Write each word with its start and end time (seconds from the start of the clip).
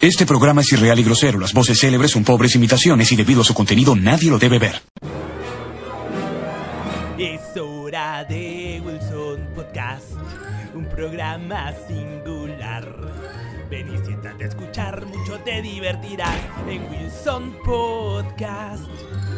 Este 0.00 0.26
programa 0.26 0.60
es 0.60 0.72
irreal 0.72 0.98
y 0.98 1.04
grosero. 1.04 1.38
Las 1.38 1.54
voces 1.54 1.80
célebres 1.80 2.10
son 2.10 2.22
pobres 2.22 2.54
imitaciones 2.54 3.10
y 3.12 3.16
debido 3.16 3.40
a 3.40 3.44
su 3.44 3.54
contenido 3.54 3.96
nadie 3.96 4.30
lo 4.30 4.38
debe 4.38 4.58
ver. 4.58 4.82
Es 7.18 7.56
hora 7.56 8.24
de 8.24 8.82
Wilson 8.84 9.48
Podcast, 9.54 10.12
un 10.74 10.84
programa 10.86 11.72
singular. 11.88 12.94
Ven 13.70 13.94
y 13.94 14.06
siéntate 14.06 14.44
a 14.44 14.48
escuchar, 14.48 15.06
mucho 15.06 15.38
te 15.40 15.62
divertirás 15.62 16.36
en 16.68 16.82
Wilson 16.90 17.56
Podcast. 17.64 18.84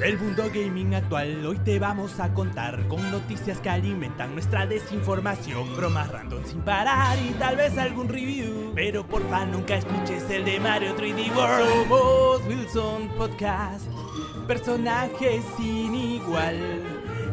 El 0.03 0.17
mundo 0.17 0.45
gaming 0.55 0.95
actual 0.95 1.45
hoy 1.45 1.59
te 1.59 1.81
vamos 1.81 2.21
a 2.21 2.33
contar 2.33 2.87
con 2.87 3.11
noticias 3.11 3.59
que 3.59 3.69
alimentan 3.69 4.33
nuestra 4.33 4.65
desinformación, 4.65 5.77
bromas 5.77 6.09
random 6.13 6.45
sin 6.45 6.61
parar 6.61 7.19
y 7.19 7.33
tal 7.33 7.57
vez 7.57 7.77
algún 7.77 8.09
review. 8.09 8.73
Pero 8.77 9.05
porfa 9.05 9.45
nunca 9.45 9.77
escuches 9.77 10.31
el 10.31 10.45
de 10.45 10.61
Mario 10.61 10.97
3D 10.97 11.35
World. 11.35 11.69
Somos 11.69 12.47
Wilson 12.47 13.09
Podcast, 13.17 13.87
personajes 14.47 15.45
sin 15.57 15.95
igual. 15.95 16.57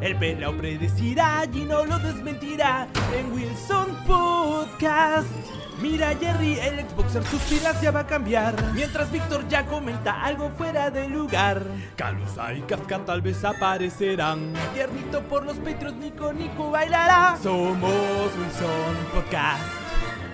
El 0.01 0.17
pelao 0.17 0.57
predecirá 0.57 1.45
y 1.53 1.65
no 1.65 1.85
lo 1.85 1.99
desmentirá 1.99 2.87
en 3.15 3.31
Wilson 3.31 3.95
Podcast. 4.07 5.54
Mira 5.81 6.15
Jerry, 6.20 6.57
el 6.59 6.88
Xboxer 6.88 7.23
sus 7.25 7.41
pilas 7.43 7.81
ya 7.81 7.91
va 7.91 8.02
a 8.02 8.07
cambiar. 8.07 8.55
Mientras 8.73 9.11
Víctor 9.11 9.47
ya 9.47 9.65
comenta 9.65 10.23
algo 10.23 10.49
fuera 10.51 10.89
de 10.89 11.07
lugar. 11.09 11.63
Calusa 11.95 12.53
y 12.53 12.61
Kafka 12.61 12.99
tal 13.05 13.21
vez 13.21 13.43
aparecerán. 13.43 14.53
Tiernito 14.73 15.21
por 15.23 15.45
los 15.45 15.57
Patreons, 15.57 15.98
Nico 15.98 16.31
Nico 16.34 16.71
bailará. 16.71 17.38
Somos 17.41 17.91
Wilson 18.38 18.95
Podcast. 19.13 19.63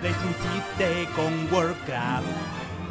Les 0.01 0.15
insiste 0.15 1.07
con 1.15 1.53
Warcraft. 1.53 2.25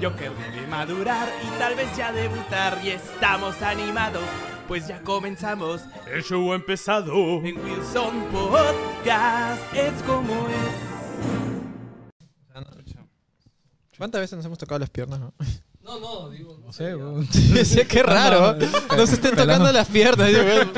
Joker 0.03 0.33
debe 0.33 0.67
madurar 0.67 1.29
y 1.45 1.59
tal 1.59 1.75
vez 1.75 1.97
ya 1.97 2.13
debutar. 2.13 2.79
Y 2.83 2.91
estamos 2.91 3.63
animados 3.63 4.25
pues 4.71 4.87
ya 4.87 5.01
comenzamos. 5.01 5.83
El 6.07 6.23
show 6.23 6.53
ha 6.53 6.55
empezado. 6.55 7.13
En 7.45 7.59
Wilson 7.59 8.25
Podcast 8.31 9.75
Es 9.75 10.01
como 10.05 10.33
es 10.33 11.60
¿Cuántas 13.99 14.21
veces 14.21 14.37
nos 14.37 14.47
hemos 14.47 14.59
tocado 14.59 14.79
las 14.79 14.91
piernas? 14.91 15.21
No, 15.21 15.33
No, 15.83 16.01
no, 16.01 16.31
digo, 16.31 16.59
no 16.65 16.73
sé. 16.73 16.95
Sí, 17.65 17.81
qué 17.89 18.03
raro. 18.03 18.57
No 18.97 19.07
se 19.07 19.15
estén 19.15 19.37
tocando 19.37 19.71
las 19.73 19.89
piernas. 19.89 20.29
digo, 20.29 20.41
weón. 20.45 20.71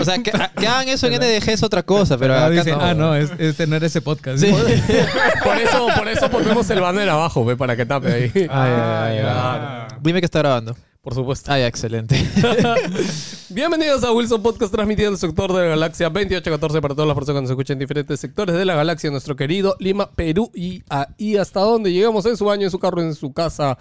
O 0.00 0.04
sea, 0.04 0.18
que, 0.22 0.32
que 0.58 0.66
hagan 0.66 0.88
eso 0.88 1.06
en 1.08 1.14
NDG 1.20 1.50
es 1.50 1.62
otra 1.62 1.82
cosa, 1.82 2.16
pero 2.16 2.34
Ah, 2.34 2.46
acá 2.46 2.50
dice, 2.50 2.72
no. 2.72 2.80
ah, 2.80 2.94
no, 2.94 3.14
es, 3.14 3.30
no 3.68 3.76
era 3.76 3.86
ese 3.86 4.00
podcast. 4.00 4.38
Sí. 4.42 4.50
Por 5.44 5.56
eso, 5.58 5.88
por 5.96 6.08
eso 6.08 6.30
ponemos 6.30 6.68
el 6.70 6.80
banner 6.80 7.08
abajo, 7.08 7.44
ve, 7.44 7.56
para 7.56 7.76
que 7.76 7.84
tape 7.86 8.12
ahí. 8.12 8.32
Ay, 8.34 8.48
ay, 8.50 9.18
ay, 9.18 9.18
ay. 9.26 9.88
Dime 10.00 10.20
que 10.20 10.26
está 10.26 10.38
grabando. 10.40 10.76
Por 11.08 11.14
supuesto. 11.14 11.50
Ah, 11.50 11.58
ya, 11.58 11.66
excelente. 11.66 12.14
Bienvenidos 13.48 14.04
a 14.04 14.12
Wilson 14.12 14.42
Podcast 14.42 14.70
transmitiendo 14.70 15.14
el 15.14 15.18
sector 15.18 15.50
de 15.54 15.60
la 15.60 15.68
galaxia 15.68 16.10
2814 16.10 16.82
para 16.82 16.94
todas 16.94 17.08
las 17.08 17.14
personas 17.14 17.38
que 17.38 17.42
nos 17.44 17.50
escuchan 17.52 17.76
en 17.76 17.78
diferentes 17.78 18.20
sectores 18.20 18.54
de 18.54 18.66
la 18.66 18.74
galaxia, 18.74 19.10
nuestro 19.10 19.34
querido 19.34 19.74
Lima, 19.78 20.10
Perú 20.10 20.50
y 20.54 20.82
ahí 20.90 21.38
hasta 21.38 21.60
donde 21.60 21.94
llegamos 21.94 22.26
en 22.26 22.36
su 22.36 22.44
baño, 22.44 22.64
en 22.64 22.70
su 22.70 22.78
carro, 22.78 23.00
en 23.00 23.14
su 23.14 23.32
casa, 23.32 23.78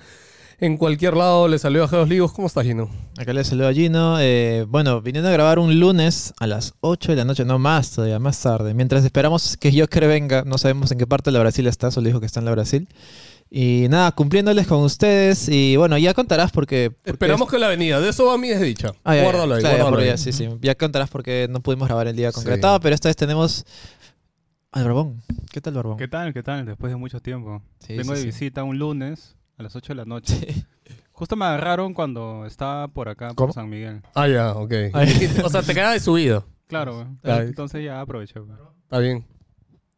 en 0.61 0.77
cualquier 0.77 1.17
lado. 1.17 1.49
Le 1.49 1.59
salió 1.59 1.83
a 1.83 1.89
Geos 1.89 2.07
Ligos. 2.07 2.31
¿Cómo 2.31 2.47
estás, 2.47 2.63
Gino? 2.63 2.89
Acá 3.17 3.33
le 3.33 3.43
saludo 3.43 3.67
a 3.67 3.73
Gino. 3.73 4.21
Eh, 4.21 4.65
bueno, 4.65 5.01
viniendo 5.01 5.27
a 5.27 5.33
grabar 5.33 5.59
un 5.59 5.81
lunes 5.81 6.33
a 6.39 6.47
las 6.47 6.75
8 6.79 7.11
de 7.11 7.17
la 7.17 7.25
noche, 7.25 7.43
no 7.43 7.59
más 7.59 7.91
todavía, 7.91 8.19
más 8.19 8.41
tarde. 8.41 8.73
Mientras 8.73 9.03
esperamos 9.03 9.57
que 9.57 9.77
Joker 9.77 10.07
venga, 10.07 10.43
no 10.45 10.57
sabemos 10.57 10.93
en 10.93 10.97
qué 10.97 11.07
parte 11.07 11.29
de 11.29 11.33
la 11.33 11.41
Brasil 11.41 11.67
está, 11.67 11.91
solo 11.91 12.07
dijo 12.07 12.21
que 12.21 12.25
está 12.25 12.39
en 12.39 12.45
la 12.45 12.51
Brasil. 12.51 12.87
Y 13.49 13.87
nada, 13.89 14.11
cumpliéndoles 14.11 14.67
con 14.67 14.79
ustedes. 14.83 15.47
Y 15.49 15.77
bueno, 15.77 15.97
ya 15.97 16.13
contarás 16.13 16.51
porque. 16.51 16.91
porque- 16.91 17.11
Esperamos 17.11 17.49
que 17.49 17.57
la 17.57 17.67
venida. 17.69 17.99
De 18.01 18.09
eso 18.09 18.25
va 18.25 18.37
mi 18.37 18.49
desdicha. 18.49 18.91
Ah, 19.03 19.15
ya, 19.15 19.23
guárdalo 19.23 19.55
ahí, 19.55 19.61
claro, 19.61 19.77
ya, 19.77 19.83
guárdalo 19.83 20.03
ahí. 20.03 20.09
ya, 20.09 20.17
sí, 20.17 20.31
sí. 20.33 20.49
Ya 20.61 20.75
contarás 20.75 21.09
porque 21.09 21.47
no 21.49 21.61
pudimos 21.61 21.87
grabar 21.87 22.07
el 22.07 22.15
día 22.15 22.31
Sí. 22.31 22.35
concretado, 22.35 22.79
pero 22.81 22.93
esta 22.95 23.07
vez 23.09 23.15
tenemos 23.15 23.65
al 24.71 24.83
Barbón. 24.83 25.21
¿Qué 25.51 25.61
tal, 25.61 25.73
Barbón? 25.75 25.97
¿Qué 25.97 26.07
tal? 26.07 26.33
¿Qué 26.33 26.43
tal? 26.43 26.65
Después 26.65 26.91
de 26.91 26.97
mucho 26.97 27.19
tiempo. 27.21 27.61
Sí, 27.79 27.95
Vengo 27.95 28.13
sí, 28.15 28.15
de 28.15 28.19
sí. 28.19 28.25
visita 28.27 28.63
un 28.63 28.77
lunes 28.79 29.35
a 29.57 29.63
las 29.63 29.75
8 29.75 29.93
de 29.93 29.95
la 29.95 30.05
noche. 30.05 30.65
Justo 31.13 31.35
me 31.35 31.45
agarraron 31.45 31.93
cuando 31.93 32.45
estaba 32.45 32.89
por 32.89 33.09
acá, 33.09 33.29
¿Cómo? 33.29 33.47
por 33.47 33.53
San 33.53 33.69
Miguel. 33.69 34.01
Ah, 34.13 34.27
ya, 34.27 34.51
ok. 34.53 34.71
Ay. 34.93 35.29
o 35.43 35.49
sea, 35.49 35.63
te 35.63 35.73
queda 35.73 35.91
de 35.93 35.99
subido. 35.99 36.45
Claro, 36.67 36.95
güey. 36.95 37.07
Ay. 37.23 37.47
entonces 37.47 37.83
ya 37.83 38.01
aproveché. 38.01 38.39
güey. 38.39 38.51
Está 38.83 38.99
bien. 38.99 39.25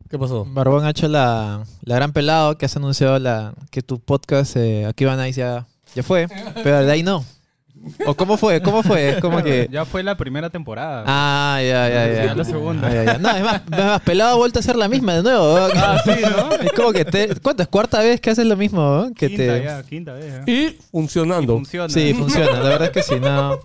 ¿Qué 0.10 0.18
pasó? 0.18 0.44
Barbón 0.44 0.86
ha 0.86 0.90
hecho 0.90 1.08
la, 1.08 1.64
la 1.84 1.96
gran 1.96 2.14
pelado 2.14 2.58
que 2.58 2.66
has 2.66 2.76
anunciado 2.76 3.20
la, 3.20 3.54
que 3.70 3.84
tu 3.84 4.00
podcast 4.00 4.56
eh, 4.56 4.88
aquí 4.88 5.06
van 5.06 5.20
a 5.20 5.30
ya, 5.30 5.68
ya 5.94 6.02
fue, 6.02 6.28
pero 6.64 6.84
de 6.84 6.92
ahí 6.92 7.04
no. 7.04 7.24
¿O 8.08 8.16
cómo 8.16 8.36
fue? 8.36 8.62
¿Cómo 8.62 8.84
fue? 8.84 9.10
Es 9.10 9.22
como 9.22 9.42
que... 9.44 9.70
Ya 9.72 9.86
fue 9.86 10.04
la 10.04 10.18
primera 10.18 10.50
temporada. 10.50 11.04
Ah, 11.06 11.60
ya, 11.62 11.88
ya, 11.88 12.08
ya. 12.08 12.26
Ya 12.26 12.36
la 12.36 12.44
segunda. 12.44 12.88
Ah, 12.88 12.94
ya, 12.94 13.04
ya. 13.06 13.18
No, 13.20 13.30
es 13.30 13.44
más, 13.44 13.62
es 13.72 13.86
más, 13.86 14.02
pelado 14.02 14.34
ha 14.34 14.36
vuelto 14.36 14.60
a 14.60 14.62
hacer 14.62 14.76
la 14.76 14.90
misma 14.90 15.16
de 15.16 15.24
nuevo. 15.24 15.60
¿no? 15.60 15.68
Ah, 15.76 16.02
sí, 16.04 16.12
¿no? 16.22 16.56
Es 16.56 16.74
como 16.74 16.92
que 16.92 17.06
te... 17.06 17.40
¿Cuántas? 17.40 17.68
¿Cuarta 17.68 18.02
vez 18.02 18.20
que 18.20 18.32
haces 18.32 18.46
lo 18.46 18.58
mismo? 18.58 18.82
¿no? 18.82 19.14
Que 19.14 19.28
quinta 19.28 19.44
te... 19.44 19.64
ya, 19.64 19.84
quinta 19.84 20.14
vez. 20.14 20.44
ya. 20.46 20.52
Y 20.52 20.78
funcionando. 20.92 21.54
Funciona. 21.56 21.88
Sí, 21.88 22.14
funciona. 22.14 22.52
La 22.52 22.70
verdad 22.70 22.86
es 22.86 22.92
que 22.92 23.04
sí, 23.04 23.20
no... 23.20 23.60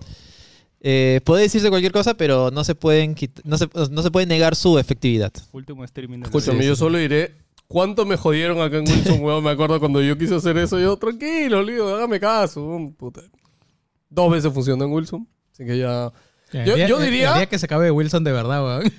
Eh, 0.87 1.19
puede 1.23 1.41
decirse 1.41 1.69
cualquier 1.69 1.91
cosa, 1.91 2.13
pero 2.15 2.51
no 2.51 2.63
se 2.63 2.75
pueden 2.75 3.15
no 3.43 3.57
se, 3.57 3.67
no 3.89 4.03
se 4.03 4.11
puede 4.11 4.27
negar 4.27 4.55
su 4.55 4.77
efectividad. 4.77 5.31
Último 5.51 5.83
streaming 5.83 6.17
de 6.17 6.21
la 6.21 6.25
Escúchame, 6.27 6.63
yo 6.63 6.75
solo 6.75 6.99
diré 6.99 7.33
cuánto 7.67 8.05
me 8.05 8.17
jodieron 8.17 8.61
acá 8.61 8.77
en 8.77 8.83
Wilson, 8.87 9.19
weón. 9.23 9.43
Me 9.43 9.49
acuerdo 9.49 9.79
cuando 9.79 9.99
yo 10.03 10.15
quise 10.15 10.35
hacer 10.35 10.55
eso, 10.59 10.79
yo, 10.79 10.95
tranquilo, 10.97 11.63
lío, 11.63 11.95
hágame 11.95 12.19
caso. 12.19 12.93
puta. 12.99 13.21
Dos 14.11 14.31
veces 14.31 14.53
funcionó 14.53 14.85
en 14.85 14.91
Wilson. 14.91 15.27
Así 15.53 15.65
que 15.65 15.75
ya. 15.79 16.11
El 16.51 16.65
Yo- 16.65 16.75
día- 16.75 16.87
yo 16.87 16.99
el- 16.99 17.05
diría- 17.05 17.29
El 17.31 17.35
día 17.39 17.45
que 17.47 17.57
se 17.57 17.65
acabe 17.65 17.89
Wilson 17.89 18.23
de 18.23 18.31
verdad, 18.31 18.63
weón. 18.63 18.83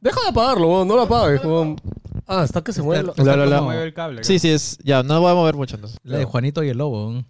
Deja 0.00 0.20
de 0.22 0.28
apagarlo, 0.28 0.68
weón. 0.68 0.86
No 0.88 0.94
lo 0.96 1.02
apagues, 1.02 1.44
weón. 1.44 1.80
Ah, 2.26 2.44
está 2.44 2.62
que 2.62 2.72
se 2.72 2.82
mueve. 2.82 3.02
la- 3.16 3.24
La, 3.24 3.36
la, 3.36 3.46
la. 3.46 3.56
¿Cómo 3.56 3.70
mueve 3.70 3.84
el 3.84 3.92
cable? 3.94 4.22
Sí, 4.24 4.38
sí, 4.38 4.50
es... 4.50 4.78
Ya, 4.84 5.02
no 5.02 5.20
voy 5.20 5.32
a 5.32 5.34
mover 5.34 5.56
mucho 5.56 5.74
entonces. 5.76 5.98
La 6.04 6.18
de 6.18 6.24
Juanito 6.24 6.62
y 6.62 6.68
el 6.68 6.78
Lobo. 6.78 7.08
weón. 7.08 7.26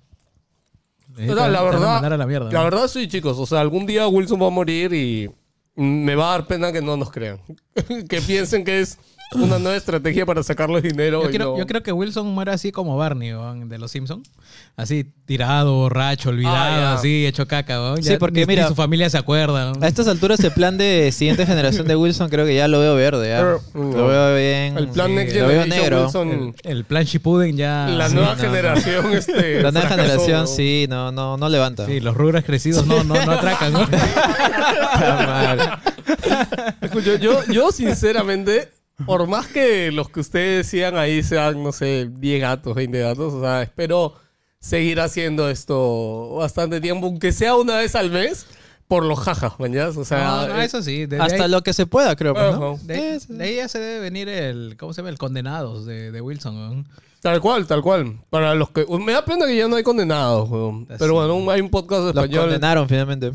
O 1.18 1.34
sea, 1.34 1.48
la 1.48 1.62
verdad, 1.62 2.04
a 2.04 2.16
la 2.16 2.26
mierda. 2.26 2.50
la 2.50 2.62
verdad 2.62 2.88
sí, 2.88 3.08
chicos. 3.08 3.38
O 3.38 3.46
sea, 3.46 3.60
algún 3.60 3.86
día 3.86 4.06
Wilson 4.06 4.40
va 4.40 4.46
a 4.46 4.50
morir 4.50 4.92
y 4.92 5.30
me 5.74 6.14
va 6.14 6.28
a 6.28 6.30
dar 6.32 6.46
pena 6.46 6.72
que 6.72 6.82
no 6.82 6.96
nos 6.96 7.10
crean. 7.10 7.40
que 8.08 8.20
piensen 8.20 8.64
que 8.64 8.80
es 8.80 8.98
una 9.34 9.58
nueva 9.58 9.76
estrategia 9.76 10.24
para 10.24 10.42
sacarles 10.42 10.82
dinero. 10.82 11.22
Yo 11.22 11.28
y 11.30 11.32
creo, 11.32 11.50
no- 11.52 11.58
yo 11.58 11.66
creo 11.66 11.82
que 11.82 11.92
Wilson 11.92 12.26
muere 12.28 12.50
así 12.52 12.72
como 12.72 12.96
Barney, 12.96 13.32
de 13.66 13.78
los 13.78 13.90
Simpsons. 13.90 14.30
Así, 14.76 15.04
tirado, 15.26 15.74
borracho, 15.74 16.30
olvidado, 16.30 16.56
Ah, 16.86 16.94
así, 16.94 17.26
hecho 17.26 17.46
caca, 17.46 17.80
weón. 17.80 18.02
Sí, 18.02 18.16
porque 18.18 18.40
ni- 18.40 18.46
ni 18.46 18.54
mira- 18.54 18.68
su 18.68 18.74
familia 18.74 19.10
se 19.10 19.18
acuerda. 19.18 19.72
A 19.80 19.86
estas 19.88 20.08
alturas 20.08 20.40
el 20.40 20.52
plan 20.52 20.78
de 20.78 21.10
siguiente 21.12 21.44
generación 21.46 21.86
de 21.86 21.96
Wilson 21.96 22.28
creo 22.30 22.46
que 22.46 22.54
ya 22.54 22.68
lo 22.68 22.80
veo 22.80 22.94
verde. 22.94 23.28
ya. 23.28 23.42
Lo 23.74 24.06
veo 24.06 24.34
bien. 24.36 24.78
El 24.78 24.88
plan 24.88 25.08
Sí, 25.08 25.12
Next 25.14 25.34
Generation 25.34 25.68
negro. 25.68 26.02
Wilson, 26.04 26.54
El 26.62 26.84
plan 26.84 27.04
Shippuden 27.04 27.56
ya... 27.56 27.88
la 27.88 28.08
sí, 28.08 28.14
nueva 28.14 28.34
no, 28.34 28.40
generación, 28.40 29.12
este. 29.12 29.62
La 29.62 29.72
nueva 29.72 29.88
fracasó, 29.88 30.08
generación 30.08 30.40
¿no? 30.42 30.46
sí, 30.46 30.86
no, 30.88 31.12
no, 31.12 31.36
no 31.36 31.48
levanta. 31.48 31.84
Sí, 31.86 32.00
los 32.00 32.16
rubros 32.16 32.44
crecidos 32.44 32.86
no, 32.86 33.04
no, 33.04 33.14
no 33.26 33.32
atracan, 33.32 33.72
¿no? 33.72 33.82
Está 33.82 35.26
mal. 35.26 36.76
Escucha, 36.80 37.16
yo, 37.16 37.44
yo 37.46 37.70
sinceramente, 37.72 38.68
por 39.06 39.26
más 39.26 39.46
que 39.46 39.90
los 39.92 40.08
que 40.10 40.20
ustedes 40.20 40.66
decían 40.66 40.96
ahí 40.96 41.22
sean, 41.22 41.62
no 41.62 41.72
sé, 41.72 42.08
10 42.10 42.40
gatos, 42.40 42.74
20 42.74 42.98
gatos, 43.00 43.32
o 43.34 43.40
sea, 43.40 43.62
espero 43.62 44.14
seguir 44.60 45.00
haciendo 45.00 45.48
esto 45.48 46.34
bastante 46.36 46.80
tiempo, 46.80 47.06
aunque 47.06 47.32
sea 47.32 47.54
una 47.54 47.76
vez 47.76 47.94
al 47.94 48.10
mes, 48.10 48.46
por 48.88 49.04
los 49.04 49.18
jajas, 49.20 49.52
mañas. 49.60 49.96
O 49.98 50.04
sea, 50.04 50.24
No, 50.24 50.48
no, 50.48 50.60
eh, 50.60 50.64
eso 50.64 50.82
sí. 50.82 51.00
de- 51.06 51.16
de 51.18 51.22
Hasta 51.22 51.44
ahí- 51.44 51.50
lo 51.50 51.62
que 51.62 51.72
se 51.74 51.84
pueda, 51.86 52.16
creo. 52.16 52.32
pues, 52.34 52.58
¿no? 52.58 52.78
De, 52.82 53.20
de 53.28 53.44
ahí 53.44 53.56
ya 53.56 53.68
se 53.68 53.78
debe 53.78 54.00
venir 54.00 54.28
el, 54.30 54.76
¿cómo 54.78 54.92
se 54.94 55.02
llama? 55.02 55.10
El 55.10 55.18
Condenados 55.18 55.84
de, 55.84 56.10
de 56.10 56.20
Wilson, 56.22 56.56
weón. 56.56 56.88
tal 57.20 57.38
cual, 57.40 57.66
tal 57.66 57.82
cual. 57.82 58.16
Para 58.30 58.54
los 58.54 58.70
que. 58.70 58.86
Me 58.98 59.12
da 59.12 59.24
pena 59.26 59.46
que 59.46 59.56
ya 59.56 59.68
no 59.68 59.76
hay 59.76 59.82
condenados, 59.82 60.48
weón. 60.48 60.86
Así. 60.88 60.96
Pero 61.00 61.12
bueno, 61.14 61.50
hay 61.50 61.60
un 61.60 61.68
podcast 61.68 62.02
Lo 62.02 62.08
español 62.08 62.44
condenaron 62.44 62.88
finalmente. 62.88 63.32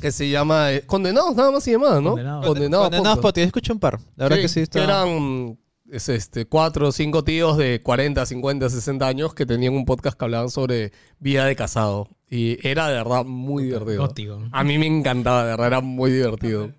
Que 0.00 0.12
se 0.12 0.28
llama. 0.28 0.72
eh, 0.72 0.82
Condenados, 0.86 1.34
nada 1.34 1.50
más 1.50 1.64
se 1.64 1.72
llamaba, 1.72 2.00
¿no? 2.00 2.10
Condenados. 2.10 2.46
Condenados. 2.46 2.84
Condenados 2.86 3.18
podcast. 3.18 3.22
Podcast. 3.22 3.46
Escuché 3.46 3.72
un 3.72 3.78
par. 3.80 3.98
La 4.16 4.24
verdad 4.26 4.38
que 4.42 4.48
sí 4.48 4.60
está. 4.60 4.82
eran 4.84 5.58
es, 5.90 6.08
este, 6.08 6.46
cuatro 6.46 6.88
o 6.88 6.92
cinco 6.92 7.24
tíos 7.24 7.56
de 7.56 7.82
40, 7.82 8.24
50, 8.24 8.70
60 8.70 9.06
años 9.06 9.34
que 9.34 9.44
tenían 9.46 9.74
un 9.74 9.84
podcast 9.84 10.16
que 10.18 10.24
hablaban 10.24 10.50
sobre 10.50 10.92
vida 11.18 11.44
de 11.44 11.56
casado. 11.56 12.08
Y 12.28 12.64
era 12.66 12.88
de 12.88 12.94
verdad 12.94 13.24
muy 13.24 13.64
divertido. 13.64 14.02
Gótico. 14.06 14.38
A 14.52 14.62
mí 14.62 14.78
me 14.78 14.86
encantaba, 14.86 15.42
de 15.44 15.50
verdad, 15.50 15.66
era 15.66 15.80
muy 15.80 16.12
divertido. 16.12 16.70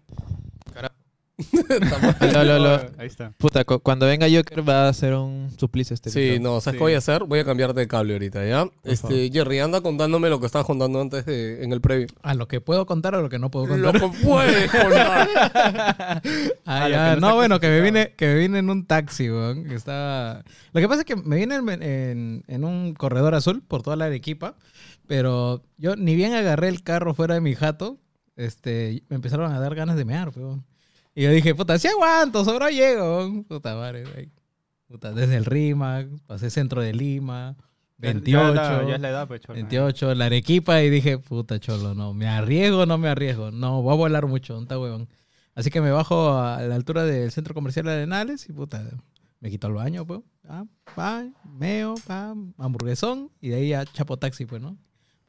Lo, 2.33 2.43
lo, 2.43 2.59
lo. 2.59 2.75
Ahí 2.97 3.07
está. 3.07 3.31
Puta, 3.37 3.63
cu- 3.63 3.79
cuando 3.79 4.05
venga 4.05 4.27
Joker 4.31 4.67
va 4.67 4.87
a 4.87 4.93
ser 4.93 5.13
un 5.15 5.49
suplicio 5.57 5.93
este 5.93 6.09
Sí, 6.09 6.19
video. 6.19 6.39
no, 6.41 6.61
¿sabes 6.61 6.73
Sí. 6.75 6.77
qué 6.77 6.83
voy 6.83 6.93
a 6.93 6.97
hacer? 6.99 7.23
Voy 7.25 7.39
a 7.39 7.45
cambiar 7.45 7.73
de 7.73 7.87
cable 7.87 8.13
ahorita, 8.13 8.45
¿ya? 8.45 8.67
Este, 8.83 9.29
Jerry, 9.31 9.59
anda 9.59 9.81
contándome 9.81 10.29
lo 10.29 10.39
que 10.39 10.45
estabas 10.45 10.65
contando 10.65 11.01
antes 11.01 11.25
de, 11.25 11.63
en 11.63 11.73
el 11.73 11.81
previo. 11.81 12.07
A 12.21 12.33
lo 12.33 12.47
que 12.47 12.61
puedo 12.61 12.85
contar 12.85 13.15
o 13.15 13.21
lo 13.21 13.29
que 13.29 13.39
no 13.39 13.49
puedo 13.51 13.75
Lo 13.77 13.91
contar. 13.91 14.11
que 14.11 14.17
puedes 14.25 14.71
contar. 14.71 15.27
Ah, 16.65 16.87
lo 16.87 16.89
ya. 16.95 17.15
que 17.15 17.21
no 17.21 17.35
bueno, 17.35 17.59
que 17.59 17.67
me 17.67 17.81
vine, 17.81 18.13
que 18.15 18.25
me 18.27 18.35
vine 18.35 18.59
en 18.59 18.69
un 18.69 18.85
taxi, 18.85 19.29
weón. 19.29 19.65
que 19.65 19.75
estaba... 19.75 20.43
Lo 20.73 20.79
que 20.81 20.87
pasa 20.87 21.01
es 21.01 21.05
que 21.05 21.15
me 21.15 21.35
vine 21.35 21.55
en, 21.55 21.69
en- 21.83 22.43
en 22.47 22.63
un 22.63 22.93
corredor 22.93 23.35
azul 23.35 23.61
por 23.67 23.81
toda 23.83 23.95
la 23.95 24.05
Arequipa, 24.05 24.55
pero 25.07 25.63
yo 25.77 25.95
ni 25.95 26.15
bien 26.15 26.33
agarré 26.33 26.69
el 26.69 26.83
carro 26.83 27.13
fuera 27.13 27.33
de 27.35 27.41
mi 27.41 27.55
jato, 27.55 27.97
este, 28.37 29.03
me 29.09 29.15
empezaron 29.17 29.51
a 29.51 29.59
dar 29.59 29.75
ganas 29.75 29.95
de 29.97 30.05
mear, 30.05 30.29
weón. 30.35 30.63
Y 31.15 31.23
yo 31.23 31.31
dije, 31.31 31.53
puta, 31.55 31.77
sí 31.77 31.87
aguanto, 31.87 32.43
sobra 32.45 32.69
llego. 32.69 33.43
Puta 33.47 33.75
madre, 33.75 34.03
güey. 34.05 34.29
Puta, 34.87 35.11
desde 35.13 35.37
el 35.37 35.45
RIMAC, 35.45 36.07
pasé 36.25 36.49
centro 36.49 36.81
de 36.81 36.93
Lima, 36.93 37.55
Ya- 37.97 38.11
28. 38.13 38.31
Ya, 38.33 38.49
es 38.49 38.55
la- 38.83 38.89
ya 38.89 38.95
es 38.95 39.01
la 39.01 39.09
edad, 39.09 39.27
pues, 39.27 39.41
cholo. 39.41 39.55
28, 39.55 40.15
la 40.15 40.25
Arequipa 40.25 40.81
y 40.81 40.89
dije, 40.89 41.17
puta 41.17 41.59
cholo, 41.59 41.93
no, 41.93 42.13
me 42.13 42.27
arriesgo 42.27 42.85
no 42.85 42.97
me 42.97 43.07
arriesgo. 43.09 43.51
No, 43.51 43.81
voy 43.81 43.93
a 43.93 43.97
volar 43.97 44.25
mucho, 44.27 44.55
no 44.55 44.61
está 44.63 44.79
huevón. 44.79 45.07
Así 45.53 45.69
que 45.69 45.81
me 45.81 45.91
bajo 45.91 46.37
a 46.37 46.61
la 46.61 46.75
altura 46.75 47.03
del 47.03 47.31
centro 47.31 47.53
comercial 47.53 47.85
de 47.85 47.91
Arenales 47.93 48.47
y 48.49 48.53
puta, 48.53 48.81
me 49.39 49.49
quito 49.49 49.67
el 49.67 49.73
baño, 49.73 50.05
pues. 50.05 50.21
Ah, 50.47 50.65
pa, 50.95 51.25
meo, 51.57 51.95
pa, 52.07 52.33
hamburguesón 52.57 53.31
y 53.41 53.49
de 53.49 53.55
ahí 53.57 53.69
ya 53.69 53.85
chapo 53.85 54.17
taxi, 54.17 54.45
pues, 54.45 54.61
¿no? 54.61 54.77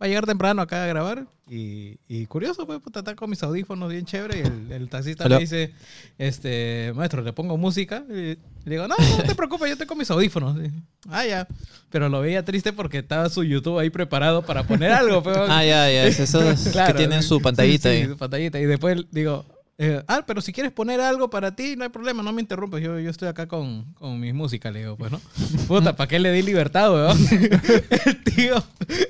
Para 0.02 0.08
llegar 0.08 0.26
temprano 0.26 0.60
acá 0.62 0.82
a 0.82 0.86
grabar 0.88 1.26
y, 1.48 1.96
y 2.08 2.26
curioso, 2.26 2.66
pues, 2.66 2.80
puta, 2.80 2.98
está 2.98 3.14
con 3.14 3.30
mis 3.30 3.40
audífonos 3.40 3.88
bien 3.88 4.04
chévere 4.04 4.40
y 4.40 4.40
el, 4.40 4.72
el 4.72 4.88
taxista 4.88 5.28
me 5.28 5.38
dice, 5.38 5.72
este, 6.18 6.92
maestro, 6.96 7.22
le 7.22 7.32
pongo 7.32 7.56
música 7.56 8.02
y 8.08 8.12
le 8.12 8.36
digo, 8.64 8.88
no, 8.88 8.96
no 8.98 9.22
te 9.22 9.36
preocupes, 9.36 9.70
yo 9.70 9.76
tengo 9.76 9.94
mis 9.94 10.10
audífonos. 10.10 10.56
Y, 10.58 10.72
ah, 11.08 11.24
ya. 11.24 11.46
Pero 11.88 12.08
lo 12.08 12.20
veía 12.20 12.44
triste 12.44 12.72
porque 12.72 12.98
estaba 12.98 13.28
su 13.28 13.44
YouTube 13.44 13.78
ahí 13.78 13.90
preparado 13.90 14.42
para 14.42 14.64
poner 14.64 14.90
algo, 14.90 15.22
pero... 15.22 15.44
Ah, 15.48 15.64
ya, 15.64 15.88
ya. 15.88 16.04
Es 16.04 16.18
esos 16.18 16.72
Claro, 16.72 16.94
que 16.94 16.98
tienen 16.98 17.22
su 17.22 17.40
pantallita 17.40 17.88
sí, 17.88 17.98
sí, 17.98 18.02
ahí. 18.02 18.08
su 18.08 18.16
pantallita. 18.16 18.58
Y 18.58 18.66
después 18.66 19.04
digo, 19.12 19.46
eh, 19.78 20.02
ah, 20.06 20.24
pero 20.26 20.40
si 20.40 20.52
quieres 20.52 20.70
poner 20.72 21.00
algo 21.00 21.30
para 21.30 21.56
ti, 21.56 21.76
no 21.76 21.84
hay 21.84 21.90
problema, 21.90 22.22
no 22.22 22.32
me 22.32 22.42
interrumpes. 22.42 22.82
Yo, 22.82 22.98
yo 22.98 23.10
estoy 23.10 23.28
acá 23.28 23.48
con, 23.48 23.92
con 23.94 24.20
mi 24.20 24.32
música, 24.32 24.70
le 24.70 24.80
digo, 24.80 24.96
pues, 24.96 25.10
¿no? 25.10 25.20
Puta, 25.68 25.96
¿para 25.96 26.08
qué 26.08 26.18
le 26.18 26.30
di 26.32 26.42
libertad, 26.42 26.92
weón? 26.92 27.18
El 28.06 28.22
tío 28.22 28.62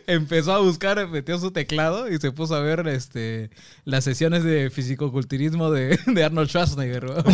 empezó 0.06 0.52
a 0.52 0.58
buscar, 0.60 1.06
metió 1.08 1.38
su 1.38 1.50
teclado 1.50 2.08
y 2.10 2.18
se 2.18 2.32
puso 2.32 2.54
a 2.54 2.60
ver 2.60 2.86
este, 2.88 3.50
las 3.84 4.04
sesiones 4.04 4.44
de 4.44 4.70
fisicoculturismo 4.70 5.70
de, 5.70 5.98
de 6.06 6.24
Arnold 6.24 6.48
Schwarzenegger, 6.48 7.06
weón. 7.06 7.24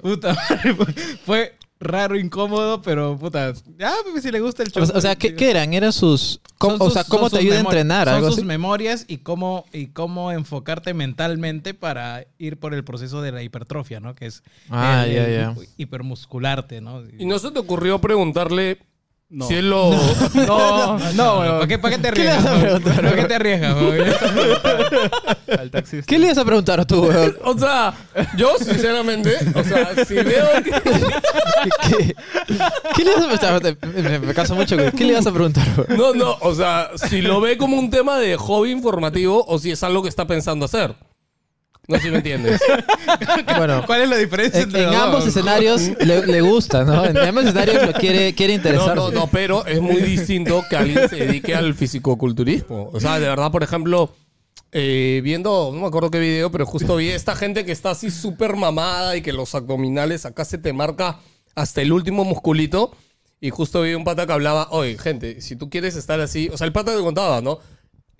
Puta, 0.00 0.34
fue 1.24 1.54
raro, 1.80 2.18
incómodo, 2.18 2.82
pero 2.82 3.16
puta, 3.18 3.52
ya, 3.78 3.92
pues 4.10 4.22
si 4.22 4.30
le 4.30 4.40
gusta 4.40 4.62
el 4.62 4.70
show. 4.70 4.82
O, 4.84 4.98
o 4.98 5.00
sea, 5.00 5.16
¿qué, 5.16 5.34
qué 5.34 5.50
eran? 5.50 5.72
¿Eran 5.72 5.92
sus... 5.94 6.40
cómo- 6.58 6.76
o 6.84 6.90
sea, 6.90 7.04
¿cómo 7.04 7.30
te 7.30 7.38
ayuda 7.38 7.56
a 7.56 7.60
entrenar? 7.60 8.06
Son 8.06 8.16
¿Algo 8.16 8.28
sus 8.28 8.38
así? 8.38 8.46
memorias 8.46 9.06
y 9.08 9.18
cómo, 9.18 9.64
y 9.72 9.86
cómo 9.88 10.30
enfocarte 10.30 10.92
mentalmente 10.92 11.72
para 11.72 12.26
ir 12.38 12.58
por 12.58 12.74
el 12.74 12.84
proceso 12.84 13.22
de 13.22 13.32
la 13.32 13.42
hipertrofia, 13.42 13.98
¿no? 13.98 14.14
Que 14.14 14.26
es 14.26 14.42
Ah, 14.68 15.04
el- 15.06 15.32
ya. 15.34 15.54
hipermuscularte, 15.78 16.80
¿no? 16.80 17.02
¿Y 17.18 17.24
no 17.26 17.38
se 17.38 17.50
te 17.50 17.58
ocurrió 17.58 17.98
preguntarle 18.00 18.78
No. 19.32 19.46
si 19.46 19.54
él 19.54 19.70
lo... 19.70 19.92
No, 20.34 20.98
no, 21.14 21.38
¿Para 21.60 21.66
qué, 21.68 21.78
para 21.78 21.96
qué 21.96 22.02
te 22.02 22.10
¿Qué 22.12 22.24
le 22.24 22.30
arriesgas? 22.32 22.44
vas 22.44 22.52
a 22.52 22.54
no? 22.56 22.60
preguntar, 22.60 22.94
¿Para 22.96 23.14
qué 23.16 23.24
te 23.28 23.34
arriesgas? 23.36 23.76
al 25.60 25.70
taxista. 25.70 26.06
¿Qué 26.06 26.18
le 26.18 26.26
ibas 26.26 26.38
a 26.38 26.44
preguntar 26.44 26.84
tú, 26.84 27.02
weón? 27.06 27.36
O 27.44 27.56
sea, 27.56 27.94
yo 28.36 28.56
sinceramente, 28.58 29.36
o 29.54 29.62
sea, 29.62 30.04
si 30.04 30.14
veo 30.14 30.46
que... 30.64 30.70
¿Qué, 31.88 32.14
qué 32.96 33.04
le 33.04 33.10
ibas 33.12 33.24
a 33.44 33.60
preguntar? 33.60 33.76
Me, 33.94 34.18
me 34.18 34.34
caso 34.34 34.54
mucho. 34.56 34.76
güey. 34.76 34.90
¿Qué 34.92 35.04
le 35.04 35.12
ibas 35.12 35.26
a 35.26 35.32
preguntar, 35.32 35.66
weón? 35.76 35.96
No, 35.96 36.12
no, 36.14 36.36
o 36.40 36.54
sea, 36.54 36.90
si 36.96 37.20
lo 37.22 37.40
ve 37.40 37.56
como 37.56 37.78
un 37.78 37.88
tema 37.90 38.18
de 38.18 38.36
hobby 38.36 38.70
informativo 38.72 39.44
o 39.46 39.58
si 39.60 39.70
es 39.70 39.82
algo 39.84 40.02
que 40.02 40.08
está 40.08 40.26
pensando 40.26 40.64
hacer. 40.64 40.94
No 41.88 41.96
sé 41.96 42.02
si 42.04 42.10
me 42.10 42.18
entiendes. 42.18 42.60
Bueno, 43.56 43.82
¿Cuál 43.86 44.02
es 44.02 44.08
la 44.08 44.16
diferencia 44.16 44.60
en, 44.60 44.66
entre 44.66 44.82
en 44.84 44.86
los 44.92 44.96
ambos 44.96 45.24
dos? 45.24 45.28
escenarios 45.28 45.82
le, 46.00 46.26
le 46.26 46.40
gusta, 46.40 46.84
¿no? 46.84 47.04
En 47.04 47.16
ambos 47.18 47.44
escenarios 47.44 47.86
lo 47.86 47.92
quiere, 47.92 48.34
quiere 48.34 48.52
No, 48.54 48.56
interesarse. 48.58 48.94
no, 48.94 49.10
no, 49.10 49.26
pero 49.26 49.66
es 49.66 49.80
muy 49.80 49.96
distinto 50.00 50.62
que 50.70 50.76
alguien 50.76 51.08
se 51.08 51.16
dedique 51.16 51.54
al 51.54 51.74
fisicoculturismo. 51.74 52.90
O 52.92 53.00
sea, 53.00 53.18
de 53.18 53.28
verdad, 53.28 53.50
por 53.50 53.62
ejemplo, 53.62 54.14
eh, 54.72 55.20
viendo, 55.24 55.70
no 55.74 55.80
me 55.80 55.86
acuerdo 55.86 56.10
qué 56.10 56.20
video, 56.20 56.50
pero 56.50 56.64
justo 56.66 56.96
vi 56.96 57.08
esta 57.08 57.34
gente 57.34 57.64
que 57.64 57.72
está 57.72 57.90
así 57.90 58.10
súper 58.10 58.56
mamada 58.56 59.16
y 59.16 59.22
que 59.22 59.32
los 59.32 59.54
abdominales 59.54 60.26
acá 60.26 60.44
se 60.44 60.58
te 60.58 60.72
marca 60.72 61.18
hasta 61.54 61.82
el 61.82 61.92
último 61.92 62.24
musculito. 62.24 62.92
Y 63.40 63.50
justo 63.50 63.82
vi 63.82 63.94
un 63.94 64.04
pata 64.04 64.26
que 64.26 64.32
hablaba, 64.34 64.68
oye, 64.70 64.98
gente, 64.98 65.40
si 65.40 65.56
tú 65.56 65.70
quieres 65.70 65.96
estar 65.96 66.20
así, 66.20 66.50
o 66.52 66.58
sea, 66.58 66.66
el 66.66 66.72
pata 66.72 66.94
te 66.94 67.00
contaba, 67.02 67.40
¿no? 67.40 67.58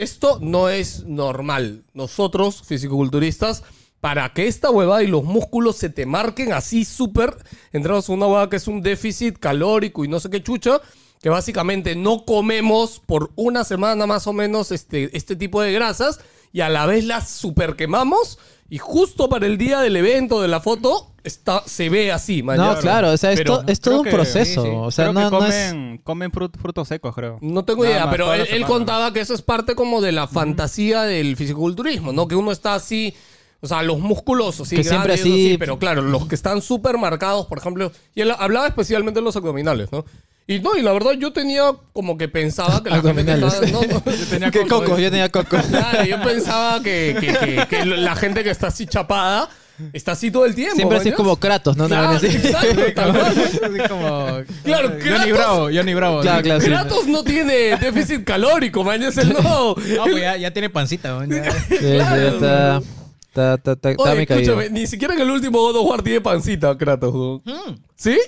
Esto 0.00 0.38
no 0.40 0.70
es 0.70 1.04
normal. 1.04 1.84
Nosotros, 1.92 2.62
fisicoculturistas, 2.64 3.64
para 4.00 4.32
que 4.32 4.46
esta 4.46 4.70
huevada 4.70 5.02
y 5.02 5.08
los 5.08 5.24
músculos 5.24 5.76
se 5.76 5.90
te 5.90 6.06
marquen 6.06 6.54
así 6.54 6.86
súper, 6.86 7.36
entramos 7.70 8.08
en 8.08 8.14
una 8.14 8.26
huevada 8.26 8.48
que 8.48 8.56
es 8.56 8.66
un 8.66 8.80
déficit 8.80 9.38
calórico 9.38 10.02
y 10.02 10.08
no 10.08 10.18
sé 10.18 10.30
qué 10.30 10.42
chucha, 10.42 10.80
que 11.20 11.28
básicamente 11.28 11.96
no 11.96 12.24
comemos 12.24 13.02
por 13.04 13.30
una 13.36 13.62
semana 13.62 14.06
más 14.06 14.26
o 14.26 14.32
menos 14.32 14.72
este, 14.72 15.14
este 15.14 15.36
tipo 15.36 15.60
de 15.60 15.74
grasas 15.74 16.18
y 16.50 16.62
a 16.62 16.70
la 16.70 16.86
vez 16.86 17.04
las 17.04 17.28
super 17.28 17.76
quemamos 17.76 18.38
y 18.70 18.78
justo 18.78 19.28
para 19.28 19.46
el 19.46 19.58
día 19.58 19.80
del 19.80 19.96
evento 19.96 20.40
de 20.40 20.48
la 20.48 20.60
foto 20.60 21.12
está, 21.24 21.62
se 21.66 21.90
ve 21.90 22.10
así. 22.12 22.42
man, 22.42 22.56
No, 22.56 22.78
claro, 22.78 23.10
o 23.10 23.16
sea, 23.18 23.32
es, 23.32 23.44
to- 23.44 23.62
es 23.66 23.80
todo 23.80 23.98
un 23.98 24.04
que- 24.04 24.10
proceso. 24.10 24.62
sí, 24.62 24.68
sí. 24.68 24.74
O 24.74 24.90
sea, 24.90 25.10
Creo 25.10 25.12
no, 25.12 25.30
que 25.30 25.36
no 25.38 25.46
es... 25.46 25.66
comen, 25.72 25.98
comen 26.02 26.32
frut- 26.32 26.56
frutos 26.58 26.88
secos, 26.88 27.14
creo. 27.14 27.36
No 27.42 27.64
tengo 27.64 27.82
Nada 27.82 27.94
idea, 27.96 28.06
más, 28.06 28.12
pero 28.14 28.32
él, 28.32 28.64
contaba 28.64 29.12
que 29.12 29.20
eso 29.20 29.34
es 29.34 29.42
parte 29.42 29.74
como 29.74 30.00
de 30.00 30.12
la 30.12 30.26
fantasía 30.28 31.02
del 31.02 31.36
fisiculturismo, 31.36 32.12
¿no? 32.12 32.26
Que 32.28 32.36
uno 32.36 32.52
está 32.52 32.74
así, 32.74 33.12
o 33.60 33.66
sea, 33.66 33.82
los 33.82 33.98
musculosos, 33.98 34.68
sí, 34.68 34.76
Que 34.76 34.84
siempre 34.84 35.14
así- 35.14 35.50
sí, 35.50 35.56
pero 35.58 35.78
claro, 35.78 36.00
los 36.00 36.26
que 36.26 36.34
están 36.34 36.62
súper 36.62 36.96
marcados, 36.96 37.46
por 37.46 37.58
ejemplo, 37.58 37.92
y 38.14 38.22
él 38.22 38.30
hablaba 38.38 38.66
especialmente 38.68 39.20
de 39.20 39.24
los 39.24 39.36
abdominales, 39.36 39.90
¿no? 39.92 40.04
Y 40.52 40.58
no, 40.58 40.76
y 40.76 40.82
la 40.82 40.92
verdad 40.92 41.12
yo 41.12 41.32
tenía 41.32 41.70
como 41.92 42.18
que 42.18 42.26
pensaba 42.28 42.82
que 42.82 42.90
la 42.90 43.00
gente 43.00 43.24
que 43.24 43.32
estaba- 43.32 43.60
no, 43.70 43.80
no, 43.82 44.02
Yo 44.16 44.26
tenía 44.28 44.50
¿Qué 44.50 44.60
coco, 44.66 44.84
coco? 44.84 44.98
Yo 44.98 45.10
tenía 45.10 45.28
coco. 45.28 45.56
Claro, 45.70 46.04
yo 46.04 46.20
pensaba 46.22 46.82
que, 46.82 47.16
que- 47.20 47.34
que- 47.38 47.66
que 47.68 47.84
la 47.84 48.16
gente 48.16 48.42
que 48.42 48.50
está 48.50 48.66
así 48.66 48.86
chapada 48.86 49.48
está 49.92 50.12
así 50.12 50.30
todo 50.30 50.44
el 50.46 50.54
tiempo. 50.56 50.74
Siempre 50.76 50.98
así 50.98 51.12
como 51.12 51.36
Kratos, 51.36 51.76
¿no? 51.76 51.86
Claro, 51.86 52.10
así. 52.10 52.26
exacto, 52.26 52.82
tal 52.94 53.12
cual. 53.12 53.26
Así 53.38 53.88
como... 53.88 54.38
Claro, 54.64 54.88
Johnny 54.88 55.00
Kratos- 55.00 55.32
Bravo, 55.32 55.68
Johnny 55.72 55.94
Bravo. 55.94 56.20
Claro, 56.20 56.38
sí. 56.38 56.42
claro, 56.44 56.60
sí. 56.60 56.66
Kratos 56.66 57.06
no 57.06 57.22
tiene 57.24 57.76
déficit 57.76 58.24
calórico, 58.24 58.82
man, 58.84 59.02
es 59.04 59.16
el 59.18 59.32
no. 59.32 59.40
No, 59.42 59.74
pues 60.04 60.20
ya, 60.20 60.36
ya 60.36 60.50
tiene 60.52 60.68
pancita. 60.68 61.14
güey, 61.14 61.30
ya. 61.30 61.50
Sí, 61.52 61.76
sí, 61.78 61.86
está... 61.86 62.82
Está, 63.30 63.54
está, 63.54 63.72
está, 63.72 63.90
está 63.92 64.02
Oye, 64.12 64.26
caído. 64.26 64.42
escúchame, 64.54 64.70
ni 64.70 64.86
siquiera 64.88 65.14
en 65.14 65.20
el 65.20 65.30
último 65.30 65.60
God 65.60 65.76
of 65.76 65.86
War 65.88 66.02
tiene 66.02 66.20
pancita, 66.20 66.76
Kratos. 66.76 67.40
Mm, 67.44 67.74
¿Sí? 67.94 68.18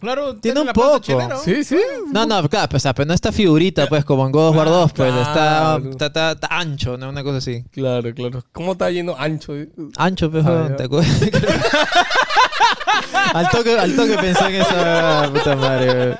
Claro, 0.00 0.36
Tiene 0.36 0.60
un 0.60 0.68
poco. 0.68 1.00
Sí, 1.44 1.64
sí. 1.64 1.78
No, 2.12 2.26
no, 2.26 2.48
claro, 2.48 2.68
pues, 2.68 2.80
o 2.80 2.84
sea, 2.84 2.94
pero 2.94 3.06
no 3.06 3.14
está 3.14 3.32
figurita, 3.32 3.86
pues, 3.88 4.04
como 4.04 4.26
en 4.26 4.32
God 4.32 4.48
of 4.48 4.56
War 4.56 4.68
Ah, 4.68 4.70
2, 4.70 4.92
pues, 4.92 5.12
está, 5.14 5.32
claro. 5.32 5.90
está, 5.90 6.06
está- 6.06 6.32
está 6.32 6.46
ancho, 6.50 6.96
¿no? 6.96 7.08
Una 7.08 7.22
cosa 7.22 7.38
así. 7.38 7.64
Claro, 7.70 8.12
claro. 8.14 8.42
¿Cómo 8.52 8.72
está 8.72 8.90
lleno 8.90 9.14
ancho? 9.18 9.56
eh? 9.56 9.68
Ancho, 9.96 10.30
pues, 10.30 10.44
Ah. 10.46 10.70
¿te 10.76 10.84
acuerdas? 10.84 11.20
al, 13.34 13.48
toque, 13.50 13.78
al 13.78 13.94
toque 13.96 14.16
pensé 14.18 14.44
en 14.46 14.54
esa 14.62 15.30
puta 15.32 15.56
madre, 15.56 15.92
weón. 15.92 16.18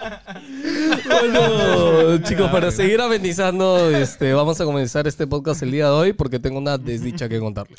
Bueno, 1.09 2.19
chicos, 2.25 2.51
para 2.51 2.71
seguir 2.71 3.01
amenizando, 3.01 3.91
este, 3.91 4.33
vamos 4.33 4.61
a 4.61 4.65
comenzar 4.65 5.07
este 5.07 5.27
podcast 5.27 5.63
el 5.63 5.73
día 5.73 5.87
de 5.87 5.91
hoy 5.93 6.13
porque 6.13 6.39
tengo 6.39 6.59
una 6.59 6.79
desdicha 6.79 7.29
que 7.29 7.39
contarles. 7.41 7.79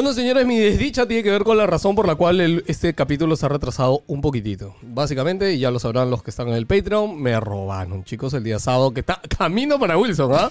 Bueno, 0.00 0.14
señores, 0.14 0.46
mi 0.46 0.56
desdicha 0.58 1.06
tiene 1.06 1.22
que 1.22 1.30
ver 1.30 1.44
con 1.44 1.58
la 1.58 1.66
razón 1.66 1.94
por 1.94 2.06
la 2.06 2.14
cual 2.14 2.40
el- 2.40 2.64
este 2.66 2.94
capítulo 2.94 3.36
se 3.36 3.44
ha 3.44 3.50
retrasado 3.50 4.02
un 4.06 4.22
poquitito. 4.22 4.74
Básicamente, 4.80 5.58
ya 5.58 5.70
lo 5.70 5.78
sabrán 5.78 6.08
los 6.08 6.22
que 6.22 6.30
están 6.30 6.48
en 6.48 6.54
el 6.54 6.66
Patreon, 6.66 7.20
me 7.20 7.38
robaron, 7.38 8.02
chicos, 8.04 8.32
el 8.32 8.42
día 8.42 8.58
sábado 8.58 8.94
que 8.94 9.00
está 9.00 9.20
camino 9.38 9.78
para 9.78 9.98
Wilson, 9.98 10.32
¿ah? 10.34 10.50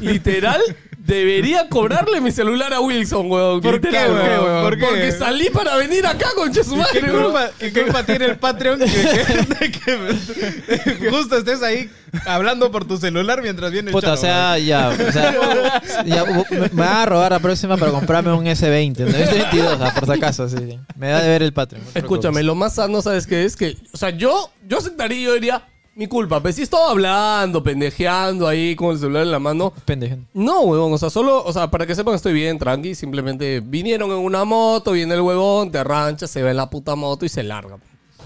Literal, 0.00 0.60
Debería 1.04 1.68
cobrarle 1.68 2.20
mi 2.20 2.30
celular 2.30 2.72
a 2.72 2.80
Wilson, 2.80 3.28
weón. 3.28 3.60
¿Por 3.60 3.80
qué, 3.80 3.88
weón? 3.90 4.62
¿Por 4.62 4.78
qué? 4.78 4.86
Porque 4.86 5.10
salí 5.10 5.50
para 5.50 5.76
venir 5.76 6.06
acá 6.06 6.28
con 6.36 6.52
¿Qué 6.52 6.62
madre, 6.76 7.00
culpa, 7.10 7.50
¿Qué 7.58 7.72
culpa 7.72 8.04
tiene 8.04 8.26
el 8.26 8.36
Patreon 8.38 8.78
que, 8.78 9.72
que 9.72 11.10
justo 11.10 11.38
estés 11.38 11.60
ahí 11.62 11.90
hablando 12.24 12.70
por 12.70 12.84
tu 12.84 12.98
celular 12.98 13.42
mientras 13.42 13.72
viene 13.72 13.88
el 13.88 13.92
Puta, 13.92 14.12
o 14.12 14.16
sea, 14.16 14.58
ya, 14.58 14.90
o 14.90 15.12
sea, 15.12 15.32
ya, 16.04 16.24
me, 16.24 16.44
me 16.50 16.68
van 16.68 16.96
a 16.98 17.06
robar 17.06 17.32
la 17.32 17.40
próxima 17.40 17.76
para 17.76 17.90
comprarme 17.90 18.32
un 18.32 18.44
S20, 18.44 18.98
¿no? 19.00 19.06
S22, 19.06 19.78
ah, 19.80 19.94
por 19.98 20.06
si 20.06 20.12
acaso, 20.12 20.48
sí, 20.48 20.56
sí. 20.56 20.78
Me 20.96 21.08
da 21.08 21.20
de 21.20 21.28
ver 21.28 21.42
el 21.42 21.52
Patreon. 21.52 21.84
no 21.84 21.90
Escúchame, 21.94 22.44
lo 22.44 22.54
más 22.54 22.76
sano, 22.76 23.02
¿sabes 23.02 23.26
qué 23.26 23.44
es? 23.44 23.56
Que, 23.56 23.76
o 23.92 23.96
sea, 23.96 24.10
yo, 24.10 24.52
yo 24.68 24.78
aceptaría 24.78 25.18
y 25.18 25.22
yo 25.24 25.34
diría, 25.34 25.64
mi 25.94 26.06
culpa. 26.06 26.42
Pero 26.42 26.52
si 26.52 26.62
estaba 26.62 26.90
hablando, 26.90 27.62
pendejeando 27.62 28.48
ahí 28.48 28.74
con 28.74 28.90
el 28.90 28.98
celular 28.98 29.22
en 29.22 29.30
la 29.30 29.38
mano. 29.38 29.72
Pendejo. 29.84 30.16
No, 30.34 30.62
huevón, 30.62 30.92
o 30.92 30.98
sea, 30.98 31.10
solo, 31.10 31.44
o 31.44 31.52
sea, 31.52 31.70
para 31.70 31.86
que 31.86 31.94
sepan, 31.94 32.14
estoy 32.14 32.32
bien, 32.32 32.58
tranqui. 32.58 32.94
Simplemente 32.94 33.60
vinieron 33.60 34.10
en 34.10 34.18
una 34.18 34.44
moto, 34.44 34.92
viene 34.92 35.14
el 35.14 35.20
huevón, 35.20 35.70
te 35.70 35.78
arrancha, 35.78 36.26
se 36.26 36.42
ve 36.42 36.50
en 36.50 36.56
la 36.56 36.70
puta 36.70 36.94
moto 36.94 37.24
y 37.24 37.28
se 37.28 37.42
larga. 37.42 37.78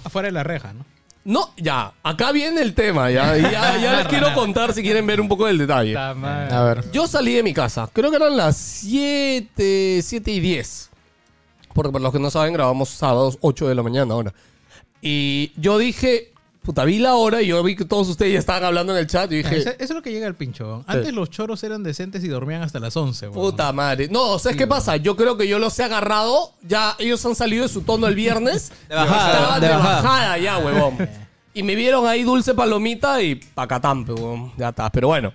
Afuera 0.05 0.27
de 0.27 0.33
la 0.33 0.43
reja, 0.43 0.73
¿no? 0.73 0.85
No, 1.25 1.51
ya, 1.57 1.93
acá 2.05 2.31
viene 2.31 2.63
el 2.63 2.73
tema, 2.73 3.11
ya, 3.11 3.37
ya, 3.37 3.77
ya 3.83 3.97
les 3.97 4.07
quiero 4.07 4.33
contar 4.33 4.73
si 4.73 4.81
quieren 4.81 5.05
ver 5.09 5.21
un 5.21 5.27
poco 5.27 5.47
del 5.47 5.59
detalle. 5.59 5.97
A 5.97 6.13
ver. 6.63 6.89
Yo 6.93 7.09
salí 7.09 7.35
de 7.35 7.43
mi 7.43 7.53
casa, 7.53 7.91
creo 7.93 8.11
que 8.11 8.17
eran 8.17 8.37
las 8.37 8.57
7, 8.57 10.03
7 10.03 10.31
y 10.31 10.39
10. 10.39 10.91
Porque 11.75 11.91
por 11.91 12.01
los 12.01 12.13
que 12.13 12.21
no 12.21 12.31
saben, 12.31 12.53
grabamos 12.53 12.91
sábados 12.91 13.39
8 13.41 13.67
de 13.67 13.75
la 13.75 13.83
mañana 13.83 14.15
ahora. 14.15 14.33
Y 15.03 15.51
yo 15.57 15.79
dije, 15.79 16.33
puta, 16.67 16.85
vi 16.85 16.99
la 16.99 17.15
hora 17.15 17.41
y 17.41 17.47
yo 17.47 17.63
vi 17.63 17.75
que 17.77 17.85
todos 17.85 18.09
ustedes 18.09 18.33
ya 18.35 18.39
estaban 18.41 18.65
hablando 18.65 18.93
en 18.93 18.99
el 18.99 19.07
chat 19.07 19.31
y 19.33 19.37
Eso, 19.39 19.49
dije, 19.49 19.61
eso 19.61 19.77
es 19.79 19.91
lo 19.91 20.03
que 20.03 20.11
llega 20.13 20.27
al 20.27 20.35
pincho. 20.35 20.85
Antes 20.87 21.15
los 21.15 21.31
choros 21.31 21.63
eran 21.65 21.83
decentes 21.83 22.23
y 22.25 22.29
dormían 22.29 22.63
hasta 22.63 22.79
las 22.81 22.97
11. 22.97 23.29
weón. 23.29 23.35
puta 23.53 23.73
madre. 23.73 24.09
No, 24.11 24.39
¿sabes 24.39 24.59
qué 24.59 24.67
pasa? 24.67 24.97
Yo 24.97 25.17
creo 25.17 25.37
que 25.37 25.47
yo 25.49 25.59
los 25.59 25.79
he 25.79 25.85
agarrado, 25.85 26.53
ya 26.63 26.95
ellos 26.99 27.25
han 27.25 27.35
salido 27.35 27.63
de 27.63 27.69
su 27.69 27.83
tono 27.83 28.07
el 28.09 28.15
viernes. 28.15 28.73
De 28.89 28.95
bajada, 28.95 29.33
Estaban 29.33 29.61
de 29.61 29.67
de 29.69 29.73
bajada. 29.75 30.03
bajada 30.03 30.39
ya, 30.39 30.59
huevón. 30.59 30.97
Y 31.55 31.63
me 31.63 31.75
vieron 31.75 32.07
ahí 32.07 32.23
dulce 32.23 32.53
palomita 32.53 33.23
y 33.23 33.37
pacatampe, 33.37 34.13
huevón. 34.13 34.53
Ya 34.59 34.69
está, 34.69 34.91
pero 34.91 35.09
bueno. 35.09 35.33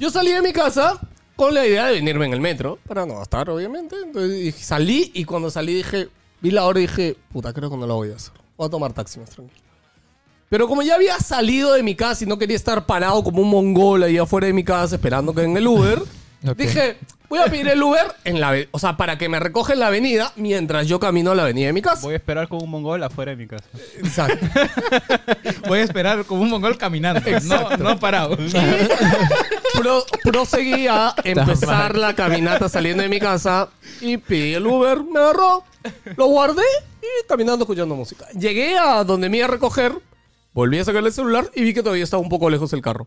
Yo 0.00 0.08
salí 0.10 0.32
de 0.32 0.40
mi 0.40 0.50
casa 0.52 0.98
con 1.36 1.52
la 1.52 1.66
idea 1.66 1.86
de 1.88 1.92
venirme 1.96 2.24
en 2.24 2.32
el 2.32 2.40
metro, 2.40 2.78
para 2.88 3.04
no 3.04 3.16
gastar, 3.18 3.50
obviamente. 3.50 3.96
Entonces 4.02 4.30
dije- 4.30 4.64
salí 4.64 5.10
y 5.12 5.24
cuando 5.26 5.50
salí 5.50 5.74
dije, 5.74 6.08
vi 6.40 6.52
la 6.52 6.64
hora 6.64 6.78
y 6.78 6.82
dije, 6.86 7.16
puta, 7.32 7.52
creo 7.52 7.68
que 7.68 7.76
no 7.76 7.86
lo 7.86 7.96
voy 7.96 8.12
a 8.12 8.16
hacer. 8.16 8.32
Voy 8.56 8.66
a 8.66 8.70
tomar 8.70 8.94
taxi 8.94 9.20
más 9.20 9.28
tranquilo. 9.28 9.60
Pero 10.52 10.68
como 10.68 10.82
ya 10.82 10.96
había 10.96 11.18
salido 11.18 11.72
de 11.72 11.82
mi 11.82 11.94
casa 11.94 12.24
y 12.24 12.26
no 12.26 12.36
quería 12.38 12.56
estar 12.56 12.84
parado 12.84 13.24
como 13.24 13.40
un 13.40 13.48
mongol 13.48 14.02
ahí 14.02 14.18
afuera 14.18 14.46
de 14.48 14.52
mi 14.52 14.62
casa 14.62 14.96
esperando 14.96 15.32
que 15.34 15.44
en 15.44 15.56
el 15.56 15.66
Uber, 15.66 15.98
Ok. 16.46 16.56
dije, 16.58 16.98
voy 17.30 17.38
a 17.38 17.46
pedir 17.46 17.68
el 17.68 17.82
Uber 17.82 18.04
en 18.24 18.38
la, 18.38 18.52
o 18.70 18.78
sea, 18.78 18.98
para 18.98 19.16
que 19.16 19.30
me 19.30 19.40
recoja 19.40 19.72
en 19.72 19.78
la 19.78 19.86
avenida 19.86 20.30
mientras 20.36 20.86
yo 20.86 21.00
camino 21.00 21.30
a 21.30 21.34
la 21.34 21.44
avenida 21.44 21.68
de 21.68 21.72
mi 21.72 21.80
casa. 21.80 22.02
Voy 22.02 22.12
a 22.12 22.16
esperar 22.18 22.48
con 22.48 22.62
un 22.62 22.68
mongol 22.68 23.02
afuera 23.02 23.30
de 23.30 23.36
mi 23.38 23.46
casa. 23.46 23.64
Exacto. 23.96 24.44
Voy 25.68 25.78
a 25.78 25.82
esperar 25.84 26.22
como 26.26 26.42
un 26.42 26.50
mongol 26.50 26.76
caminando. 26.76 27.22
no, 27.44 27.76
no 27.78 27.98
parado. 27.98 28.36
Pro- 29.78 30.04
proseguí 30.22 30.86
a 30.86 31.14
empezar 31.24 31.96
la 31.96 32.14
caminata 32.14 32.68
saliendo 32.68 33.02
de 33.02 33.08
mi 33.08 33.20
casa 33.20 33.70
y 34.02 34.18
pedí 34.18 34.52
el 34.52 34.66
Uber, 34.66 35.02
me 35.02 35.18
agarró, 35.18 35.64
lo 36.16 36.26
guardé 36.26 36.62
y 37.00 37.26
caminando 37.26 37.64
escuchando 37.64 37.94
música. 37.94 38.26
Llegué 38.38 38.76
a 38.76 39.02
donde 39.04 39.30
me 39.30 39.38
iba 39.38 39.46
a 39.46 39.50
recoger, 39.50 39.92
volví 40.52 40.78
a 40.78 40.84
sacar 40.84 41.04
el 41.04 41.12
celular 41.12 41.50
y 41.54 41.62
vi 41.62 41.74
que 41.74 41.82
todavía 41.82 42.04
estaba 42.04 42.22
un 42.22 42.28
poco 42.28 42.48
lejos 42.50 42.72
el 42.72 42.82
carro. 42.82 43.06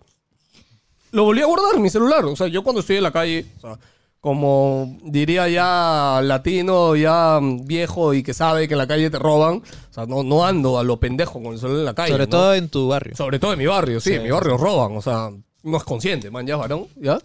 Lo 1.11 1.23
volví 1.23 1.41
a 1.41 1.45
guardar, 1.45 1.79
mi 1.79 1.89
celular. 1.89 2.25
O 2.25 2.35
sea, 2.35 2.47
yo 2.47 2.63
cuando 2.63 2.81
estoy 2.81 2.97
en 2.97 3.03
la 3.03 3.11
calle, 3.11 3.45
o 3.57 3.61
sea, 3.61 3.79
como 4.19 4.97
diría 5.03 5.47
ya 5.47 6.19
latino, 6.23 6.95
ya 6.95 7.39
viejo 7.41 8.13
y 8.13 8.23
que 8.23 8.33
sabe 8.33 8.67
que 8.67 8.73
en 8.73 8.79
la 8.79 8.87
calle 8.87 9.09
te 9.09 9.19
roban, 9.19 9.57
o 9.91 9.93
sea, 9.93 10.05
no, 10.07 10.23
no 10.23 10.45
ando 10.45 10.79
a 10.79 10.83
lo 10.83 10.99
pendejo 10.99 11.41
con 11.41 11.53
el 11.53 11.59
celular 11.59 11.79
en 11.79 11.85
la 11.85 11.93
calle. 11.93 12.11
Sobre 12.11 12.23
¿no? 12.25 12.29
todo 12.29 12.53
en 12.55 12.69
tu 12.69 12.87
barrio. 12.87 13.15
Sobre 13.15 13.39
todo 13.39 13.53
en 13.53 13.59
mi 13.59 13.67
barrio, 13.67 13.99
sí, 13.99 14.13
en 14.13 14.23
mi 14.23 14.31
barrio 14.31 14.57
roban, 14.57 14.97
o 14.97 15.01
sea, 15.01 15.29
no 15.63 15.77
es 15.77 15.83
consciente, 15.83 16.31
man, 16.31 16.45
ya 16.45 16.57
varón, 16.57 16.87
¿ya? 16.95 17.19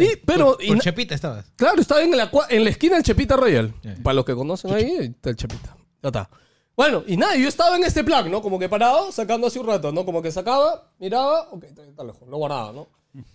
Y, 0.00 0.16
pero- 0.24 0.56
Con, 0.56 0.76
y 0.76 0.80
Chepita 0.80 1.14
estabas. 1.14 1.46
Claro, 1.56 1.80
estaba 1.80 2.02
en 2.02 2.16
la, 2.16 2.30
en 2.50 2.64
la 2.64 2.70
esquina 2.70 2.96
del 2.96 3.04
Chepita 3.04 3.36
Royal. 3.36 3.72
Ya. 3.82 3.96
Para 4.02 4.14
los 4.14 4.24
que 4.24 4.34
conocen 4.34 4.72
ahí, 4.72 4.84
ahí 4.84 5.06
está 5.06 5.30
el 5.30 5.36
Chepita. 5.36 5.76
Ya 6.02 6.08
está. 6.08 6.30
Bueno, 6.78 7.02
y 7.08 7.16
nada, 7.16 7.34
yo 7.34 7.48
estaba 7.48 7.74
en 7.76 7.82
este 7.82 8.04
plan, 8.04 8.30
¿no? 8.30 8.40
Como 8.40 8.56
que 8.56 8.68
parado, 8.68 9.10
sacando 9.10 9.48
hace 9.48 9.58
un 9.58 9.66
rato, 9.66 9.90
¿no? 9.90 10.04
Como 10.04 10.22
que 10.22 10.30
sacaba, 10.30 10.84
miraba, 11.00 11.48
ok, 11.50 11.64
está, 11.64 11.82
está 11.82 12.04
lejos, 12.04 12.28
lo 12.28 12.36
guardaba, 12.36 12.70
¿no? 12.72 12.86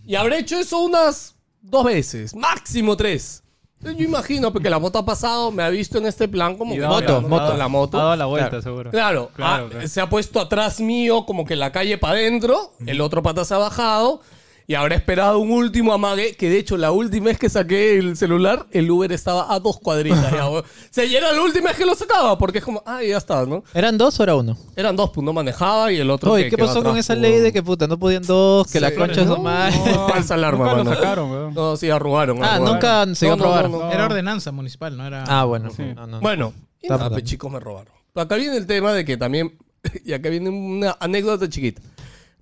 Y 0.06 0.14
habré 0.14 0.38
hecho 0.38 0.58
eso 0.58 0.78
unas 0.78 1.34
dos 1.60 1.84
veces, 1.84 2.34
máximo 2.34 2.96
tres. 2.96 3.42
Entonces 3.80 3.98
yo 4.00 4.08
imagino 4.08 4.50
porque 4.50 4.70
la 4.70 4.78
moto 4.78 4.98
ha 4.98 5.04
pasado, 5.04 5.50
me 5.50 5.62
ha 5.62 5.68
visto 5.68 5.98
en 5.98 6.06
este 6.06 6.26
plan 6.26 6.56
como 6.56 6.72
Y 6.74 6.78
que 6.78 6.86
Moto, 6.86 7.20
moto. 7.20 7.52
en 7.52 7.58
la 7.58 7.68
moto. 7.68 7.98
Ha 8.00 8.04
dado 8.04 8.16
la 8.16 8.24
vuelta, 8.24 8.48
Claro. 8.48 8.62
seguro. 8.62 8.90
Claro, 8.90 9.30
Claro, 9.36 9.66
ah, 9.66 9.70
claro. 9.70 9.88
se 9.88 10.00
ha 10.00 10.08
puesto 10.08 10.40
atrás 10.40 10.80
mío 10.80 11.26
como 11.26 11.44
que 11.44 11.54
la 11.54 11.70
calle 11.70 11.98
para 11.98 12.14
adentro, 12.14 12.72
el 12.86 13.02
otro 13.02 13.22
pata 13.22 13.44
se 13.44 13.52
ha 13.52 13.58
bajado 13.58 14.22
y 14.66 14.74
habrá 14.74 14.94
esperado 14.94 15.38
un 15.40 15.50
último 15.50 15.92
amague, 15.92 16.34
que 16.36 16.48
de 16.48 16.58
hecho 16.58 16.76
la 16.76 16.90
última 16.90 17.26
vez 17.26 17.38
que 17.38 17.48
saqué 17.50 17.98
el 17.98 18.16
celular, 18.16 18.66
el 18.70 18.90
Uber 18.90 19.12
estaba 19.12 19.52
a 19.52 19.60
dos 19.60 19.78
cuadritas. 19.78 20.30
ya, 20.32 20.48
weón. 20.48 20.64
Se 20.90 21.08
llenó 21.08 21.30
la 21.32 21.42
última 21.42 21.68
vez 21.68 21.76
que 21.76 21.84
lo 21.84 21.94
sacaba, 21.94 22.38
porque 22.38 22.58
es 22.58 22.64
como, 22.64 22.82
ah, 22.86 23.02
ya 23.02 23.18
está, 23.18 23.44
¿no? 23.46 23.62
¿Eran 23.74 23.98
dos 23.98 24.18
o 24.18 24.22
era 24.22 24.34
uno? 24.36 24.56
Eran 24.76 24.96
dos, 24.96 25.10
pues 25.10 25.24
no 25.24 25.32
manejaba 25.32 25.92
y 25.92 25.98
el 25.98 26.08
otro... 26.10 26.32
Oye, 26.32 26.44
que- 26.44 26.50
¿qué 26.50 26.56
que 26.56 26.62
va 26.62 26.68
pasó 26.68 26.80
con 26.80 26.92
atrás, 26.92 27.04
esa 27.04 27.14
pues, 27.14 27.22
ley 27.22 27.32
de 27.32 27.40
weón. 27.40 27.52
que 27.52 27.62
puta 27.62 27.86
no 27.86 27.98
podían 27.98 28.22
dos, 28.22 28.66
que 28.66 28.78
Sí, 28.78 28.80
la 28.80 28.94
concha 28.94 29.20
es 29.20 29.26
no, 29.26 29.36
más? 29.38 29.76
no, 29.86 30.08
falsa 30.08 30.34
alarma, 30.34 30.64
Nunca 30.64 30.76
lo 30.78 30.84
mano. 30.84 30.96
sacaron, 30.96 31.30
weón. 31.30 31.54
No, 31.54 31.76
sí, 31.76 31.90
arrugaron. 31.90 32.42
Ah, 32.42 32.54
arrugaron. 32.54 32.74
nunca 32.74 33.14
se 33.14 33.26
iba 33.26 33.34
a 33.34 33.36
No, 33.36 33.44
no, 33.44 33.50
probar. 33.50 33.70
no, 33.70 33.78
no. 33.80 33.92
Era 33.92 34.04
ordenanza 34.06 34.50
municipal, 34.52 34.96
no 34.96 35.06
era. 35.06 35.24
Ah, 35.28 35.44
bueno. 35.44 35.70
Sí. 35.76 35.82
No, 35.94 36.06
no. 36.06 36.20
Bueno, 36.20 36.54
y 36.80 36.88
nada, 36.88 37.08
bien. 37.08 37.12
pues, 37.20 37.24
chicos 37.24 37.50
me 37.52 37.60
robaron. 37.60 37.92
Acá 38.14 38.36
viene 38.36 38.56
el 38.56 38.66
tema 38.66 38.92
de 38.92 39.04
que 39.04 39.16
también, 39.16 39.58
y 40.04 40.12
acá 40.14 40.30
viene 40.30 40.48
una 40.50 40.96
anécdota 41.00 41.48
chiquita. 41.48 41.82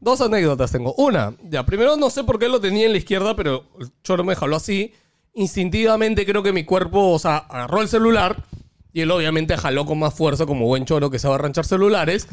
Dos 0.03 0.21
anécdotas 0.21 0.73
tengo. 0.73 0.95
Una, 0.95 1.33
ya, 1.45 1.65
primero 1.65 1.97
no 1.97 2.11
sé 2.11 2.25
por 2.25 2.41
qué 2.41 2.49
lo 2.49 2.61
tenía 2.61 2.87
en 2.87 2.93
la 2.93 2.99
izquierda, 2.99 3.37
pero 3.37 3.69
el 3.79 3.93
choro 4.03 4.25
me 4.25 4.35
jaló 4.35 4.57
así. 4.57 4.93
Instintivamente 5.33 6.27
creo 6.27 6.43
que 6.43 6.53
mi 6.53 6.65
cuerpo, 6.65 7.11
o 7.11 7.19
sea, 7.21 7.37
agarró 7.37 7.81
el 7.81 7.89
celular 7.89 8.45
y 8.93 9.03
él 9.03 9.11
obviamente 9.13 9.57
jaló 9.57 9.87
con 9.87 10.01
más 10.01 10.13
fuerza 10.13 10.45
como 10.45 10.67
buen 10.67 10.87
choro 10.87 11.09
que 11.09 11.21
sabe 11.21 11.37
arranchar 11.37 11.65
celulares 11.65 12.27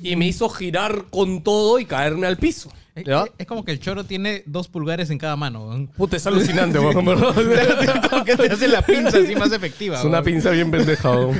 y 0.00 0.16
me 0.16 0.26
hizo 0.26 0.48
girar 0.48 1.04
con 1.10 1.42
todo 1.42 1.78
y 1.78 1.84
caerme 1.84 2.26
al 2.26 2.38
piso. 2.38 2.70
Es, 2.94 3.04
¿Ya? 3.04 3.26
es 3.36 3.46
como 3.46 3.66
que 3.66 3.72
el 3.72 3.80
choro 3.80 4.04
tiene 4.04 4.42
dos 4.46 4.68
pulgares 4.68 5.10
en 5.10 5.18
cada 5.18 5.36
mano. 5.36 5.88
Puta, 5.98 6.16
es 6.16 6.26
alucinante, 6.26 6.78
weón, 6.78 7.04
que 8.24 8.34
te 8.34 8.50
hace 8.50 8.66
la 8.66 8.80
pinza 8.80 9.18
así 9.18 9.36
más 9.36 9.52
efectiva. 9.52 9.98
Es 9.98 10.04
una 10.06 10.22
pinza 10.22 10.52
bien 10.52 10.70
pendeja. 10.70 11.10
weón. 11.10 11.38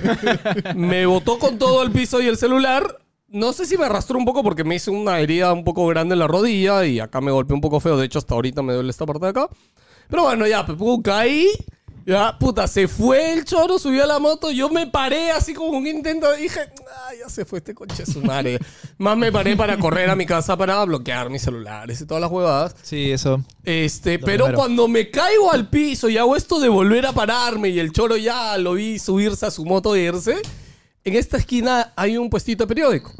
me 0.77 1.07
botó 1.07 1.39
con 1.39 1.59
todo 1.59 1.83
el 1.83 1.91
piso 1.91 2.21
y 2.21 2.29
el 2.29 2.37
celular. 2.37 2.99
No 3.31 3.53
sé 3.53 3.65
si 3.65 3.79
me 3.79 3.85
arrastró 3.85 4.19
un 4.19 4.25
poco 4.25 4.43
porque 4.43 4.65
me 4.65 4.75
hice 4.75 4.91
una 4.91 5.21
herida 5.21 5.53
un 5.53 5.63
poco 5.63 5.87
grande 5.87 6.15
en 6.15 6.19
la 6.19 6.27
rodilla 6.27 6.85
y 6.85 6.99
acá 6.99 7.21
me 7.21 7.31
golpeé 7.31 7.55
un 7.55 7.61
poco 7.61 7.79
feo. 7.79 7.97
De 7.97 8.07
hecho, 8.07 8.19
hasta 8.19 8.35
ahorita 8.35 8.61
me 8.63 8.73
duele 8.73 8.91
esta 8.91 9.07
parte 9.07 9.25
de 9.25 9.31
acá. 9.31 9.49
Pero 10.09 10.25
bueno, 10.25 10.47
ya, 10.47 10.67
pues, 10.67 10.79
caí. 11.05 11.49
Ya, 12.07 12.37
puta, 12.39 12.67
se 12.67 12.89
fue 12.89 13.33
el 13.35 13.45
choro, 13.45 13.79
subió 13.79 14.03
a 14.03 14.07
la 14.07 14.19
moto. 14.19 14.51
Yo 14.51 14.69
me 14.69 14.89
paré 14.89 15.31
así 15.31 15.55
como 15.55 15.79
un 15.79 15.87
intento. 15.87 16.33
Dije, 16.33 16.59
ah, 16.61 17.11
ya 17.21 17.29
se 17.29 17.45
fue 17.45 17.59
este 17.59 17.73
coche 17.73 18.05
su 18.05 18.21
madre. 18.21 18.59
Más 18.99 19.17
me 19.17 19.31
paré 19.31 19.55
para 19.55 19.79
correr 19.79 20.11
a 20.11 20.17
mi 20.17 20.27
casa 20.27 20.57
para 20.57 20.85
bloquear 20.85 21.31
mis 21.31 21.43
celulares 21.43 22.01
y 22.01 22.07
todas 22.07 22.21
las 22.23 22.31
huevadas. 22.31 22.75
Sí, 22.83 23.13
eso. 23.13 23.45
Este, 23.65 24.19
Lo 24.19 24.27
pero 24.27 24.45
primero. 24.47 24.59
cuando 24.59 24.89
me 24.89 25.09
caigo 25.11 25.53
al 25.53 25.69
piso 25.69 26.09
y 26.09 26.17
hago 26.19 26.35
esto 26.35 26.59
de 26.59 26.69
volver 26.69 27.07
a 27.07 27.13
pararme 27.13 27.69
y 27.69 27.79
el 27.79 27.93
choro 27.93 28.17
ya 28.17 28.59
lo 28.59 28.73
vi 28.75 28.99
subirse 28.99 29.47
a 29.47 29.51
su 29.53 29.65
moto 29.65 29.95
e 29.95 30.01
irse, 30.01 30.37
en 31.05 31.15
esta 31.17 31.37
esquina 31.37 31.93
hay 31.97 32.17
un 32.17 32.29
puestito 32.31 32.65
de 32.65 32.69
periódico. 32.69 33.13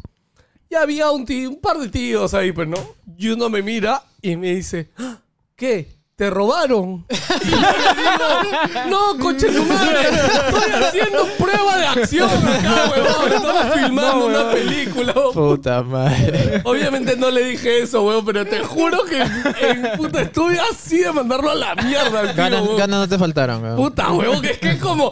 Y 0.69 0.75
había 0.75 1.11
un, 1.11 1.25
tío, 1.25 1.49
un 1.49 1.59
par 1.59 1.77
de 1.77 1.89
tíos 1.89 2.33
ahí, 2.33 2.51
pues, 2.51 2.67
¿no? 2.67 2.77
Y 3.17 3.29
uno 3.29 3.49
me 3.49 3.61
mira 3.61 4.03
y 4.21 4.37
me 4.37 4.55
dice, 4.55 4.89
"Ah, 4.97 5.19
¿qué? 5.55 5.87
¿Te 6.21 6.29
robaron? 6.29 7.03
Y 7.09 7.49
yo 7.49 7.57
le 7.57 7.97
digo, 7.97 8.89
no, 8.91 9.17
coche 9.17 9.47
tu 9.47 9.65
madre, 9.65 10.01
estoy 10.01 10.71
haciendo 10.71 11.25
prueba 11.39 11.77
de 11.79 11.85
acción 11.87 12.29
acá, 12.29 12.91
huevón. 12.91 13.33
Estamos 13.33 13.73
filmando 13.73 14.25
una 14.27 14.51
película. 14.51 15.13
huevón. 15.15 15.33
Puta 15.33 15.81
madre. 15.81 16.61
Obviamente 16.63 17.17
no 17.17 17.31
le 17.31 17.43
dije 17.45 17.81
eso, 17.81 18.03
weón, 18.03 18.23
pero 18.23 18.45
te 18.45 18.59
juro 18.59 19.03
que 19.03 19.19
en 19.19 19.97
puta 19.97 20.21
estuve 20.21 20.59
así 20.59 20.99
de 20.99 21.11
mandarlo 21.11 21.49
a 21.49 21.55
la 21.55 21.73
mierda 21.73 22.19
al 22.19 22.35
tío, 22.35 22.75
Ganas, 22.77 22.99
no 22.99 23.09
te 23.09 23.17
faltaron, 23.17 23.63
weón. 23.63 23.77
Puta, 23.77 24.11
weón, 24.11 24.43
que 24.43 24.51
es 24.51 24.57
que 24.59 24.69
es 24.73 24.79
como, 24.79 25.11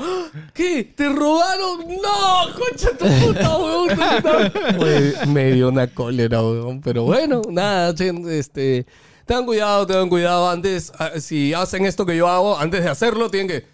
¿qué? 0.54 0.94
¿Te 0.96 1.10
robaron? 1.10 1.88
No, 1.88 2.54
concha 2.54 2.92
tu 2.96 3.06
puta, 3.26 3.58
weón. 3.58 3.90
Güey, 4.78 5.14
Me 5.28 5.54
dio 5.54 5.70
una 5.70 5.88
cólera, 5.88 6.40
weón. 6.44 6.82
Pero 6.82 7.02
bueno, 7.02 7.42
nada, 7.50 7.96
chen, 7.96 8.30
este. 8.30 8.86
Tengan 9.30 9.46
cuidado, 9.46 9.86
tengan 9.86 10.10
cuidado. 10.10 10.50
Antes, 10.50 10.92
ah, 10.98 11.12
si 11.20 11.54
hacen 11.54 11.86
esto 11.86 12.04
que 12.04 12.18
yo 12.18 12.28
hago, 12.28 12.58
antes 12.58 12.84
de 12.84 12.90
hacerlo, 12.90 13.30
tienen 13.30 13.48
que 13.48 13.68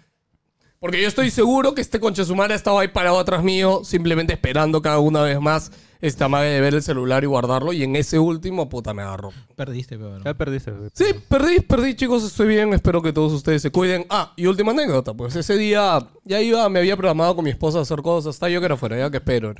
Porque 0.80 1.00
yo 1.00 1.08
estoy 1.08 1.30
seguro 1.30 1.74
que 1.74 1.80
este 1.80 1.98
concha 2.00 2.24
su 2.24 2.34
madre 2.36 2.54
estaba 2.54 2.80
ahí 2.82 2.88
parado 2.88 3.18
atrás 3.18 3.42
mío, 3.42 3.80
simplemente 3.84 4.32
esperando 4.34 4.82
cada 4.82 4.98
una 4.98 5.22
vez 5.22 5.40
más 5.40 5.72
esta 6.02 6.28
madre 6.28 6.50
de 6.50 6.60
ver 6.60 6.74
el 6.74 6.82
celular 6.82 7.24
y 7.24 7.26
guardarlo. 7.26 7.72
Y 7.72 7.82
en 7.82 7.96
ese 7.96 8.18
último, 8.18 8.68
puta, 8.68 8.92
me 8.92 9.00
agarró. 9.02 9.30
Perdiste, 9.56 9.96
pero. 9.96 10.22
Ya 10.22 10.34
perdiste. 10.34 10.72
Sí, 10.92 11.06
perdí, 11.28 11.60
perdí, 11.60 11.94
chicos, 11.96 12.22
estoy 12.24 12.48
bien. 12.48 12.74
Espero 12.74 13.00
que 13.00 13.12
todos 13.14 13.32
ustedes 13.32 13.62
se 13.62 13.70
cuiden. 13.70 14.04
Ah, 14.10 14.32
y 14.36 14.46
última 14.46 14.72
anécdota, 14.72 15.14
pues 15.14 15.34
ese 15.34 15.56
día 15.56 16.06
ya 16.24 16.40
iba, 16.42 16.68
me 16.68 16.78
había 16.80 16.96
programado 16.96 17.34
con 17.34 17.44
mi 17.44 17.50
esposa 17.50 17.78
a 17.78 17.82
hacer 17.82 18.02
cosas. 18.02 18.34
Hasta 18.36 18.50
yo 18.50 18.60
que 18.60 18.66
era 18.66 18.76
fuera, 18.76 18.98
ya 18.98 19.10
que 19.10 19.16
espero. 19.16 19.54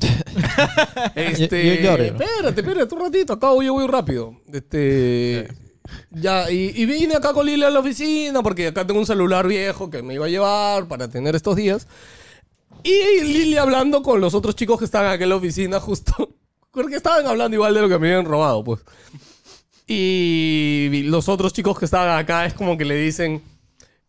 este, 1.14 1.66
Yo- 1.66 1.74
yo 1.74 1.80
lloro. 1.90 2.02
espérate, 2.04 2.60
espérate 2.60 2.94
un 2.94 3.00
ratito, 3.00 3.32
acabo 3.32 3.62
yo 3.62 3.72
voy 3.74 3.86
rápido. 3.86 4.36
Este, 4.52 5.48
ya, 6.10 6.50
y, 6.50 6.72
y 6.74 6.86
vine 6.86 7.16
acá 7.16 7.32
con 7.32 7.46
Lili 7.46 7.64
a 7.64 7.70
la 7.70 7.80
oficina 7.80 8.42
porque 8.42 8.68
acá 8.68 8.86
tengo 8.86 9.00
un 9.00 9.06
celular 9.06 9.46
viejo 9.46 9.90
que 9.90 10.02
me 10.02 10.14
iba 10.14 10.26
a 10.26 10.28
llevar 10.28 10.88
para 10.88 11.08
tener 11.08 11.36
estos 11.36 11.56
días. 11.56 11.86
Y 12.82 13.22
Lili 13.22 13.56
hablando 13.56 14.02
con 14.02 14.20
los 14.20 14.34
otros 14.34 14.54
chicos 14.56 14.78
que 14.78 14.84
estaban 14.84 15.10
acá 15.10 15.24
en 15.24 15.30
la 15.30 15.36
oficina 15.36 15.80
justo. 15.80 16.36
Porque 16.70 16.96
estaban 16.96 17.26
hablando 17.26 17.56
igual 17.56 17.74
de 17.74 17.80
lo 17.80 17.88
que 17.88 17.98
me 17.98 18.12
habían 18.12 18.26
robado, 18.26 18.62
pues. 18.62 18.80
Y 19.86 21.02
los 21.06 21.28
otros 21.28 21.52
chicos 21.52 21.76
que 21.78 21.84
estaban 21.84 22.16
acá 22.16 22.46
es 22.46 22.54
como 22.54 22.78
que 22.78 22.84
le 22.84 22.94
dicen. 22.94 23.42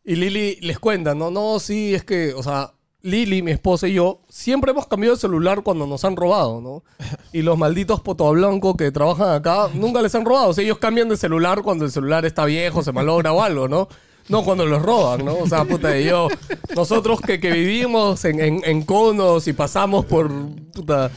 Y 0.03 0.15
Lili 0.15 0.57
les 0.61 0.77
cuenta, 0.77 1.15
no, 1.15 1.31
no, 1.31 1.59
sí, 1.59 1.95
es 1.95 2.03
que, 2.03 2.33
o 2.33 2.43
sea, 2.43 2.73
Lili, 3.03 3.41
mi 3.41 3.51
esposa 3.51 3.87
y 3.87 3.93
yo, 3.93 4.19
siempre 4.29 4.71
hemos 4.71 4.85
cambiado 4.87 5.15
de 5.15 5.21
celular 5.21 5.63
cuando 5.63 5.87
nos 5.87 6.05
han 6.05 6.15
robado, 6.15 6.61
¿no? 6.61 6.83
Y 7.33 7.41
los 7.41 7.57
malditos 7.57 8.01
potoblancos 8.01 8.75
que 8.75 8.91
trabajan 8.91 9.31
acá 9.33 9.69
nunca 9.73 10.01
les 10.01 10.13
han 10.15 10.25
robado. 10.25 10.49
O 10.49 10.53
sea, 10.53 10.63
ellos 10.63 10.77
cambian 10.77 11.09
de 11.09 11.17
celular 11.17 11.61
cuando 11.63 11.85
el 11.85 11.91
celular 11.91 12.25
está 12.25 12.45
viejo, 12.45 12.83
se 12.83 12.91
malogra 12.91 13.33
o 13.33 13.41
algo, 13.41 13.67
¿no? 13.67 13.87
No 14.29 14.43
cuando 14.43 14.65
los 14.67 14.81
roban, 14.83 15.25
¿no? 15.25 15.35
O 15.39 15.47
sea, 15.47 15.65
puta, 15.65 15.97
y 15.99 16.05
yo, 16.05 16.27
nosotros 16.75 17.19
que, 17.21 17.39
que 17.39 17.51
vivimos 17.51 18.23
en, 18.23 18.39
en- 18.39 18.61
en 18.63 18.83
conos 18.83 19.47
y 19.47 19.53
pasamos 19.53 20.05
por, 20.05 20.29
puta, 20.73 21.09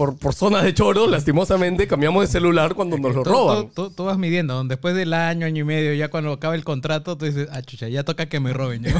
por, 0.00 0.16
por 0.16 0.34
zonas 0.34 0.62
de 0.62 0.72
choro, 0.72 1.06
lastimosamente 1.06 1.86
cambiamos 1.86 2.22
de 2.22 2.26
celular 2.32 2.74
cuando 2.74 2.96
nos 2.96 3.14
lo 3.14 3.22
Tú- 3.22 3.28
roban. 3.30 3.68
Tú, 3.68 3.88
tú- 3.88 3.90
tú 3.90 4.04
vas 4.04 4.16
midiendo. 4.16 4.64
Después 4.64 4.94
del 4.94 5.12
año, 5.12 5.44
año 5.44 5.60
y 5.60 5.64
medio, 5.64 5.92
ya 5.92 6.08
cuando 6.08 6.32
acaba 6.32 6.54
el 6.54 6.64
contrato, 6.64 7.18
tú 7.18 7.26
dices, 7.26 7.48
ah, 7.52 7.60
chucha, 7.60 7.86
ya 7.86 8.02
toca 8.02 8.24
que 8.24 8.40
me 8.40 8.54
roben. 8.54 8.80
¿no? 8.80 8.88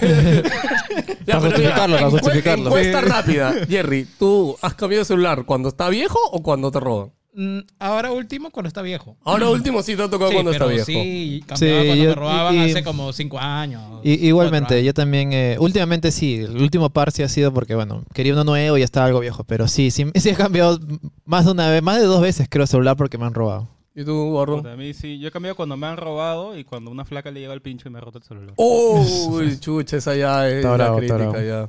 Ya, 1.27 1.39
Para 1.39 1.51
justificarlo, 1.53 1.97
para 1.97 2.11
justificarlo. 2.11 2.65
Encuesta 2.67 3.01
rápida. 3.01 3.55
Jerry, 3.69 4.07
¿tú 4.19 4.57
has 4.61 4.75
cambiado 4.75 5.01
de 5.01 5.05
celular 5.07 5.45
cuando 5.47 5.69
está 5.71 5.89
viejo 5.89 6.19
o 6.33 6.43
cuando 6.43 6.71
te 6.71 6.81
roban? 6.81 7.13
Mm, 7.33 7.61
Ahora 7.79 8.11
último, 8.11 8.51
cuando 8.51 8.67
está 8.69 8.83
viejo. 8.83 9.17
Ahora 9.23 9.49
último 9.51 9.83
sí 9.83 9.95
te 9.97 10.03
ha 10.03 10.11
tocado 10.11 10.31
Sí, 10.31 10.35
cuando 10.35 10.51
está 10.51 10.65
pero 10.65 10.75
viejo. 10.75 10.87
sí, 10.87 11.45
cambiaba 11.47 11.81
Sí, 11.83 11.87
cuando 11.87 12.03
yo- 12.05 12.09
me 12.11 12.15
robaban 12.17 12.55
y- 12.57 12.59
hace 12.71 12.83
como 12.83 13.13
cinco 13.13 13.39
años. 13.39 14.01
Y- 14.03 14.27
igualmente, 14.27 14.67
cuatro 14.75 14.81
yo 14.85 14.95
también, 14.95 15.33
eh, 15.33 15.57
últimamente 15.61 16.11
sí, 16.11 16.37
el 16.37 16.57
último 16.61 16.91
par 16.91 17.13
sí 17.13 17.23
ha 17.23 17.29
sido 17.29 17.53
porque, 17.53 17.75
bueno, 17.77 18.03
quería 18.15 18.33
uno 18.33 18.43
nuevo 18.45 18.77
y 18.77 18.81
ya 18.81 18.85
estaba 18.85 19.07
algo 19.07 19.21
viejo, 19.21 19.45
pero 19.45 19.69
sí, 19.69 19.91
sí, 19.93 20.07
sí 20.17 20.31
he 20.31 20.35
cambiado 20.35 20.81
más 21.25 21.45
de 21.45 21.53
una 21.53 21.71
vez, 21.71 21.83
más 21.83 22.01
de 22.01 22.07
dos 22.07 22.21
veces 22.21 22.49
creo 22.51 22.67
celular 22.67 22.97
porque 22.97 23.17
me 23.17 23.27
han 23.27 23.35
robado. 23.35 23.69
¿Y 23.95 24.05
tú? 24.05 24.41
Puta, 24.47 24.73
A 24.73 24.77
mí 24.77 24.95
sí. 24.95 25.19
Yo 25.19 25.29
he 25.29 25.31
cambiado 25.31 25.55
cuando 25.57 25.77
me 25.77 25.87
han 25.87 25.97
robado 25.97 26.57
y 26.57 26.65
cuando 26.65 26.91
una 26.91 27.05
flaca 27.05 27.31
le 27.31 27.41
llega 27.41 27.53
el 27.55 27.61
pincho 27.63 27.89
y 27.89 27.93
me 27.93 27.99
ha 27.99 28.01
roto 28.01 28.19
el 28.19 28.25
celular. 28.25 28.55
Uy, 28.57 29.59
chucha, 29.61 29.97
esa 29.99 30.15
ya 30.17 30.49
es 30.49 30.55
Está 30.57 30.69
la 30.71 30.75
bravo, 30.77 31.01
está 31.01 31.17
crítica 31.17 31.43
ya. 31.45 31.69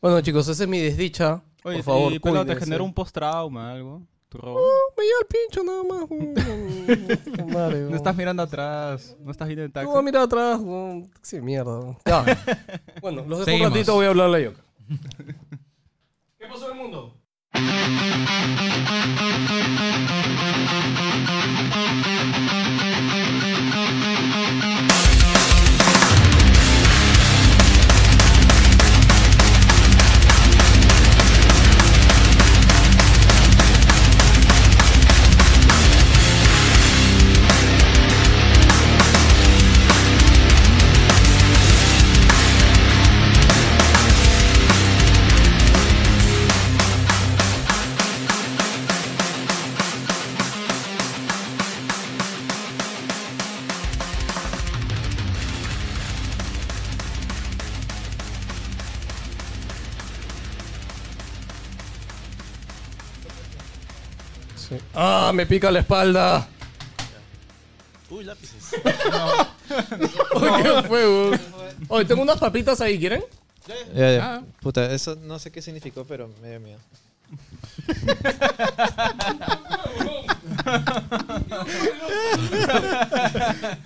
Bueno, 0.00 0.20
chicos, 0.22 0.48
esa 0.48 0.62
es 0.64 0.68
mi 0.68 0.78
desdicha. 0.78 1.42
Oye, 1.62 1.76
Por 1.76 1.84
favor, 1.84 2.20
pelado, 2.20 2.46
te 2.46 2.56
genera 2.56 2.82
un 2.82 2.92
post-trauma, 2.94 3.72
algo. 3.72 4.02
Tu 4.30 4.38
robo. 4.38 4.60
Me 4.96 5.04
lleva 5.04 5.18
el 5.20 5.26
pincho 5.26 5.64
nada 5.64 5.82
más. 5.82 7.48
Madre, 7.52 7.80
No 7.80 7.96
estás 7.96 8.16
mirando 8.16 8.44
atrás, 8.44 9.16
no 9.18 9.32
estás 9.32 9.48
viendo 9.48 9.64
el 9.64 9.72
taxi. 9.72 9.90
No, 9.90 9.98
a 9.98 10.02
mirar 10.02 10.22
atrás. 10.22 10.60
weón. 10.60 11.10
Sí, 11.20 11.40
mierda. 11.40 11.98
Ya. 12.06 12.24
Bueno, 13.02 13.24
los 13.26 13.44
dejo 13.44 13.64
un 13.64 13.72
ratito, 13.72 13.94
voy 13.94 14.06
a 14.06 14.10
hablarle 14.10 14.36
a 14.36 14.40
Yoka. 14.40 14.62
¿Qué 16.38 16.46
pasó 16.46 16.70
en 16.70 16.76
el 16.76 16.82
mundo? 16.82 17.16
Ah, 65.02 65.32
me 65.34 65.46
pica 65.46 65.70
la 65.70 65.80
espalda. 65.80 66.46
Uy, 68.10 68.22
lápices. 68.22 68.68
¿Qué 69.66 70.82
fue, 70.88 71.08
weón? 71.08 71.40
Oye, 71.88 72.04
tengo 72.04 72.20
unas 72.20 72.38
papitas 72.38 72.82
ahí, 72.82 72.98
¿quieren? 72.98 73.24
Ya, 73.94 74.12
ya. 74.12 74.42
Puta, 74.60 74.92
eso 74.92 75.16
no 75.16 75.38
sé 75.38 75.50
qué 75.50 75.62
significó, 75.62 76.04
pero 76.04 76.28
me 76.42 76.50
dio 76.50 76.60
miedo. 76.60 76.78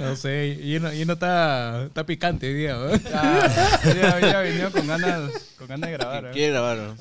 No 0.01 0.17
sé, 0.17 0.59
y 0.61 0.77
uno, 0.79 0.93
y 0.93 1.03
uno 1.03 1.13
está, 1.13 1.85
está 1.85 2.05
picante 2.05 2.49
hoy 2.49 2.55
día, 2.55 2.75
¿no? 2.75 2.91
Ya, 2.97 4.19
ya, 4.19 4.45
ya 4.51 4.71
con 4.73 4.85
ganas, 4.85 5.31
con 5.57 5.69
ganas 5.69 5.91
de 5.91 5.97
grabar. 5.97 6.25
¿eh? 6.25 6.31
Quiere 6.33 6.51
grabar, 6.51 6.77
¿no? 6.79 6.97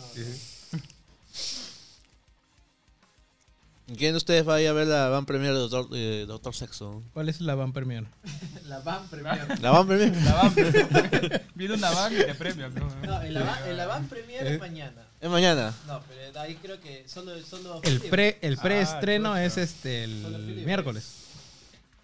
¿Quién 3.95 4.13
de 4.13 4.17
ustedes 4.17 4.47
va 4.47 4.55
a 4.55 4.61
ir 4.61 4.67
a 4.67 4.73
ver 4.73 4.87
la 4.87 5.09
van 5.09 5.25
premier 5.25 5.53
de 5.53 5.59
Doctor, 5.59 5.87
eh, 5.93 6.25
Doctor 6.27 6.53
Sexo? 6.53 7.03
¿Cuál 7.13 7.29
es 7.29 7.41
la 7.41 7.55
van 7.55 7.73
premier? 7.73 8.05
¿La 8.65 8.79
van 8.79 9.07
premier? 9.09 9.61
La 9.61 9.71
van, 9.71 9.87
viene 11.55 11.75
una 11.75 11.91
van 11.91 12.13
y 12.13 12.17
te 12.17 12.35
premian, 12.35 12.73
¿no? 12.75 12.89
No, 13.05 13.21
el 13.21 13.79
Avant 13.79 14.09
Premier 14.09 14.47
es 14.47 14.59
mañana. 14.59 15.01
Es 15.21 15.29
mañana. 15.29 15.73
No, 15.87 16.01
pero 16.07 16.39
ahí 16.39 16.55
creo 16.55 16.79
que 16.79 17.03
solo... 17.07 17.33
solo 17.43 17.81
El 17.83 17.99
pre 18.01 18.37
el 18.41 18.57
preestreno 18.57 19.29
chucha. 19.29 19.45
es 19.45 19.57
este 19.57 20.03
el 20.03 20.63
miércoles. 20.65 21.05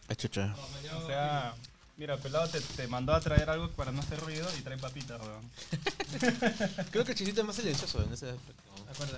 Es 0.08 0.18
chucha. 0.18 0.56
O 0.96 1.08
sea, 1.08 1.54
mira, 2.00 2.16
pelado 2.18 2.48
te, 2.48 2.62
te 2.62 2.88
mandó 2.88 3.14
a 3.14 3.20
traer 3.20 3.50
algo 3.50 3.70
para 3.72 3.92
no 3.92 4.00
hacer 4.00 4.20
ruido 4.22 4.48
y 4.58 4.62
trae 4.62 4.78
papitas, 4.78 5.20
weón. 5.20 5.44
Creo 6.92 7.04
que 7.04 7.12
el 7.12 7.18
chisito 7.18 7.42
es 7.42 7.48
más 7.48 7.58
silencioso 7.58 8.02
en 8.02 8.14
ese 8.14 8.30
aspecto. 8.30 8.64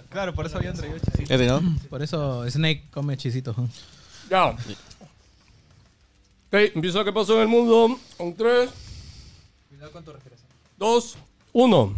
Claro, 0.09 0.33
por 0.33 0.47
eso 0.47 0.57
habían 0.57 0.75
traído 0.75 0.97
chisito. 0.97 1.33
Este, 1.33 1.47
¿no? 1.47 1.61
Por 1.89 2.01
eso 2.01 2.49
Snake 2.49 2.85
come 2.91 3.15
chisitos. 3.15 3.55
¿no? 3.55 3.69
Ya. 4.29 4.47
Ok, 4.47 4.57
empieza 6.75 7.03
qué 7.03 7.13
pasó 7.13 7.35
en 7.35 7.41
el 7.41 7.47
mundo. 7.47 7.99
Con 8.17 8.33
3, 8.33 8.69
Cuidado 9.69 9.91
con 9.91 10.03
tu 10.03 10.11
respiración. 10.11 10.49
2, 10.77 11.17
1. 11.53 11.95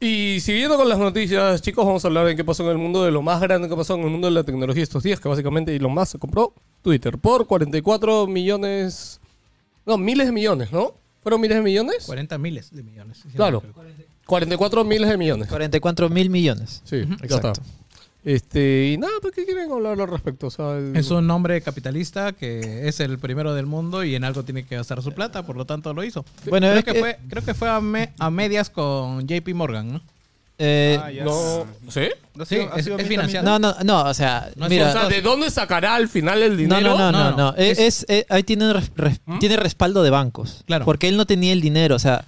Y 0.00 0.40
siguiendo 0.40 0.76
con 0.76 0.88
las 0.88 0.98
noticias, 0.98 1.60
chicos, 1.60 1.84
vamos 1.84 2.04
a 2.04 2.08
hablar 2.08 2.26
de 2.26 2.36
qué 2.36 2.44
pasó 2.44 2.62
en 2.64 2.70
el 2.70 2.78
mundo, 2.78 3.04
de 3.04 3.10
lo 3.10 3.20
más 3.20 3.40
grande 3.40 3.68
que 3.68 3.76
pasó 3.76 3.94
en 3.94 4.02
el 4.02 4.10
mundo 4.10 4.28
de 4.28 4.32
la 4.32 4.44
tecnología 4.44 4.82
estos 4.82 5.02
días, 5.02 5.20
que 5.20 5.28
básicamente 5.28 5.74
Elon 5.74 5.92
Musk 5.92 6.12
se 6.12 6.18
compró 6.18 6.54
Twitter 6.82 7.16
por 7.18 7.46
44 7.46 8.26
millones... 8.26 9.20
No, 9.86 9.98
miles 9.98 10.26
de 10.26 10.32
millones, 10.32 10.70
¿no? 10.72 10.94
¿Fueron 11.22 11.40
miles 11.40 11.56
de 11.56 11.62
millones? 11.62 12.04
40 12.06 12.38
miles 12.38 12.70
de 12.74 12.82
millones. 12.82 13.22
Claro. 13.34 13.60
me 13.62 13.68
equivoco. 13.70 13.88
44 14.26 14.84
miles 14.84 15.08
de 15.10 15.16
millones. 15.16 15.48
44 15.48 16.08
mil 16.08 16.30
millones. 16.30 16.82
Sí, 16.84 16.96
exacto. 16.96 17.50
está. 17.52 17.62
Este, 18.24 18.92
y 18.92 18.98
nada, 18.98 19.12
pues, 19.20 19.34
¿qué 19.34 19.44
quieren 19.44 19.70
hablar 19.72 20.00
al 20.00 20.06
respecto? 20.08 20.46
O 20.46 20.50
sea, 20.50 20.78
el- 20.78 20.94
Es 20.96 21.10
un 21.10 21.28
hombre 21.30 21.60
capitalista 21.60 22.30
que 22.32 22.86
es 22.88 23.00
el 23.00 23.18
primero 23.18 23.52
del 23.54 23.66
mundo 23.66 24.04
y 24.04 24.14
en 24.14 24.22
algo 24.22 24.44
tiene 24.44 24.64
que 24.64 24.76
gastar 24.76 25.02
su 25.02 25.10
plata, 25.12 25.44
por 25.44 25.56
lo 25.56 25.64
tanto 25.64 25.92
lo 25.92 26.04
hizo. 26.04 26.24
Bueno, 26.48 26.68
creo, 26.68 26.78
es 26.78 26.84
que 26.84 26.92
que- 26.92 27.00
fue, 27.00 27.18
creo 27.28 27.44
que 27.44 27.54
fue 27.54 27.68
a, 27.68 27.80
me- 27.80 28.12
a 28.20 28.30
medias 28.30 28.70
con 28.70 29.26
JP 29.26 29.54
Morgan, 29.54 29.94
¿no? 29.94 30.00
Eh, 30.58 30.98
Ah, 31.02 31.10
ya. 31.10 31.24
No, 31.24 31.66
¿Sí? 31.90 32.00
¿No 32.34 32.42
ha 32.44 32.46
Sí, 32.46 32.56
ha 32.56 32.76
es- 32.76 32.84
sido 32.84 32.96
es 32.96 33.02
mil 33.02 33.08
financiado. 33.08 33.44
no, 33.44 33.58
no, 33.58 33.74
no, 33.82 34.02
o 34.04 34.14
sea, 34.14 34.50
No 34.56 34.66
es 34.66 34.70
mira... 34.70 34.88
o 34.90 34.92
sea, 34.92 35.08
¿de 35.08 35.20
dónde 35.20 35.50
sacará 35.50 35.94
al 35.96 36.08
final 36.08 36.42
el 36.42 36.52
No, 36.52 36.56
dinero? 36.76 36.90
no, 36.98 36.98
no, 36.98 37.12
no, 37.12 37.24
No, 37.24 37.30
no. 37.30 37.36
no. 37.52 37.54
Es, 37.56 37.78
Es- 37.78 38.02
es- 38.02 38.06
eh, 38.08 38.26
ahí 38.28 38.42
tiene, 38.42 38.72
res- 38.72 38.92
res- 38.94 39.20
tiene 39.40 39.56
respaldo 39.56 40.02
de 40.02 40.10
bancos. 40.10 40.62
Claro. 40.66 40.84
Porque 40.84 41.08
él 41.08 41.16
no 41.16 41.26
tenía 41.26 41.52
el 41.52 41.60
dinero. 41.60 41.96
O 41.96 41.98
sea, 41.98 42.24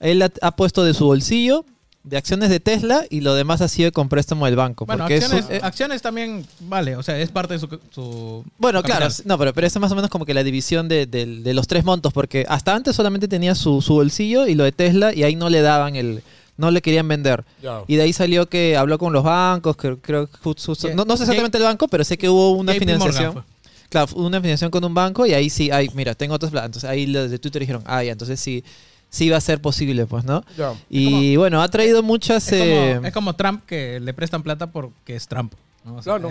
él 0.00 0.20
ha, 0.22 0.30
ha 0.42 0.54
puesto 0.56 0.84
de 0.84 0.92
su 0.94 1.06
bolsillo 1.06 1.64
de 2.04 2.16
acciones 2.16 2.48
de 2.50 2.60
Tesla 2.60 3.04
y 3.10 3.20
lo 3.20 3.34
demás 3.34 3.60
ha 3.60 3.68
sido 3.68 3.90
con 3.92 4.08
préstamo 4.08 4.46
del 4.46 4.56
banco. 4.56 4.86
Bueno, 4.86 5.04
porque 5.04 5.16
es 5.16 5.24
acciones, 5.24 5.46
su- 5.46 5.52
eh, 5.52 5.60
acciones 5.62 6.02
también 6.02 6.46
vale, 6.60 6.96
o 6.96 7.02
sea, 7.02 7.18
es 7.18 7.30
parte 7.30 7.54
de 7.54 7.60
su. 7.60 7.68
su 7.90 8.44
bueno, 8.58 8.82
claro, 8.82 9.08
no, 9.24 9.36
pero, 9.38 9.52
pero 9.52 9.66
esa 9.66 9.78
es 9.78 9.80
más 9.80 9.92
o 9.92 9.94
menos 9.94 10.10
como 10.10 10.24
que 10.24 10.32
la 10.34 10.42
división 10.44 10.88
de, 10.88 11.06
de- 11.06 11.26
de 11.42 11.54
los 11.54 11.66
tres 11.66 11.84
montos, 11.84 12.12
porque 12.12 12.46
hasta 12.48 12.74
antes 12.74 12.96
solamente 12.96 13.28
tenía 13.28 13.54
su, 13.54 13.82
su 13.82 13.94
bolsillo 13.94 14.46
y 14.46 14.54
lo 14.54 14.64
de 14.64 14.72
Tesla 14.72 15.12
y 15.14 15.22
ahí 15.24 15.36
no 15.36 15.50
le 15.50 15.60
daban 15.60 15.96
el, 15.96 16.22
no 16.58 16.70
le 16.70 16.82
querían 16.82 17.08
vender. 17.08 17.44
Y 17.86 17.96
de 17.96 18.02
ahí 18.02 18.12
salió 18.12 18.46
que 18.48 18.76
habló 18.76 18.98
con 18.98 19.14
los 19.14 19.24
bancos, 19.24 19.76
que 19.76 19.96
creo 19.96 20.26
que 20.26 20.36
justo- 20.42 20.74
Ja- 20.74 20.94
no, 20.94 21.04
no 21.06 21.16
sé 21.16 21.22
exactamente 21.22 21.56
el 21.56 21.64
banco, 21.64 21.88
pero 21.88 22.04
sé 22.04 22.18
que 22.18 22.28
hubo 22.28 22.50
una 22.52 22.74
JP 22.74 22.78
financiación. 22.80 23.44
Claro, 23.88 24.08
una 24.16 24.38
financiación 24.38 24.70
con 24.70 24.84
un 24.84 24.92
banco 24.92 25.24
y 25.24 25.32
ahí 25.32 25.48
sí, 25.48 25.70
ay, 25.70 25.88
mira, 25.94 26.14
tengo 26.14 26.34
otros 26.34 26.50
planes. 26.50 26.66
Entonces 26.66 26.90
ahí 26.90 27.06
los 27.06 27.30
de 27.30 27.38
Twitter 27.38 27.60
dijeron, 27.60 27.82
ah, 27.86 28.04
ya, 28.04 28.12
entonces 28.12 28.38
sí, 28.38 28.62
sí 29.08 29.30
va 29.30 29.38
a 29.38 29.40
ser 29.40 29.62
posible, 29.62 30.04
pues, 30.04 30.24
¿no? 30.24 30.44
Y 30.90 31.36
bueno, 31.36 31.62
ha 31.62 31.68
traído 31.68 32.02
muchas... 32.02 32.52
Es 32.52 32.60
eh, 32.60 32.92
como, 32.96 33.06
es 33.06 33.14
como 33.14 33.32
Trump 33.36 33.64
que 33.64 33.98
le 34.00 34.12
prestan 34.12 34.42
plata 34.42 34.66
porque 34.70 35.16
es 35.16 35.26
Trump. 35.26 35.54
¿no? 35.86 35.94
O 35.96 36.02
sea, 36.02 36.18
Claro. 36.18 36.28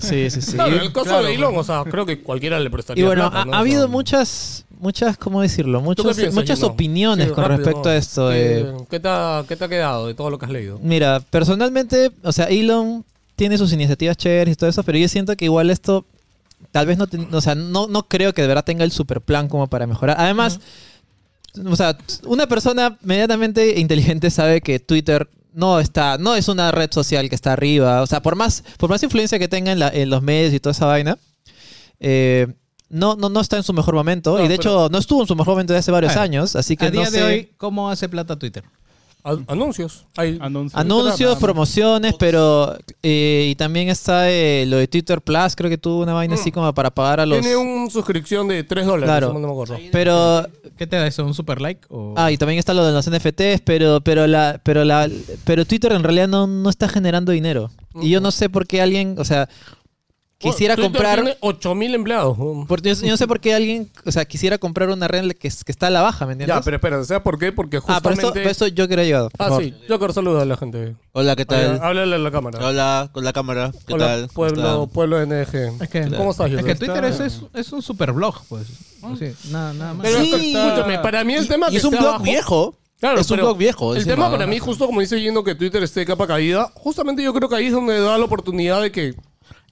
Sí, 0.00 0.28
sí, 0.30 0.40
sí. 0.42 0.52
Claro, 0.54 0.74
en 0.74 0.80
el 0.82 0.92
caso 0.92 1.04
Claro, 1.04 1.26
de 1.26 1.34
Elon, 1.34 1.56
o 1.56 1.62
sea, 1.62 1.84
creo 1.84 2.04
que 2.06 2.22
cualquiera 2.22 2.58
le 2.58 2.70
prestaría 2.70 3.04
Y 3.04 3.06
bueno, 3.06 3.30
plata, 3.30 3.42
ha, 3.42 3.44
¿no? 3.44 3.52
ha 3.52 3.58
O 3.58 3.60
habido 3.60 3.82
sea, 3.82 3.88
muchas, 3.92 4.64
muchas, 4.80 5.16
¿cómo 5.18 5.40
decirlo? 5.42 5.78
¿tú 5.78 5.84
qué 5.84 5.88
Muchos, 5.88 6.16
piensas, 6.16 6.34
muchas 6.34 6.58
Gino? 6.58 6.72
opiniones 6.72 7.28
Sí, 7.28 7.32
con 7.34 7.44
rápido, 7.44 7.56
respecto 7.58 7.82
¿no? 7.88 7.90
a 7.90 7.96
esto. 7.96 8.28
¿Qué, 8.30 8.58
eh. 8.60 8.72
qué 8.90 9.00
te 9.00 9.08
ha, 9.08 9.44
qué 9.48 9.56
te 9.56 9.64
ha 9.64 9.68
quedado 9.68 10.06
de 10.06 10.14
todo 10.14 10.30
lo 10.30 10.38
que 10.38 10.46
has 10.46 10.50
leído? 10.52 10.78
Mira, 10.82 11.20
personalmente, 11.30 12.10
o 12.22 12.32
sea, 12.32 12.46
Elon 12.46 13.04
tiene 13.36 13.58
sus 13.58 13.72
iniciativas 13.72 14.16
chéveres 14.16 14.52
y 14.52 14.56
todo 14.56 14.70
eso, 14.70 14.82
pero 14.82 14.98
yo 14.98 15.08
siento 15.08 15.36
que 15.36 15.44
igual 15.46 15.70
esto, 15.70 16.04
tal 16.72 16.86
vez 16.86 16.96
no, 16.98 17.06
ten- 17.06 17.28
o 17.34 17.40
sea, 17.40 17.54
no, 17.54 17.86
no 17.86 18.04
creo 18.08 18.32
que 18.32 18.42
de 18.42 18.48
verdad 18.48 18.64
tenga 18.64 18.84
el 18.84 18.92
super 18.92 19.20
plan 19.20 19.48
como 19.48 19.66
para 19.66 19.86
mejorar. 19.86 20.16
Además, 20.18 20.60
o 21.64 21.76
sea, 21.76 21.96
una 22.24 22.46
persona 22.46 22.98
medianamente 23.02 23.78
inteligente 23.80 24.30
sabe 24.30 24.60
que 24.60 24.78
Twitter 24.78 25.28
no 25.54 25.80
está, 25.80 26.18
no 26.18 26.34
es 26.34 26.48
una 26.48 26.70
red 26.70 26.90
social 26.92 27.28
que 27.30 27.34
está 27.34 27.54
arriba. 27.54 28.02
O 28.02 28.06
sea, 28.06 28.20
por 28.20 28.36
más, 28.36 28.62
por 28.78 28.90
más 28.90 29.02
influencia 29.02 29.38
que 29.38 29.48
tenga 29.48 29.72
en, 29.72 29.78
la- 29.78 29.88
en 29.88 30.10
los 30.10 30.20
medios 30.22 30.52
y 30.52 30.60
toda 30.60 30.72
esa 30.72 30.84
vaina, 30.86 31.16
eh, 32.00 32.46
no, 32.88 33.16
no, 33.16 33.28
no 33.28 33.40
está 33.40 33.56
en 33.56 33.62
su 33.62 33.72
mejor 33.72 33.94
momento. 33.94 34.38
No, 34.38 34.44
y 34.44 34.48
de 34.48 34.54
hecho, 34.54 34.88
no 34.90 34.98
estuvo 34.98 35.20
en 35.22 35.26
su 35.26 35.34
mejor 35.34 35.54
momento 35.54 35.72
desde 35.72 35.80
hace 35.80 35.92
varios 35.92 36.12
Bueno, 36.12 36.22
años. 36.22 36.56
Así 36.56 36.76
que 36.76 36.86
a 36.86 36.90
día 36.90 37.04
no 37.04 37.10
de 37.10 37.22
hoy, 37.22 37.50
¿cómo 37.56 37.90
hace 37.90 38.08
plata 38.08 38.38
Twitter? 38.38 38.64
Anuncios. 39.48 40.04
Hay, 40.16 40.38
Anuncios. 40.40 40.80
Anuncios, 40.80 41.38
promociones, 41.38 42.14
pero 42.16 42.76
eh, 43.02 43.48
y 43.50 43.56
también 43.56 43.88
está 43.88 44.30
eh, 44.30 44.64
lo 44.68 44.76
de 44.76 44.86
Twitter 44.86 45.20
Plus, 45.20 45.56
creo 45.56 45.68
que 45.68 45.78
tuvo 45.78 46.02
una 46.02 46.12
vaina 46.12 46.36
así 46.36 46.52
como 46.52 46.72
para 46.72 46.92
pagar 46.92 47.18
a 47.18 47.26
los... 47.26 47.40
Tiene 47.40 47.56
una 47.56 47.90
suscripción 47.90 48.46
de 48.46 48.62
3 48.62 48.86
dólares, 48.86 49.06
Claro. 49.06 49.32
no 49.32 49.40
me 49.40 49.50
acuerdo. 49.50 49.78
Pero 49.90 50.46
¿Qué 50.76 50.86
te 50.86 50.96
da 50.96 51.06
eso? 51.08 51.24
¿Un 51.24 51.34
super 51.34 51.60
like? 51.60 51.86
O... 51.88 52.14
ah, 52.16 52.30
y 52.30 52.36
también 52.36 52.58
está 52.58 52.72
lo 52.72 52.84
de 52.84 52.92
los 52.92 53.10
NFTs, 53.10 53.62
pero 53.64 54.00
pero 54.00 54.26
la 54.26 54.60
pero 54.62 54.84
la 54.84 55.10
pero 55.44 55.64
Twitter 55.64 55.92
en 55.92 56.02
realidad 56.02 56.28
no, 56.28 56.46
no 56.46 56.70
está 56.70 56.88
generando 56.88 57.32
dinero. 57.32 57.70
Y 58.00 58.10
yo 58.10 58.20
no 58.20 58.30
sé 58.30 58.50
por 58.50 58.66
qué 58.66 58.82
alguien, 58.82 59.16
o 59.18 59.24
sea, 59.24 59.48
quisiera 60.50 60.74
Twitter 60.76 60.92
comprar 60.92 61.16
Tiene 61.20 61.36
8000 61.40 61.94
empleados. 61.94 62.38
¿no? 62.38 62.64
por- 62.66 62.82
yo, 62.82 62.92
yo 62.94 63.08
no 63.08 63.16
sé 63.16 63.26
por 63.26 63.40
qué 63.40 63.54
alguien, 63.54 63.90
o 64.04 64.12
sea, 64.12 64.24
quisiera 64.24 64.58
comprar 64.58 64.88
una 64.90 65.08
red 65.08 65.32
que, 65.32 65.48
es- 65.48 65.64
que 65.64 65.72
está 65.72 65.88
a 65.88 65.90
la 65.90 66.02
baja, 66.02 66.26
¿me 66.26 66.32
entiendes? 66.32 66.56
Ya, 66.56 66.62
pero 66.62 66.76
espera, 66.76 67.04
¿sabes 67.04 67.22
por 67.22 67.38
qué? 67.38 67.52
Porque 67.52 67.78
ah, 67.78 67.80
justamente. 67.80 68.22
esto, 68.22 68.32
pero 68.34 68.50
esto 68.50 68.66
yo 68.68 68.88
quería 68.88 69.04
llegar. 69.04 69.22
por 69.30 69.32
ah, 69.38 69.48
favor. 69.48 69.62
sí. 69.64 69.74
Yo 69.88 69.98
quiero 69.98 70.12
saludar 70.12 70.42
a 70.42 70.44
la 70.46 70.56
gente. 70.56 70.94
Hola, 71.12 71.36
¿qué 71.36 71.44
tal? 71.46 71.80
Háblale 71.82 72.14
a 72.14 72.18
la 72.18 72.30
cámara. 72.30 72.58
Hola, 72.66 73.10
con 73.12 73.24
la 73.24 73.32
cámara. 73.32 73.72
¿Qué 73.86 73.94
Hola, 73.94 74.06
tal? 74.06 74.20
¿Cómo 74.28 74.34
pueblo, 74.34 74.86
pueblo 74.92 75.26
NG. 75.26 75.82
Es 75.82 75.88
que, 75.88 76.08
¿Cómo 76.16 76.30
estás, 76.32 76.50
es 76.50 76.64
que 76.64 76.74
Twitter 76.74 77.04
es, 77.04 77.20
es, 77.20 77.40
es 77.54 77.72
un 77.72 77.82
super 77.82 78.12
blog, 78.12 78.34
pues. 78.48 78.66
Sí, 79.18 79.32
nada, 79.50 79.72
nada 79.72 79.94
más. 79.94 80.04
Pero 80.06 80.20
Sí. 80.24 80.54
escúchame, 80.56 80.98
para 80.98 81.22
mí 81.22 81.34
el 81.34 81.46
tema 81.46 81.68
Y 81.68 81.72
que 81.72 81.76
es 81.78 81.84
un 81.84 81.90
blog 81.92 82.04
abajo- 82.06 82.24
viejo. 82.24 82.74
Claro, 82.98 83.20
es 83.20 83.30
un 83.30 83.36
blog 83.36 83.56
viejo. 83.58 83.94
El 83.94 84.04
tema 84.06 84.30
para 84.30 84.46
mí, 84.46 84.58
justo 84.58 84.86
como 84.86 85.00
dice 85.00 85.18
Gino, 85.20 85.44
que 85.44 85.54
Twitter 85.54 85.82
esté 85.82 86.00
de 86.00 86.06
capa 86.06 86.26
caída, 86.26 86.70
justamente 86.74 87.22
yo 87.22 87.32
creo 87.34 87.48
que 87.48 87.54
ahí 87.56 87.66
es 87.66 87.72
donde 87.72 88.00
da 88.00 88.16
la 88.18 88.24
oportunidad 88.24 88.80
de 88.80 88.90
que 88.90 89.14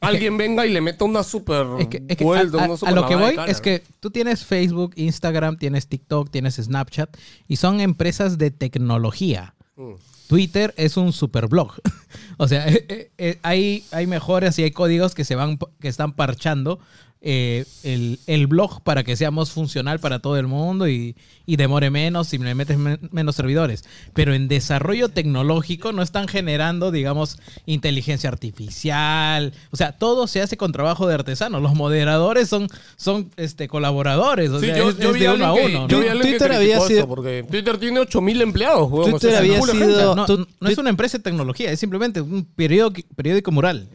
alguien 0.06 0.36
venga 0.36 0.66
y 0.66 0.72
le 0.72 0.80
meta 0.80 1.04
una 1.04 1.22
super 1.22 1.66
Es 1.78 1.88
que, 1.88 2.02
es 2.08 2.16
que 2.16 2.24
vuelta, 2.24 2.58
a, 2.58 2.62
a- 2.62 2.64
una 2.64 2.74
a 2.74 2.76
super 2.78 2.94
lo 2.94 3.06
que 3.06 3.16
voy 3.16 3.36
es 3.48 3.60
que 3.60 3.82
tú 4.00 4.10
tienes 4.10 4.44
Facebook, 4.44 4.92
Instagram, 4.96 5.56
tienes 5.56 5.86
TikTok, 5.88 6.30
tienes 6.30 6.56
Snapchat 6.56 7.16
y 7.48 7.56
son 7.56 7.80
empresas 7.80 8.38
de 8.38 8.50
tecnología. 8.50 9.54
Mm. 9.76 9.92
Twitter 10.26 10.72
es 10.76 10.96
un 10.96 11.12
super 11.12 11.48
blog. 11.48 11.74
o 12.38 12.48
sea, 12.48 12.66
eh, 12.68 12.84
eh, 12.88 13.10
eh, 13.18 13.38
hay, 13.42 13.84
hay 13.92 14.06
mejoras 14.06 14.58
y 14.58 14.62
hay 14.62 14.70
códigos 14.70 15.14
que 15.14 15.24
se 15.24 15.34
van 15.34 15.58
que 15.80 15.88
están 15.88 16.12
parchando 16.12 16.80
eh, 17.26 17.64
el, 17.84 18.18
el 18.26 18.46
blog 18.46 18.82
para 18.82 19.02
que 19.02 19.16
sea 19.16 19.30
más 19.30 19.50
funcional 19.50 19.98
para 19.98 20.18
todo 20.18 20.36
el 20.36 20.46
mundo 20.46 20.86
y, 20.88 21.16
y 21.46 21.56
demore 21.56 21.88
menos 21.90 22.34
y 22.34 22.38
le 22.38 22.54
metes 22.54 22.76
men- 22.76 23.00
menos 23.12 23.34
servidores. 23.34 23.82
Pero 24.12 24.34
en 24.34 24.46
desarrollo 24.46 25.08
tecnológico 25.08 25.92
no 25.92 26.02
están 26.02 26.28
generando, 26.28 26.90
digamos, 26.90 27.38
inteligencia 27.64 28.28
artificial. 28.28 29.52
O 29.70 29.76
sea, 29.76 29.92
todo 29.92 30.26
se 30.26 30.42
hace 30.42 30.56
con 30.58 30.72
trabajo 30.72 31.06
de 31.06 31.14
artesano. 31.14 31.60
Los 31.60 31.74
moderadores 31.74 32.48
son, 32.48 32.68
son 32.96 33.30
este, 33.36 33.68
colaboradores. 33.68 34.50
O 34.50 34.60
Sí, 34.60 34.66
sea, 34.66 34.76
yo, 34.76 34.90
es, 34.90 34.98
yo 34.98 35.08
es 35.08 35.14
vi 35.14 35.20
de 35.20 35.30
uno 35.30 35.46
a 35.46 35.54
que- 35.54 35.64
uno. 35.66 35.88
yo 35.88 36.00
¿no? 36.02 36.12
vi 36.14 36.20
Twitter 36.20 36.52
había 36.52 36.80
sido- 36.80 37.08
porque 37.08 37.44
Twitter 37.50 37.78
tiene 37.78 38.00
8000 38.00 38.42
empleados, 38.42 38.90
weón, 38.90 39.08
o 39.08 39.18
Twitter 39.18 39.30
sea, 39.30 39.38
había 39.40 39.62
sido-. 39.62 40.14
No, 40.14 40.26
tú- 40.26 40.46
no 40.60 40.68
es 40.68 40.76
una 40.78 40.90
empresa 40.90 41.16
de 41.18 41.24
tecnología, 41.24 41.70
es 41.70 41.80
simplemente 41.80 42.20
un 42.20 42.44
periódico, 42.44 43.08
periódico 43.16 43.50
mural. 43.50 43.88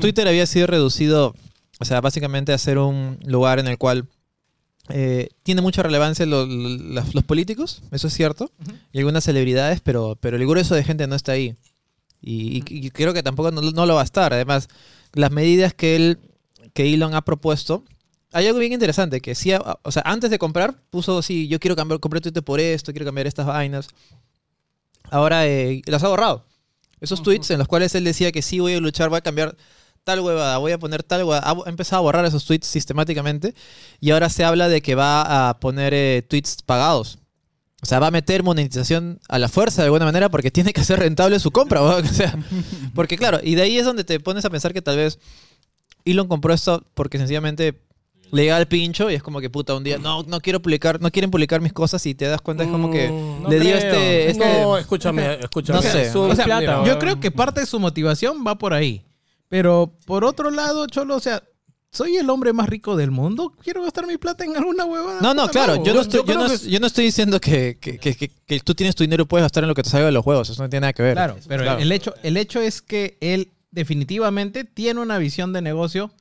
Twitter 0.00 0.26
había 0.26 0.46
sido 0.46 0.66
reducido, 0.66 1.34
o 1.80 1.84
sea, 1.84 2.00
básicamente 2.00 2.52
a 2.52 2.58
ser 2.58 2.78
un 2.78 3.18
lugar 3.24 3.58
en 3.58 3.66
el 3.66 3.76
cual 3.78 4.06
eh, 4.88 5.28
tiene 5.42 5.60
mucha 5.62 5.82
relevancia 5.82 6.24
los 6.26 7.24
políticos, 7.26 7.82
eso 7.90 8.06
es 8.08 8.14
cierto, 8.14 8.52
y 8.92 8.98
algunas 8.98 9.24
celebridades, 9.24 9.80
pero, 9.80 10.16
pero 10.20 10.36
el 10.36 10.46
grueso 10.46 10.74
de 10.74 10.84
gente 10.84 11.06
no 11.06 11.14
está 11.16 11.32
ahí. 11.32 11.56
Y, 12.22 12.58
y- 12.58 12.86
y 12.86 12.90
creo 12.90 13.12
que 13.14 13.22
tampoco 13.22 13.50
no, 13.50 13.62
no 13.62 13.86
lo 13.86 13.94
va 13.94 14.02
a 14.02 14.04
estar. 14.04 14.32
Además, 14.34 14.68
las 15.14 15.30
medidas 15.30 15.72
que 15.74 15.96
él, 15.96 16.18
que 16.74 16.92
Elon 16.92 17.14
ha 17.14 17.22
propuesto, 17.22 17.82
hay 18.32 18.46
algo 18.46 18.58
bien 18.60 18.72
interesante, 18.72 19.20
que 19.20 19.34
sí, 19.34 19.52
o 19.82 19.90
sea, 19.90 20.02
antes 20.04 20.30
de 20.30 20.38
comprar, 20.38 20.76
puso, 20.90 21.22
sí, 21.22 21.48
yo 21.48 21.58
quiero 21.58 21.74
cambiar, 21.76 21.98
compré 21.98 22.20
Twitter 22.20 22.42
por 22.44 22.60
esto, 22.60 22.92
quiero 22.92 23.06
cambiar 23.06 23.26
estas 23.26 23.46
vainas. 23.46 23.88
Ahora 25.10 25.46
eh, 25.46 25.82
las 25.86 26.02
ha 26.04 26.08
borrado. 26.08 26.44
Esos 27.00 27.22
tweets 27.22 27.50
en 27.50 27.58
los 27.58 27.66
cuales 27.66 27.94
él 27.94 28.04
decía 28.04 28.30
que 28.30 28.42
sí 28.42 28.60
voy 28.60 28.74
a 28.74 28.80
luchar, 28.80 29.08
voy 29.08 29.18
a 29.18 29.22
cambiar 29.22 29.56
tal 30.04 30.20
huevada, 30.20 30.58
voy 30.58 30.72
a 30.72 30.78
poner 30.78 31.02
tal 31.02 31.24
huevada. 31.24 31.50
Ha, 31.50 31.68
empezado 31.68 32.00
a 32.00 32.02
borrar 32.02 32.24
esos 32.24 32.44
tweets 32.44 32.66
sistemáticamente 32.66 33.54
y 34.00 34.10
ahora 34.10 34.28
se 34.28 34.44
habla 34.44 34.68
de 34.68 34.80
que 34.82 34.94
va 34.94 35.48
a 35.48 35.60
poner 35.60 35.92
eh, 35.94 36.22
tweets 36.28 36.62
pagados. 36.64 37.18
O 37.82 37.86
sea, 37.86 37.98
va 37.98 38.08
a 38.08 38.10
meter 38.10 38.42
monetización 38.42 39.20
a 39.28 39.38
la 39.38 39.48
fuerza 39.48 39.80
de 39.82 39.86
alguna 39.86 40.04
manera 40.04 40.28
porque 40.28 40.50
tiene 40.50 40.72
que 40.74 40.82
hacer 40.82 40.98
rentable 40.98 41.38
su 41.40 41.50
compra. 41.50 41.80
O 41.82 42.04
sea, 42.04 42.38
porque 42.94 43.16
claro, 43.16 43.40
y 43.42 43.54
de 43.54 43.62
ahí 43.62 43.78
es 43.78 43.84
donde 43.84 44.04
te 44.04 44.20
pones 44.20 44.44
a 44.44 44.50
pensar 44.50 44.72
que 44.74 44.82
tal 44.82 44.96
vez 44.96 45.18
Elon 46.04 46.28
compró 46.28 46.52
esto 46.52 46.84
porque 46.94 47.18
sencillamente 47.18 47.80
le 48.32 48.42
llega 48.42 48.56
al 48.56 48.68
pincho 48.68 49.10
y 49.10 49.14
es 49.14 49.22
como 49.22 49.40
que 49.40 49.50
puta 49.50 49.74
un 49.74 49.82
día 49.82 49.98
no 49.98 50.22
no 50.22 50.40
quiero 50.40 50.62
publicar 50.62 51.00
no 51.00 51.10
quieren 51.10 51.32
publicar 51.32 51.60
mis 51.60 51.72
cosas 51.72 52.06
y 52.06 52.14
te 52.14 52.26
das 52.26 52.40
cuenta 52.40 52.62
es 52.62 52.70
como 52.70 52.88
que 52.90 53.10
Mm, 53.10 53.42
no 53.42 53.48
le 53.48 53.58
dio 53.58 53.76
creo. 53.76 53.92
este, 53.92 54.30
este 54.30 54.62
No, 54.62 54.78
escúchame, 54.78 55.34
escúchame. 55.40 55.78
No 55.78 55.82
sé. 55.82 56.16
O 56.16 56.34
sea, 56.36 56.84
yo 56.84 56.98
creo 56.98 57.18
que 57.18 57.30
parte 57.30 57.60
de 57.60 57.66
su 57.66 57.80
motivación 57.80 58.44
va 58.46 58.56
por 58.56 58.72
ahí. 58.72 59.04
Pero 59.50 59.92
por 60.06 60.24
otro 60.24 60.50
lado, 60.50 60.86
Cholo, 60.86 61.16
o 61.16 61.20
sea, 61.20 61.42
soy 61.92 62.16
el 62.16 62.30
hombre 62.30 62.52
más 62.52 62.68
rico 62.68 62.94
del 62.96 63.10
mundo. 63.10 63.52
Quiero 63.62 63.82
gastar 63.82 64.06
mi 64.06 64.16
plata 64.16 64.44
en 64.44 64.56
alguna 64.56 64.84
huevada. 64.86 65.20
No, 65.20 65.34
no, 65.34 65.48
claro, 65.48 65.84
yo 65.84 65.92
no, 65.92 66.00
estoy, 66.02 66.20
yo 66.20 66.26
yo, 66.26 66.34
no, 66.38 66.46
creo 66.46 66.58
que- 66.60 66.70
yo 66.70 66.80
no 66.80 66.86
estoy 66.86 67.04
diciendo 67.06 67.40
que, 67.40 67.76
que, 67.80 67.98
que- 67.98 68.14
que- 68.14 68.30
que 68.46 68.60
tú 68.60 68.74
tienes 68.76 68.94
tu 68.94 69.02
dinero 69.02 69.24
y 69.24 69.26
puedes 69.26 69.42
gastar 69.44 69.64
en 69.64 69.68
lo 69.68 69.74
que 69.74 69.82
te 69.82 69.90
salga 69.90 70.06
de 70.06 70.12
los 70.12 70.22
juegos, 70.24 70.48
eso 70.48 70.62
no 70.62 70.68
tiene 70.70 70.82
nada 70.82 70.92
que 70.92 71.02
ver. 71.02 71.14
Claro, 71.14 71.36
pero 71.48 71.64
Claro. 71.64 71.80
El, 71.80 71.90
hecho, 71.92 72.14
el 72.22 72.36
hecho 72.36 72.60
es 72.60 72.80
que 72.80 73.18
él 73.20 73.50
definitivamente 73.72 74.62
tiene 74.64 75.00
una 75.00 75.18
visión 75.18 75.52
de 75.52 75.62
negocio 75.62 76.12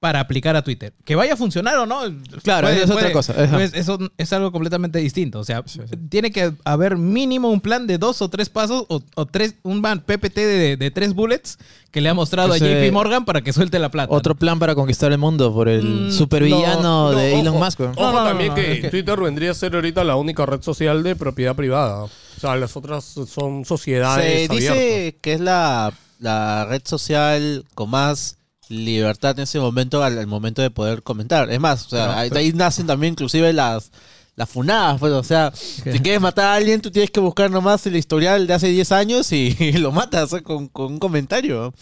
para 0.00 0.20
aplicar 0.20 0.54
a 0.56 0.62
Twitter. 0.62 0.92
Que 1.04 1.16
vaya 1.16 1.32
a 1.32 1.36
funcionar 1.36 1.76
o 1.78 1.86
no. 1.86 2.00
Claro, 2.42 2.68
es 2.68 2.88
otra 2.90 3.10
cosa, 3.12 3.34
pues, 3.50 3.72
eso 3.74 3.98
es 4.18 4.32
algo 4.32 4.52
completamente 4.52 4.98
distinto. 4.98 5.38
O 5.40 5.44
sea, 5.44 5.64
tiene 6.10 6.30
que 6.30 6.52
haber 6.64 6.96
mínimo 6.96 7.50
un 7.50 7.60
plan 7.60 7.86
de 7.86 7.96
dos 7.98 8.20
o 8.22 8.28
tres 8.28 8.48
pasos 8.50 8.84
o, 8.88 9.00
o 9.14 9.26
tres, 9.26 9.54
un 9.62 9.80
PPT 9.82 10.36
de, 10.36 10.76
de 10.76 10.90
tres 10.90 11.14
bullets 11.14 11.58
que 11.90 12.00
le 12.02 12.10
ha 12.10 12.14
mostrado 12.14 12.54
Ese- 12.54 12.64
a 12.64 12.84
JP 12.84 12.92
Morgan 12.92 13.24
para 13.24 13.40
que 13.40 13.52
suelte 13.54 13.78
la 13.78 13.90
plata. 13.90 14.12
Otro 14.14 14.34
plan 14.34 14.58
para 14.58 14.74
conquistar 14.74 15.10
el 15.12 15.18
mundo 15.18 15.52
por 15.54 15.68
el 15.68 16.08
Mm, 16.08 16.12
supervillano 16.12 16.82
No, 16.82 17.12
no, 17.12 17.18
de 17.18 17.32
ojo, 17.32 17.40
Elon 17.40 17.58
Musk. 17.58 17.80
Ojo 17.80 17.92
No, 17.98 18.12
no, 18.12 18.18
no, 18.20 18.24
también 18.26 18.48
no, 18.50 18.54
que, 18.54 18.72
es 18.72 18.80
que- 18.82 18.90
Twitter 18.90 19.18
vendría 19.18 19.50
a 19.52 19.54
ser 19.54 19.74
ahorita 19.74 20.04
la 20.04 20.16
única 20.16 20.44
red 20.44 20.60
social 20.62 21.02
de 21.02 21.16
propiedad 21.16 21.56
privada. 21.56 22.04
O 22.04 22.10
sea, 22.40 22.54
las 22.56 22.76
otras 22.76 23.04
son 23.04 23.64
sociedades 23.64 24.46
Se 24.48 24.54
dice 24.54 25.16
que 25.22 25.32
es 25.32 25.40
la, 25.40 25.92
la 26.18 26.66
red 26.66 26.82
social 26.84 27.64
con 27.74 27.88
más 27.90 28.36
libertad 28.68 29.38
en 29.38 29.44
ese 29.44 29.58
momento 29.60 30.02
al, 30.02 30.18
al 30.18 30.26
momento 30.26 30.62
de 30.62 30.70
poder 30.70 31.02
comentar. 31.02 31.50
Es 31.50 31.60
más, 31.60 31.86
o 31.86 31.88
sea, 31.90 32.18
ahí, 32.20 32.52
nacen 32.52 32.86
también 32.86 33.12
inclusive 33.12 33.52
las, 33.52 33.90
las 34.34 34.48
funadas. 34.48 34.98
Pues, 35.00 35.12
o 35.12 35.22
sea, 35.22 35.52
si 35.54 35.98
quieres 36.00 36.20
matar 36.20 36.46
a 36.46 36.54
alguien, 36.54 36.80
tú 36.80 36.90
tienes 36.90 37.10
que 37.10 37.20
buscar 37.20 37.50
nomás 37.50 37.86
el 37.86 37.96
historial 37.96 38.46
de 38.46 38.54
hace 38.54 38.68
10 38.68 38.92
años 38.92 39.32
y, 39.32 39.54
lo 39.78 39.92
matas 39.92 40.32
¿eh? 40.32 40.42
con, 40.42 40.68
con 40.68 40.92
un 40.94 40.98
comentario. 40.98 41.72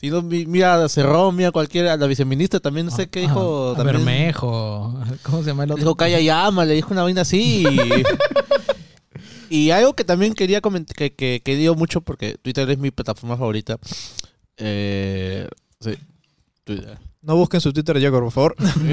Si 0.00 0.08
no, 0.08 0.22
mi- 0.22 0.46
mira, 0.46 0.88
Cerrón, 0.88 1.36
mira 1.36 1.50
cualquiera, 1.52 1.94
la 1.96 2.06
viceministra 2.06 2.58
también, 2.58 2.86
no 2.86 2.92
sé 2.96 3.08
qué 3.10 3.20
dijo. 3.20 3.72
Ah, 3.72 3.76
también, 3.76 3.96
Bermejo. 3.98 4.98
¿Cómo 5.22 5.40
se 5.42 5.48
llama 5.48 5.64
el 5.64 5.72
otro? 5.72 5.82
dijo 5.84 5.94
Calla 5.94 6.20
Llama, 6.20 6.64
le 6.64 6.72
dijo 6.74 6.92
una 6.92 7.02
vaina 7.02 7.20
así. 7.22 7.64
y- 9.50 9.56
Y 9.66 9.70
algo 9.72 9.94
que 9.94 10.04
también 10.04 10.32
quería 10.34 10.60
comentar, 10.60 10.96
que, 10.96 11.12
que, 11.12 11.40
que 11.44 11.56
digo 11.56 11.74
mucho 11.74 12.00
porque 12.02 12.36
Twitter 12.40 12.70
es 12.70 12.78
mi 12.78 12.90
plataforma 12.92 13.36
favorita. 13.36 13.78
Eh, 14.56 15.48
sí, 15.80 15.90
Twitter. 16.76 16.98
No 17.22 17.36
busquen 17.36 17.60
su 17.60 17.72
Twitter, 17.72 18.00
Jacob, 18.00 18.22
por 18.22 18.32
favor. 18.32 18.56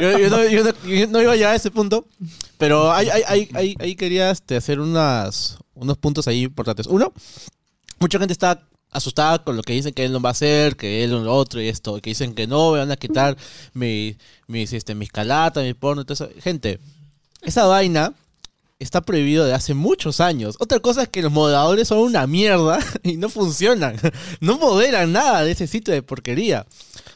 Yo, 0.00 0.30
no, 0.30 0.44
yo 0.48 0.64
no- 0.64 0.88
yo 0.88 1.06
no 1.08 1.22
iba 1.22 1.32
a 1.32 1.36
llegar 1.36 1.52
a 1.52 1.56
ese 1.56 1.70
punto, 1.70 2.06
pero 2.58 2.92
ahí, 2.92 3.08
ahí, 3.08 3.22
ahí, 3.26 3.48
ahí- 3.54 3.76
ahí 3.80 3.96
quería 3.96 4.30
este, 4.30 4.56
hacer 4.56 4.80
unas, 4.80 5.58
unos 5.74 5.96
puntos 5.98 6.28
ahí 6.28 6.42
importantes. 6.42 6.86
Uno, 6.86 7.12
mucha 7.98 8.18
gente 8.18 8.32
está 8.32 8.60
asustada 8.90 9.42
con 9.42 9.56
lo 9.56 9.62
que 9.62 9.72
dicen 9.72 9.92
que 9.94 10.04
él 10.04 10.12
no 10.12 10.20
va 10.20 10.28
a 10.30 10.32
hacer, 10.32 10.76
que 10.76 11.02
él 11.04 11.10
lo 11.10 11.34
otro 11.34 11.60
y 11.60 11.68
esto, 11.68 12.00
que 12.00 12.10
dicen 12.10 12.34
que 12.34 12.46
no, 12.46 12.72
me 12.72 12.78
van 12.78 12.90
a 12.92 12.96
quitar 12.96 13.36
mi, 13.72 14.16
mis, 14.46 14.72
este, 14.72 14.94
mis 14.94 15.10
calatas, 15.10 15.64
mi 15.64 15.74
porno 15.74 16.02
y 16.02 16.04
todo 16.04 16.12
eso. 16.14 16.28
Gente, 16.40 16.78
esa 17.42 17.64
vaina 17.66 18.12
está 18.84 19.00
prohibido 19.00 19.44
de 19.44 19.54
hace 19.54 19.74
muchos 19.74 20.20
años. 20.20 20.56
Otra 20.60 20.78
cosa 20.80 21.02
es 21.02 21.08
que 21.08 21.22
los 21.22 21.32
moderadores 21.32 21.88
son 21.88 21.98
una 21.98 22.26
mierda 22.26 22.78
y 23.02 23.16
no 23.16 23.28
funcionan. 23.28 23.96
No 24.40 24.58
moderan 24.58 25.12
nada 25.12 25.44
de 25.44 25.52
ese 25.52 25.66
sitio 25.66 25.94
de 25.94 26.02
porquería. 26.02 26.66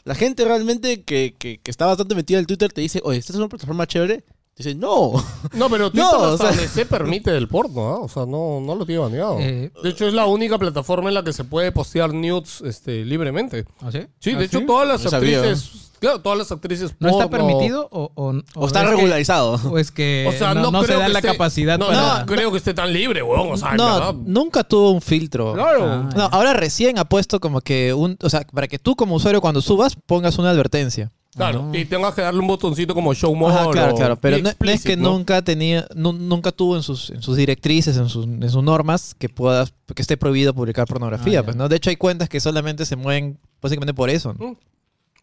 La 0.04 0.14
gente 0.14 0.44
realmente 0.44 1.02
que, 1.02 1.34
que, 1.38 1.58
que 1.58 1.70
está 1.70 1.86
bastante 1.86 2.14
metida 2.14 2.38
en 2.38 2.46
Twitter 2.46 2.72
te 2.72 2.80
dice, 2.80 3.00
oye, 3.04 3.18
¿esta 3.18 3.32
es 3.32 3.38
una 3.38 3.48
plataforma 3.48 3.86
chévere? 3.86 4.24
Dice, 4.58 4.74
no. 4.74 5.12
No, 5.54 5.70
pero 5.70 5.90
Twitter 5.90 6.04
No, 6.10 6.18
o 6.18 6.24
hasta 6.32 6.36
sea- 6.48 6.56
donde 6.56 6.68
se 6.68 6.84
permite 6.84 7.36
el 7.36 7.48
porno, 7.48 7.88
¿ah? 7.88 7.98
O 8.00 8.08
sea, 8.08 8.26
no, 8.26 8.60
no 8.60 8.74
lo 8.74 8.84
tiene 8.84 9.00
baneado. 9.00 9.38
Eh, 9.38 9.70
de 9.82 9.88
hecho, 9.88 10.06
es 10.06 10.12
la 10.14 10.26
única 10.26 10.58
plataforma 10.58 11.08
en 11.08 11.14
la 11.14 11.22
que 11.22 11.32
se 11.32 11.44
puede 11.44 11.70
postear 11.72 12.12
nudes 12.12 12.60
este, 12.62 13.04
libremente. 13.04 13.64
¿Ah, 13.80 13.90
sí? 13.92 14.00
Sí, 14.18 14.32
¿Ah, 14.34 14.38
de 14.38 14.44
hecho, 14.46 14.58
sí? 14.58 14.66
todas 14.66 14.86
las 14.88 15.04
No 15.04 15.10
sabía. 15.10 15.38
actrices... 15.38 15.84
Claro, 16.00 16.20
todas 16.20 16.38
las 16.38 16.52
actrices 16.52 16.94
¿No 17.00 17.08
está 17.08 17.28
porno- 17.28 17.48
permitido 17.48 17.88
o, 17.90 18.12
o, 18.14 18.32
O 18.54 18.66
está 18.68 18.82
es 18.82 18.88
que- 18.90 18.94
regularizado. 18.94 19.60
o 19.68 19.78
es 19.78 19.90
que 19.90 20.26
O 20.28 20.32
sea, 20.38 20.54
no, 20.54 20.62
no, 20.62 20.70
no 20.70 20.84
se 20.84 20.92
da 20.94 21.06
que 21.06 21.12
la 21.12 21.18
esté- 21.18 21.26
capacidad 21.32 21.76
no, 21.76 21.88
para... 21.88 22.20
No, 22.20 22.26
creo 22.26 22.52
que 22.52 22.58
esté 22.58 22.72
tan 22.72 22.92
libre, 22.92 23.20
weón. 23.20 23.50
O 23.52 23.56
sea, 23.56 23.74
No, 23.74 24.12
nunca 24.12 24.62
tuvo 24.62 24.92
un 24.92 25.00
filtro. 25.00 25.54
Claro. 25.54 25.84
Ah, 25.86 26.08
No, 26.16 26.22
ahora 26.30 26.52
recién 26.52 27.00
ha 27.00 27.04
puesto 27.08 27.40
como 27.40 27.60
que 27.62 27.94
un, 27.94 28.16
o 28.22 28.30
sea, 28.30 28.42
para 28.42 28.68
que 28.68 28.78
tú 28.78 28.94
como 28.94 29.16
usuario 29.16 29.40
cuando 29.40 29.60
subas 29.60 29.96
pongas 30.06 30.38
una 30.38 30.50
advertencia. 30.50 31.10
Claro, 31.38 31.70
y 31.72 31.84
tengas 31.86 32.14
que 32.14 32.20
darle 32.20 32.40
un 32.40 32.46
botoncito 32.46 32.94
como 32.94 33.14
show 33.14 33.34
more 33.34 33.54
Ajá, 33.54 33.70
claro, 33.70 33.94
o 33.94 33.96
claro, 33.96 34.16
pero 34.20 34.36
no, 34.38 34.50
no 34.58 34.70
es 34.70 34.82
que 34.84 34.96
nunca 34.96 35.40
tenía, 35.42 35.86
nu- 35.94 36.12
nunca 36.12 36.52
tuvo 36.52 36.76
en 36.76 36.82
sus, 36.82 37.08
en 37.10 37.22
sus 37.22 37.36
directrices, 37.36 37.96
en 37.96 38.08
sus, 38.08 38.26
en 38.26 38.50
sus 38.50 38.62
normas 38.62 39.14
que 39.14 39.28
puedas, 39.28 39.72
que 39.94 40.02
esté 40.02 40.16
prohibido 40.16 40.52
publicar 40.52 40.86
pornografía, 40.86 41.40
Ah, 41.40 41.42
pues, 41.44 41.56
¿no? 41.56 41.68
De 41.68 41.76
hecho 41.76 41.90
hay 41.90 41.96
cuentas 41.96 42.28
que 42.28 42.40
solamente 42.40 42.84
se 42.84 42.96
mueven 42.96 43.38
básicamente 43.62 43.94
por 43.94 44.10
eso, 44.10 44.34
¿no? 44.34 44.56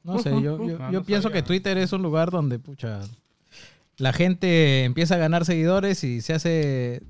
No 0.04 0.20
sé, 0.20 0.30
yo, 0.42 0.66
yo, 0.68 0.78
Ah, 0.80 0.90
yo 0.92 1.00
no 1.00 1.06
pienso 1.06 1.30
sabía. 1.30 1.42
que 1.42 1.48
Twitter 1.48 1.78
es 1.78 1.92
un 1.92 2.02
lugar 2.02 2.32
donde, 2.32 2.60
pucha, 2.60 3.00
la 3.98 4.14
gente 4.14 4.84
empieza 4.84 5.16
a 5.16 5.18
ganar 5.18 5.46
seguidores 5.46 6.04
y 6.04 6.22
se 6.22 6.34
hace... 6.34 7.02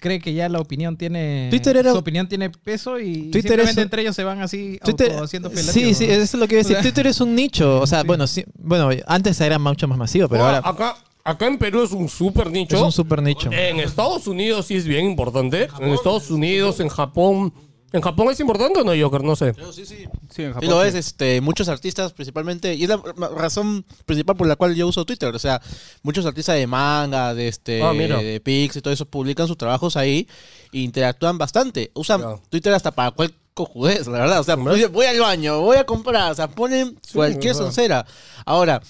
Cree 0.00 0.18
que 0.18 0.32
ya 0.32 0.48
la 0.48 0.58
opinión 0.60 0.96
tiene... 0.96 1.48
Twitter 1.50 1.76
era- 1.76 1.92
Su 1.92 1.98
opinión 1.98 2.28
tiene 2.28 2.50
peso 2.50 2.98
y 2.98 3.30
Twitter 3.30 3.42
simplemente 3.42 3.70
es- 3.72 3.84
entre 3.84 4.02
ellos 4.02 4.16
se 4.16 4.24
van 4.24 4.40
así 4.40 4.78
Twitter, 4.82 5.12
auto 5.12 5.24
haciendo 5.24 5.50
sí, 5.50 5.56
felativo, 5.56 5.94
sí, 5.94 6.06
¿no? 6.06 6.12
eso 6.14 6.22
es 6.22 6.34
lo 6.34 6.48
que 6.48 6.54
iba 6.54 6.60
a 6.60 6.62
decir. 6.64 6.76
O 6.76 6.78
sea- 6.78 6.82
Twitter 6.82 7.06
es 7.06 7.20
un 7.20 7.34
nicho, 7.34 7.80
o 7.80 7.86
sea, 7.86 8.00
Sí. 8.00 8.06
bueno, 8.06 8.26
sí, 8.26 8.44
bueno, 8.58 8.88
antes 9.06 9.40
era 9.40 9.58
mucho 9.58 9.86
más 9.88 9.98
masivo, 9.98 10.28
pero 10.28 10.44
Ahora, 10.44 10.58
ahora 10.58 10.70
acá, 10.90 10.96
acá 11.22 11.46
en 11.46 11.58
Perú 11.58 11.82
es 11.82 11.92
un 11.92 12.08
super 12.08 12.50
nicho. 12.50 12.76
es 12.76 12.82
un 12.82 12.92
super 12.92 13.22
nicho. 13.22 13.50
En 13.52 13.78
Estados 13.78 14.26
Unidos 14.26 14.66
sí 14.66 14.76
es 14.76 14.86
bien 14.86 15.04
importante. 15.04 15.68
En 15.78 15.88
Estados 15.90 16.30
Unidos, 16.30 16.80
en 16.80 16.88
Japón. 16.88 17.52
¿En 17.92 18.00
Japón 18.02 18.28
es 18.30 18.38
importante 18.40 18.80
o 18.80 18.84
no, 18.84 18.92
Joker? 19.00 19.22
No 19.24 19.34
sé. 19.36 19.52
Sí, 19.72 19.84
sí. 19.84 20.04
Sí, 20.30 20.42
en 20.42 20.50
Y 20.50 20.52
Japón. 20.54 20.68
lo 20.68 20.84
es, 20.84 20.94
este, 20.94 21.40
muchos 21.40 21.68
artistas 21.68 22.12
principalmente, 22.12 22.74
y 22.74 22.84
es 22.84 22.88
la 22.88 22.98
ra- 22.98 23.28
razón 23.30 23.84
principal 24.06 24.36
por 24.36 24.46
la 24.46 24.56
cual 24.56 24.74
yo 24.76 24.86
uso 24.86 25.04
Twitter, 25.04 25.34
o 25.34 25.38
sea, 25.38 25.60
muchos 26.02 26.24
artistas 26.24 26.54
de 26.56 26.66
manga, 26.66 27.34
de 27.34 27.48
este, 27.48 27.82
Ah, 27.82 27.92
mira. 27.92 28.18
de 28.18 28.40
Pix 28.40 28.76
y 28.76 28.80
todo 28.80 28.92
eso 28.94 29.06
publican 29.06 29.48
sus 29.48 29.56
trabajos 29.58 29.96
ahí 29.96 30.28
e 30.72 30.78
interactúan 30.78 31.36
bastante. 31.38 31.90
Usan. 31.94 32.22
Twitter 32.48 32.72
hasta 32.74 32.92
para 32.92 33.10
cualquier 33.10 33.40
cojudez, 33.54 34.06
la 34.06 34.20
verdad, 34.20 34.40
o 34.40 34.44
sea, 34.44 34.54
voy, 34.54 34.84
voy 34.86 35.06
al 35.06 35.18
baño, 35.20 35.60
voy 35.60 35.76
a 35.76 35.84
comprar, 35.84 36.30
o 36.30 36.34
sea, 36.34 36.48
ponen 36.48 36.96
cualquier 37.12 37.54
soncera. 37.54 38.06
Ahora, 38.46 38.80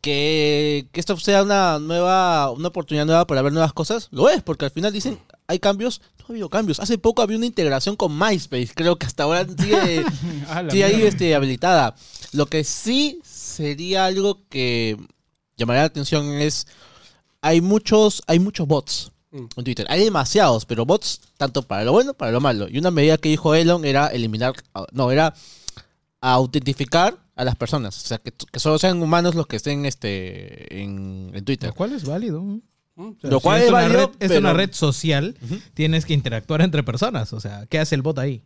que, 0.00 0.86
que 0.92 1.00
esto 1.00 1.16
sea 1.18 1.42
una 1.42 1.78
nueva, 1.78 2.50
una 2.50 2.68
oportunidad 2.68 3.06
nueva 3.06 3.26
para 3.26 3.42
ver 3.42 3.52
nuevas 3.52 3.72
cosas, 3.72 4.08
lo 4.10 4.28
es, 4.28 4.42
porque 4.42 4.66
al 4.66 4.70
final 4.70 4.92
dicen, 4.92 5.18
hay 5.46 5.58
cambios, 5.58 6.00
no 6.18 6.24
ha 6.26 6.32
habido 6.32 6.48
cambios. 6.48 6.80
Hace 6.80 6.98
poco 6.98 7.22
había 7.22 7.36
una 7.36 7.46
integración 7.46 7.96
con 7.96 8.18
MySpace, 8.18 8.70
creo 8.74 8.96
que 8.96 9.06
hasta 9.06 9.24
ahora 9.24 9.46
sigue, 9.46 10.04
Sí, 10.70 10.82
ahí 10.82 11.02
este, 11.02 11.34
habilitada. 11.34 11.94
Lo 12.32 12.46
que 12.46 12.64
sí 12.64 13.20
sería 13.24 14.06
algo 14.06 14.40
que 14.48 14.96
llamaría 15.56 15.82
la 15.82 15.86
atención 15.86 16.34
es 16.34 16.66
hay 17.40 17.60
muchos 17.60 18.22
hay 18.26 18.38
muchos 18.38 18.66
bots 18.66 19.10
Mm. 19.34 19.46
en 19.56 19.64
Twitter. 19.64 19.86
Hay 19.90 20.04
demasiados, 20.04 20.64
pero 20.64 20.86
bots 20.86 21.20
tanto 21.36 21.62
para 21.62 21.82
lo 21.82 21.90
bueno 21.92 22.14
para 22.14 22.30
lo 22.30 22.40
malo. 22.40 22.68
Y 22.70 22.78
una 22.78 22.92
medida 22.92 23.18
que 23.18 23.28
dijo 23.28 23.54
Elon 23.54 23.84
era 23.84 24.06
eliminar 24.06 24.54
no, 24.92 25.10
era 25.10 25.34
autentificar 26.20 27.18
a 27.34 27.44
las 27.44 27.56
personas, 27.56 28.02
o 28.02 28.06
sea, 28.06 28.18
que, 28.18 28.30
que 28.32 28.60
solo 28.60 28.78
sean 28.78 29.02
humanos 29.02 29.34
los 29.34 29.48
que 29.48 29.56
estén 29.56 29.86
este 29.86 30.80
en, 30.80 31.32
en 31.34 31.44
Twitter. 31.44 31.70
Lo 31.70 31.74
cual 31.74 31.92
es 31.92 32.04
válido. 32.04 32.44
O 32.96 33.14
sea, 33.20 33.30
Lo 33.30 33.38
si 33.38 33.42
cual 33.42 33.58
es, 33.58 33.64
es 33.64 33.70
una 33.70 33.80
válido, 33.82 34.00
red, 34.06 34.08
es 34.20 34.28
pero- 34.28 34.40
una 34.40 34.52
red 34.52 34.70
social, 34.72 35.36
tienes 35.74 36.04
que 36.04 36.14
interactuar 36.14 36.60
entre 36.62 36.82
personas. 36.82 37.32
O 37.32 37.40
sea, 37.40 37.66
¿qué 37.66 37.78
hace 37.78 37.94
el 37.94 38.02
bot 38.02 38.18
ahí? 38.18 38.42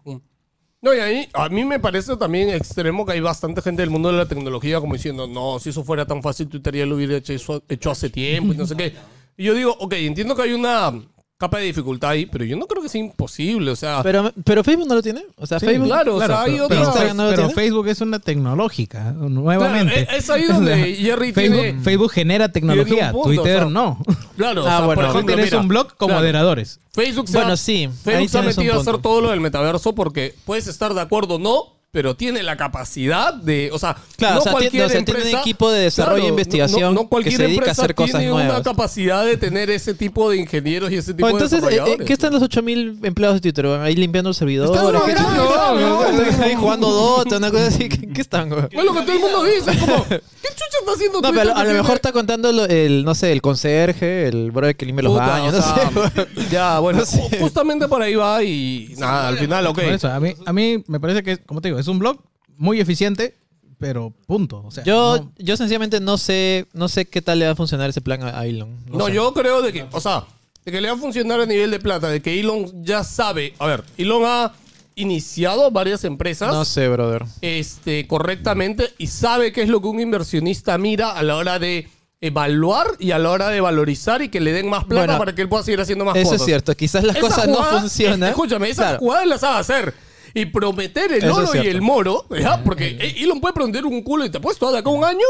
No, 0.80 0.94
y 0.94 0.98
ahí, 1.00 1.28
a 1.34 1.48
mí 1.48 1.64
me 1.64 1.80
parece 1.80 2.16
también 2.16 2.50
extremo 2.50 3.04
que 3.04 3.12
hay 3.12 3.20
bastante 3.20 3.60
gente 3.62 3.82
del 3.82 3.90
mundo 3.90 4.10
de 4.12 4.16
la 4.18 4.26
tecnología 4.26 4.78
como 4.80 4.94
diciendo, 4.94 5.26
no, 5.26 5.58
si 5.58 5.70
eso 5.70 5.82
fuera 5.82 6.06
tan 6.06 6.22
fácil, 6.22 6.48
Twitter 6.48 6.76
ya 6.76 6.86
lo 6.86 6.94
hubiera 6.96 7.16
hecho, 7.16 7.62
hecho 7.68 7.90
hace 7.90 8.10
tiempo 8.10 8.52
y 8.52 8.56
no 8.56 8.64
sé 8.66 8.76
qué. 8.76 8.94
Y 9.36 9.44
yo 9.44 9.54
digo, 9.54 9.76
ok, 9.80 9.92
entiendo 9.94 10.36
que 10.36 10.42
hay 10.42 10.52
una 10.52 10.92
capa 11.38 11.58
de 11.58 11.66
dificultad 11.66 12.10
ahí, 12.10 12.26
pero 12.26 12.44
yo 12.44 12.56
no 12.56 12.66
creo 12.66 12.82
que 12.82 12.88
sea 12.88 13.00
imposible, 13.00 13.70
o 13.70 13.76
sea... 13.76 14.02
Pero, 14.02 14.32
pero 14.44 14.64
Facebook 14.64 14.88
no 14.88 14.96
lo 14.96 15.02
tiene. 15.02 15.22
O 15.36 15.46
sea, 15.46 15.60
Sí, 15.60 15.66
Facebook. 15.66 15.86
claro, 15.86 16.16
o 16.16 16.18
sea, 16.26 16.42
hay 16.42 16.52
pero, 16.52 16.64
otra- 16.64 16.76
pero 16.76 16.88
Instagram 16.88 17.16
no 17.16 17.22
lo 17.24 17.30
pero 17.30 17.42
tiene. 17.46 17.54
Facebook 17.54 17.86
es 17.88 18.00
una 18.00 18.18
tecnológica, 18.18 19.12
nuevamente. 19.12 20.04
Claro, 20.04 20.18
es- 20.18 20.30
ahí 20.30 20.42
donde 20.48 20.94
Jerry 20.96 21.32
Facebook, 21.32 21.60
tiene- 21.62 21.80
Facebook 21.80 22.10
genera 22.10 22.48
tecnología, 22.50 23.12
punto, 23.12 23.28
Twitter 23.28 23.56
o 23.58 23.60
sea, 23.60 23.68
no. 23.70 24.02
Claro, 24.36 24.64
o 24.64 24.66
Ah, 24.66 24.76
sea, 24.78 24.86
bueno, 24.86 25.00
por 25.00 25.10
ejemplo, 25.10 25.22
Twitter 25.34 25.38
es 25.40 25.52
mira, 25.52 25.60
un 25.60 25.68
blog 25.68 25.86
con 25.96 26.08
claro, 26.08 26.20
moderadores. 26.20 26.80
Facebook 26.92 27.28
se 27.28 27.36
Bueno, 27.38 27.52
ha, 27.52 27.56
sí, 27.56 27.88
Facebook 28.02 28.28
se 28.30 28.38
ha 28.38 28.40
tienes 28.40 28.56
metido 28.56 28.74
a 28.76 28.80
hacer 28.80 28.98
todo 28.98 29.20
lo 29.20 29.30
del 29.30 29.40
metaverso 29.40 29.94
porque 29.94 30.34
puedes 30.44 30.66
estar 30.66 30.92
de 30.92 31.00
acuerdo 31.00 31.36
o 31.36 31.38
no, 31.38 31.77
pero 31.90 32.14
tiene 32.14 32.42
la 32.42 32.56
capacidad 32.58 33.32
de, 33.32 33.70
o 33.72 33.78
sea, 33.78 33.96
Claro, 34.16 34.34
no 34.36 34.40
o 34.40 34.42
sea, 34.44 34.52
tiene- 34.52 34.60
cualquier 34.70 34.84
o 34.84 34.88
sea, 34.90 35.04
tiene 35.04 35.10
un 35.20 35.26
empresa- 35.26 35.40
equipo 35.40 35.70
de 35.70 35.80
desarrollo 35.80 36.24
e 36.24 36.28
investigación 36.28 36.96
que 36.96 37.06
cualquier 37.06 37.36
se 37.36 37.42
dedica 37.44 37.52
a 37.52 37.64
empresa 37.64 37.82
hacer 37.82 37.94
cosas 37.94 38.20
tiene 38.20 38.32
una 38.34 38.62
capacidad 38.62 39.24
de 39.24 39.36
tener 39.38 39.70
ese 39.70 39.94
tipo 39.94 40.28
de 40.30 40.36
ingenieros 40.36 40.90
y 40.92 40.96
ese 40.96 41.14
tipo 41.14 41.28
Bueno, 41.28 41.38
de 41.38 41.44
entonces, 41.44 41.58
eh, 41.62 41.66
eh, 41.66 41.70
desarrolladores. 41.70 42.06
¿qué 42.06 42.12
están 42.12 42.32
los 42.34 42.42
8000 42.42 42.98
empleados 43.02 43.36
de 43.36 43.40
Twitter? 43.40 43.66
Ahí 43.80 43.94
limpiando 43.94 44.28
el 44.28 44.34
servidor. 44.36 44.68
Están 45.08 46.42
ahí 46.42 46.54
jugando 46.54 46.90
Dota, 46.90 47.36
una 47.38 47.50
cosa 47.50 47.66
así. 47.68 47.88
¿Qué, 47.88 48.08
qué 48.12 48.20
están, 48.20 48.48
güey? 48.50 48.64
Es 48.70 48.84
lo 48.84 48.92
que 48.94 49.00
todo 49.02 49.12
el 49.12 49.20
mundo 49.20 49.44
dice, 49.44 49.70
es 49.70 49.78
como, 49.78 50.04
¿qué 50.08 50.18
chucha 50.50 50.78
está 50.80 50.92
haciendo 50.94 51.20
No, 51.20 51.28
Twitter 51.28 51.46
pero 51.46 51.56
a 51.58 51.62
que 51.62 51.68
lo 51.72 51.74
mejor 51.82 51.96
está 51.96 52.12
contando 52.12 52.52
lo- 52.52 52.64
el, 52.66 53.04
no 53.04 53.14
sé, 53.14 53.32
el 53.32 53.40
conserje, 53.42 54.28
el 54.28 54.50
brother 54.50 54.76
que 54.76 54.86
limpia 54.86 55.04
los 55.04 55.12
Puta, 55.14 55.26
baños, 55.26 55.54
o 55.54 55.56
no 55.58 55.62
sea, 55.62 56.10
sé. 56.10 56.28
Ya, 56.50 56.78
bueno, 56.80 57.00
No 57.00 57.06
sé. 57.06 57.22
justamente 57.40 57.88
por 57.88 58.02
ahí 58.02 58.14
va 58.14 58.42
y 58.42 58.94
nada, 58.98 59.28
al 59.28 59.38
final, 59.38 59.66
ok. 59.66 59.78
A 60.04 60.16
a 60.48 60.52
mí 60.52 60.82
me 60.86 61.00
parece 61.00 61.22
que, 61.22 61.38
como 61.38 61.60
te 61.60 61.68
digo, 61.68 61.77
es 61.78 61.88
un 61.88 61.98
blog 61.98 62.18
muy 62.56 62.80
eficiente, 62.80 63.34
pero 63.78 64.12
punto. 64.26 64.62
O 64.64 64.70
sea, 64.70 64.84
Yo, 64.84 65.18
no- 65.18 65.32
yo 65.38 65.56
sencillamente 65.56 66.00
no 66.00 66.18
sé, 66.18 66.66
no 66.72 66.88
sé 66.88 67.04
qué 67.06 67.22
tal 67.22 67.38
le 67.38 67.46
va 67.46 67.52
a 67.52 67.56
funcionar 67.56 67.88
ese 67.90 68.00
plan 68.00 68.22
a 68.22 68.38
a 68.38 68.46
Elon. 68.46 68.76
No, 68.90 69.06
sé. 69.06 69.14
yo 69.14 69.32
creo 69.32 69.62
de 69.62 69.72
que, 69.72 69.86
o 69.92 70.00
sea, 70.00 70.24
de 70.64 70.72
que 70.72 70.80
le 70.80 70.88
va 70.90 70.94
a 70.96 70.98
funcionar 70.98 71.40
a 71.40 71.46
nivel 71.46 71.70
de 71.70 71.78
plata, 71.78 72.08
de 72.08 72.20
que 72.20 72.38
Elon 72.40 72.84
ya 72.84 73.04
sabe. 73.04 73.54
A 73.58 73.66
ver, 73.66 73.84
Elon 73.96 74.22
ha 74.26 74.52
iniciado 74.96 75.70
varias 75.70 76.02
empresas 76.04 76.52
No 76.52 76.64
sé, 76.64 76.88
brother. 76.88 77.24
este, 77.40 78.06
correctamente 78.08 78.92
y 78.98 79.06
sabe 79.06 79.52
qué 79.52 79.62
es 79.62 79.68
lo 79.68 79.80
que 79.80 79.86
un 79.86 80.00
inversionista 80.00 80.76
mira 80.76 81.12
a 81.12 81.22
la 81.22 81.36
hora 81.36 81.58
de 81.60 81.88
evaluar 82.20 82.88
y 82.98 83.12
a 83.12 83.18
la 83.20 83.30
hora 83.30 83.48
de 83.48 83.60
valorizar 83.60 84.22
y 84.22 84.28
que 84.28 84.40
le 84.40 84.50
den 84.52 84.68
más 84.68 84.84
plata 84.86 85.06
Bueno, 85.06 85.18
para 85.20 85.34
que 85.36 85.42
él 85.42 85.48
pueda 85.48 85.62
seguir 85.62 85.80
haciendo 85.80 86.04
más 86.04 86.16
Eso 86.16 86.24
cosas. 86.30 86.40
es 86.40 86.46
cierto. 86.46 86.74
Quizás 86.76 87.04
las 87.04 87.16
Esa 87.16 87.26
cosas 87.28 87.44
jugada, 87.46 87.72
no 87.74 87.80
funcionan. 87.80 88.28
Escúchame, 88.30 88.68
esas 88.70 88.84
Claro. 88.86 88.98
jugadas 88.98 89.26
las 89.28 89.40
sabe 89.40 89.58
hacer. 89.60 89.94
Y 90.34 90.46
prometer 90.46 91.12
el 91.12 91.24
Eso 91.24 91.34
oro 91.34 91.62
y 91.62 91.66
el 91.66 91.80
moro, 91.80 92.26
¿ya? 92.38 92.62
Porque 92.64 92.96
eh, 93.00 93.14
Elon 93.18 93.40
puede 93.40 93.54
prometer 93.54 93.84
un 93.86 94.02
culo 94.02 94.24
y 94.24 94.30
te 94.30 94.40
puesto 94.40 94.70
de 94.70 94.78
acá 94.78 94.90
a 94.90 94.92
un 94.92 95.04
año. 95.04 95.26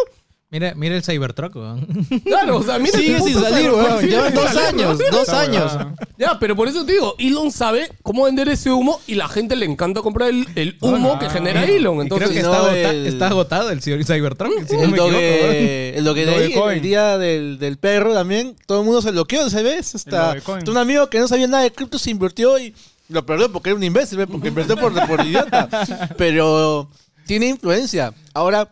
Mira, 0.51 0.73
mira 0.75 0.97
el 0.97 1.03
Cybertruck, 1.05 1.55
weón. 1.57 1.87
Claro, 2.25 2.57
o 2.57 2.63
sea, 2.63 2.79
mira 2.79 2.99
Sigue 2.99 3.17
el 3.17 3.23
sin 3.23 3.35
salir, 3.39 3.71
weón. 3.71 4.01
Llevan 4.01 4.33
dos 4.33 4.45
salir, 4.51 4.81
años, 4.87 4.99
dos 5.11 5.29
años. 5.29 5.77
Ya, 6.17 6.39
pero 6.39 6.57
por 6.57 6.69
eso 6.69 6.87
te 6.87 6.93
digo, 6.93 7.15
Elon 7.19 7.53
sabe 7.53 7.91
cómo 8.03 8.25
vender 8.25 8.49
ese 8.49 8.71
humo 8.73 8.99
y 9.07 9.15
la 9.17 9.29
gente 9.29 9.57
le 9.57 9.67
encanta 9.67 10.01
comprar 10.01 10.31
el, 10.31 10.47
el 10.55 10.79
humo 10.81 11.19
que 11.19 11.29
genera 11.29 11.65
Elon. 11.65 12.01
Entonces, 12.01 12.31
creo 12.31 12.43
que 12.43 12.49
no, 12.49 12.55
está, 12.55 12.67
agota- 12.71 12.91
el- 12.91 13.07
está 13.07 13.27
agotado 13.29 13.71
el 13.71 13.83
Cybertruck, 13.83 14.67
si 14.67 14.77
no 14.77 14.83
el 14.85 14.89
me 14.91 14.97
equivoco. 14.97 15.13
weón. 15.19 15.21
doge, 15.43 15.99
el 15.99 16.05
doge 16.05 16.25
Day, 16.25 16.35
Dogecoin. 16.45 16.77
el 16.79 16.83
día 16.83 17.19
del, 17.19 17.59
del 17.59 17.77
perro 17.77 18.15
también, 18.15 18.57
todo 18.65 18.79
el 18.81 18.87
mundo 18.87 19.03
se 19.03 19.11
bloqueó, 19.11 19.51
¿sabes? 19.51 19.95
Hasta, 19.95 20.31
hasta 20.33 20.71
un 20.71 20.79
amigo 20.79 21.11
que 21.11 21.19
no 21.19 21.29
sabía 21.29 21.47
nada 21.47 21.63
de 21.65 21.73
cripto 21.73 21.99
se 21.99 22.11
invirtió 22.11 22.59
y 22.59 22.75
lo 23.09 23.25
perdió 23.27 23.51
porque 23.53 23.71
era 23.71 23.77
un 23.77 23.83
imbécil, 23.85 24.19
¿ves? 24.19 24.29
porque 24.31 24.49
invirtió 24.49 24.77
por, 24.77 24.93
por 25.07 25.25
idiota. 25.25 25.69
Pero 26.17 26.91
tiene 27.27 27.47
influencia. 27.49 28.13
Ahora, 28.35 28.71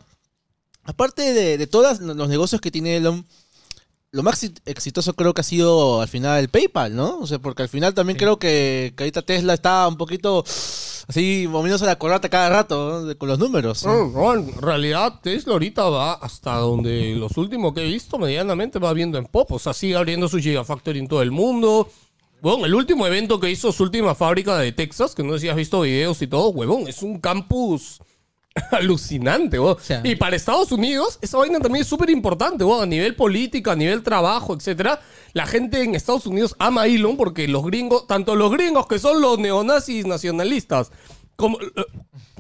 aparte 0.85 1.33
de, 1.33 1.59
de 1.59 1.67
todos 1.67 2.01
los 2.01 2.29
negocios 2.29 2.61
que 2.61 2.71
tiene 2.71 2.97
Elon, 2.97 3.27
lo 4.13 4.23
más 4.23 4.43
exi- 4.45 4.61
exitoso 4.65 5.15
creo 5.15 5.35
que 5.35 5.41
ha 5.41 5.45
sido 5.45 6.01
al 6.01 6.09
final 6.09 6.39
el 6.39 6.49
PayPal, 6.49 6.95
¿no? 6.95 7.19
O 7.19 7.27
sea, 7.27 7.39
porque 7.39 7.63
al 7.63 7.69
final 7.69 7.93
también 7.95 8.17
creo 8.19 8.39
que, 8.39 8.95
que 8.97 9.03
ahorita 9.03 9.23
Tesla 9.23 9.53
está 9.55 9.87
un 9.89 9.97
poquito 9.97 10.45
así 11.09 11.47
moviéndose 11.49 11.85
la 11.87 11.99
colata 11.99 12.29
cada 12.29 12.49
rato 12.49 13.03
¿no? 13.05 13.19
Con 13.19 13.29
los 13.29 13.39
números. 13.39 13.85
¿no? 13.85 14.09
No, 14.09 14.35
no, 14.35 14.35
en 14.35 14.61
realidad 14.63 15.21
Tesla 15.23 15.53
ahorita 15.55 15.85
va 15.89 16.15
hasta 16.15 16.55
donde 16.57 17.15
los 17.17 17.37
últimos 17.37 17.75
que 17.75 17.83
he 17.83 17.93
visto 17.93 18.19
medianamente 18.19 18.79
va 18.79 18.93
viendo 18.93 19.19
en 19.19 19.27
pop. 19.27 19.53
O 19.53 19.59
sea, 19.59 19.73
sigue 19.75 19.97
abriendo 19.97 20.29
su 20.29 20.39
Gigafactory 20.39 20.99
en 21.01 21.09
todo 21.09 21.21
el 21.23 21.31
mundo. 21.31 21.89
Bueno, 22.43 22.67
el 22.67 22.75
último 22.75 23.07
evento 23.07 23.41
que 23.41 23.51
hizo 23.51 23.73
su 23.73 23.83
última 23.83 24.15
fábrica 24.15 24.57
de 24.59 24.73
Texas, 24.73 25.15
que 25.15 25.23
no 25.23 25.33
sé 25.35 25.41
si 25.41 25.49
has 25.49 25.57
visto 25.57 25.81
videos 25.81 26.21
y 26.23 26.27
todo, 26.27 26.51
huevón, 26.51 26.87
es 26.87 27.03
un 27.03 27.19
campus 27.21 27.99
alucinante, 28.71 29.59
huevón. 29.59 29.77
sea- 29.81 30.01
y 30.05 30.17
para 30.17 30.37
Estados 30.37 30.73
Unidos, 30.73 31.19
esa 31.23 31.39
vaina 31.39 31.59
también 31.61 31.83
es 31.83 31.89
súper 31.89 32.11
importante, 32.11 32.65
huevón, 32.65 32.83
a 32.83 32.87
nivel 32.87 33.15
política, 33.15 33.73
a 33.73 33.77
nivel 33.77 34.03
trabajo, 34.03 34.55
etcétera. 34.55 35.01
La 35.33 35.47
gente 35.47 35.83
en 35.83 35.95
Estados 35.95 36.27
Unidos 36.27 36.55
ama 36.59 36.83
a 36.83 36.87
Elon 36.87 37.17
porque 37.17 37.49
los 37.49 37.65
gringos, 37.65 38.07
tanto 38.07 38.35
los 38.37 38.51
gringos 38.53 38.87
que 38.87 38.99
son 38.99 39.21
los 39.21 39.39
neonazis 39.39 40.07
nacionalistas, 40.07 40.91
como, 41.37 41.59
eh, 41.61 41.67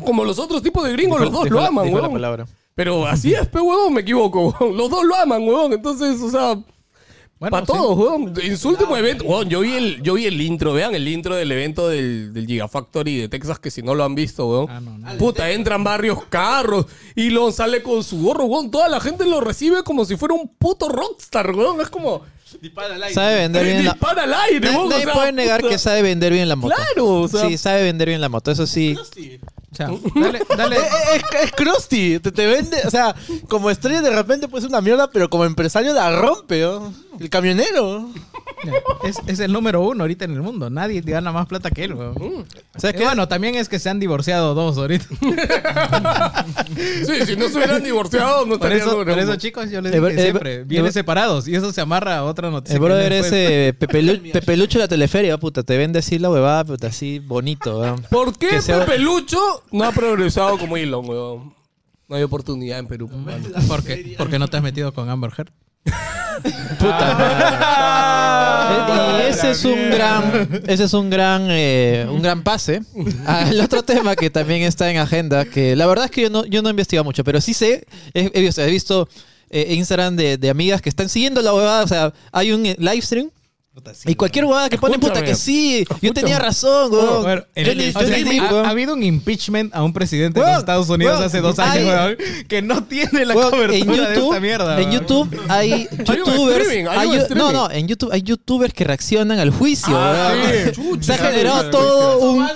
como 0.05 0.25
los 0.25 0.39
otros 0.39 0.63
tipos 0.63 0.85
de 0.85 0.93
gringos, 0.93 1.21
los 1.21 1.33
dos 1.33 1.45
Dijo 1.45 1.57
lo 1.57 1.63
aman, 1.65 1.85
dijo 1.87 2.11
palabra. 2.13 2.47
Pero 2.75 3.07
así 3.07 3.33
es, 3.35 3.47
pe, 3.49 3.59
huevón, 3.61 3.95
me 3.95 4.03
equivoco, 4.03 4.49
huevón. 4.49 4.77
Los 4.77 4.91
dos 4.91 5.05
lo 5.05 5.15
aman, 5.17 5.43
huevón. 5.43 5.73
Entonces, 5.73 6.21
o 6.21 6.31
sea, 6.31 6.59
Bueno, 7.39 7.51
para 7.51 7.67
sí. 7.67 7.73
todos, 7.73 7.99
huevón. 7.99 8.33
En 8.43 8.57
su 8.57 8.71
último 8.71 8.97
evento, 8.97 9.25
huevón, 9.25 9.51
yo 9.51 9.61
vi 9.61 9.75
el, 9.75 10.03
yo 10.03 10.15
vi 10.15 10.25
el 10.25 10.41
intro, 10.41 10.73
vean 10.73 10.95
el 10.95 11.07
intro 11.07 11.35
del 11.35 11.53
evento 11.53 11.87
del, 11.89 12.33
del 12.33 12.47
Gigafactory 12.47 13.19
de 13.19 13.29
Texas, 13.29 13.59
que 13.59 13.71
si 13.71 13.83
no 13.83 13.95
lo 13.95 14.05
han 14.05 14.15
visto, 14.15 14.47
huevón. 14.49 14.67
Ah, 14.71 14.81
no, 14.81 14.97
no. 14.97 15.19
Puta, 15.19 15.51
entran 15.51 15.85
varios 15.85 16.25
carros 16.25 16.87
y 17.15 17.29
lo 17.31 17.53
sale 17.53 17.83
con 17.83 18.03
su 18.03 18.23
gorro, 18.23 18.45
huevón. 18.45 18.71
Toda 18.71 18.89
la 18.89 19.01
gente 19.01 19.27
lo 19.27 19.41
recibe 19.43 19.83
como 19.83 20.07
si 20.07 20.17
fuera 20.17 20.35
un 20.35 20.49
puto 20.49 20.89
rockstar, 20.89 21.51
huevón. 21.55 21.81
Es 21.83 21.91
como... 21.91 22.23
Sabe 23.13 23.35
vender 23.41 23.65
bien 23.65 23.85
la... 23.85 23.93
Dispara 23.93 24.23
al 24.23 24.33
aire, 24.33 24.61
Nadie, 24.61 24.77
o 24.79 24.89
nadie 24.89 25.05
sea, 25.05 25.13
puede 25.15 25.33
negar 25.33 25.61
puta. 25.61 25.73
que 25.73 25.79
sabe 25.79 26.01
vender 26.03 26.33
bien 26.33 26.49
la 26.49 26.57
moto. 26.57 26.75
Claro, 26.75 27.07
o 27.23 27.29
sea- 27.29 27.49
Sí, 27.49 27.59
sabe 27.59 27.83
vender 27.83 28.09
bien 28.09 28.21
la 28.21 28.29
moto, 28.31 28.51
eso 28.51 28.67
sí. 28.67 28.97
O 29.85 29.99
sea, 29.99 30.11
dale, 30.15 30.41
dale. 30.57 30.77
Eh, 30.77 30.81
eh, 30.81 31.17
Es, 31.17 31.45
es 31.45 31.53
Krusty, 31.53 32.19
te, 32.21 32.33
te 32.33 32.47
vende, 32.47 32.79
o 32.87 32.91
sea, 32.91 33.15
como 33.49 33.71
estrella 33.71 34.03
de 34.03 34.11
repente 34.11 34.49
puede 34.49 34.63
ser 34.63 34.71
una 34.71 34.81
mierda, 34.81 35.11
pero 35.11 35.29
como 35.31 35.45
empresario 35.45 35.93
la 35.95 36.15
rompe, 36.19 36.61
¿no? 36.63 36.93
El 37.21 37.31
camionero. 37.31 38.09
Es, 39.05 39.17
es 39.27 39.39
el 39.41 39.53
número 39.53 39.81
uno 39.83 40.05
ahorita 40.05 40.25
en 40.25 40.33
el 40.33 40.43
mundo. 40.43 40.69
Nadie 40.71 41.01
gana 41.03 41.31
más 41.33 41.47
plata 41.47 41.71
que 41.71 41.85
él, 41.85 41.95
weón. 41.95 42.47
¿Sabes 42.77 42.95
Eh, 42.95 42.99
qué? 42.99 43.05
bueno, 43.05 43.29
también 43.29 43.55
es 43.55 43.69
que 43.69 43.79
se 43.79 43.89
han 43.89 44.01
divorciado 44.01 44.55
dos 44.55 44.77
ahorita. 44.79 45.05
Sí, 46.77 47.27
si 47.27 47.37
no 47.37 47.49
se 47.49 47.57
hubieran 47.57 47.83
divorciado, 47.83 48.41
no 48.47 48.59
Por 48.59 48.73
estarían 48.73 48.89
eso, 48.89 49.05
por 49.05 49.19
eso, 49.19 49.37
chicos, 49.37 49.71
yo 49.71 49.81
les 49.81 49.93
Eh, 49.93 49.97
digo 49.97 50.09
eh, 50.09 50.19
siempre, 50.21 50.55
eh, 50.57 50.65
vienen 50.65 50.89
eh, 50.91 50.93
separados. 50.93 51.49
Y 51.49 51.55
eso 51.55 51.73
se 51.73 51.81
amarra 51.81 52.19
a 52.19 52.25
otra 52.25 52.51
noticia. 52.51 52.75
El 52.77 52.81
que 52.81 52.85
brother 52.87 53.13
después- 53.13 53.33
ese 53.33 53.75
Pepelu- 53.79 54.33
Pepelucho 54.33 54.79
de 54.79 54.85
la 54.85 54.89
teleferia, 54.89 55.39
puta, 55.39 55.63
te 55.63 55.77
vende 55.77 55.99
así 56.01 56.19
la 56.19 56.31
huevada, 56.31 56.65
puta, 56.65 56.89
así 56.89 57.19
bonito, 57.19 57.81
weón. 57.81 58.03
¿Por 58.11 58.37
qué 58.39 58.49
Que 58.49 58.63
sea- 58.63 58.85
Pepe 58.85 58.99
Lucho 58.99 59.39
no 59.73 59.85
ha 59.85 59.93
progresado 59.93 60.59
como 60.59 60.77
Elon, 60.77 61.09
weón? 61.09 61.55
No 62.09 62.17
hay 62.17 62.23
oportunidad 62.23 62.79
en 62.79 62.87
Perú. 62.87 63.09
mano. 63.09 63.49
¿Por 63.67 63.83
qué? 63.83 64.15
Porque 64.17 64.39
no 64.39 64.49
te 64.49 64.57
has 64.57 64.63
metido 64.63 64.93
con 64.95 65.09
Amber 65.11 65.33
Heard. 65.37 65.53
Eh, 68.69 69.27
y 69.27 69.31
ese 69.31 69.51
es 69.53 69.65
un 69.65 69.91
gran, 69.91 70.63
ese 70.67 70.85
es 70.85 70.93
un 70.93 71.09
gran, 71.09 71.47
eh, 71.51 72.07
un 72.11 72.21
gran 72.21 72.43
pase 72.43 72.83
al 73.27 73.61
otro 73.61 73.83
tema 73.85 74.17
que 74.17 74.29
también 74.29 74.63
está 74.63 74.91
en 74.91 74.99
agenda, 74.99 75.45
que 75.45 75.77
la 75.77 75.87
verdad 75.87 76.07
es 76.07 76.11
que 76.11 76.23
yo 76.23 76.31
no, 76.31 76.45
yo 76.47 76.63
no 76.63 76.69
he 76.69 76.73
investigado 76.73 77.05
mucho, 77.05 77.23
pero 77.23 77.41
sí 77.41 77.55
sé, 77.55 77.87
he, 78.13 78.31
he 78.35 78.41
visto, 78.41 78.63
he 78.63 78.71
visto, 78.71 79.09
eh, 79.51 79.75
Instagram 79.75 80.17
de, 80.17 80.37
de 80.37 80.51
amigas 80.51 80.83
que 80.83 80.89
están 80.89 81.09
siguiendo 81.09 81.41
la 81.43 81.55
huevada, 81.55 81.85
o 81.85 81.89
sea, 81.89 82.13
hay 82.33 82.53
un 82.53 82.67
eh, 82.67 82.77
live 82.79 83.03
stream 83.03 83.31
y 84.07 84.15
cualquier 84.15 84.45
huevada 84.47 84.69
que 84.69 84.79
ponen, 84.79 84.99
puta, 85.01 85.23
que 85.23 85.35
sí, 85.35 85.85
yo 86.01 86.13
tenía 86.13 86.39
razón, 86.39 86.91
weón. 86.93 87.23
Bueno, 87.23 87.45
el- 87.55 87.93
o 87.95 88.01
sea, 88.01 88.63
ha, 88.65 88.71
habido 88.71 88.95
un 88.95 89.03
impeachment 89.03 89.75
a 89.75 89.83
un 89.83 89.93
presidente 89.93 90.41
de 90.41 90.47
los 90.47 90.59
Estados 90.59 90.89
Unidos 90.89 91.15
weón, 91.15 91.27
hace 91.27 91.41
dos 91.41 91.59
hay- 91.59 91.81
años, 91.81 91.95
weón, 91.95 92.17
que 92.49 92.63
no 92.63 92.85
tiene 92.85 93.25
la 93.25 93.35
Weón, 93.35 93.51
cobertura 93.51 93.79
en 93.79 93.87
de 93.89 93.97
YouTube, 94.15 94.29
esta 94.33 94.41
mierda. 94.41 94.81
en. 94.81 94.91
YouTube 94.93 95.41
hay 95.49 95.89
youtubers, 96.07 96.69
hay 96.69 96.87
hay- 96.87 97.23
no, 97.35 97.53
no, 97.53 97.71
en 97.71 97.87
YouTube 97.89 98.11
hay 98.13 98.23
youtubers 98.23 98.73
que 98.73 98.85
reaccionan 98.85 99.39
al 99.39 99.51
juicio. 99.51 99.97
Ah, 99.97 100.33
weón. 100.33 100.53
sí, 100.67 100.73
chucha. 100.73 101.03
Se 101.05 101.13
ha 101.23 101.31
generado 101.31 101.71
todo 101.71 102.31
un 102.33 102.47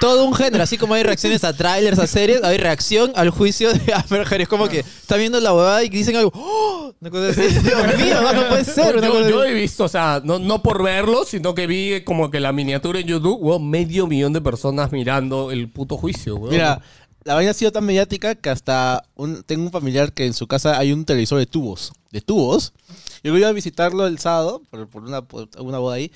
todo 0.00 0.24
un 0.24 0.34
género, 0.34 0.62
así 0.62 0.76
como 0.76 0.94
hay 0.94 1.02
reacciones 1.02 1.44
a 1.44 1.52
trailers, 1.52 1.98
a 1.98 2.06
series, 2.06 2.42
hay 2.42 2.56
reacción 2.58 3.12
al 3.14 3.30
juicio 3.30 3.72
de 3.72 3.92
Amber 3.94 4.26
Heard. 4.30 4.42
Es 4.42 4.48
como 4.48 4.68
que 4.68 4.80
está 4.80 5.16
viendo 5.16 5.40
la 5.40 5.54
huevada 5.54 5.82
y 5.84 5.88
dicen 5.88 6.16
algo, 6.16 6.30
¡Oh! 6.34 6.92
una 7.00 7.10
cosa 7.10 7.28
así, 7.28 7.40
Dios 7.60 7.96
mío, 7.98 8.16
no 8.34 8.48
puede 8.48 8.64
ser. 8.64 8.96
una 8.96 9.06
Yo, 9.06 9.12
cosa 9.14 9.30
yo 9.30 9.40
así. 9.42 9.50
he 9.50 9.54
visto, 9.54 9.84
o 9.84 9.88
sea, 9.88 10.20
no, 10.24 10.38
no 10.38 10.62
por 10.62 10.82
verlo, 10.82 11.24
sino 11.24 11.54
que 11.54 11.66
vi 11.66 12.02
como 12.04 12.30
que 12.30 12.40
la 12.40 12.52
miniatura 12.52 13.00
en 13.00 13.06
YouTube, 13.06 13.38
weón, 13.40 13.68
medio 13.70 14.06
millón 14.06 14.32
de 14.32 14.40
personas 14.40 14.92
mirando 14.92 15.50
el 15.50 15.68
puto 15.70 15.96
juicio, 15.96 16.36
weón. 16.36 16.50
Mira, 16.52 16.80
la 17.24 17.34
vaina 17.34 17.52
ha 17.52 17.54
sido 17.54 17.72
tan 17.72 17.84
mediática 17.86 18.34
que 18.34 18.50
hasta 18.50 19.02
un- 19.14 19.42
tengo 19.44 19.64
un 19.64 19.72
familiar 19.72 20.12
que 20.12 20.26
en 20.26 20.34
su 20.34 20.46
casa 20.46 20.78
hay 20.78 20.92
un 20.92 21.04
televisor 21.06 21.38
de 21.38 21.46
tubos. 21.46 21.92
De 22.10 22.20
tubos. 22.20 22.74
Yo 23.22 23.32
voy 23.32 23.42
a 23.44 23.52
visitarlo 23.52 24.06
el 24.06 24.18
sábado 24.18 24.60
por, 24.70 24.86
por 24.88 25.02
una, 25.04 25.22
por 25.22 25.48
una 25.58 25.78
boda 25.78 25.96
ahí. 25.96 26.12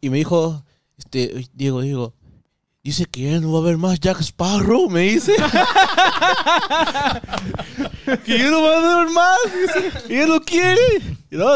Y 0.00 0.08
me 0.10 0.18
dijo, 0.18 0.62
este, 0.96 1.32
"Oye, 1.34 1.48
Diego, 1.52 1.80
Diego, 1.80 2.14
dice 2.84 3.06
que 3.06 3.30
ya 3.30 3.40
no 3.40 3.52
va 3.52 3.58
a 3.58 3.62
haber 3.62 3.78
más 3.78 3.98
Jack 4.00 4.20
Sparrow, 4.20 4.90
me 4.90 5.02
dice. 5.02 5.36
que 8.24 8.38
ya 8.38 8.50
no 8.50 8.62
va 8.62 8.72
a 8.72 9.00
haber 9.00 9.12
más, 9.12 9.38
dice. 9.44 9.92
Y 10.12 10.16
él 10.16 10.28
lo 10.28 10.40
quiere. 10.40 10.80
Y 11.30 11.36
no, 11.36 11.46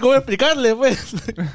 ¿cómo 0.00 0.14
explicarle, 0.14 0.74
pues? 0.74 0.98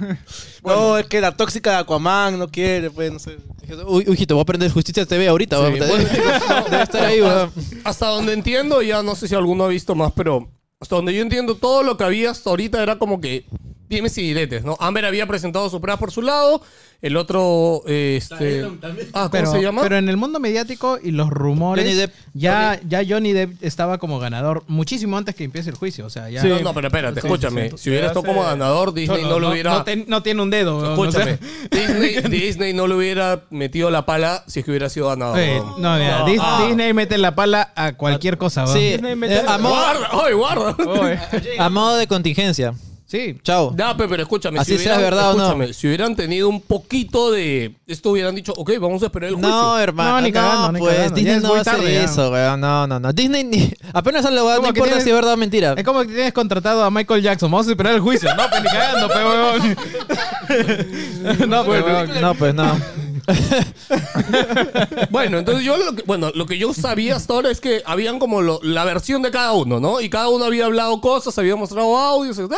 no, 0.63 0.97
es 0.97 1.07
que 1.07 1.19
la 1.21 1.35
tóxica 1.35 1.71
de 1.71 1.77
Aquaman 1.77 2.37
no 2.39 2.47
quiere, 2.47 2.89
pues, 2.89 3.11
no 3.11 3.19
sé. 3.19 3.37
Uy, 3.85 4.05
uy, 4.07 4.25
te 4.25 4.33
voy 4.33 4.41
a 4.41 4.45
prender 4.45 4.71
Justicia 4.71 5.05
TV 5.05 5.27
ahorita. 5.27 5.57
Sí, 5.57 5.61
bueno, 5.61 5.85
Debe 6.69 6.83
estar 6.83 7.05
ahí, 7.05 7.21
weón. 7.21 7.51
Hasta 7.83 8.07
donde 8.07 8.33
entiendo, 8.33 8.81
ya 8.81 9.03
no 9.03 9.15
sé 9.15 9.27
si 9.27 9.35
alguno 9.35 9.65
ha 9.65 9.67
visto 9.67 9.93
más, 9.93 10.13
pero 10.13 10.49
hasta 10.79 10.95
donde 10.95 11.13
yo 11.13 11.21
entiendo, 11.21 11.55
todo 11.55 11.83
lo 11.83 11.97
que 11.97 12.05
había 12.05 12.31
hasta 12.31 12.49
ahorita 12.49 12.81
era 12.81 12.97
como 12.97 13.19
que 13.19 13.45
dimes 13.89 14.17
y 14.17 14.21
diretes, 14.21 14.63
¿no? 14.63 14.77
Amber 14.79 15.05
había 15.05 15.25
presentado 15.27 15.69
su 15.69 15.81
prueba 15.81 15.97
por 15.99 16.11
su 16.11 16.21
lado, 16.21 16.61
el 17.01 17.15
otro, 17.17 17.81
eh, 17.87 18.15
este... 18.21 18.65
Ah, 19.13 19.29
¿cómo 19.29 19.29
pero, 19.31 19.51
se 19.51 19.61
llama? 19.61 19.81
pero 19.81 19.97
en 19.97 20.09
el 20.09 20.17
mundo 20.17 20.39
mediático 20.39 20.99
y 21.01 21.11
los 21.11 21.29
rumores, 21.29 21.85
Johnny 21.85 21.95
Depp. 21.97 22.13
ya, 22.33 22.79
ya 22.87 23.01
Johnny 23.07 23.31
Depp 23.31 23.63
estaba 23.63 23.97
como 23.97 24.19
ganador 24.19 24.63
muchísimo 24.67 25.17
antes 25.17 25.33
que 25.33 25.43
empiece 25.45 25.69
el 25.69 25.75
juicio. 25.77 26.05
O 26.05 26.09
sea, 26.09 26.29
ya. 26.29 26.43
No, 26.43 26.59
no, 26.59 26.73
pero 26.73 26.87
espérate, 26.87 27.21
Sí, 27.21 27.27
escúchame. 27.27 27.63
sí, 27.71 27.77
sí. 27.77 27.83
Si 27.83 27.89
hubiera 27.89 28.07
estado 28.07 28.25
como 28.25 28.43
ganador, 28.43 28.93
Disney 28.93 29.23
no, 29.23 29.39
lo 29.39 29.49
hubiera... 29.51 29.71
no 29.73 29.83
ten- 29.83 30.05
no 30.07 30.21
tiene 30.21 30.41
un 30.41 30.49
dedo. 30.49 30.77
weón, 30.95 31.07
o 31.07 31.11
sea. 31.11 31.23
Escúchame, 31.23 31.39
Disney, 31.71 32.21
Disney 32.39 32.73
no 32.73 32.85
le 32.85 32.95
hubiera 32.95 33.45
metido 33.49 33.89
la 33.89 34.05
pala 34.05 34.43
si 34.47 34.59
es 34.59 34.65
que 34.65 34.71
hubiera 34.71 34.89
sido 34.89 35.07
ganador. 35.07 35.37
No, 35.79 35.95
mira, 35.97 36.25
Ah. 36.41 36.65
Disney 36.67 36.93
mete 36.93 37.17
la 37.17 37.33
pala 37.33 37.71
a 37.75 37.93
cualquier 37.93 38.37
cosa. 38.37 38.65
weón. 38.65 38.77
Sí, 38.77 38.83
Disney 38.91 39.15
mete- 39.15 39.35
eh, 39.37 39.43
a, 39.47 39.57
modo, 39.57 39.73
Guarda, 39.75 40.09
¡ay, 40.25 40.33
guarda! 40.33 40.75
Oye, 40.85 41.19
a 41.59 41.69
modo 41.69 41.95
de 41.97 42.07
contingencia. 42.07 42.73
Sí. 43.09 43.35
Chao. 43.41 43.73
Ya, 43.75 43.97
pe, 43.97 44.07
pero 44.07 44.21
escúchame. 44.21 44.59
Así 44.59 44.77
si 44.77 44.83
sea 44.83 44.97
hubieran, 44.97 45.11
verdad 45.15 45.31
o 45.31 45.33
no. 45.37 45.43
escúchame, 45.47 45.73
Si 45.73 45.87
hubieran 45.87 46.15
tenido 46.15 46.47
un 46.47 46.61
poquito 46.61 47.31
de... 47.31 47.73
Esto 47.87 48.11
hubieran 48.11 48.35
dicho, 48.35 48.53
ok, 48.55 48.69
vamos 48.79 49.01
a 49.01 49.07
esperar 49.07 49.29
el 49.29 49.35
juicio. 49.35 49.49
No, 49.51 49.79
hermano. 49.79 50.09
No, 50.11 50.15
No, 50.17 50.21
ni 50.21 50.31
cagando, 50.31 50.71
ni 50.73 50.79
pues 50.79 50.93
cagando. 50.95 51.09
Ya 51.09 51.15
Disney 51.15 51.35
es 51.37 51.41
no 51.41 51.47
muy 51.47 51.53
va 51.55 51.57
a 51.57 51.61
hacer 51.61 51.73
tarde, 51.73 51.93
ya. 51.95 52.03
eso, 52.03 52.29
weón. 52.31 52.61
No, 52.61 52.85
no, 52.85 52.99
no. 52.99 53.11
Disney 53.11 53.43
ni... 53.45 53.73
apenas 53.93 54.21
sale 54.21 54.35
la 54.35 54.43
huevada, 54.43 54.57
no 54.59 54.61
Como 54.61 54.73
que 54.73 54.79
importa 54.79 54.95
tienes- 54.97 55.03
si 55.05 55.09
es 55.09 55.15
verdad 55.15 55.33
o 55.33 55.37
mentira. 55.37 55.73
Es 55.75 55.83
como 55.83 56.01
que 56.01 56.07
tienes 56.13 56.33
contratado 56.33 56.83
a 56.83 56.91
Michael 56.91 57.23
Jackson. 57.23 57.49
Vamos 57.49 57.67
a 57.67 57.71
esperar 57.71 57.95
el 57.95 58.01
juicio. 58.01 58.29
No, 58.35 58.43
pues 58.47 58.61
ni 58.63 58.69
cagando, 58.69 59.07
pe, 59.07 59.25
weón. 59.25 59.75
no, 61.49 61.65
pues, 61.65 61.83
weón. 61.83 62.21
No, 62.21 62.35
pues 62.35 62.53
no. 62.53 62.79
Bueno, 65.09 65.39
entonces 65.39 65.63
yo 65.63 65.77
lo 65.77 65.95
que, 65.95 66.03
bueno, 66.03 66.31
lo 66.33 66.45
que 66.45 66.57
yo 66.57 66.73
sabía 66.73 67.15
hasta 67.15 67.33
ahora 67.33 67.51
es 67.51 67.59
que 67.61 67.81
habían 67.85 68.19
como 68.19 68.41
lo- 68.41 68.59
la 68.63 68.83
versión 68.85 69.21
de 69.21 69.31
cada 69.31 69.53
uno, 69.53 69.79
¿no? 69.79 70.01
Y 70.01 70.09
cada 70.09 70.29
uno 70.29 70.45
había 70.45 70.65
hablado 70.65 70.99
cosas, 71.01 71.37
había 71.37 71.55
mostrado 71.55 71.97
audios, 71.97 72.37
etc. 72.39 72.53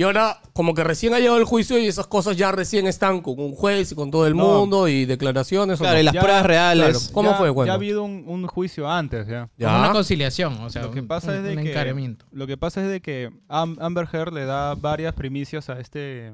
Y 0.00 0.02
ahora 0.02 0.40
como 0.54 0.72
que 0.72 0.82
recién 0.82 1.12
ha 1.12 1.18
llegado 1.18 1.36
el 1.36 1.44
juicio 1.44 1.76
y 1.76 1.86
esas 1.86 2.06
cosas 2.06 2.34
ya 2.34 2.50
recién 2.52 2.86
están 2.86 3.20
con 3.20 3.38
un 3.38 3.54
juez 3.54 3.92
y 3.92 3.94
con 3.94 4.10
todo 4.10 4.26
el 4.26 4.34
No. 4.34 4.60
mundo 4.60 4.88
y 4.88 5.04
declaraciones. 5.04 5.78
¿o 5.78 5.82
Claro, 5.82 5.96
no? 5.96 6.00
y 6.00 6.04
las 6.04 6.14
Ya, 6.14 6.20
pruebas 6.22 6.46
reales. 6.46 6.86
claro. 7.00 7.12
¿Cómo 7.12 7.30
ya- 7.32 7.36
fue? 7.36 7.50
Bueno. 7.50 7.66
Ya 7.68 7.72
ha 7.72 7.76
habido 7.76 8.02
un, 8.04 8.24
un 8.26 8.46
juicio 8.46 8.88
antes, 8.90 9.26
ya. 9.28 9.50
Ya. 9.58 9.78
Una 9.78 9.92
conciliación. 9.92 10.54
O 10.62 10.70
sea, 10.70 10.84
lo 10.84 10.90
que 10.92 11.02
pasa 11.02 11.32
un, 11.32 11.36
es 11.36 11.42
de 11.42 11.50
un 11.54 11.62
que 11.64 11.70
encaramiento. 11.72 12.24
lo 12.32 12.46
que 12.46 12.56
pasa 12.56 12.82
es 12.82 12.88
de 12.90 13.02
que 13.02 13.30
Am- 13.48 13.76
Amber 13.78 14.08
Heard 14.10 14.32
le 14.32 14.46
da 14.46 14.74
varias 14.74 15.12
primicias 15.12 15.68
a 15.68 15.78
este, 15.78 16.32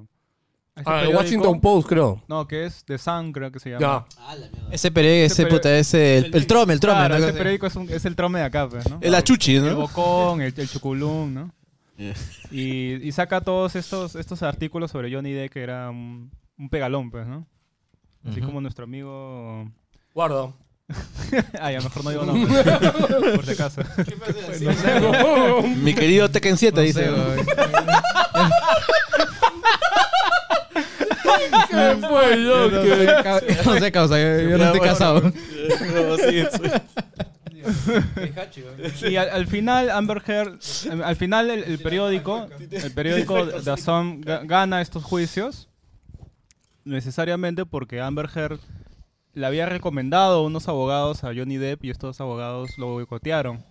a 0.77 0.81
este 0.81 0.89
Ah, 0.89 1.01
el 1.01 1.07
periódico. 1.09 1.19
Washington 1.19 1.61
Post, 1.61 1.89
creo. 1.89 2.23
No, 2.29 2.47
que 2.47 2.67
es 2.67 2.85
The 2.85 2.99
Sun, 2.99 3.33
creo 3.33 3.51
que 3.51 3.59
se 3.59 3.71
llama. 3.71 4.07
Ya. 4.17 4.47
Ese 4.71 4.93
periódico, 4.93 5.25
ese 5.33 5.43
Ese 5.43 5.47
puta, 5.51 5.77
ese... 5.77 6.19
El, 6.19 6.37
el 6.37 6.47
trome, 6.47 6.73
el 6.73 6.79
trome. 6.79 6.99
Claro, 7.01 7.19
¿no? 7.19 7.25
ese 7.25 7.33
periódico 7.37 7.67
es, 7.67 7.75
un- 7.75 7.91
es 7.91 8.05
el 8.05 8.15
trome 8.15 8.39
de 8.39 8.45
acá, 8.45 8.69
pues, 8.69 8.89
¿no? 8.89 9.01
El 9.03 9.13
achuchi, 9.13 9.57
El 9.57 9.65
¿no? 9.71 9.75
bocón, 9.77 10.41
el, 10.41 10.55
el 10.57 10.69
chuculum, 10.71 11.35
¿no? 11.35 11.51
Yeah. 11.97 12.15
Y, 12.51 12.95
y 13.09 13.13
saca 13.13 13.41
todos 13.41 13.75
estos, 13.77 14.15
estos 14.17 14.43
artículos 14.43 14.91
sobre 14.91 15.13
Johnny 15.13 15.33
Depp 15.33 15.53
que 15.53 15.63
era 15.63 15.89
un, 15.91 16.31
un 16.59 16.69
pegalón, 16.69 17.11
pues, 17.11 17.27
¿no? 17.27 17.47
Así 18.29 18.41
Ujú. 18.41 18.49
como 18.49 18.61
nuestro 18.61 18.85
amigo... 18.85 19.71
Guarda. 20.15 20.53
Ah, 21.61 21.73
ya, 21.73 21.81
mejor 21.81 22.05
no 22.05 22.11
digo 22.11 22.25
nombre. 22.25 22.63
por 23.35 23.45
si 23.45 23.53
acaso. 23.53 23.83
Mi 25.83 25.93
querido 25.95 26.31
Tekken 26.31 26.57
7 26.57 26.77
No 26.77 26.83
dice. 26.83 27.05
sé, 27.05 27.11
¿no? 27.11 27.17
¿Qué 31.69 32.07
fue, 32.09 32.45
Yo 32.45 32.71
no 32.71 32.83
sé, 32.83 33.07
ca- 33.23 33.41
no 33.65 33.79
sé, 33.79 33.93
causa, 33.93 34.19
yo, 34.21 34.51
yo 34.51 34.59
no 34.59 34.65
estoy 34.67 34.81
casado. 34.81 35.33
Y 39.11 39.17
al, 39.17 39.31
al 39.31 39.47
final, 39.47 39.91
Amber 39.91 40.23
Heard, 40.27 40.59
eh, 40.87 41.03
al 41.05 41.17
final 41.17 41.51
el, 41.51 41.65
el 41.65 41.79
periódico, 41.79 42.47
el 42.71 42.93
periódico 42.93 43.47
Dazón 43.47 44.23
ga- 44.23 44.47
gana 44.47 44.81
estos 44.81 45.05
juicios 45.05 45.69
necesariamente 46.85 47.67
porque 47.67 48.01
Amber 48.01 48.29
Heard 48.35 48.61
le 49.35 49.47
había 49.47 49.67
recomendado 49.67 50.43
unos 50.45 50.69
abogados 50.69 51.25
a 51.25 51.29
Johnny 51.35 51.57
Depp 51.57 51.85
y 51.85 51.91
estos 51.91 52.21
abogados 52.21 52.79
lo 52.79 52.87
boicotearon 52.93 53.65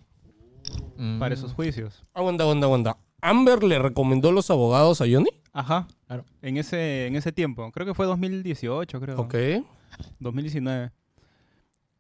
para 1.20 1.34
esos 1.34 1.54
juicios. 1.54 2.04
Aguanta, 2.14 2.44
aguanta, 2.44 2.66
aguanta. 2.66 2.98
¿Amber 3.22 3.64
le 3.64 3.80
recomendó 3.80 4.32
los 4.32 4.50
abogados 4.52 5.02
a 5.02 5.06
Johnny? 5.10 5.30
Ajá. 5.54 5.88
Claro. 6.08 6.26
En 6.42 6.58
ese, 6.58 7.08
en 7.08 7.16
ese 7.16 7.32
tiempo. 7.32 7.72
Creo 7.72 7.86
que 7.88 7.94
fue 7.94 8.06
2018, 8.06 9.00
creo. 9.00 9.20
Ok. 9.20 9.36
2019. 10.20 10.92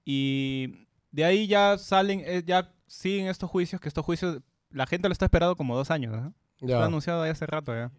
Y 0.04 0.85
de 1.16 1.24
ahí 1.24 1.48
ya 1.48 1.78
salen, 1.78 2.22
eh, 2.26 2.44
ya 2.46 2.72
siguen 2.88 3.28
estos 3.28 3.50
juicios, 3.50 3.80
que 3.80 3.88
estos 3.88 4.04
juicios, 4.04 4.42
la 4.70 4.86
gente 4.86 5.08
lo 5.08 5.14
está 5.14 5.24
esperando 5.26 5.56
como 5.56 5.76
dos 5.78 5.90
años, 5.90 6.12
¿no? 6.14 6.34
Está 6.60 6.68
Ya. 6.80 6.86
anunciado 6.86 7.22
ahí 7.22 7.30
hace 7.32 7.46
rato 7.46 7.74
ya. 7.74 7.90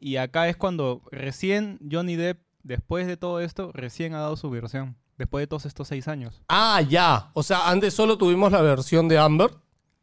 Y 0.00 0.16
acá 0.16 0.48
es 0.48 0.56
cuando 0.56 1.00
recién 1.12 1.78
Johnny 1.88 2.16
Depp, 2.16 2.40
después 2.64 3.06
de 3.06 3.16
todo 3.16 3.40
esto, 3.40 3.70
recién 3.72 4.14
ha 4.14 4.18
dado 4.20 4.36
su 4.36 4.50
versión. 4.50 4.96
Después 5.16 5.42
de 5.42 5.46
todos 5.46 5.64
estos 5.66 5.86
seis 5.86 6.08
años. 6.08 6.42
Ah, 6.48 6.80
ya. 6.80 7.30
O 7.34 7.44
sea, 7.44 7.68
antes 7.70 7.94
solo 7.94 8.18
tuvimos 8.18 8.50
la 8.50 8.62
versión 8.62 9.06
de 9.06 9.18
Amber. 9.18 9.50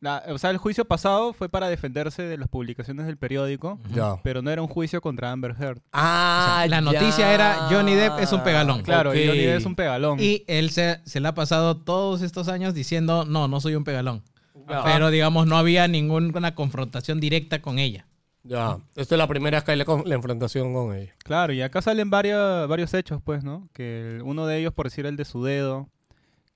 La- 0.01 0.23
o 0.29 0.37
sea, 0.37 0.49
el 0.51 0.57
juicio 0.57 0.85
pasado 0.85 1.33
fue 1.33 1.49
para 1.49 1.67
defenderse 1.67 2.23
de 2.23 2.37
las 2.37 2.47
publicaciones 2.47 3.05
del 3.05 3.17
periódico, 3.17 3.79
Ya. 3.93 4.15
pero 4.23 4.41
no 4.41 4.49
era 4.49 4.61
un 4.61 4.69
juicio 4.69 5.01
contra 5.01 5.31
Amber 5.31 5.55
Heard. 5.59 5.81
Ah, 5.91 6.65
la 6.69 6.79
noticia 6.79 7.33
era 7.33 7.67
Johnny 7.69 7.95
Depp 7.95 8.19
es 8.19 8.31
un 8.31 8.41
pegalón. 8.43 8.81
Claro. 8.83 9.09
Johnny 9.09 9.37
Depp 9.45 9.57
es 9.59 9.65
un 9.65 9.75
pegalón. 9.75 10.19
Y 10.21 10.45
él 10.47 10.69
se, 10.69 11.01
se 11.05 11.19
le 11.19 11.27
ha 11.27 11.33
pasado 11.33 11.75
todos 11.77 12.21
estos 12.21 12.47
años 12.47 12.73
diciendo, 12.73 13.25
no, 13.25 13.47
no 13.49 13.59
soy 13.59 13.75
un 13.75 13.83
pegalón. 13.83 14.23
Ya. 14.69 14.83
Pero, 14.83 15.09
digamos, 15.09 15.47
no 15.47 15.57
había 15.57 15.87
ninguna 15.87 16.53
confrontación 16.55 17.19
directa 17.19 17.61
con 17.61 17.79
ella. 17.79 18.05
Ya. 18.43 18.77
Esta 18.95 19.15
es 19.15 19.19
la 19.19 19.27
primera 19.27 19.57
vez 19.57 19.63
que 19.65 19.71
hay 19.73 19.77
la, 20.05 20.15
enfrentación 20.15 20.73
con 20.73 20.95
ella. 20.95 21.13
Claro, 21.23 21.51
y 21.53 21.61
acá 21.61 21.81
salen 21.81 22.09
varios, 22.09 22.69
varios 22.69 22.93
hechos, 22.93 23.19
pues, 23.23 23.43
¿no? 23.43 23.67
Que 23.73 24.15
el- 24.17 24.21
uno 24.21 24.45
de 24.47 24.59
ellos, 24.59 24.73
por 24.73 24.85
decir 24.85 25.05
el 25.05 25.17
de 25.17 25.25
su 25.25 25.43
dedo, 25.43 25.89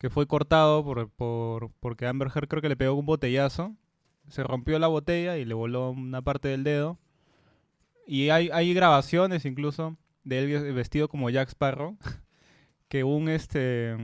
que 0.04 0.10
fue 0.10 0.28
cortado 0.28 0.84
por, 0.84 1.10
por, 1.12 1.72
porque 1.80 2.06
Amber 2.06 2.28
Heard 2.28 2.50
creo 2.50 2.62
que 2.62 2.68
le 2.68 2.76
pegó 2.76 2.94
un 2.94 3.06
botellazo. 3.06 3.74
Se 4.28 4.44
rompió 4.44 4.78
la 4.78 4.88
botella 4.88 5.38
y 5.38 5.46
le 5.46 5.54
voló 5.54 5.92
una 5.92 6.22
parte 6.22 6.50
del 6.50 6.66
dedo. 6.66 6.98
Y 8.06 8.28
hay, 8.28 8.50
hay 8.52 8.74
grabaciones 8.74 9.46
incluso 9.46 9.96
de 10.26 10.40
él 10.40 10.74
vestido 10.74 11.08
como 11.08 11.30
Jack 11.30 11.48
Sparrow. 11.48 11.98
Que 12.90 13.06
un, 13.06 13.30
este... 13.30 13.96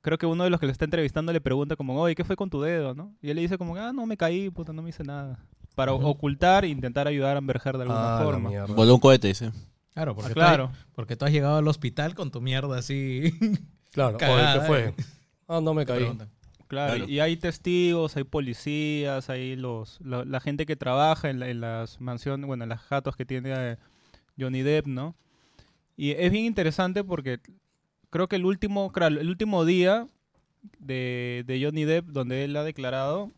Creo 0.00 0.16
que 0.16 0.26
uno 0.26 0.44
de 0.44 0.48
los 0.48 0.60
que 0.60 0.66
le 0.66 0.72
está 0.72 0.84
entrevistando 0.84 1.32
le 1.32 1.40
pregunta 1.40 1.74
como, 1.74 2.00
oye, 2.00 2.14
¿qué 2.14 2.22
fue 2.24 2.36
con 2.36 2.48
tu 2.48 2.62
dedo, 2.62 2.94
no? 2.94 3.12
Y 3.20 3.28
él 3.28 3.36
le 3.36 3.42
dice 3.42 3.58
como, 3.58 3.74
ah, 3.76 3.92
no, 3.92 4.06
me 4.06 4.16
caí, 4.16 4.48
puta, 4.48 4.72
no 4.72 4.80
me 4.80 4.90
hice 4.90 5.02
nada. 5.02 5.44
Para 5.74 5.92
ocultar 5.92 6.64
e 6.64 6.68
intentar 6.68 7.08
ayudar 7.08 7.34
a 7.34 7.38
Amber 7.38 7.60
Heard 7.62 7.78
de 7.78 7.82
alguna 7.82 8.20
Ah, 8.20 8.22
forma. 8.22 8.48
Voló 8.68 8.94
un 8.94 9.00
cohete, 9.00 9.26
dice. 9.26 9.50
Claro, 9.92 10.14
porque, 10.14 10.30
Ah, 10.30 10.34
claro. 10.34 10.68
Tú, 10.68 10.72
has, 10.72 10.86
porque 10.94 11.16
tú 11.16 11.24
has 11.24 11.32
llegado 11.32 11.56
al 11.56 11.66
hospital 11.66 12.14
con 12.14 12.30
tu 12.30 12.40
mierda 12.40 12.78
así. 12.78 13.34
Claro. 13.90 14.16
Oye, 14.16 14.18
Cagada, 14.18 14.60
¿qué 14.60 14.66
fue? 14.66 14.94
Ah, 15.48 15.60
no 15.60 15.74
me 15.74 15.84
caí. 15.86 16.04
Claro, 16.04 16.28
Claro. 16.96 17.08
y 17.08 17.20
hay 17.20 17.36
testigos, 17.38 18.16
hay 18.18 18.24
policías, 18.24 19.30
hay 19.30 19.56
los, 19.56 19.98
la, 20.02 20.24
la 20.26 20.38
gente 20.40 20.66
que 20.66 20.76
trabaja 20.76 21.30
en, 21.30 21.40
la- 21.40 21.48
en 21.48 21.60
las 21.62 21.98
mansiones, 22.00 22.46
bueno, 22.46 22.64
en 22.64 22.68
las 22.70 22.80
jatos 22.82 23.16
que 23.16 23.24
tiene 23.24 23.52
eh, 23.54 23.76
Johnny 24.38 24.60
Depp, 24.62 24.86
¿no? 24.86 25.14
Y 25.96 26.10
es 26.10 26.30
bien 26.30 26.44
interesante 26.44 27.02
porque 27.02 27.40
creo 28.10 28.28
que 28.28 28.36
el 28.36 28.44
último, 28.44 28.92
claro, 28.92 29.18
el 29.18 29.28
último 29.30 29.64
día 29.64 30.06
de, 30.78 31.42
de 31.46 31.64
Johnny 31.64 31.84
Depp, 31.84 32.04
donde 32.08 32.44
él 32.44 32.54
ha 32.56 32.64
declarado, 32.64 33.30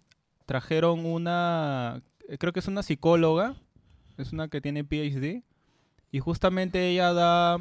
trajeron 0.47 1.07
una, 1.07 2.03
creo 2.41 2.53
que 2.53 2.59
es 2.59 2.67
una 2.67 2.83
psicóloga, 2.83 3.55
es 4.19 4.33
una 4.33 4.49
que 4.49 4.61
tiene 4.61 4.83
PhD, 4.83 5.43
y 6.11 6.19
justamente 6.19 6.89
ella 6.91 7.13
da 7.13 7.59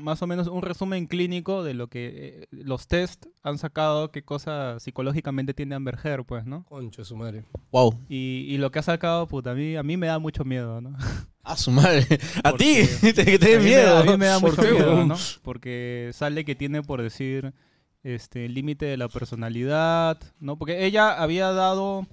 más 0.00 0.20
o 0.22 0.26
menos 0.26 0.48
un 0.48 0.62
resumen 0.62 1.06
clínico 1.06 1.62
de 1.62 1.74
lo 1.74 1.88
que 1.88 2.10
eh, 2.42 2.46
los 2.50 2.88
test 2.88 3.26
han 3.42 3.58
sacado, 3.58 4.10
qué 4.10 4.22
cosa 4.22 4.80
psicológicamente 4.80 5.54
tiene 5.54 5.74
Amber 5.74 5.98
Heard, 6.02 6.24
pues, 6.24 6.44
¿no? 6.46 6.64
Concha 6.64 7.04
su 7.04 7.16
madre. 7.16 7.44
Wow. 7.70 7.98
Y, 8.08 8.46
y 8.48 8.58
lo 8.58 8.70
que 8.70 8.78
ha 8.80 8.82
sacado, 8.82 9.26
puta, 9.28 9.52
a 9.52 9.54
mí, 9.54 9.76
a 9.76 9.82
mí 9.82 9.96
me 9.96 10.06
da 10.08 10.18
mucho 10.18 10.44
miedo, 10.44 10.80
¿no? 10.80 10.96
A 11.42 11.56
su 11.56 11.70
madre. 11.70 12.06
A 12.44 12.52
ti. 12.52 12.80
Porque- 13.00 13.38
Te, 13.38 13.54
A 13.54 13.56
da 13.56 13.62
miedo. 13.62 13.96
A 13.98 14.04
mí 14.04 14.16
me 14.16 14.26
da 14.26 14.38
¿Por 14.40 14.50
mucho 14.50 14.62
qué, 14.62 14.72
miedo? 14.72 15.06
¿no? 15.06 15.16
Porque 15.42 16.10
sale 16.12 16.44
que 16.44 16.54
tiene, 16.54 16.82
por 16.82 17.00
decir, 17.02 17.54
este, 18.02 18.44
el 18.44 18.54
límite 18.54 18.84
de 18.86 18.96
la 18.98 19.08
personalidad, 19.08 20.18
¿no? 20.38 20.56
Porque 20.56 20.84
ella 20.84 21.20
había 21.20 21.50
dado 21.52 22.06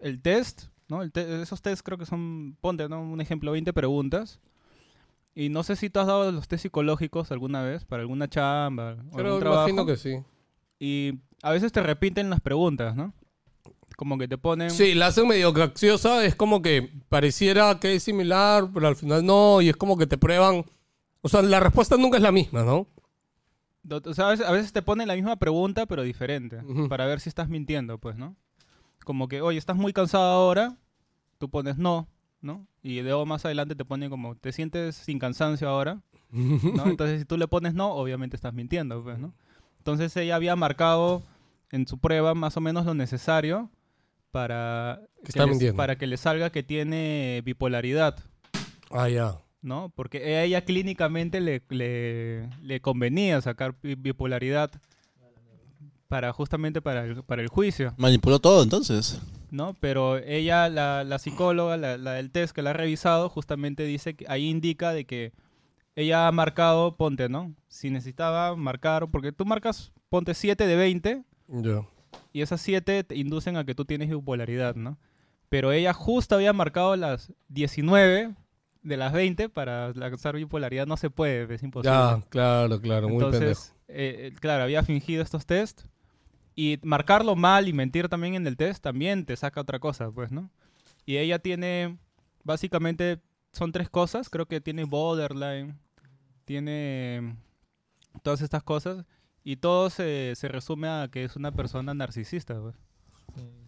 el 0.00 0.20
test, 0.20 0.64
¿no? 0.88 1.02
El 1.02 1.12
te- 1.12 1.42
esos 1.42 1.62
test 1.62 1.82
creo 1.84 1.96
que 1.96 2.06
son, 2.06 2.56
ponte, 2.60 2.88
¿no? 2.88 3.00
Un 3.02 3.20
ejemplo, 3.20 3.52
20 3.52 3.72
preguntas. 3.72 4.40
Y 5.34 5.48
no 5.48 5.62
sé 5.62 5.76
si 5.76 5.88
tú 5.88 6.00
has 6.00 6.06
dado 6.06 6.30
los 6.30 6.46
test 6.48 6.62
psicológicos 6.62 7.32
alguna 7.32 7.62
vez 7.62 7.84
para 7.84 8.02
alguna 8.02 8.28
chamba 8.28 8.96
o 9.10 9.16
Pero 9.16 9.28
algún 9.28 9.40
trabajo. 9.40 9.68
imagino 9.68 9.86
que 9.86 9.96
sí. 9.96 10.18
Y 10.78 11.20
a 11.42 11.50
veces 11.50 11.72
te 11.72 11.82
repiten 11.82 12.28
las 12.28 12.40
preguntas, 12.40 12.94
¿no? 12.94 13.14
Como 13.96 14.18
que 14.18 14.28
te 14.28 14.36
ponen... 14.36 14.70
Sí, 14.70 14.94
la 14.94 15.06
hacen 15.08 15.28
medio 15.28 15.52
graciosa. 15.52 16.24
Es 16.24 16.34
como 16.34 16.60
que 16.60 16.90
pareciera 17.08 17.78
que 17.80 17.94
es 17.94 18.02
similar, 18.02 18.68
pero 18.74 18.88
al 18.88 18.96
final 18.96 19.24
no. 19.24 19.62
Y 19.62 19.68
es 19.68 19.76
como 19.76 19.96
que 19.96 20.06
te 20.06 20.18
prueban. 20.18 20.64
O 21.22 21.28
sea, 21.28 21.40
la 21.42 21.60
respuesta 21.60 21.96
nunca 21.96 22.16
es 22.16 22.22
la 22.22 22.32
misma, 22.32 22.64
¿no? 22.64 22.86
O 23.90 24.14
sea, 24.14 24.28
a 24.28 24.30
veces, 24.30 24.46
a 24.46 24.52
veces 24.52 24.72
te 24.72 24.82
ponen 24.82 25.08
la 25.08 25.14
misma 25.14 25.36
pregunta, 25.36 25.86
pero 25.86 26.02
diferente. 26.02 26.58
Ujú. 26.58 26.88
Para 26.88 27.06
ver 27.06 27.20
si 27.20 27.28
estás 27.28 27.48
mintiendo, 27.48 27.98
pues, 27.98 28.16
¿no? 28.16 28.36
Como 29.04 29.28
que, 29.28 29.40
oye, 29.40 29.58
¿estás 29.58 29.76
muy 29.76 29.92
cansado 29.92 30.24
ahora? 30.24 30.76
Tú 31.38 31.48
pones 31.48 31.76
no, 31.78 32.08
¿no? 32.40 32.66
Y 32.82 33.00
luego 33.02 33.24
más 33.26 33.44
adelante 33.44 33.74
te 33.76 33.84
ponen 33.84 34.10
como, 34.10 34.34
¿te 34.36 34.52
sientes 34.52 34.96
sin 34.96 35.18
cansancio 35.18 35.68
ahora? 35.68 36.00
¿No? 36.30 36.86
Entonces, 36.86 37.20
si 37.20 37.24
tú 37.24 37.36
le 37.36 37.46
pones 37.48 37.74
no, 37.74 37.92
obviamente 37.92 38.36
estás 38.36 38.54
mintiendo, 38.54 39.02
pues, 39.02 39.18
¿no? 39.18 39.34
Entonces, 39.78 40.16
ella 40.16 40.36
había 40.36 40.56
marcado 40.56 41.22
en 41.70 41.86
su 41.86 41.98
prueba 41.98 42.34
más 42.34 42.56
o 42.56 42.60
menos 42.60 42.84
lo 42.86 42.94
necesario 42.94 43.70
para 44.30 45.00
Que 45.22 45.28
está 45.28 45.44
le- 45.44 45.50
mintiendo. 45.50 45.76
para 45.76 45.96
que 45.96 46.06
le 46.06 46.16
salga 46.16 46.50
que 46.50 46.62
tiene 46.62 47.42
bipolaridad. 47.44 48.18
Ah, 48.90 49.08
ya. 49.08 49.38
¿no? 49.62 49.92
Porque 49.94 50.18
a 50.36 50.42
ella 50.42 50.64
clínicamente 50.64 51.40
le, 51.40 51.62
le, 51.68 52.48
le 52.62 52.80
convenía 52.80 53.40
sacar 53.40 53.74
bi- 53.80 53.94
bipolaridad 53.94 54.70
para 56.12 56.30
justamente 56.34 56.82
para 56.82 57.04
el, 57.06 57.22
para 57.24 57.40
el 57.40 57.48
juicio, 57.48 57.94
Manipuló 57.96 58.38
todo 58.38 58.62
entonces. 58.62 59.18
¿no? 59.50 59.72
Pero 59.80 60.18
ella, 60.18 60.68
la, 60.68 61.04
la 61.04 61.18
psicóloga, 61.18 61.78
la, 61.78 61.96
la 61.96 62.12
del 62.12 62.30
test 62.30 62.54
que 62.54 62.60
la 62.60 62.70
ha 62.70 62.72
revisado, 62.74 63.30
justamente 63.30 63.84
dice 63.84 64.14
que 64.14 64.26
ahí 64.28 64.50
indica 64.50 64.92
de 64.92 65.06
que 65.06 65.32
ella 65.96 66.28
ha 66.28 66.32
marcado, 66.32 66.96
ponte, 66.96 67.30
¿no? 67.30 67.54
Si 67.68 67.88
necesitaba 67.88 68.54
marcar, 68.56 69.08
porque 69.10 69.32
tú 69.32 69.46
marcas, 69.46 69.90
ponte 70.10 70.34
7 70.34 70.66
de 70.66 70.76
20 70.76 71.22
Ya. 71.48 71.80
y 72.34 72.42
esas 72.42 72.60
7 72.60 73.04
te 73.04 73.16
inducen 73.16 73.56
a 73.56 73.64
que 73.64 73.74
tú 73.74 73.86
tienes 73.86 74.10
bipolaridad, 74.10 74.74
¿no? 74.74 74.98
Pero 75.48 75.72
ella 75.72 75.94
justo 75.94 76.34
había 76.34 76.52
marcado 76.52 76.94
las 76.96 77.32
19 77.48 78.34
de 78.82 78.96
las 78.98 79.14
20 79.14 79.48
para 79.48 79.94
lanzar 79.94 80.36
bipolaridad, 80.36 80.86
no 80.86 80.98
se 80.98 81.08
puede, 81.08 81.54
es 81.54 81.62
imposible. 81.62 81.96
Ya, 81.96 82.20
claro, 82.28 82.78
claro. 82.82 83.08
Muy 83.08 83.18
pendejo. 83.22 83.44
Entonces, 83.44 83.74
eh, 83.88 84.28
eh, 84.30 84.34
claro, 84.38 84.64
había 84.64 84.82
fingido 84.82 85.22
estos 85.22 85.46
test 85.46 85.84
y 86.54 86.78
marcarlo 86.82 87.34
mal 87.36 87.68
y 87.68 87.72
mentir 87.72 88.08
también 88.08 88.34
en 88.34 88.46
el 88.46 88.56
test 88.56 88.82
también 88.82 89.24
te 89.24 89.36
saca 89.36 89.60
otra 89.60 89.78
cosa, 89.78 90.10
pues, 90.10 90.30
¿no? 90.32 90.50
Y 91.06 91.16
ella 91.16 91.38
tiene, 91.38 91.98
básicamente, 92.44 93.20
son 93.52 93.72
tres 93.72 93.88
cosas, 93.90 94.28
creo 94.30 94.46
que 94.46 94.60
tiene 94.60 94.84
borderline, 94.84 95.78
tiene 96.44 97.36
todas 98.22 98.40
estas 98.42 98.62
cosas 98.62 99.04
y 99.44 99.56
todo 99.56 99.90
se, 99.90 100.34
se 100.36 100.48
resume 100.48 100.88
a 100.88 101.08
que 101.10 101.24
es 101.24 101.36
una 101.36 101.52
persona 101.52 101.94
narcisista, 101.94 102.60
pues. 102.60 102.76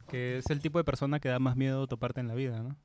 Que 0.09 0.39
es 0.39 0.51
el 0.51 0.61
tipo 0.61 0.79
de 0.79 0.85
persona 0.85 1.19
que 1.19 1.29
da 1.29 1.39
más 1.39 1.57
miedo 1.57 1.87
toparte 1.87 2.21
en 2.21 2.29
la 2.29 2.35
vida, 2.35 2.63
¿no? 2.63 2.77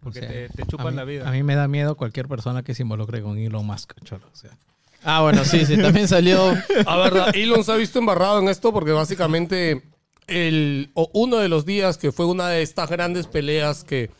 Porque 0.00 0.20
O 0.20 0.22
sea, 0.22 0.30
te, 0.30 0.48
te 0.50 0.66
chupan 0.66 0.90
mí- 0.90 0.96
la 0.96 1.04
vida. 1.04 1.28
A 1.28 1.32
mí 1.32 1.42
me 1.42 1.56
da 1.56 1.66
miedo 1.66 1.96
cualquier 1.96 2.28
persona 2.28 2.62
que 2.62 2.72
se 2.74 2.82
involucre 2.82 3.20
con 3.20 3.36
Elon 3.36 3.66
Musk, 3.66 3.94
cholo. 4.04 4.28
O 4.32 4.36
sea, 4.36 4.56
Ah, 5.04 5.22
bueno, 5.22 5.44
sí, 5.44 5.64
sí, 5.64 5.76
también 5.76 6.08
salió. 6.08 6.54
A 6.86 6.96
verdad, 6.96 7.34
Elon 7.34 7.64
se 7.64 7.72
ha 7.72 7.76
visto 7.76 7.98
embarrado 7.98 8.40
en 8.40 8.48
esto 8.48 8.72
porque 8.72 8.92
básicamente 8.92 9.82
el, 10.26 10.90
o 10.94 11.10
uno 11.14 11.36
de 11.38 11.48
los 11.48 11.64
días 11.64 11.98
que 11.98 12.12
fue 12.12 12.26
una 12.26 12.48
de 12.48 12.62
estas 12.62 12.90
grandes 12.90 13.26
peleas 13.26 13.84
que, 13.84 14.10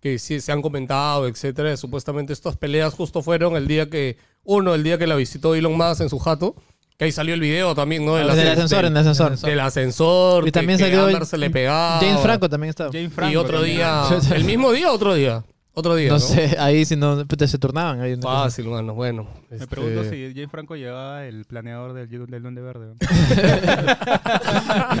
que 0.00 0.18
sí 0.18 0.40
se 0.40 0.52
han 0.52 0.62
comentado, 0.62 1.26
etcétera, 1.28 1.76
supuestamente 1.76 2.32
estas 2.32 2.56
peleas 2.56 2.94
justo 2.94 3.22
fueron 3.22 3.56
el 3.56 3.66
día 3.66 3.88
que, 3.88 4.18
uno, 4.44 4.74
el 4.74 4.82
día 4.82 4.98
que 4.98 5.06
la 5.06 5.14
visitó 5.14 5.54
Elon 5.54 5.76
Musk 5.76 6.02
en 6.02 6.08
su 6.08 6.18
jato, 6.18 6.54
que 6.98 7.06
ahí 7.06 7.12
salió 7.12 7.34
el 7.34 7.40
video 7.40 7.74
también, 7.74 8.04
¿no? 8.04 8.16
En 8.16 8.24
el 8.24 8.30
ascensor, 8.30 8.84
en 8.84 8.92
el 8.92 8.98
ascensor. 8.98 9.38
Del 9.38 9.60
ascensor, 9.60 10.48
Y 10.48 10.52
también 10.52 10.78
que, 10.78 10.84
que 10.84 10.90
salió 10.90 11.06
Amber 11.06 11.26
se 11.26 11.38
le 11.38 11.50
pegaba. 11.50 11.98
James 12.00 12.20
Franco 12.20 12.48
también 12.48 12.70
estaba. 12.70 12.90
Jane 12.92 13.10
Franco 13.10 13.32
y 13.32 13.36
otro 13.36 13.58
también. 13.58 13.76
día, 13.76 14.04
el 14.34 14.44
mismo 14.44 14.72
día, 14.72 14.92
otro 14.92 15.14
día. 15.14 15.44
Otro 15.76 15.96
día, 15.96 16.06
No 16.08 16.14
¿no? 16.14 16.20
sé, 16.20 16.56
ahí 16.60 16.84
si 16.84 16.94
no, 16.94 17.26
puta, 17.26 17.48
se 17.48 17.58
turnaban. 17.58 18.00
Ahí. 18.00 18.16
Fácil, 18.16 18.68
mano. 18.68 18.94
Bueno. 18.94 19.26
Me 19.50 19.56
este, 19.56 19.66
pregunto 19.66 20.04
si 20.04 20.32
James 20.32 20.50
Franco 20.50 20.76
llevaba 20.76 21.26
el 21.26 21.44
planeador 21.46 21.94
del, 21.94 22.08
del 22.08 22.42
Duende 22.42 22.60
Verde. 22.60 22.94
¿no? 22.94 22.96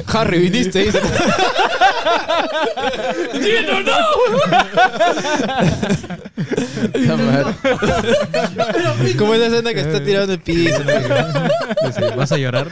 Harry, 0.18 0.38
viniste. 0.40 0.84
dice. 0.84 1.00
La 6.94 7.16
madre. 7.16 7.54
Como 9.16 9.34
esa 9.34 9.46
escena 9.46 9.72
que 9.74 9.80
está 9.80 10.02
tirado 10.04 10.24
en 10.24 10.30
el 10.32 10.40
piso. 10.40 10.82
¿no? 10.82 12.16
Vas 12.16 12.32
a 12.32 12.36
llorar. 12.36 12.68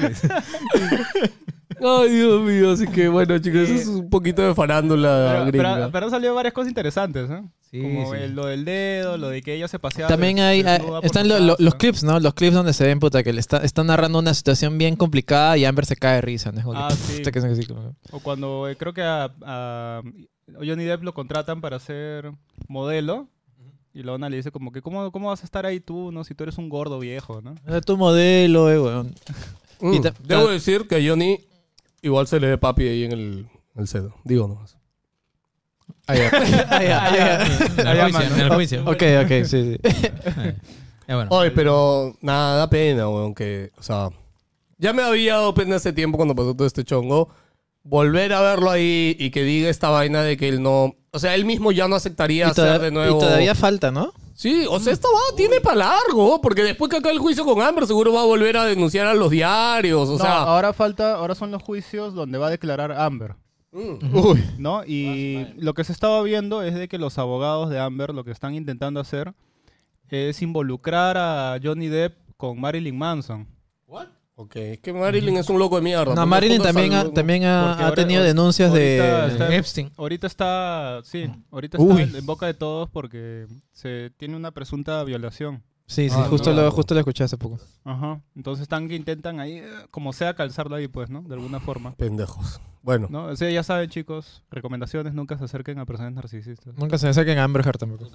Ay, 1.80 2.09
Dios 2.11 2.42
mío. 2.42 2.72
Así 2.72 2.86
que, 2.86 3.09
bueno, 3.09 3.38
chicos, 3.38 3.61
eso 3.62 3.74
es 3.74 3.86
un 3.86 4.11
poquito 4.11 4.42
de 4.42 4.55
farándula 4.55 5.30
Pero, 5.32 5.46
gringa. 5.46 5.74
pero, 5.76 5.90
pero 5.92 6.05
han 6.07 6.11
salido 6.11 6.34
varias 6.34 6.55
cosas 6.55 6.68
interesantes, 6.68 7.28
¿eh? 7.30 7.42
Sí, 7.73 7.81
Como 7.81 8.12
sí. 8.12 8.18
el- 8.20 8.35
lo 8.35 8.45
del 8.47 8.66
dedo, 8.66 9.16
lo 9.16 9.31
de 9.31 9.41
que 9.41 9.55
ella 9.55 9.66
se 9.66 9.79
paseaba. 9.79 10.09
También 10.09 10.39
hay, 10.41 10.62
están 11.03 11.27
lo- 11.27 11.39
lo- 11.41 11.57
los 11.59 11.75
clips, 11.77 12.05
¿no? 12.05 12.20
Los 12.20 12.35
clips 12.35 12.53
donde 12.55 12.75
se 12.75 12.85
ven, 12.85 13.01
puta, 13.01 13.23
que 13.23 13.33
le 13.33 13.41
está, 13.41 13.59
están 13.64 13.87
narrando 13.87 14.18
una 14.18 14.35
situación 14.35 14.77
bien 14.77 14.95
complicada 14.95 15.57
y 15.57 15.64
Amber 15.64 15.87
se 15.87 15.97
cae 15.97 16.16
de 16.16 16.20
risa, 16.20 16.53
¿no? 16.53 16.59
Es 16.59 16.64
como 16.66 16.77
que, 16.77 16.85
Ah, 16.85 16.91
sí. 16.95 17.16
puta, 17.18 17.33
que 17.33 17.41
son 17.41 17.51
así 17.51 17.64
como- 17.66 17.97
O 18.11 18.20
cuando 18.20 18.68
eh, 18.68 18.77
creo 18.77 18.93
que 18.93 19.03
a, 19.03 19.33
a 19.43 20.03
Johnny 20.59 20.85
Depp 20.85 21.03
lo 21.03 21.14
contratan 21.14 21.62
para 21.62 21.79
ser 21.79 22.31
modelo. 22.68 23.29
Y 23.95 24.03
Lona 24.03 24.29
le 24.31 24.37
dice 24.37 24.51
como 24.51 24.70
que, 24.73 24.81
¿cómo, 24.83 25.11
¿cómo 25.12 25.29
vas 25.29 25.41
a 25.43 25.45
estar 25.45 25.64
ahí 25.66 25.79
tú, 25.81 26.12
no? 26.12 26.25
Si 26.25 26.35
tú 26.35 26.45
eres 26.45 26.57
un 26.59 26.68
gordo 26.70 26.99
viejo, 26.99 27.41
¿no? 27.43 27.55
"Ah, 27.66 27.81
tu 27.83 27.97
modelo, 27.99 28.70
eh, 28.70 28.81
weón. 28.81 29.14
Mm, 29.81 30.01
Debo 30.27 30.49
decir 30.49 30.87
que 30.89 30.97
a 30.97 31.01
Johnny 31.11 31.41
igual 32.03 32.27
se 32.27 32.39
le 32.41 32.49
ve 32.49 32.59
papi 32.59 32.85
ahí 32.89 33.05
en 33.05 33.12
el, 33.12 33.47
en 33.75 33.81
el 33.83 33.89
cedo. 33.89 34.14
Digo 34.25 34.47
nomás. 34.49 34.77
Ah, 36.07 36.14
ya, 36.16 36.30
ah, 36.70 36.82
ya. 36.82 37.44
En 37.78 37.86
el 37.88 38.03
juicio, 38.12 38.34
en 38.34 38.40
el 38.40 38.50
juicio. 38.55 38.82
Ok, 38.82 39.03
ok, 39.24 39.44
sí, 39.46 39.76
sí. 39.76 39.78
Ya, 41.07 41.14
bueno. 41.16 41.30
Oye, 41.30 41.50
pero 41.53 42.14
nada, 42.20 42.57
da 42.57 42.68
pena, 42.70 43.09
weón, 43.09 43.34
que, 43.34 43.70
o 43.78 43.82
sea, 43.82 44.11
ya 44.78 44.92
me 44.92 45.03
había 45.03 45.34
dado 45.34 45.55
pena 45.55 45.76
hace 45.76 45.92
tiempo 45.92 46.16
cuando 46.18 46.34
pasó 46.34 46.55
todo 46.55 46.66
este 46.66 46.84
chongo. 46.84 47.28
Volver 47.84 48.32
a 48.32 48.40
verlo 48.40 48.70
ahí 48.70 49.16
y 49.18 49.30
que 49.30 49.42
diga 49.42 49.68
esta 49.68 49.90
vaina 49.90 50.22
de 50.22 50.36
que 50.36 50.48
él 50.48 50.62
no, 50.62 50.94
o 51.11 51.18
sea, 51.18 51.34
él 51.34 51.44
mismo 51.44 51.72
ya 51.72 51.88
no 51.88 51.96
aceptaría 51.96 52.46
Y, 52.46 52.50
hacer 52.50 52.80
de 52.80 52.88
y 52.88 52.90
nuevo. 52.92 53.18
todavía 53.18 53.55
falta, 53.57 53.90
¿no? 53.90 54.12
Sí, 54.34 54.66
o 54.68 54.78
sea, 54.80 54.92
esto 54.92 55.09
va, 55.12 55.36
tiene 55.36 55.61
para 55.61 55.76
largo, 55.76 56.40
porque 56.40 56.62
después 56.62 56.88
que 56.90 56.96
acabe 56.98 57.12
el 57.14 57.20
juicio 57.20 57.44
con 57.44 57.61
Amber 57.61 57.86
seguro 57.86 58.12
va 58.12 58.22
a 58.22 58.24
volver 58.24 58.57
a 58.57 58.64
denunciar 58.66 59.07
a 59.09 59.14
los 59.14 59.30
diarios, 59.30 60.09
o 60.09 60.12
No, 60.12 60.18
sea, 60.18 60.42
ahora 60.42 60.72
falta, 60.72 61.14
ahora 61.14 61.34
son 61.34 61.50
los 61.50 61.62
juicios 61.62 62.14
donde 62.14 62.38
va 62.38 62.46
a 62.46 62.50
declarar 62.50 62.92
Amber. 62.92 63.34
Mm, 63.73 64.14
Uy. 64.16 64.45
¿No? 64.59 64.85
Y 64.85 65.47
lo 65.59 65.75
que 65.75 65.85
se 65.85 65.93
estaba 65.93 66.23
viendo 66.23 66.62
es 66.62 66.75
de 66.75 66.89
que 66.89 66.99
los 66.99 67.18
abogados 67.18 67.70
de 67.70 67.79
Amber 67.81 68.14
lo 68.14 68.25
que 68.25 68.31
están 68.31 68.55
intentando 68.55 69.01
hacer 69.01 69.35
es 70.09 70.43
involucrar 70.43 71.16
a 71.16 71.59
Johnny 71.62 71.89
Depp 71.89 72.16
con 72.37 72.61
Marilyn 72.61 72.97
Manson. 72.97 73.47
ok, 74.35 74.57
es 74.57 74.81
que 74.81 74.93
Marilyn 74.93 75.37
es 75.37 75.49
un 75.49 75.59
loco 75.59 75.77
de 75.77 75.83
mierda. 75.83 76.14
No, 76.14 76.27
Marilyn 76.27 76.61
también, 76.61 76.93
ha, 76.95 77.11
también 77.12 77.45
ha, 77.45 77.66
Porque 77.68 77.83
ha 77.83 77.87
ahora- 77.89 77.95
tenido 78.03 78.23
denuncias 78.23 78.70
ahorita 78.70 79.27
de... 79.27 79.33
está- 79.33 79.55
Epstein. 79.55 79.91
Ahorita 79.97 80.27
está, 80.27 81.01
sí, 81.05 81.31
ahorita 81.51 81.79
Uy. 81.81 82.03
está 82.03 82.18
en 82.18 82.27
boca 82.27 82.47
de 82.47 82.55
todos 82.55 82.91
porque 82.91 83.47
se 83.73 84.11
tiene 84.16 84.37
una 84.37 84.51
presunta 84.51 85.03
violación. 85.05 85.62
Sí, 85.93 86.09
sí, 86.09 86.16
Ah, 86.18 86.26
justo, 86.30 86.53
lo, 86.55 86.70
justo 86.70 86.95
lo 86.95 87.01
escuché 87.01 87.22
hace 87.24 87.36
poco. 87.36 87.59
Ajá. 87.84 88.18
Entonces 88.34 88.62
están 88.62 88.88
que 88.88 88.95
intentan 88.97 89.40
ahí, 89.40 89.59
eh, 89.59 89.68
como 89.90 90.14
sea, 90.14 90.32
calzarlo 90.34 90.74
ahí, 90.74 90.88
pues, 90.88 91.11
¿no? 91.11 91.20
De 91.20 91.34
alguna 91.34 91.61
forma. 91.61 91.93
Pendejos. 91.97 92.62
Bueno, 92.82 93.09
¿No? 93.11 93.26
O 93.26 93.36
sea, 93.36 93.51
ya 93.51 93.62
saben, 93.62 93.90
chicos, 93.90 94.43
recomendaciones, 94.51 95.12
nunca 95.12 95.36
se 95.36 95.45
acerquen 95.45 95.78
a 95.78 95.84
personas 95.84 96.14
narcisistas. 96.14 96.74
Nunca 96.78 96.97
se 96.97 97.07
me 97.07 97.12
saquen 97.14 97.38
a 97.38 97.45
Amber 97.45 97.64
Heard 97.64 97.76
tampoco. 97.78 98.11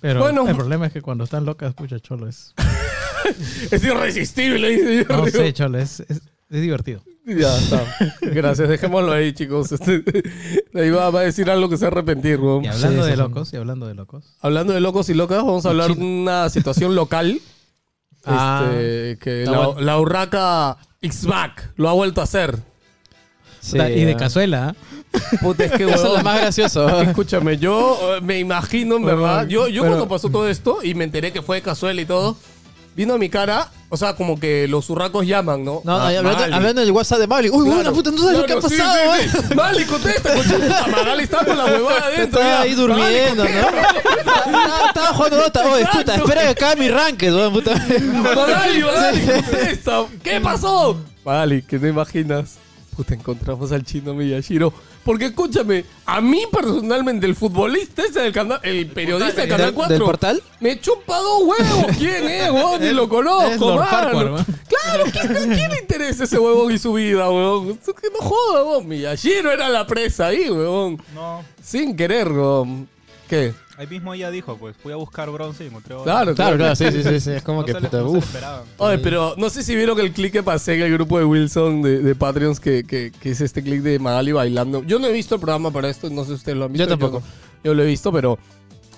Pero 0.00 0.20
Bueno. 0.20 0.48
el 0.48 0.56
problema 0.56 0.86
es 0.86 0.92
que 0.94 1.02
cuando 1.02 1.24
están 1.24 1.44
locas, 1.44 1.74
pucha, 1.74 2.00
cholo, 2.00 2.26
es... 2.26 2.54
es 3.70 3.84
irresistible. 3.84 4.68
dice 4.70 5.04
yo. 5.08 5.16
No 5.16 5.26
sé, 5.26 5.52
cholo, 5.52 5.78
es, 5.78 6.00
es, 6.00 6.22
es 6.48 6.60
divertido. 6.62 7.02
Ya 7.26 7.56
está. 7.56 7.82
Gracias, 8.20 8.68
dejémoslo 8.68 9.12
ahí, 9.12 9.32
chicos. 9.32 9.72
Este, 9.72 10.04
ahí 10.74 10.90
va, 10.90 11.10
va 11.10 11.20
a 11.20 11.22
decir 11.24 11.50
algo 11.50 11.68
que 11.68 11.76
se 11.76 11.86
arrepentir, 11.86 12.38
weón. 12.38 12.64
Y 12.64 12.68
hablando 12.68 13.02
Sí, 13.02 13.10
de 13.10 13.16
sí, 13.16 13.22
locos, 13.22 13.52
y 13.52 13.56
hablando 13.56 13.86
de 13.86 13.94
locos. 13.94 14.36
Hablando 14.40 14.72
de 14.72 14.80
locos 14.80 15.08
y 15.08 15.14
locas, 15.14 15.38
vamos 15.38 15.64
a 15.64 15.70
hablar 15.70 15.94
de 15.94 16.02
una 16.02 16.48
situación 16.50 16.94
local. 16.94 17.40
Ah. 18.26 18.70
este, 18.72 19.18
que 19.18 19.44
la, 19.44 19.74
la 19.78 20.00
urraca 20.00 20.78
X-Back 21.02 21.74
lo 21.76 21.90
ha 21.90 21.92
vuelto 21.92 22.22
a 22.22 22.24
hacer. 22.24 22.58
Y 23.72 23.76
de 23.76 24.12
ah. 24.12 24.16
cazuela, 24.16 24.68
¿ah? 24.68 24.74
Puta, 25.40 25.64
es 25.64 25.72
que, 25.72 25.84
Eso 25.90 26.06
es 26.06 26.18
lo 26.18 26.22
más 26.22 26.40
gracioso. 26.40 27.00
Escúchame, 27.02 27.56
yo 27.56 28.16
eh, 28.16 28.20
me 28.20 28.38
imagino, 28.38 28.96
en 28.96 29.02
Bueno, 29.02 29.22
verdad. 29.22 29.46
Yo, 29.46 29.68
yo 29.68 29.84
cuando 29.84 30.08
pasó 30.08 30.28
todo 30.28 30.48
esto 30.48 30.78
y 30.82 30.94
me 30.94 31.04
enteré 31.04 31.32
que 31.32 31.42
fue 31.42 31.56
de 31.56 31.62
cazuela 31.62 32.00
y 32.00 32.06
todo, 32.06 32.36
vino 32.96 33.14
a 33.14 33.18
mi 33.18 33.28
cara, 33.28 33.68
o 33.88 33.96
sea, 33.96 34.14
como 34.14 34.38
que 34.38 34.66
los 34.68 34.88
urracos 34.90 35.26
llaman, 35.26 35.64
¿no? 35.64 35.82
No, 35.84 35.98
no, 35.98 36.04
Ah, 36.04 36.12
y 36.12 36.16
hablando, 36.16 36.38
Magali. 36.38 36.54
hablando 36.54 36.80
del 36.80 36.90
WhatsApp 36.92 37.18
de 37.20 37.26
Mali. 37.26 37.48
Uy, 37.50 37.64
Claro, 37.66 37.80
una 37.80 37.92
puta, 37.92 38.10
no 38.10 38.18
sabes 38.18 38.38
lo 38.38 38.46
que 38.46 38.52
ha 38.52 38.56
claro, 38.60 38.68
sí, 38.68 38.76
pasado, 38.78 39.14
sí, 39.14 39.20
eh. 39.20 39.30
sí. 39.48 39.54
Magali, 39.54 39.84
contesta. 39.84 40.34
Magali 40.90 41.22
está 41.24 41.44
con 41.44 41.58
la 41.58 41.64
huevada 41.64 42.06
adentro. 42.06 42.24
Estaba 42.40 42.44
ya. 42.44 42.60
ahí 42.62 42.74
durmiendo, 42.74 43.44
¿no? 43.44 43.50
Estaba 44.18 44.86
estaba 44.88 45.06
jugando 45.14 45.36
Dota. 45.38 45.68
Oye, 45.68 45.86
puta, 45.92 46.14
espera 46.16 46.42
que 46.42 46.48
acabe 46.48 46.76
mi 46.80 46.88
ranked, 46.90 47.32
weón, 47.34 47.52
puta. 47.52 47.74
Magali, 47.74 48.82
Magali, 48.82 49.20
contesta. 49.26 50.04
¿Qué 50.22 50.40
pasó? 50.40 50.96
Magali, 51.24 51.62
que 51.62 51.78
no 51.78 51.88
imaginas. 51.88 52.58
Puta, 52.96 53.14
encontramos 53.14 53.72
al 53.72 53.82
chino 53.84 54.14
Miyashiro. 54.14 54.72
Porque 55.04 55.26
escúchame, 55.26 55.84
a 56.06 56.20
mí 56.20 56.42
personalmente, 56.50 57.26
el 57.26 57.34
futbolista 57.34 58.02
ese 58.04 58.20
del 58.20 58.32
canal, 58.32 58.60
el 58.62 58.86
periodista 58.86 59.40
del 59.42 59.50
Canal 59.50 59.66
¿Del- 59.66 59.74
4, 59.74 59.94
del 59.94 60.02
portal? 60.02 60.42
me 60.60 60.80
chupa 60.80 61.18
dos 61.18 61.42
huevos. 61.42 61.96
¿Quién 61.98 62.28
es, 62.28 62.50
huevón? 62.50 62.80
Ni 62.80 62.92
lo 62.92 63.02
Es 63.04 63.08
conozco, 63.08 63.66
Lord 63.66 63.78
mano. 63.80 63.90
Farquhar, 63.90 64.14
weón. 64.16 64.46
Claro, 64.68 65.04
¿quién, 65.12 65.52
quién 65.54 65.70
le 65.70 65.80
interesa 65.80 66.24
ese 66.24 66.38
huevón 66.38 66.72
y 66.72 66.78
su 66.78 66.92
vida, 66.94 67.28
huevón? 67.30 67.68
No 67.86 68.18
joda, 68.20 68.64
huevón. 68.64 68.88
Miyashiro 68.88 69.50
era 69.52 69.68
la 69.68 69.86
presa 69.86 70.28
ahí, 70.28 70.48
huevón. 70.48 71.02
No. 71.14 71.44
Sin 71.62 71.96
querer, 71.96 72.28
huevón. 72.28 72.88
¿Qué? 73.28 73.52
Ahí 73.76 73.86
mismo 73.88 74.14
ella 74.14 74.30
dijo, 74.30 74.56
pues, 74.56 74.76
fui 74.76 74.92
a 74.92 74.96
buscar 74.96 75.28
bronce 75.30 75.64
y 75.64 75.66
encontré 75.66 75.94
oro. 75.94 76.04
Claro, 76.04 76.34
Claro, 76.34 76.56
claro, 76.56 76.76
sí, 76.76 76.84
sí, 76.92 77.02
sí, 77.02 77.18
sí. 77.20 77.30
Es 77.32 77.42
como 77.42 77.60
No 77.60 77.66
que 77.66 77.72
se 77.72 77.80
le- 77.80 77.88
puta, 77.88 77.98
no 78.02 78.06
se 78.06 78.12
le 78.12 78.18
uff. 78.18 78.24
esperaban. 78.26 78.62
Oye, 78.78 78.98
pero 78.98 79.34
no 79.36 79.50
sé 79.50 79.62
si 79.64 79.74
vieron 79.74 79.98
el 79.98 80.12
clip 80.12 80.32
que 80.32 80.42
pasé 80.44 80.74
en 80.76 80.82
el 80.82 80.92
grupo 80.92 81.18
de 81.18 81.24
Wilson 81.24 81.82
de, 81.82 81.98
de 82.00 82.14
Patreons, 82.14 82.60
que, 82.60 82.84
que, 82.84 83.10
que 83.20 83.30
es 83.32 83.40
este 83.40 83.62
clip 83.64 83.82
de 83.82 83.98
Magali 83.98 84.30
bailando. 84.32 84.84
Yo 84.84 84.98
no 85.00 85.08
he 85.08 85.12
visto 85.12 85.34
el 85.34 85.40
programa 85.40 85.72
para 85.72 85.88
esto, 85.90 86.08
no 86.08 86.22
sé 86.22 86.28
si 86.28 86.34
ustedes 86.34 86.56
lo 86.58 86.66
han 86.66 86.72
visto. 86.72 86.84
Yo 86.84 86.88
tampoco. 86.88 87.18
no- 87.20 87.26
Yo, 87.64 87.74
lo 87.74 87.82
he 87.82 87.86
visto, 87.86 88.12
pero. 88.12 88.38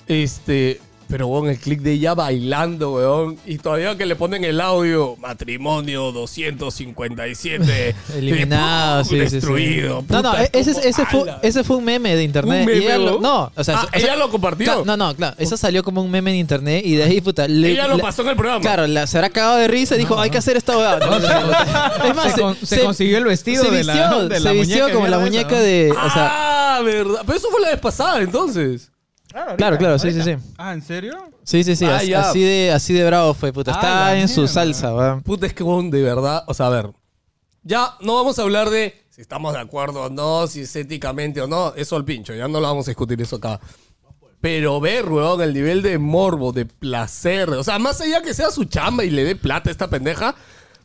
Este. 0.07 0.81
Pero, 1.09 1.29
weón, 1.29 1.49
el 1.49 1.59
clip 1.59 1.81
de 1.81 1.93
ella 1.93 2.15
bailando, 2.15 2.95
weón. 2.95 3.39
Y 3.47 3.59
todavía 3.59 3.97
que 3.97 4.07
le 4.07 4.17
ponen 4.17 4.43
el 4.45 4.61
audio, 4.61 5.17
matrimonio 5.21 6.11
257. 6.13 7.95
Eliminado, 8.17 9.05
sí, 9.05 9.11
sí, 9.11 9.27
sí. 9.29 9.35
Destruido. 9.37 10.05
No, 10.09 10.23
no, 10.23 10.37
e- 10.37 10.51
ese, 10.53 10.73
ese, 10.89 11.07
fue, 11.07 11.25
ese 11.43 11.65
fue 11.65 11.77
un 11.77 11.85
meme 11.85 12.15
de 12.17 12.25
internet. 12.25 12.61
¿Un 12.61 12.67
meme, 12.67 12.79
y 12.81 12.85
ella 12.85 12.99
lo- 12.99 13.21
no, 13.21 13.53
o 13.55 13.65
sea, 13.65 13.77
Ah, 13.79 13.85
o 13.87 13.91
sea, 13.91 14.01
ella 14.01 14.17
lo 14.17 14.31
compartió. 14.31 14.65
Claro, 14.65 14.85
no, 14.85 14.97
no, 14.97 15.15
claro. 15.15 15.37
Eso 15.39 15.57
salió 15.57 15.83
como 15.83 16.03
un 16.03 16.11
meme 16.11 16.31
en 16.33 16.39
internet 16.39 16.83
y 16.85 16.97
de 16.97 17.05
ahí, 17.05 17.21
puta. 17.21 17.47
le- 17.47 17.71
ella 17.73 17.87
lo 17.89 17.97
la- 17.99 18.03
pasó 18.03 18.23
en 18.23 18.29
el 18.29 18.37
programa. 18.37 18.61
Claro, 18.61 18.87
la, 18.87 19.07
se 19.07 19.19
habrá 19.19 19.31
cagado 19.31 19.57
de 19.59 19.69
risa 19.69 19.95
y 19.97 19.99
dijo, 19.99 20.19
hay 20.19 20.31
que 20.31 20.39
hacer 20.39 20.57
esta 20.57 20.77
huevada. 20.77 20.99
No, 21.07 21.19
no, 21.21 21.29
no. 21.29 22.05
Es 22.09 22.15
más, 22.17 22.33
se, 22.35 22.41
con- 22.41 22.57
se 22.57 22.81
consiguió 22.81 23.19
el 23.19 23.25
vestido 23.25 23.65
se 23.65 23.71
de 23.71 23.85
la, 23.85 23.93
vistió, 23.95 24.29
de 24.29 24.41
se 24.41 24.53
vistió 24.53 24.93
como 24.93 25.07
la 25.07 25.19
muñeca 25.19 25.59
de. 25.61 25.91
O 25.93 26.11
sea, 26.11 26.77
ah, 26.79 26.83
verdad. 26.83 27.21
Pero 27.27 27.39
eso 27.39 27.49
fue 27.51 27.61
la 27.61 27.69
vez 27.71 27.81
pasada, 27.81 28.21
entonces. 28.21 28.91
Claro, 29.57 29.79
claro, 29.79 29.99
sí, 29.99 30.13
sí, 30.13 30.23
sí. 30.23 30.37
Ah, 30.57 30.73
¿en 30.73 30.83
serio? 30.83 31.13
Sí, 31.43 31.63
sí, 31.63 31.77
sí. 31.77 31.85
Ah, 31.85 32.01
así, 32.29 32.41
de, 32.41 32.73
así 32.73 32.93
de 32.93 33.05
bravo 33.07 33.35
fue, 33.35 33.53
puta. 33.53 33.73
Ah, 33.73 33.75
Está 33.75 34.19
en 34.19 34.29
su 34.29 34.49
salsa, 34.49 34.95
weón. 34.95 35.23
Puta, 35.23 35.47
es 35.47 35.55
que, 35.55 35.63
weón, 35.63 35.91
de 35.91 36.03
verdad. 36.03 36.45
O 36.47 36.55
sea, 36.55 36.67
a 36.67 36.71
ver. 36.71 36.91
Ya 37.63 37.95
no 38.01 38.15
vamos 38.15 38.39
a 38.39 38.43
hablar 38.43 38.71
de 38.71 39.07
si 39.11 39.21
estamos 39.21 39.53
de 39.53 39.61
acuerdo 39.61 40.03
o 40.05 40.11
no, 40.11 40.47
si 40.47 40.63
es 40.63 40.77
éticamente 40.77 41.41
o 41.41 41.47
no. 41.47 41.73
Eso 41.75 41.97
al 41.97 42.05
pincho. 42.05 42.35
Ya 42.35 42.49
no 42.49 42.61
lo 42.61 42.67
vamos 42.67 42.87
a 42.87 42.91
discutir 42.91 43.21
eso 43.21 43.37
acá. 43.37 43.61
Pero 44.41 44.81
ver, 44.81 45.09
weón, 45.09 45.41
el 45.41 45.55
nivel 45.55 45.83
de 45.83 45.99
morbo, 45.99 46.53
de 46.53 46.67
placer. 46.67 47.49
O 47.51 47.65
sea, 47.65 47.79
más 47.79 48.01
allá 48.01 48.23
que 48.23 48.35
sea 48.35 48.51
su 48.51 48.65
chamba 48.65 49.05
y 49.05 49.11
le 49.11 49.25
dé 49.25 49.37
plata 49.37 49.71
a 49.71 49.73
esta 49.73 49.89
pendeja. 49.89 50.35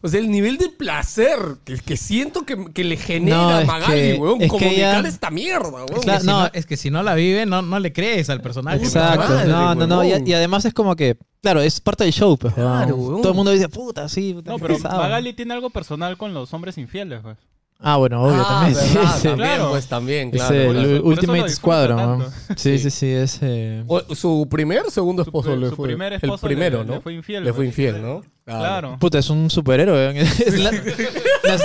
O 0.03 0.07
sea, 0.07 0.19
el 0.19 0.31
nivel 0.31 0.57
de 0.57 0.69
placer 0.69 1.37
que, 1.63 1.77
que 1.77 1.95
siento 1.95 2.43
que, 2.45 2.71
que 2.73 2.83
le 2.83 2.97
genera 2.97 3.37
No, 3.37 3.49
a 3.49 3.61
es 3.61 3.67
Magali, 3.67 3.93
que- 3.93 4.17
weón, 4.19 4.41
es 4.41 4.49
comunicar 4.49 4.99
ella- 4.99 5.07
esta 5.09 5.29
mierda, 5.29 5.69
weón. 5.69 5.85
Es 5.89 5.95
que, 5.95 6.01
Claro, 6.01 6.19
si 6.21 6.25
no. 6.27 6.45
es 6.53 6.65
que 6.65 6.77
si 6.77 6.89
no 6.89 7.03
la 7.03 7.13
vive, 7.15 7.45
no, 7.45 7.61
no 7.61 7.79
le 7.79 7.93
crees 7.93 8.29
al 8.29 8.41
personaje. 8.41 8.77
Exacto. 8.83 9.19
madre, 9.29 9.47
no, 9.51 9.75
no, 9.75 9.87
no. 9.87 10.03
Y, 10.03 10.33
además 10.33 10.65
es 10.65 10.73
como 10.73 10.95
que, 10.95 11.17
claro, 11.41 11.61
es 11.61 11.79
parte 11.79 12.03
del 12.03 12.13
show, 12.13 12.37
pues. 12.37 12.53
Claro, 12.53 12.95
weón. 12.95 13.21
Todo 13.21 13.31
el 13.31 13.35
mundo 13.37 13.51
dice, 13.51 13.69
puta, 13.69 14.09
sí, 14.09 14.33
puta. 14.33 14.51
No, 14.51 14.57
pero 14.59 14.75
pesado. 14.75 14.97
Magali 15.01 15.33
tiene 15.33 15.53
algo 15.53 15.69
personal 15.69 16.17
con 16.17 16.33
los 16.33 16.51
hombres 16.53 16.77
infieles, 16.77 17.19
pues. 17.21 17.37
Ah, 17.83 17.97
bueno, 17.97 18.21
obvio, 18.23 18.35
Ah, 18.45 18.61
también. 18.61 18.75
sí, 18.85 18.93
verdad, 18.95 19.15
sí. 19.17 19.23
también, 19.27 19.49
Claro. 19.49 19.69
pues 19.71 19.87
también, 19.87 20.27
Es 20.29 20.35
claro. 20.35 20.55
el 20.55 20.77
eso- 20.95 21.03
Ultimate 21.03 21.49
Squadron. 21.49 22.19
¿no? 22.19 22.25
Sí, 22.55 22.77
sí, 22.77 22.91
sí, 22.91 23.09
es... 23.11 23.39
eh, 23.41 23.83
Su 24.13 24.47
primer 24.49 24.81
o 24.85 24.91
segundo 24.91 25.23
esposo 25.23 25.49
pri- 25.51 25.59
le 25.61 25.69
su 25.69 25.75
fue. 25.75 25.87
primer 25.87 26.13
esposo 26.13 26.45
el 26.45 26.53
primero, 26.53 26.79
le- 26.79 26.85
¿no? 26.85 26.93
le 26.95 27.01
fue 27.01 27.13
infiel, 27.15 27.43
Le 27.43 27.49
fue 27.53 27.57
pues. 27.65 27.67
infiel, 27.69 28.01
¿no? 28.01 28.21
Claro. 28.45 28.97
Puta, 28.99 29.17
es 29.17 29.29
un 29.31 29.49
superhéroe. 29.49 30.13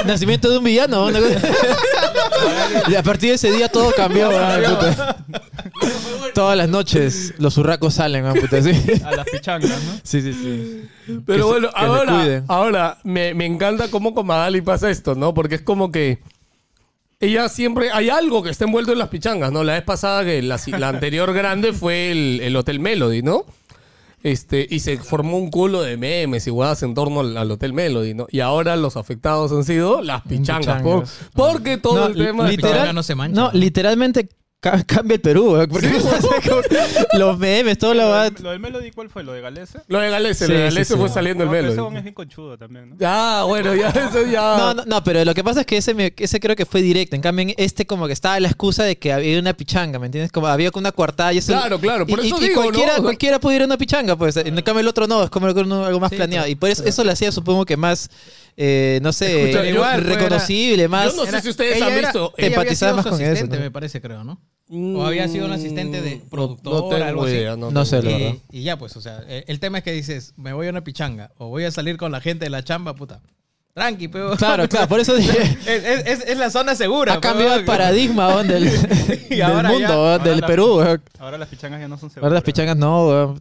nacimiento 0.06 0.48
de 0.50 0.58
un 0.58 0.64
villano. 0.64 1.08
y 2.88 2.94
a 2.94 3.02
partir 3.02 3.30
de 3.30 3.34
ese 3.36 3.50
día 3.52 3.68
todo 3.68 3.92
cambió. 3.94 4.28
weón, 4.28 4.62
puta. 4.76 5.16
Todas 6.34 6.56
las 6.56 6.68
noches 6.68 7.34
los 7.38 7.56
urracos 7.58 7.94
salen, 7.94 8.24
puta, 8.34 8.60
sí. 8.62 8.70
A 9.04 9.16
las 9.16 9.26
pichangas, 9.26 9.70
¿no? 9.84 9.92
Sí, 10.02 10.20
sí, 10.22 10.32
sí. 10.32 10.82
Pero 11.24 11.38
Que 11.38 11.42
bueno, 11.52 11.68
se 11.70 11.76
ahora, 11.84 12.44
ahora 12.48 12.98
me, 13.04 13.34
me 13.34 13.46
encanta 13.46 13.88
cómo 13.90 14.14
con 14.14 14.26
Magali 14.26 14.60
pasa 14.60 14.90
esto, 14.90 15.14
¿no? 15.14 15.32
Porque 15.34 15.56
es 15.56 15.62
como 15.62 15.90
que 15.90 16.18
ella 17.20 17.48
siempre. 17.48 17.90
Hay 17.92 18.10
algo 18.10 18.42
que 18.42 18.50
está 18.50 18.64
envuelto 18.64 18.92
en 18.92 18.98
las 18.98 19.08
pichangas, 19.08 19.50
¿no? 19.52 19.64
La 19.64 19.74
vez 19.74 19.82
pasada, 19.82 20.24
que 20.24 20.42
la, 20.42 20.60
la 20.78 20.88
anterior 20.88 21.32
grande 21.32 21.72
fue 21.72 22.10
el, 22.12 22.40
el 22.42 22.54
Hotel 22.56 22.80
Melody, 22.80 23.22
¿no? 23.22 23.44
Este, 24.22 24.66
y 24.68 24.80
se 24.80 24.98
formó 24.98 25.38
un 25.38 25.50
culo 25.50 25.82
de 25.82 25.96
memes 25.96 26.46
y 26.48 26.50
huevadas 26.50 26.82
en 26.82 26.94
torno 26.94 27.20
al, 27.20 27.36
al 27.36 27.48
Hotel 27.50 27.72
Melody, 27.72 28.12
¿no? 28.12 28.26
Y 28.30 28.40
ahora 28.40 28.74
los 28.74 28.96
afectados 28.96 29.52
han 29.52 29.62
sido 29.62 30.02
las 30.02 30.22
pichangas. 30.22 30.82
por- 30.82 31.04
Pichangas. 31.04 31.30
porque 31.34 31.76
todo 31.78 31.94
No, 32.00 32.06
el 32.06 32.14
tema 32.26 32.44
de 32.44 32.50
literal- 32.50 32.72
pichanga 32.72 32.92
no 32.92 33.02
se 33.04 33.14
mancha. 33.14 33.40
No, 33.40 33.50
literalmente 33.52 34.28
cambia 34.86 35.14
el 35.16 35.20
Perú, 35.20 35.60
¿eh? 35.60 35.68
porque 35.68 35.88
los 37.18 37.38
memes, 37.38 37.78
todo 37.78 37.94
lo 37.94 38.08
va... 38.08 38.28
Lo 38.30 38.50
del 38.50 38.60
Melody, 38.60 38.90
¿cuál 38.90 39.08
fue? 39.10 39.22
¿Lo 39.22 39.32
de 39.32 39.40
Galese? 39.40 39.80
Lo 39.88 39.98
de 40.00 40.10
Galese, 40.10 40.46
Sí, 40.46 40.52
lo 40.52 40.58
de 40.58 40.64
Galese 40.64 40.94
sí. 40.94 40.98
fue 41.00 41.08
saliendo 41.08 41.44
el 41.44 41.50
No, 41.50 41.54
ese 41.56 41.62
Melody. 41.62 41.80
weón 41.80 41.96
es 41.96 42.02
bien 42.02 42.14
conchudo 42.14 42.58
también, 42.58 42.90
¿no? 42.90 42.96
Ya, 42.98 43.42
bueno, 43.44 43.74
ya, 43.74 43.88
eso 43.90 44.24
ya. 44.26 44.56
No, 44.58 44.74
no, 44.74 44.84
no, 44.84 45.04
pero 45.04 45.24
lo 45.24 45.34
que 45.34 45.44
pasa 45.44 45.60
es 45.60 45.66
que 45.66 45.76
ese, 45.76 45.94
me- 45.94 46.12
ese 46.16 46.40
creo 46.40 46.56
que 46.56 46.66
fue 46.66 46.82
directo. 46.82 47.16
En 47.16 47.22
cambio, 47.22 47.54
este 47.56 47.86
como 47.86 48.06
que 48.06 48.12
estaba 48.12 48.38
la 48.40 48.48
excusa 48.48 48.84
de 48.84 48.96
que 48.98 49.12
había 49.12 49.38
una 49.38 49.52
pichanga, 49.54 49.98
¿me 49.98 50.06
entiendes? 50.06 50.32
Como 50.32 50.46
había 50.46 50.70
una 50.74 50.92
coartada 50.92 51.32
y 51.32 51.38
eso... 51.38 51.52
Claro, 51.52 51.78
claro, 51.80 52.06
por 52.06 52.20
y, 52.22 52.26
eso 52.26 52.36
y- 52.40 52.44
y 52.44 52.48
digo, 52.48 52.62
cualquiera, 52.62 52.96
¿no? 52.98 53.02
cualquiera 53.04 53.40
puede 53.40 53.56
ir 53.56 53.62
a 53.62 53.66
una 53.66 53.78
pichanga, 53.78 54.16
pues. 54.16 54.36
En 54.36 54.54
cambio, 54.62 54.80
el 54.80 54.88
otro 54.88 55.06
no, 55.06 55.22
es 55.24 55.30
como 55.30 55.46
algo, 55.46 56.00
más 56.00 56.12
planeado. 56.12 56.46
Y 56.48 56.54
por 56.54 56.70
eso, 56.70 56.84
eso 56.84 57.04
le 57.04 57.12
hacía, 57.12 57.30
supongo 57.32 57.64
que 57.64 57.76
más, 57.76 58.10
eh, 58.56 58.98
no 59.02 59.12
sé, 59.12 59.50
Escucha, 59.50 59.66
igual, 59.66 60.02
reconocible, 60.04 60.88
más... 60.88 61.14
Yo 61.14 61.24
no 61.24 61.30
sé 61.30 61.40
si 61.42 61.48
ustedes 61.50 61.80
han 61.82 61.94
visto. 61.94 62.32
empatizaba 62.36 62.94
más 63.02 63.06
con 63.06 63.20
eso, 63.20 63.46
me 63.46 63.70
parece, 63.70 64.00
creo, 64.00 64.24
¿no? 64.24 64.40
O 64.68 65.04
había 65.04 65.28
sido 65.28 65.46
un 65.46 65.52
asistente 65.52 66.02
de 66.02 66.16
Mm, 66.16 66.28
productor, 66.28 66.72
no 66.84 66.88
tengo 66.88 67.04
algo 67.04 67.24
así. 67.24 67.34
idea, 67.34 67.56
No 67.56 67.84
sé, 67.84 68.02
la 68.02 68.10
verdad. 68.18 68.34
Y, 68.50 68.62
ya, 68.64 68.76
pues, 68.78 68.96
o 68.96 69.00
sea, 69.00 69.18
el, 69.28 69.44
el 69.46 69.60
tema 69.60 69.78
es 69.78 69.84
que 69.84 69.92
dices, 69.92 70.34
me 70.36 70.52
voy 70.52 70.66
a 70.66 70.70
una 70.70 70.82
pichanga 70.82 71.30
o 71.38 71.48
voy 71.48 71.64
a 71.64 71.70
salir 71.70 71.96
con 71.96 72.10
la 72.10 72.20
gente 72.20 72.46
de 72.46 72.50
la 72.50 72.64
chamba, 72.64 72.94
puta. 72.94 73.20
Tranqui, 73.74 74.08
pero. 74.08 74.30
Claro, 74.36 74.68
claro, 74.68 74.88
por 74.88 74.98
eso 74.98 75.14
dije... 75.16 75.38
Es, 75.66 75.84
es- 75.84 76.06
es- 76.06 76.28
es 76.28 76.38
la 76.38 76.50
zona 76.50 76.74
segura. 76.74 77.12
Ha 77.14 77.20
cambiado 77.20 77.54
el 77.54 77.64
paradigma 77.64 78.28
weón, 78.28 78.48
del, 78.48 78.64
Y 79.30 79.34
del 79.36 79.42
ahora 79.42 79.68
mundo, 79.68 80.16
ya- 80.16 80.24
del 80.24 80.40
la- 80.40 80.46
Perú. 80.46 80.78
weón. 80.78 81.02
Ahora 81.18 81.38
las 81.38 81.48
pichangas 81.48 81.80
ya 81.80 81.86
no 81.88 81.96
son 81.98 82.10
seguras. 82.10 82.24
Ahora 82.24 82.34
las 82.34 82.42
pichangas 82.44 82.76
no, 82.76 83.06
weón. 83.08 83.40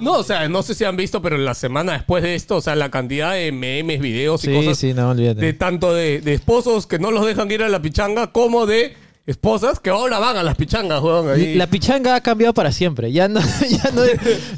No, 0.00 0.12
o 0.14 0.22
sea, 0.24 0.48
no 0.48 0.62
sé 0.62 0.74
si 0.74 0.84
han 0.84 0.96
visto, 0.96 1.20
pero 1.20 1.36
la 1.36 1.54
semana 1.54 1.92
después 1.92 2.22
de 2.22 2.34
esto, 2.34 2.56
o 2.56 2.60
sea, 2.62 2.74
la 2.74 2.90
cantidad 2.90 3.34
de 3.34 3.52
memes, 3.52 4.00
videos 4.00 4.42
y 4.44 4.46
Sí, 4.48 4.54
cosas 4.54 4.78
sí, 4.78 4.94
no, 4.94 5.10
olvídate. 5.10 5.40
de 5.40 5.52
tanto 5.52 5.92
de, 5.94 6.20
de 6.22 6.32
esposos 6.32 6.86
que 6.86 6.98
no 6.98 7.10
los 7.10 7.26
dejan 7.26 7.50
ir 7.50 7.62
a 7.62 7.68
la 7.68 7.82
pichanga 7.82 8.32
como 8.32 8.64
de 8.66 8.96
esposas 9.30 9.80
que 9.80 9.90
ahora 9.90 10.18
van 10.18 10.36
a 10.36 10.42
las 10.42 10.56
pichangas, 10.56 11.00
weón. 11.02 11.28
ahí. 11.30 11.54
La 11.54 11.66
pichanga 11.68 12.14
ha 12.14 12.20
cambiado 12.20 12.52
para 12.54 12.72
siempre. 12.72 13.12
Ya 13.12 13.28
no, 13.28 13.40
ya 13.68 13.90
no, 13.94 14.02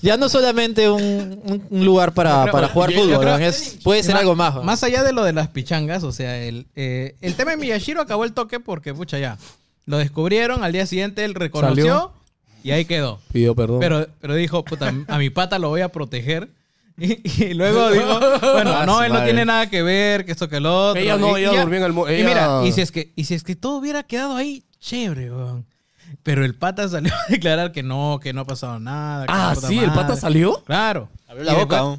ya 0.02 0.16
no 0.16 0.28
solamente 0.28 0.88
un, 0.90 1.62
lugar 1.70 2.12
para, 2.14 2.50
para 2.50 2.68
jugar 2.68 2.90
yo- 2.90 2.98
yo 2.98 3.04
fútbol, 3.04 3.20
creo- 3.20 3.38
es- 3.38 3.78
puede 3.82 4.02
ser 4.02 4.16
algo 4.16 4.34
más. 4.34 4.54
weón. 4.54 4.66
Más 4.66 4.82
allá 4.82 5.02
de 5.02 5.12
lo 5.12 5.24
de 5.24 5.32
las 5.32 5.48
pichangas, 5.48 6.02
o 6.04 6.12
sea, 6.12 6.36
el, 6.42 6.66
eh, 6.76 7.14
el 7.20 7.34
tema 7.34 7.52
de 7.52 7.56
Miyashiro 7.58 8.00
acabó 8.00 8.24
el 8.24 8.32
toque 8.32 8.60
porque, 8.60 8.94
pucha, 8.94 9.18
ya. 9.18 9.38
Lo 9.86 9.98
descubrieron, 9.98 10.62
al 10.64 10.72
día 10.72 10.86
siguiente 10.86 11.24
él 11.24 11.34
reconoció 11.34 11.84
Salió. 11.84 12.12
y 12.62 12.70
ahí 12.70 12.84
quedó. 12.84 13.18
Pidió 13.32 13.54
perdón. 13.56 13.80
Pero, 13.80 14.06
pero 14.20 14.34
dijo, 14.36 14.64
puta, 14.64 14.94
a 15.08 15.18
mi 15.18 15.28
pata 15.30 15.58
lo 15.58 15.68
voy 15.70 15.80
a 15.80 15.88
proteger. 15.88 16.48
Y, 16.98 17.44
y 17.44 17.54
luego 17.54 17.90
dijo, 17.90 18.18
bueno, 18.52 18.72
Ah, 18.76 18.84
no, 18.86 19.02
él 19.02 19.12
no 19.12 19.22
tiene 19.24 19.44
nada 19.44 19.68
que 19.70 19.82
ver, 19.82 20.24
que 20.24 20.32
esto 20.32 20.48
que 20.48 20.60
lo 20.60 20.88
otro. 20.90 21.00
Ella 21.00 21.16
no, 21.16 21.36
Y- 21.38 21.42
ella 21.44 21.60
durmió 21.62 21.78
en 21.78 21.84
el 21.84 21.92
mo- 21.92 22.08
Y 22.08 22.14
ella- 22.14 22.28
mira, 22.28 22.60
y 22.66 22.72
si 22.72 22.80
es 22.82 22.92
que, 22.92 23.12
y 23.16 23.24
si 23.24 23.34
es 23.34 23.42
que 23.44 23.56
todo 23.56 23.76
hubiera 23.78 24.02
quedado 24.02 24.36
ahí, 24.36 24.64
chévere, 24.80 25.30
weón. 25.32 25.66
Pero 26.22 26.44
el 26.44 26.54
pata 26.54 26.86
salió 26.88 27.12
a 27.14 27.30
declarar 27.30 27.72
que 27.72 27.82
no, 27.82 28.20
que 28.22 28.32
no 28.34 28.42
ha 28.42 28.44
pasado 28.44 28.78
nada. 28.78 29.26
que 29.26 29.32
ah, 29.34 29.54
sí, 29.56 29.78
el 29.78 29.92
pata 29.92 30.14
salió. 30.16 30.62
Claro. 30.64 31.08
Abrió 31.26 31.44
la 31.44 31.52
Y 31.52 31.56
boca. 31.56 31.98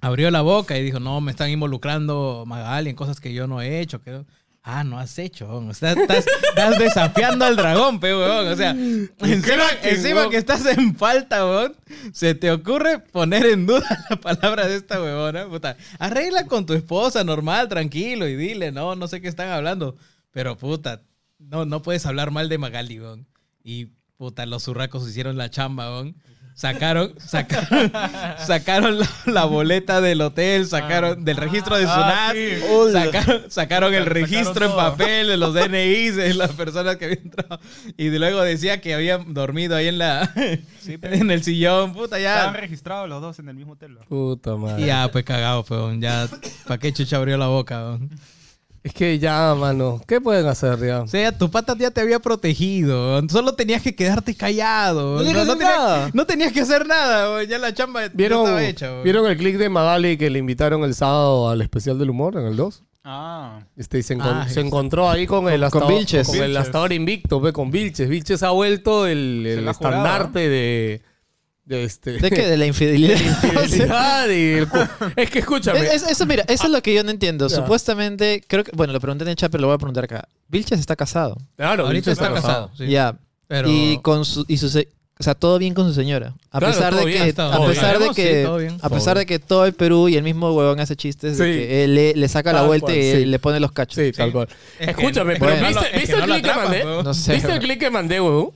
abrió 0.00 0.30
la 0.30 0.40
boca 0.42 0.76
y 0.76 0.82
dijo, 0.82 0.98
no, 1.00 1.20
me 1.20 1.30
están 1.30 1.50
involucrando 1.50 2.44
Magali 2.46 2.90
en 2.90 2.96
cosas 2.96 3.20
que 3.20 3.32
yo 3.32 3.46
no 3.46 3.60
he 3.62 3.80
hecho. 3.80 4.02
Que... 4.02 4.22
Ah, 4.70 4.84
no 4.84 4.98
has 4.98 5.18
hecho. 5.18 5.46
weón. 5.48 5.70
Estás, 5.70 5.96
estás- 5.96 6.26
estás 6.50 6.78
desafiando 6.78 7.46
al 7.46 7.56
dragón, 7.56 8.00
pe, 8.00 8.14
weón. 8.14 8.48
O 8.48 8.54
sea, 8.56 8.70
encima, 9.20 9.64
encima 9.82 10.28
que 10.28 10.36
estás 10.36 10.66
en 10.66 10.94
falta, 10.94 11.46
weón, 11.46 11.74
se 12.12 12.34
te 12.34 12.50
ocurre 12.50 12.98
poner 12.98 13.46
en 13.46 13.64
duda 13.64 14.04
la 14.10 14.16
palabra 14.20 14.68
de 14.68 14.76
esta 14.76 15.00
weona. 15.02 15.46
Puta, 15.46 15.78
arregla 15.98 16.44
con 16.46 16.66
tu 16.66 16.74
esposa 16.74 17.24
normal, 17.24 17.68
tranquilo, 17.68 18.28
y 18.28 18.36
dile, 18.36 18.70
no, 18.70 18.94
no 18.94 19.08
sé 19.08 19.22
qué 19.22 19.28
están 19.28 19.48
hablando. 19.48 19.96
Pero, 20.32 20.58
puta, 20.58 21.00
no, 21.38 21.64
no 21.64 21.80
puedes 21.80 22.04
hablar 22.04 22.30
mal 22.30 22.50
de 22.50 22.58
Magali, 22.58 23.00
weón. 23.00 23.26
Y, 23.64 23.86
puta, 24.18 24.44
los 24.44 24.64
zurracos 24.64 25.08
hicieron 25.08 25.38
la 25.38 25.48
chamba, 25.48 25.88
weón. 25.90 26.14
Sacaron, 26.58 27.14
sacaron, 27.24 27.92
sacaron 28.44 28.98
la, 28.98 29.08
la 29.26 29.44
boleta 29.44 30.00
del 30.00 30.20
hotel, 30.20 30.66
sacaron 30.66 31.24
del 31.24 31.36
registro 31.36 31.76
de 31.76 31.84
Ah, 31.88 32.32
Sunat, 32.32 32.34
sí. 32.34 32.92
sacaron, 32.92 33.42
sacaron 33.48 33.94
el 33.94 34.02
Sacaron 34.02 34.14
registro 34.22 34.66
en 34.66 34.72
papel 34.74 35.28
de 35.28 35.36
los 35.36 35.54
DNIs 35.54 36.16
de 36.16 36.34
las 36.34 36.50
personas 36.54 36.96
que 36.96 37.04
habían 37.04 37.20
entrado. 37.22 37.60
Y 37.96 38.10
luego 38.10 38.42
decía 38.42 38.80
que 38.80 38.92
habían 38.92 39.34
dormido 39.34 39.76
ahí 39.76 39.86
en 39.86 39.98
la 39.98 40.32
Sí, 40.80 40.98
pero- 41.00 41.14
en 41.14 41.30
el 41.30 41.44
sillón, 41.44 41.92
puta, 41.92 42.18
Estaban 42.18 42.54
ya. 42.54 42.60
registrados 42.60 43.08
los 43.08 43.22
dos 43.22 43.38
en 43.38 43.48
el 43.50 43.54
mismo 43.54 43.74
hotel. 43.74 43.94
¿no? 43.94 44.00
Puta 44.06 44.56
madre. 44.56 44.82
Y 44.82 44.86
ya, 44.86 45.08
pues 45.12 45.24
cagado, 45.24 45.62
peón. 45.62 46.00
Ya, 46.00 46.26
¿para 46.66 46.78
qué 46.78 46.92
chucha 46.92 47.18
abrió 47.18 47.36
la 47.36 47.46
boca, 47.46 47.78
weón? 47.84 48.10
Es 48.82 48.92
que 48.92 49.18
ya, 49.18 49.54
mano. 49.54 50.00
¿Qué 50.06 50.20
pueden 50.20 50.46
hacer 50.46 50.78
ya? 50.78 51.02
O 51.02 51.06
sea, 51.08 51.36
tu 51.36 51.50
pata 51.50 51.76
ya 51.78 51.90
te 51.90 52.00
había 52.00 52.20
protegido. 52.20 53.20
Solo 53.28 53.54
tenías 53.54 53.82
que 53.82 53.94
quedarte 53.94 54.34
callado. 54.34 55.16
No 55.22 55.24
tenías 55.24 55.34
que 55.34 55.40
hacer 55.42 55.58
tenías- 55.58 55.78
nada. 55.78 56.10
no 56.14 56.26
tenías 56.26 56.52
que 56.52 56.60
hacer 56.60 56.86
nada, 56.86 57.30
weón. 57.34 57.46
Ya 57.48 57.58
la 57.58 57.74
chamba 57.74 58.06
ya 58.06 58.12
¿Vieron, 58.14 58.40
estaba 58.42 58.64
hecha. 58.64 59.02
¿Vieron 59.02 59.26
el 59.26 59.36
clic 59.36 59.56
de 59.58 59.68
Magali 59.68 60.16
que 60.16 60.30
le 60.30 60.38
invitaron 60.38 60.84
el 60.84 60.94
sábado 60.94 61.48
al 61.50 61.60
especial 61.60 61.98
del 61.98 62.10
humor 62.10 62.36
en 62.36 62.46
el 62.46 62.56
2? 62.56 62.84
Ah. 63.04 63.60
Este, 63.76 63.98
y 63.98 64.02
se, 64.02 64.16
encon- 64.16 64.42
Ah, 64.44 64.48
se 64.48 64.60
encontró 64.60 65.08
ahí 65.08 65.26
con 65.26 65.48
el 65.48 65.64
hasta, 65.64 65.80
con 65.80 65.88
Vilches. 65.88 66.26
con 66.28 66.36
el 66.42 66.56
hasta 66.56 66.78
ahora 66.78 66.94
invicto, 66.94 67.40
ve, 67.40 67.52
con 67.54 67.70
Vilches. 67.70 68.08
Vilches 68.08 68.42
ha 68.42 68.50
vuelto 68.50 69.06
el, 69.06 69.44
el 69.46 69.58
jurado, 69.60 69.70
estandarte 69.70 70.48
de, 70.48 71.02
de 71.68 71.84
este 71.84 72.12
¿De 72.12 72.30
qué? 72.30 72.46
De 72.46 72.56
la 72.56 72.66
infidelidad. 72.66 73.18
infidelidad 73.20 74.28
y 74.30 74.52
el 74.54 74.68
cu- 74.68 74.78
es 75.16 75.30
que 75.30 75.38
escúchame. 75.40 75.80
Es- 75.80 76.02
es- 76.02 76.10
eso, 76.10 76.26
mira, 76.26 76.44
eso 76.48 76.64
es 76.64 76.70
lo 76.70 76.82
que 76.82 76.94
yo 76.94 77.04
no 77.04 77.10
entiendo. 77.10 77.46
Ya. 77.48 77.56
Supuestamente, 77.56 78.42
creo 78.46 78.64
que, 78.64 78.72
bueno, 78.74 78.92
lo 78.92 79.00
pregunté 79.00 79.24
en 79.24 79.28
el 79.30 79.36
chat, 79.36 79.50
pero 79.52 79.62
lo 79.62 79.68
voy 79.68 79.74
a 79.74 79.78
preguntar 79.78 80.04
acá. 80.04 80.26
Vilches 80.48 80.80
está 80.80 80.96
casado. 80.96 81.36
claro, 81.56 81.86
Ahorita 81.86 82.10
Vilches 82.10 82.12
está 82.24 82.32
casado. 82.34 82.70
sí. 82.76 82.86
Ya. 82.88 83.16
Pero... 83.46 83.68
Y 83.70 83.98
con 84.02 84.24
su, 84.24 84.44
y 84.48 84.56
su 84.58 84.68
se- 84.68 84.88
o 85.20 85.22
sea, 85.24 85.34
todo 85.34 85.58
bien 85.58 85.74
con 85.74 85.88
su 85.88 85.94
señora. 85.94 86.32
A 86.52 86.60
Claro, 86.60 86.74
pesar 86.74 86.94
de 86.94 87.04
que, 87.06 87.20
a 87.20 87.34
todo 87.34 87.66
pesar 87.66 87.98
bien. 87.98 88.08
de 88.10 88.14
que, 88.14 88.68
Sí, 88.70 88.76
a 88.80 88.88
pesar 88.88 89.18
de 89.18 89.26
que 89.26 89.38
todo 89.40 89.64
el 89.66 89.72
Perú 89.72 90.08
y 90.08 90.16
el 90.16 90.22
mismo 90.22 90.52
huevón 90.52 90.78
hace 90.78 90.94
chistes 90.96 91.38
de 91.38 91.44
que 91.44 91.84
él 91.84 91.94
le, 91.96 92.14
le 92.14 92.28
saca 92.28 92.52
la 92.52 92.62
vuelta 92.62 92.86
cual, 92.86 92.98
y 92.98 93.12
sí. 93.12 93.24
le 93.24 93.38
pone 93.40 93.58
los 93.58 93.72
cachos. 93.72 93.96
Sí, 93.96 94.12
tal 94.12 94.30
cual. 94.32 94.48
Es 94.78 94.86
que- 94.86 94.90
Escúchame, 94.92 95.32
es 95.34 95.38
pero 95.40 95.54
que 95.54 95.58
¿viste, 95.60 95.74
lo- 95.74 95.80
es 95.86 95.92
¿viste 95.92 96.06
que 96.06 96.12
el 96.12 96.20
no 96.28 96.34
clic 96.34 96.44
que 96.44 96.54
mandé? 96.54 96.84
weón. 96.84 97.04
No 97.04 97.14
sé. 97.14 97.32
¿Viste 97.34 97.52
el 97.52 97.58
clic 97.58 97.80
que 97.80 97.90
mandé, 97.90 98.20
huevón? 98.20 98.50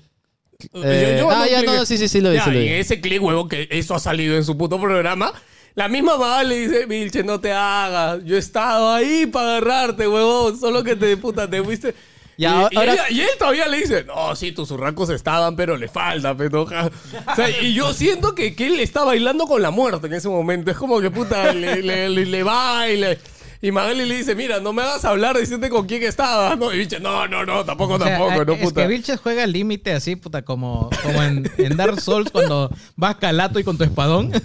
Eh, 0.75 1.15
Yo- 1.15 1.19
yo 1.21 1.27
mando 1.27 1.43
ah, 1.45 1.47
un 1.47 1.51
ya, 1.51 1.59
clic- 1.61 1.67
no, 1.67 1.77
no, 1.77 1.87
sí, 1.87 1.99
sí, 1.99 2.09
sí, 2.09 2.21
lo 2.21 2.31
vi, 2.31 2.37
Ya, 2.37 2.45
sí 2.45 2.51
lo 2.51 2.59
y 2.59 2.63
vi. 2.63 2.69
en 2.69 2.75
ese 2.81 3.01
clic, 3.01 3.23
huevo, 3.23 3.49
que 3.49 3.69
eso 3.71 3.95
ha 3.95 3.99
salido 4.01 4.37
en 4.37 4.45
su 4.45 4.57
puto 4.57 4.81
programa. 4.81 5.33
La 5.75 5.89
misma 5.89 6.19
mamá 6.19 6.43
le 6.45 6.57
dice, 6.59 6.87
Vilche, 6.87 7.23
no 7.23 7.41
te 7.41 7.53
hagas. 7.53 8.21
Yo 8.25 8.37
he 8.37 8.39
estado 8.39 8.93
ahí 8.93 9.25
para 9.27 9.57
agarrarte, 9.57 10.07
huevón. 10.07 10.59
Solo 10.61 10.85
que 10.85 10.97
te 10.97 11.17
puta, 11.17 11.49
te 11.49 11.63
fuiste. 11.63 11.95
Y 12.37 12.43
y, 12.43 12.47
ahora- 12.47 12.69
y 12.73 12.79
ella- 12.79 13.11
y 13.11 13.21
él 13.21 13.29
todavía 13.39 13.69
le 13.69 13.77
dice, 13.79 14.05
no, 14.05 14.35
sí, 14.35 14.53
tus 14.53 14.71
urracos 14.71 15.09
estaban, 15.11 15.55
pero 15.55 15.77
le 15.77 15.89
falta, 15.89 16.35
petoja. 16.37 16.91
O 17.31 17.35
sea, 17.37 17.49
y 17.61 17.73
yo 17.75 17.93
siento 17.95 18.35
que, 18.35 18.55
que 18.55 18.67
él 18.67 18.81
está 18.81 19.05
bailando 19.05 19.47
con 19.47 19.61
la 19.63 19.71
muerte 19.71 20.07
en 20.09 20.15
ese 20.15 20.29
momento. 20.29 20.71
Es 20.71 20.77
como 20.77 21.01
que 21.01 21.11
puta, 21.11 21.53
le, 21.53 21.83
le, 21.83 22.09
le, 22.09 22.27
le 22.27 22.43
baila. 22.43 23.17
Y 23.65 23.71
Magali 23.71 24.05
le 24.07 24.17
dice, 24.17 24.35
mira, 24.35 24.59
no 24.59 24.73
me 24.73 24.83
hagas 24.83 25.05
hablar, 25.05 25.37
decirte 25.37 25.69
con 25.71 25.87
quién 25.87 26.03
estabas. 26.03 26.59
No, 26.59 26.73
y 26.75 26.79
Vilche, 26.79 26.99
no, 26.99 27.29
no, 27.29 27.47
no, 27.47 27.65
tampoco, 27.65 27.95
O 27.95 27.99
sea, 27.99 28.19
tampoco, 28.19 28.45
no, 28.45 28.53
es 28.55 28.59
puta. 28.61 28.83
que 28.83 28.89
Vilches 28.89 29.21
juega 29.21 29.45
al 29.45 29.53
límite 29.53 29.93
así, 29.93 30.17
puta, 30.17 30.43
como, 30.43 30.91
como 31.05 31.23
en, 31.23 31.49
en 31.59 31.77
Dark 31.77 32.01
Souls 32.01 32.31
cuando 32.33 32.71
vas 32.97 33.15
calato 33.17 33.61
y 33.61 33.65
con 33.65 33.79
tu 33.79 33.85
espadón. 33.85 34.33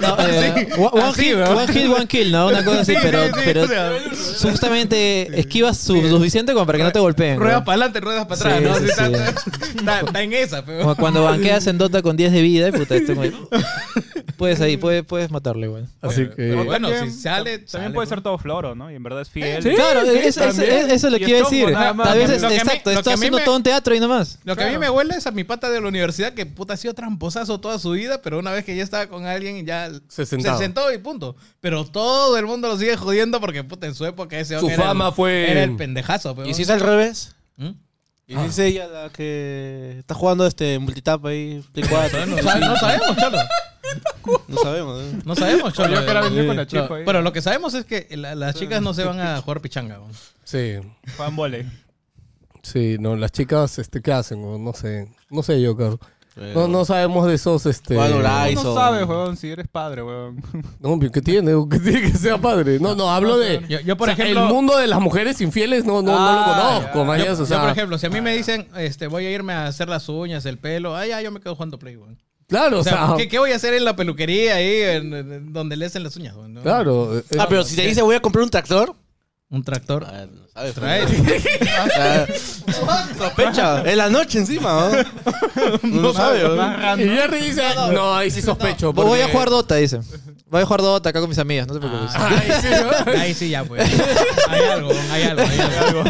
No, 0.00 0.16
eh, 0.20 0.68
one, 0.76 0.88
one 0.92 1.02
Así, 1.02 1.22
hit, 1.24 1.34
¿no? 1.36 1.50
one 1.50 1.72
hit, 1.72 1.86
one 1.88 2.06
kill, 2.06 2.32
¿no? 2.32 2.48
Una 2.48 2.64
cosa 2.64 2.80
así, 2.80 2.92
Sí, 2.94 2.98
pero, 3.02 3.22
sí, 3.26 3.30
sí, 3.34 3.40
pero 3.44 3.62
o 3.62 3.66
sea. 3.68 3.92
justamente 4.50 5.28
esquivas 5.40 5.76
su, 5.78 6.00
suficiente 6.08 6.52
como 6.54 6.64
para 6.66 6.78
que 6.78 6.84
no 6.84 6.92
te 6.92 6.98
golpeen. 7.00 7.34
¿no? 7.38 7.44
ruedas 7.44 7.60
para 7.62 7.72
adelante, 7.84 8.00
ruedas 8.00 8.26
para 8.26 8.40
atrás, 8.40 8.58
Sí, 8.58 8.64
¿no? 8.64 8.74
sí, 8.76 8.84
Así 8.84 8.86
sí. 8.86 9.14
Está, 9.14 9.28
está- 9.78 10.00
está 10.00 10.22
en 10.22 10.32
esa, 10.32 10.64
pero... 10.64 10.80
Como 10.82 10.96
cuando 10.96 11.24
banqueas 11.24 11.66
en 11.66 11.78
Dota 11.78 12.00
con 12.02 12.16
10 12.16 12.32
de 12.32 12.42
vida, 12.42 12.68
y 12.68 12.72
puta, 12.72 12.94
esto, 12.96 13.14
güey, 13.14 13.32
puedes 14.36 14.60
ahí, 14.60 14.76
puedes, 14.76 15.04
puedes 15.04 15.30
matarle, 15.30 15.68
güey. 15.68 15.84
Así 16.00 16.22
que... 16.26 16.34
Pero 16.36 16.64
bueno, 16.64 16.88
También- 16.90 17.12
si 17.12 17.20
sale, 17.20 17.50
También 17.50 17.68
sale, 17.68 17.84
puede 17.84 17.92
pues. 17.94 18.08
Todo 18.22 18.38
floro, 18.38 18.74
¿no? 18.74 18.90
Y 18.90 18.94
en 18.94 19.02
verdad 19.02 19.22
es 19.22 19.30
fiel. 19.30 19.62
Sí. 19.62 19.70
Claro, 19.74 20.02
sí, 20.02 20.08
es- 20.18 20.36
es- 20.36 20.58
eso 20.92 21.10
lo 21.10 21.16
Y 21.16 21.20
que 21.20 21.30
iba 21.30 21.38
a 21.40 21.42
decir. 21.42 21.70
nada 21.70 21.92
más. 21.94 22.08
A 22.08 22.14
veces, 22.14 22.42
exacto, 22.42 22.90
está 22.90 23.14
haciendo 23.14 23.38
me- 23.38 23.44
todo 23.44 23.56
un 23.56 23.62
teatro 23.62 23.94
y 23.94 24.00
nomás. 24.00 24.38
Lo 24.44 24.56
que 24.56 24.64
a 24.64 24.70
mí 24.70 24.78
me 24.78 24.88
huele 24.90 25.14
es 25.16 25.26
a 25.26 25.30
mi 25.30 25.44
pata 25.44 25.68
de 25.70 25.80
la 25.80 25.88
universidad 25.88 26.32
que 26.32 26.46
puta 26.46 26.74
ha 26.74 26.76
sido 26.76 26.94
tramposazo 26.94 27.60
toda 27.60 27.78
su 27.78 27.90
vida, 27.90 28.22
pero 28.22 28.38
una 28.38 28.50
vez 28.52 28.64
que 28.64 28.74
ya 28.76 28.82
estaba 28.82 29.06
con 29.08 29.26
alguien 29.26 29.64
ya 29.66 29.90
Se 30.08 30.24
sentaba. 30.26 30.58
sentó 30.58 30.92
y 30.92 30.98
punto. 30.98 31.36
Pero 31.60 31.84
todo 31.84 32.36
el 32.38 32.46
mundo 32.46 32.68
lo 32.68 32.78
sigue 32.78 32.96
jodiendo 32.96 33.40
porque 33.40 33.64
puta 33.64 33.86
en 33.86 33.94
su 33.94 34.04
época 34.06 34.38
ese 34.38 34.54
Su 34.54 34.60
hombre 34.60 34.74
era 34.74 34.84
fama 34.84 35.08
el- 35.08 35.12
fue- 35.14 35.50
era 35.50 35.62
el 35.64 35.76
pendejazo. 35.76 36.34
pero- 36.34 36.48
¿Y 36.48 36.54
si 36.54 36.62
es 36.62 36.70
al 36.70 36.80
revés? 36.80 37.34
¿Mm? 37.56 37.70
Y 38.28 38.36
dice 38.36 38.66
ella 38.68 38.86
la 38.86 39.10
que 39.10 39.96
está 39.98 40.14
jugando 40.14 40.46
este 40.46 40.78
multitap 40.78 41.26
ahí, 41.26 41.62
Play 41.72 41.86
4. 41.88 42.24
No, 42.26 42.36
no 42.36 42.76
sabemos, 42.76 43.16
cholo. 43.18 43.38
No 44.48 44.56
sabemos, 44.58 45.02
¿eh? 45.02 45.18
No 45.24 45.34
sabemos, 45.34 45.72
cholo. 45.72 45.94
Yo 45.94 46.00
que 46.06 46.46
con 46.46 46.56
la 46.56 46.66
chica 46.66 46.88
ahí. 46.94 47.02
Pero 47.04 47.22
lo 47.22 47.32
que 47.32 47.42
sabemos 47.42 47.74
es 47.74 47.84
que 47.84 48.06
la- 48.16 48.34
las 48.34 48.54
chicas 48.54 48.80
no 48.82 48.94
se 48.94 49.04
van 49.04 49.20
a 49.20 49.40
jugar 49.40 49.60
pichanga. 49.60 49.98
weón. 49.98 50.12
Sí. 50.44 50.74
Juan 51.16 51.34
Voley. 51.36 51.66
Sí, 52.62 52.96
no, 53.00 53.16
las 53.16 53.32
chicas, 53.32 53.78
este, 53.78 54.00
¿qué 54.00 54.12
hacen? 54.12 54.42
weón? 54.44 54.64
No 54.64 54.72
sé. 54.72 55.08
No 55.30 55.42
sé 55.42 55.60
yo, 55.60 55.76
claro. 55.76 55.98
Pero- 56.34 56.54
No, 56.60 56.68
no 56.68 56.84
sabemos 56.86 57.26
de 57.26 57.34
esos, 57.34 57.66
este... 57.66 57.94
Juan. 57.96 58.22
No 58.54 58.74
sabes, 58.74 59.06
weón, 59.06 59.36
si 59.36 59.50
eres 59.50 59.66
padre, 59.68 60.02
weón. 60.02 60.42
No, 60.80 60.98
¿qué 60.98 61.20
tiene? 61.20 61.52
¿Qué 61.70 61.78
tiene 61.78 62.00
que 62.02 62.16
sea 62.16 62.38
padre? 62.38 62.78
No, 62.80 62.94
no, 62.94 63.10
hablo 63.10 63.36
de... 63.36 63.66
Yo, 63.68 63.80
yo, 63.80 63.96
por 63.96 64.08
o 64.08 64.14
sea, 64.14 64.24
ejemplo, 64.24 64.46
el 64.46 64.48
mundo 64.52 64.76
de 64.78 64.86
las 64.86 65.00
mujeres 65.00 65.40
infieles 65.40 65.84
no, 65.84 66.00
no, 66.00 66.12
no 66.12 66.12
lo 66.12 66.40
Ah, 66.40 66.90
conozco, 66.92 67.16
yo, 67.24 67.32
o 67.42 67.46
sea, 67.46 67.56
yo, 67.58 67.62
por 67.62 67.70
ejemplo, 67.72 67.98
si 67.98 68.06
a 68.06 68.10
mí 68.10 68.20
me 68.22 68.34
dicen, 68.34 68.66
este, 68.76 69.08
voy 69.08 69.26
a 69.26 69.30
irme 69.30 69.52
a 69.52 69.66
hacer 69.66 69.88
las 69.90 70.08
uñas, 70.08 70.46
el 70.46 70.56
pelo, 70.58 70.96
ay, 70.96 71.10
ya, 71.10 71.20
yo 71.20 71.30
me 71.32 71.40
quedo 71.40 71.54
jugando 71.54 71.78
Play, 71.78 71.96
weón. 71.96 72.16
Claro, 72.52 72.78
O 72.80 72.84
sea, 72.84 73.04
o 73.04 73.08
sea, 73.08 73.16
¿qué, 73.16 73.28
qué 73.28 73.38
voy 73.38 73.52
a 73.52 73.56
hacer 73.56 73.74
en 73.74 73.84
la 73.84 73.96
peluquería 73.96 74.56
ahí, 74.56 74.80
en- 74.82 75.12
en- 75.14 75.52
donde 75.52 75.76
le 75.76 75.86
hacen 75.86 76.02
las 76.04 76.16
uñas? 76.16 76.34
claro. 76.62 77.18
eh, 77.18 77.24
Ah, 77.38 77.46
pero 77.48 77.64
si 77.64 77.74
te 77.76 77.82
dice 77.86 78.02
voy 78.02 78.14
a 78.14 78.20
comprar 78.20 78.44
un 78.44 78.50
tractor. 78.50 78.94
Un 79.50 79.62
tractor. 79.64 80.04
Ah, 80.08 80.24
no 80.30 80.46
sabes, 80.54 80.74
Trae. 80.74 81.06
Sospecha. 83.18 83.82
En 83.90 83.98
la 83.98 84.08
noche 84.08 84.38
encima, 84.38 84.90
¿no? 84.90 85.82
No 85.82 86.00
lo 86.02 86.12
sabe, 86.14 86.42
¿no? 86.42 86.56
Más 86.56 86.98
Y. 86.98 87.04
Jerry 87.04 87.40
dice, 87.42 87.62
no, 87.92 88.14
ahí 88.14 88.30
sí 88.30 88.40
sospecho. 88.42 88.92
Voy 88.92 89.18
a 89.20 89.22
porque- 89.24 89.32
jugar 89.32 89.50
Dota, 89.50 89.74
dice. 89.76 90.00
Voy 90.52 90.60
a 90.60 90.66
jugar 90.66 90.82
Dota 90.82 91.08
acá 91.08 91.18
con 91.18 91.30
mis 91.30 91.38
amigas, 91.38 91.66
no 91.66 91.72
te 91.72 91.80
preocupes. 91.80 92.14
Ay, 92.14 92.50
sí, 92.60 92.68
¿no? 92.68 93.12
Ahí 93.18 93.32
sí 93.32 93.48
ya, 93.48 93.64
pues. 93.64 93.82
Hay 94.50 94.60
algo, 94.64 94.90
hay 95.10 95.22
algo, 95.22 95.42
hay 95.42 95.60
algo. 95.78 96.04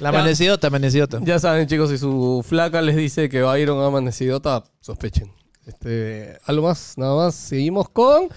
La 0.00 0.10
amanecidota, 0.10 0.66
amanecidota. 0.66 1.18
Ya 1.22 1.38
saben, 1.38 1.66
chicos, 1.66 1.88
si 1.88 1.96
su 1.96 2.44
flaca 2.46 2.82
les 2.82 2.94
dice 2.96 3.30
que 3.30 3.40
va 3.40 3.54
a 3.54 3.58
ir 3.58 3.70
a 3.70 3.72
un 3.72 3.82
amanecidota, 3.82 4.64
sospechen. 4.80 5.32
Este, 5.64 6.36
algo 6.44 6.68
más, 6.68 6.92
nada 6.98 7.16
más. 7.16 7.34
Seguimos 7.34 7.88
con 7.88 8.28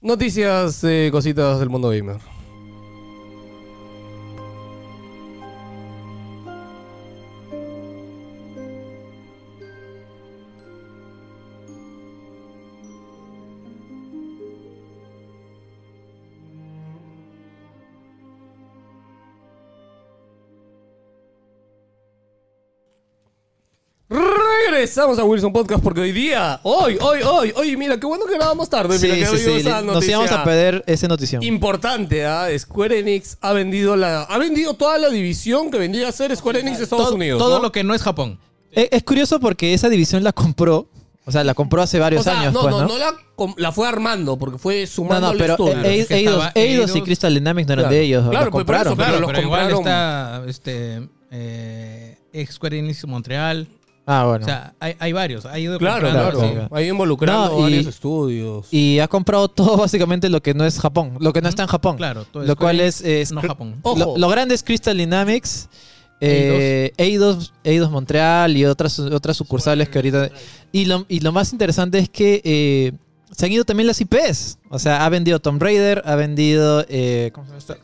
noticias, 0.00 0.84
eh, 0.84 1.08
cositas 1.10 1.58
del 1.58 1.68
mundo 1.68 1.88
gamer. 1.90 2.35
Regresamos 24.76 25.18
a 25.18 25.24
Wilson 25.24 25.54
Podcast 25.54 25.82
porque 25.82 26.02
hoy 26.02 26.12
día, 26.12 26.60
hoy, 26.62 26.98
hoy, 27.00 27.20
hoy, 27.22 27.50
hoy, 27.56 27.76
mira, 27.78 27.98
qué 27.98 28.04
bueno 28.04 28.26
que 28.26 28.34
grabamos 28.34 28.68
tarde. 28.68 28.98
Sí, 28.98 29.06
mira, 29.10 29.16
que 29.30 29.38
sí, 29.38 29.46
hoy 29.48 29.52
sí. 29.62 29.66
esa 29.68 29.80
Nos 29.80 29.94
noticia 29.94 30.12
íbamos 30.12 30.30
a 30.32 30.44
perder 30.44 30.84
esa 30.86 31.08
notición. 31.08 31.42
Importante, 31.42 32.26
¿ah? 32.26 32.46
Square 32.58 32.98
Enix 32.98 33.38
ha 33.40 33.54
vendido 33.54 33.96
la, 33.96 34.24
ha 34.24 34.36
vendido 34.36 34.74
toda 34.74 34.98
la 34.98 35.08
división 35.08 35.70
que 35.70 35.78
vendría 35.78 36.08
a 36.10 36.12
ser 36.12 36.36
Square 36.36 36.60
Enix 36.60 36.76
de 36.76 36.84
Estados 36.84 37.06
todo, 37.06 37.14
Unidos. 37.14 37.38
todo 37.38 37.56
¿no? 37.56 37.62
lo 37.62 37.72
que 37.72 37.84
no 37.84 37.94
es 37.94 38.02
Japón. 38.02 38.38
Es, 38.70 38.88
es 38.92 39.02
curioso 39.02 39.40
porque 39.40 39.72
esa 39.72 39.88
división 39.88 40.22
la 40.22 40.34
compró. 40.34 40.90
O 41.24 41.32
sea, 41.32 41.42
la 41.42 41.54
compró 41.54 41.80
hace 41.80 41.98
varios 41.98 42.20
o 42.20 42.24
sea, 42.24 42.38
años, 42.38 42.52
no, 42.52 42.60
pues, 42.60 42.74
no, 42.74 42.82
¿no? 42.82 42.88
no 42.88 42.98
la, 42.98 43.14
com- 43.34 43.54
la 43.56 43.72
fue 43.72 43.88
armando 43.88 44.36
porque 44.38 44.58
fue 44.58 44.82
No, 44.82 44.86
sumando 44.86 45.20
no, 45.22 45.32
al 45.32 45.38
pero 45.38 45.52
estudio. 45.54 45.72
Claro, 45.72 45.88
E- 45.88 46.00
es 46.00 46.06
que 46.06 46.14
Eidos, 46.16 46.34
estaba 46.34 46.52
Eidos 46.54 46.90
y 46.90 46.92
Eidos. 46.92 47.04
Crystal 47.06 47.34
Dynamics 47.34 47.66
no 47.66 47.72
eran 47.72 47.82
Claro. 47.84 47.94
de 47.96 48.02
ellos. 48.02 48.28
Claro, 48.30 48.44
la 48.44 48.50
pues, 48.50 48.64
por 48.66 48.74
eso, 48.74 48.84
compraron. 48.90 48.96
pero 48.98 49.08
Claro, 49.08 49.20
los 49.22 49.30
pero 49.30 49.42
igual 49.42 49.72
compraron. 49.72 50.44
está 50.44 50.50
este, 50.50 51.08
eh, 51.30 52.46
Square 52.52 52.78
Enix 52.78 53.06
Montreal. 53.06 53.66
Ah, 54.06 54.24
bueno. 54.24 54.44
O 54.44 54.48
sea, 54.48 54.72
hay, 54.78 54.94
hay 55.00 55.12
varios. 55.12 55.44
Ha 55.46 55.58
ido 55.58 55.78
Claro, 55.78 56.06
comprando, 56.08 56.38
claro. 56.40 56.60
sí. 56.70 56.74
Ahí 56.74 56.88
involucrando 56.88 57.48
No, 57.50 57.58
y- 57.58 57.62
varios 57.62 57.86
estudios. 57.86 58.66
y 58.70 59.00
ha 59.00 59.08
comprado 59.08 59.48
todo 59.48 59.76
básicamente 59.76 60.28
lo 60.28 60.40
que 60.40 60.54
no 60.54 60.64
es 60.64 60.78
Japón, 60.78 61.16
lo 61.20 61.32
que 61.32 61.42
no 61.42 61.48
está 61.48 61.62
en 61.62 61.68
Japón. 61.68 61.96
Claro, 61.96 62.24
todo 62.24 62.44
lo 62.44 62.52
Square 62.52 62.56
cual 62.56 62.80
Enix, 62.80 63.00
es, 63.00 63.04
es 63.04 63.32
no 63.32 63.42
Japón. 63.42 63.76
Ojo. 63.82 63.98
Lo, 63.98 64.16
lo 64.16 64.28
grande 64.28 64.54
es 64.54 64.62
Crystal 64.62 64.96
Dynamics, 64.96 65.68
eh, 66.20 66.92
Eidos, 66.96 67.52
Eidos 67.64 67.90
Montreal 67.90 68.56
y 68.56 68.64
otras, 68.64 68.98
otras 69.00 69.36
sucursales 69.36 69.88
que 69.88 69.98
ahorita... 69.98 70.30
Y 70.72 70.84
lo, 70.84 71.04
y 71.08 71.20
lo 71.20 71.32
más 71.32 71.52
interesante 71.52 71.98
es 71.98 72.08
que 72.08 72.40
eh, 72.44 72.92
se 73.32 73.46
han 73.46 73.52
ido 73.52 73.64
también 73.64 73.86
las 73.88 74.00
IPs. 74.00 74.58
O 74.70 74.78
sea, 74.78 75.04
ha 75.04 75.08
vendido 75.08 75.40
Tomb 75.40 75.60
Raider, 75.60 76.02
ha 76.06 76.14
vendido... 76.14 76.84
eh, 76.88 77.30
¿Cómo 77.34 77.46
se 77.46 77.50
llama 77.52 77.58
esta? 77.58 77.76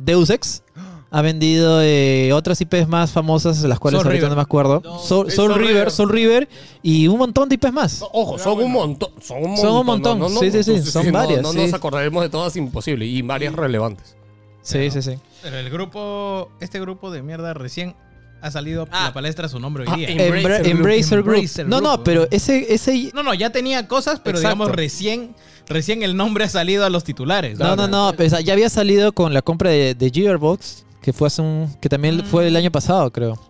Deus 0.00 0.30
Ex. 0.30 0.62
Ha 1.10 1.22
vendido 1.22 1.80
eh, 1.82 2.32
otras 2.34 2.60
IPs 2.60 2.86
más 2.86 3.12
famosas, 3.12 3.62
de 3.62 3.68
las 3.68 3.78
cuales 3.78 3.98
Soul 4.00 4.08
ahorita 4.08 4.20
River. 4.26 4.30
no 4.30 4.36
me 4.36 4.42
acuerdo. 4.42 4.82
Soul, 5.00 5.28
Eh, 5.28 5.30
Soul 5.30 5.30
Soul 5.30 5.54
River, 5.54 5.68
River. 5.74 5.90
Soul 5.90 6.10
River 6.10 6.48
y 6.82 7.08
un 7.08 7.18
montón 7.18 7.48
de 7.48 7.54
IPs 7.54 7.72
más. 7.72 8.04
Ojo, 8.12 8.38
son 8.38 8.60
un 8.62 8.70
montón. 8.72 9.10
Son 9.22 9.38
un 9.38 9.50
montón. 9.52 9.64
Son 9.66 9.76
un 9.78 9.86
montón. 9.86 10.18
No, 10.18 10.28
no, 10.28 10.40
Sí, 10.40 10.50
sí, 10.50 10.62
sí, 10.62 10.82
son 10.82 11.06
no, 11.06 11.12
varias, 11.12 11.40
No, 11.42 11.52
sí. 11.52 11.58
nos 11.58 11.72
acordaremos 11.72 12.22
de 12.22 12.28
todas, 12.28 12.54
imposible. 12.56 13.06
Y 13.06 13.22
varias 13.22 13.54
relevantes. 13.54 14.16
Sí, 14.60 14.90
sí, 14.90 15.00
sí. 15.00 15.12
Pero 15.42 15.56
el 15.56 15.70
grupo, 15.70 16.50
este 16.60 16.78
grupo 16.78 17.10
de 17.10 17.22
mierda 17.22 17.54
recién 17.54 17.94
ha 18.42 18.50
salido 18.50 18.82
a 18.82 18.86
Ah. 18.92 19.04
la 19.06 19.14
palestra 19.14 19.48
su 19.48 19.58
nombre 19.58 19.84
Ah, 19.86 19.94
hoy 19.94 20.00
día. 20.00 20.08
en- 20.10 20.20
Embracer 20.20 20.44
Embra- 20.44 20.58
Group. 20.58 20.70
Embracer 20.76 21.22
Group. 21.22 21.34
Embracer 21.36 21.68
No, 21.68 21.80
no, 21.80 21.92
Group, 21.94 22.04
pero 22.04 22.20
¿no? 22.22 22.28
ese, 22.30 22.72
ese 22.74 23.10
No, 23.14 23.22
no, 23.22 23.32
ya 23.32 23.48
tenía 23.50 23.88
cosas, 23.88 24.20
pero 24.22 24.36
Exacto. 24.38 24.56
digamos 24.62 24.76
recién, 24.76 25.34
recién 25.68 26.02
el 26.02 26.16
nombre 26.18 26.44
ha 26.44 26.48
salido 26.50 26.84
a 26.84 26.90
los 26.90 27.02
titulares. 27.02 27.58
No, 27.58 27.76
no, 27.76 27.88
no, 27.88 28.12
pues, 28.14 28.32
ya 28.44 28.52
había 28.52 28.68
salido 28.68 29.12
con 29.12 29.32
la 29.32 29.40
compra 29.40 29.70
de, 29.70 29.94
de 29.94 30.10
Gearbox, 30.10 30.84
que 31.08 31.14
fue 31.14 31.28
hace 31.28 31.40
un, 31.40 31.74
que 31.80 31.88
también 31.88 32.22
fue 32.22 32.48
el 32.48 32.54
año 32.54 32.70
pasado, 32.70 33.10
creo. 33.10 33.40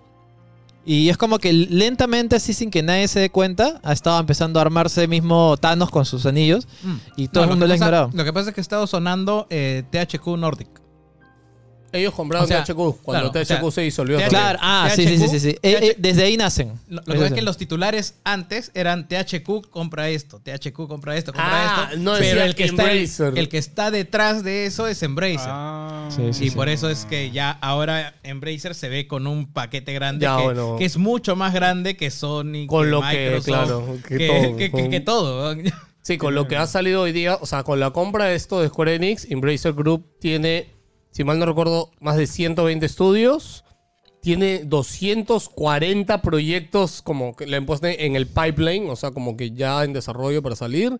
Y 0.86 1.08
es 1.08 1.16
como 1.16 1.40
que 1.40 1.52
lentamente, 1.52 2.36
así 2.36 2.54
sin 2.54 2.70
que 2.70 2.84
nadie 2.84 3.08
se 3.08 3.18
dé 3.18 3.30
cuenta, 3.30 3.80
ha 3.82 3.92
estado 3.92 4.20
empezando 4.20 4.60
a 4.60 4.62
armarse 4.62 5.08
mismo 5.08 5.56
Thanos 5.56 5.90
con 5.90 6.04
sus 6.04 6.24
anillos 6.24 6.68
Mm. 6.84 6.94
y 7.16 7.26
todo 7.26 7.40
No, 7.40 7.44
el 7.46 7.50
mundo 7.50 7.66
lo 7.66 7.72
ha 7.72 7.76
ignorado. 7.76 8.10
Lo 8.14 8.24
que 8.24 8.32
pasa 8.32 8.50
es 8.50 8.54
que 8.54 8.60
ha 8.60 8.62
estado 8.62 8.86
sonando 8.86 9.48
eh, 9.50 9.82
THQ 9.90 10.36
Nordic. 10.38 10.68
Ellos 11.92 12.12
compraron 12.14 12.44
O 12.44 12.48
sea, 12.48 12.64
THQ 12.64 12.74
cuando 13.02 13.30
claro, 13.32 13.42
o 13.42 13.44
sea, 13.44 13.60
THQ 13.60 13.70
se 13.72 13.80
disolvió. 13.82 14.18
THQ 14.18 14.28
Claro, 14.28 14.58
ah, 14.62 14.90
sí, 14.94 15.06
sí, 15.06 15.18
sí, 15.18 15.28
sí. 15.28 15.40
sí. 15.40 15.48
Eh, 15.62 15.78
eh, 15.82 15.94
desde 15.98 16.24
ahí 16.24 16.36
nacen. 16.36 16.78
Lo, 16.88 16.96
lo 16.96 17.02
que 17.04 17.12
pasa 17.12 17.26
es 17.26 17.32
que 17.32 17.42
los 17.42 17.56
titulares 17.56 18.14
antes 18.24 18.70
eran 18.74 19.08
THQ 19.08 19.68
compra 19.70 20.08
esto, 20.10 20.40
THQ 20.40 20.86
compra 20.88 21.16
esto, 21.16 21.32
compra 21.32 21.48
Ah, 21.50 21.88
esto. 21.90 22.02
no 22.02 22.12
pero 22.18 22.42
el 22.42 22.54
que, 22.54 22.64
está, 22.64 22.82
el, 22.92 22.98
Embracer. 22.98 23.38
el 23.38 23.48
que 23.48 23.58
está 23.58 23.90
detrás 23.90 24.44
de 24.44 24.66
eso 24.66 24.86
es 24.86 25.02
Embracer. 25.02 25.38
Ah. 25.48 26.08
Sí, 26.14 26.32
sí, 26.32 26.44
y 26.46 26.50
sí. 26.50 26.56
por 26.56 26.68
eso 26.68 26.88
es 26.90 27.04
que 27.04 27.30
ya 27.30 27.50
ahora 27.50 28.14
Embracer 28.22 28.74
se 28.74 28.88
ve 28.88 29.06
con 29.06 29.26
un 29.26 29.52
paquete 29.52 29.92
grande 29.92 30.24
Ya, 30.24 30.36
que, 30.36 30.42
bueno. 30.42 30.76
que 30.78 30.84
es 30.84 30.96
mucho 30.98 31.36
más 31.36 31.52
grande 31.54 31.96
que 31.96 32.10
Sony, 32.10 32.66
Con 32.66 32.84
que 32.84 32.90
lo 32.90 33.00
que, 33.02 33.40
claro, 33.44 33.98
que 34.06 34.16
que, 34.18 34.26
todo, 34.26 34.56
que- 34.56 34.70
con- 34.70 34.82
que- 34.84 34.90
que 34.90 35.00
todo. 35.00 35.54
Sí, 36.02 36.16
con 36.16 36.34
lo 36.34 36.48
que 36.48 36.56
ha 36.56 36.66
salido 36.66 37.02
hoy 37.02 37.12
día, 37.12 37.36
o 37.38 37.44
sea, 37.44 37.64
con 37.64 37.80
la 37.80 37.90
compra 37.90 38.24
de 38.26 38.34
esto 38.34 38.62
de 38.62 38.68
Square 38.68 38.94
Enix, 38.94 39.30
Embracer 39.30 39.74
Group 39.74 40.06
tiene, 40.18 40.70
si 41.10 41.24
mal 41.24 41.38
no 41.38 41.46
recuerdo, 41.46 41.90
más 42.00 42.16
de 42.16 42.26
120 42.26 42.84
estudios. 42.86 43.64
Tiene 44.20 44.64
240 44.64 46.22
proyectos 46.22 47.02
como 47.02 47.36
que 47.36 47.46
le 47.46 47.56
han 47.56 47.66
puesto 47.66 47.86
en 47.86 48.16
el 48.16 48.26
pipeline, 48.26 48.90
o 48.90 48.96
sea, 48.96 49.12
como 49.12 49.36
que 49.36 49.52
ya 49.52 49.84
en 49.84 49.92
desarrollo 49.92 50.42
para 50.42 50.56
salir. 50.56 50.98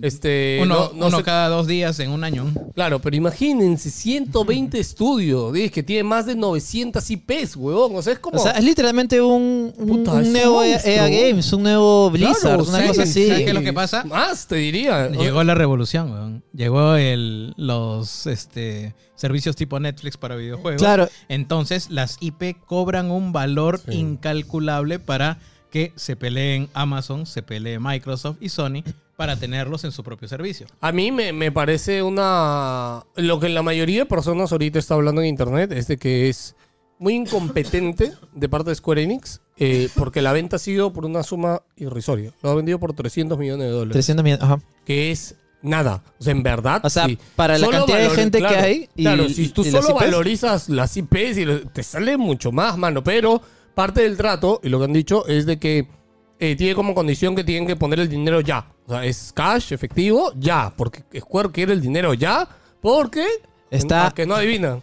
Este, 0.00 0.58
uno 0.62 0.74
no- 0.74 0.92
no 0.98 1.06
uno 1.08 1.18
sé- 1.18 1.22
cada 1.22 1.48
dos 1.48 1.66
días 1.66 2.00
en 2.00 2.10
un 2.10 2.24
año. 2.24 2.50
Claro, 2.74 2.98
pero 3.00 3.14
imagínense, 3.14 3.90
120 3.90 4.78
estudios, 4.78 5.52
dices 5.52 5.70
que 5.70 5.82
tiene 5.82 6.02
más 6.02 6.24
de 6.24 6.34
900 6.34 7.10
IPs, 7.10 7.56
huevón. 7.56 7.94
O 7.94 8.00
sea, 8.00 8.14
es 8.14 8.18
como... 8.18 8.38
O 8.38 8.42
sea, 8.42 8.52
es 8.52 8.64
literalmente 8.64 9.20
un, 9.20 9.74
un- 9.76 9.86
Puta, 9.86 10.12
un 10.14 10.20
es 10.22 10.26
un 10.28 10.32
nuevo 10.32 10.62
EA. 10.62 11.08
Games, 11.08 11.52
un 11.52 11.62
nuevo 11.62 12.10
Blizzard, 12.10 12.40
Claro, 12.40 12.64
una 12.64 12.80
sí, 12.80 12.86
cosa 12.88 13.02
así. 13.02 13.26
¿sabes 13.26 13.42
qué 13.42 13.48
es 13.48 13.54
lo 13.54 13.60
que 13.62 13.72
pasa? 13.74 14.04
Más, 14.04 14.46
te 14.46 14.56
diría. 14.56 15.08
Llegó 15.10 15.44
la 15.44 15.54
revolución, 15.54 16.10
weón. 16.10 16.44
Llegó 16.54 16.94
el, 16.94 17.52
los 17.58 18.26
este, 18.26 18.94
servicios 19.14 19.56
tipo 19.56 19.78
Netflix 19.78 20.16
para 20.16 20.36
videojuegos. 20.36 20.80
Claro. 20.80 21.08
Entonces, 21.28 21.90
las 21.90 22.16
IP 22.20 22.56
cobran 22.64 23.10
un 23.10 23.32
valor 23.32 23.78
Sí. 23.78 23.92
incalculable 23.92 24.98
para 24.98 25.38
que 25.70 25.92
se 25.96 26.16
peleen 26.16 26.68
Amazon, 26.72 27.26
se 27.26 27.42
pelee 27.42 27.78
Microsoft 27.78 28.38
y 28.40 28.48
Sony 28.48 28.82
para 29.16 29.36
tenerlos 29.36 29.84
en 29.84 29.92
su 29.92 30.02
propio 30.04 30.28
servicio. 30.28 30.66
A 30.80 30.92
mí 30.92 31.10
me, 31.10 31.32
me 31.32 31.50
parece 31.50 32.02
una... 32.02 33.04
Lo 33.16 33.40
que 33.40 33.48
la 33.48 33.62
mayoría 33.62 34.00
de 34.00 34.06
personas 34.06 34.52
ahorita 34.52 34.78
está 34.78 34.94
hablando 34.94 35.22
en 35.22 35.28
internet 35.28 35.72
es 35.72 35.88
de 35.88 35.96
que 35.96 36.28
es 36.28 36.54
muy 36.98 37.14
incompetente 37.14 38.12
de 38.34 38.48
parte 38.48 38.70
de 38.70 38.76
Square 38.76 39.02
Enix 39.02 39.40
eh, 39.58 39.88
porque 39.96 40.22
la 40.22 40.32
venta 40.32 40.56
ha 40.56 40.58
sido 40.58 40.92
por 40.92 41.04
una 41.06 41.22
suma 41.22 41.62
irrisoria. 41.76 42.32
Lo 42.42 42.50
ha 42.50 42.54
vendido 42.54 42.78
por 42.78 42.92
300 42.92 43.38
millones 43.38 43.66
de 43.66 43.72
dólares. 43.72 43.92
300 43.94 44.22
millones, 44.24 44.42
ajá. 44.44 44.60
Que 44.84 45.10
es 45.10 45.34
nada. 45.62 46.02
O 46.18 46.22
sea, 46.22 46.32
en 46.32 46.42
verdad... 46.42 46.82
O 46.84 46.90
sea, 46.90 47.06
sí. 47.06 47.18
para 47.36 47.54
la 47.58 47.64
Solo 47.66 47.78
cantidad 47.78 47.98
de 47.98 48.10
gente 48.10 48.38
que 48.40 48.46
hay 48.46 48.88
y- 48.96 49.02
claro, 49.02 49.28
si 49.30 49.48
tú 49.48 49.64
las 49.64 49.84
solo 49.84 49.94
valorizas 49.94 50.68
las 50.68 50.94
IPs 50.96 51.38
y 51.38 51.44
lo- 51.46 51.60
te 51.68 51.82
sale 51.82 52.16
mucho 52.18 52.52
más, 52.52 52.76
mano. 52.76 53.02
Pero 53.02 53.40
parte 53.74 54.02
del 54.02 54.16
trato, 54.18 54.60
y 54.62 54.68
lo 54.68 54.78
que 54.78 54.84
han 54.84 54.92
dicho, 54.92 55.26
es 55.26 55.46
de 55.46 55.58
que 55.58 55.88
eh, 56.38 56.56
tiene 56.56 56.74
como 56.74 56.94
condición 56.94 57.34
que 57.34 57.44
tienen 57.44 57.66
que 57.66 57.76
poner 57.76 58.00
el 58.00 58.08
dinero 58.08 58.40
ya. 58.40 58.66
O 58.86 58.90
sea, 58.92 59.04
es 59.04 59.32
cash, 59.34 59.72
efectivo, 59.72 60.32
ya. 60.36 60.72
Porque 60.76 61.02
Square 61.20 61.50
quiere 61.50 61.72
el 61.72 61.80
dinero 61.80 62.14
ya, 62.14 62.48
porque... 62.80 63.24
Está- 63.70 64.12
que 64.14 64.26
no 64.26 64.34
adivinan. 64.34 64.82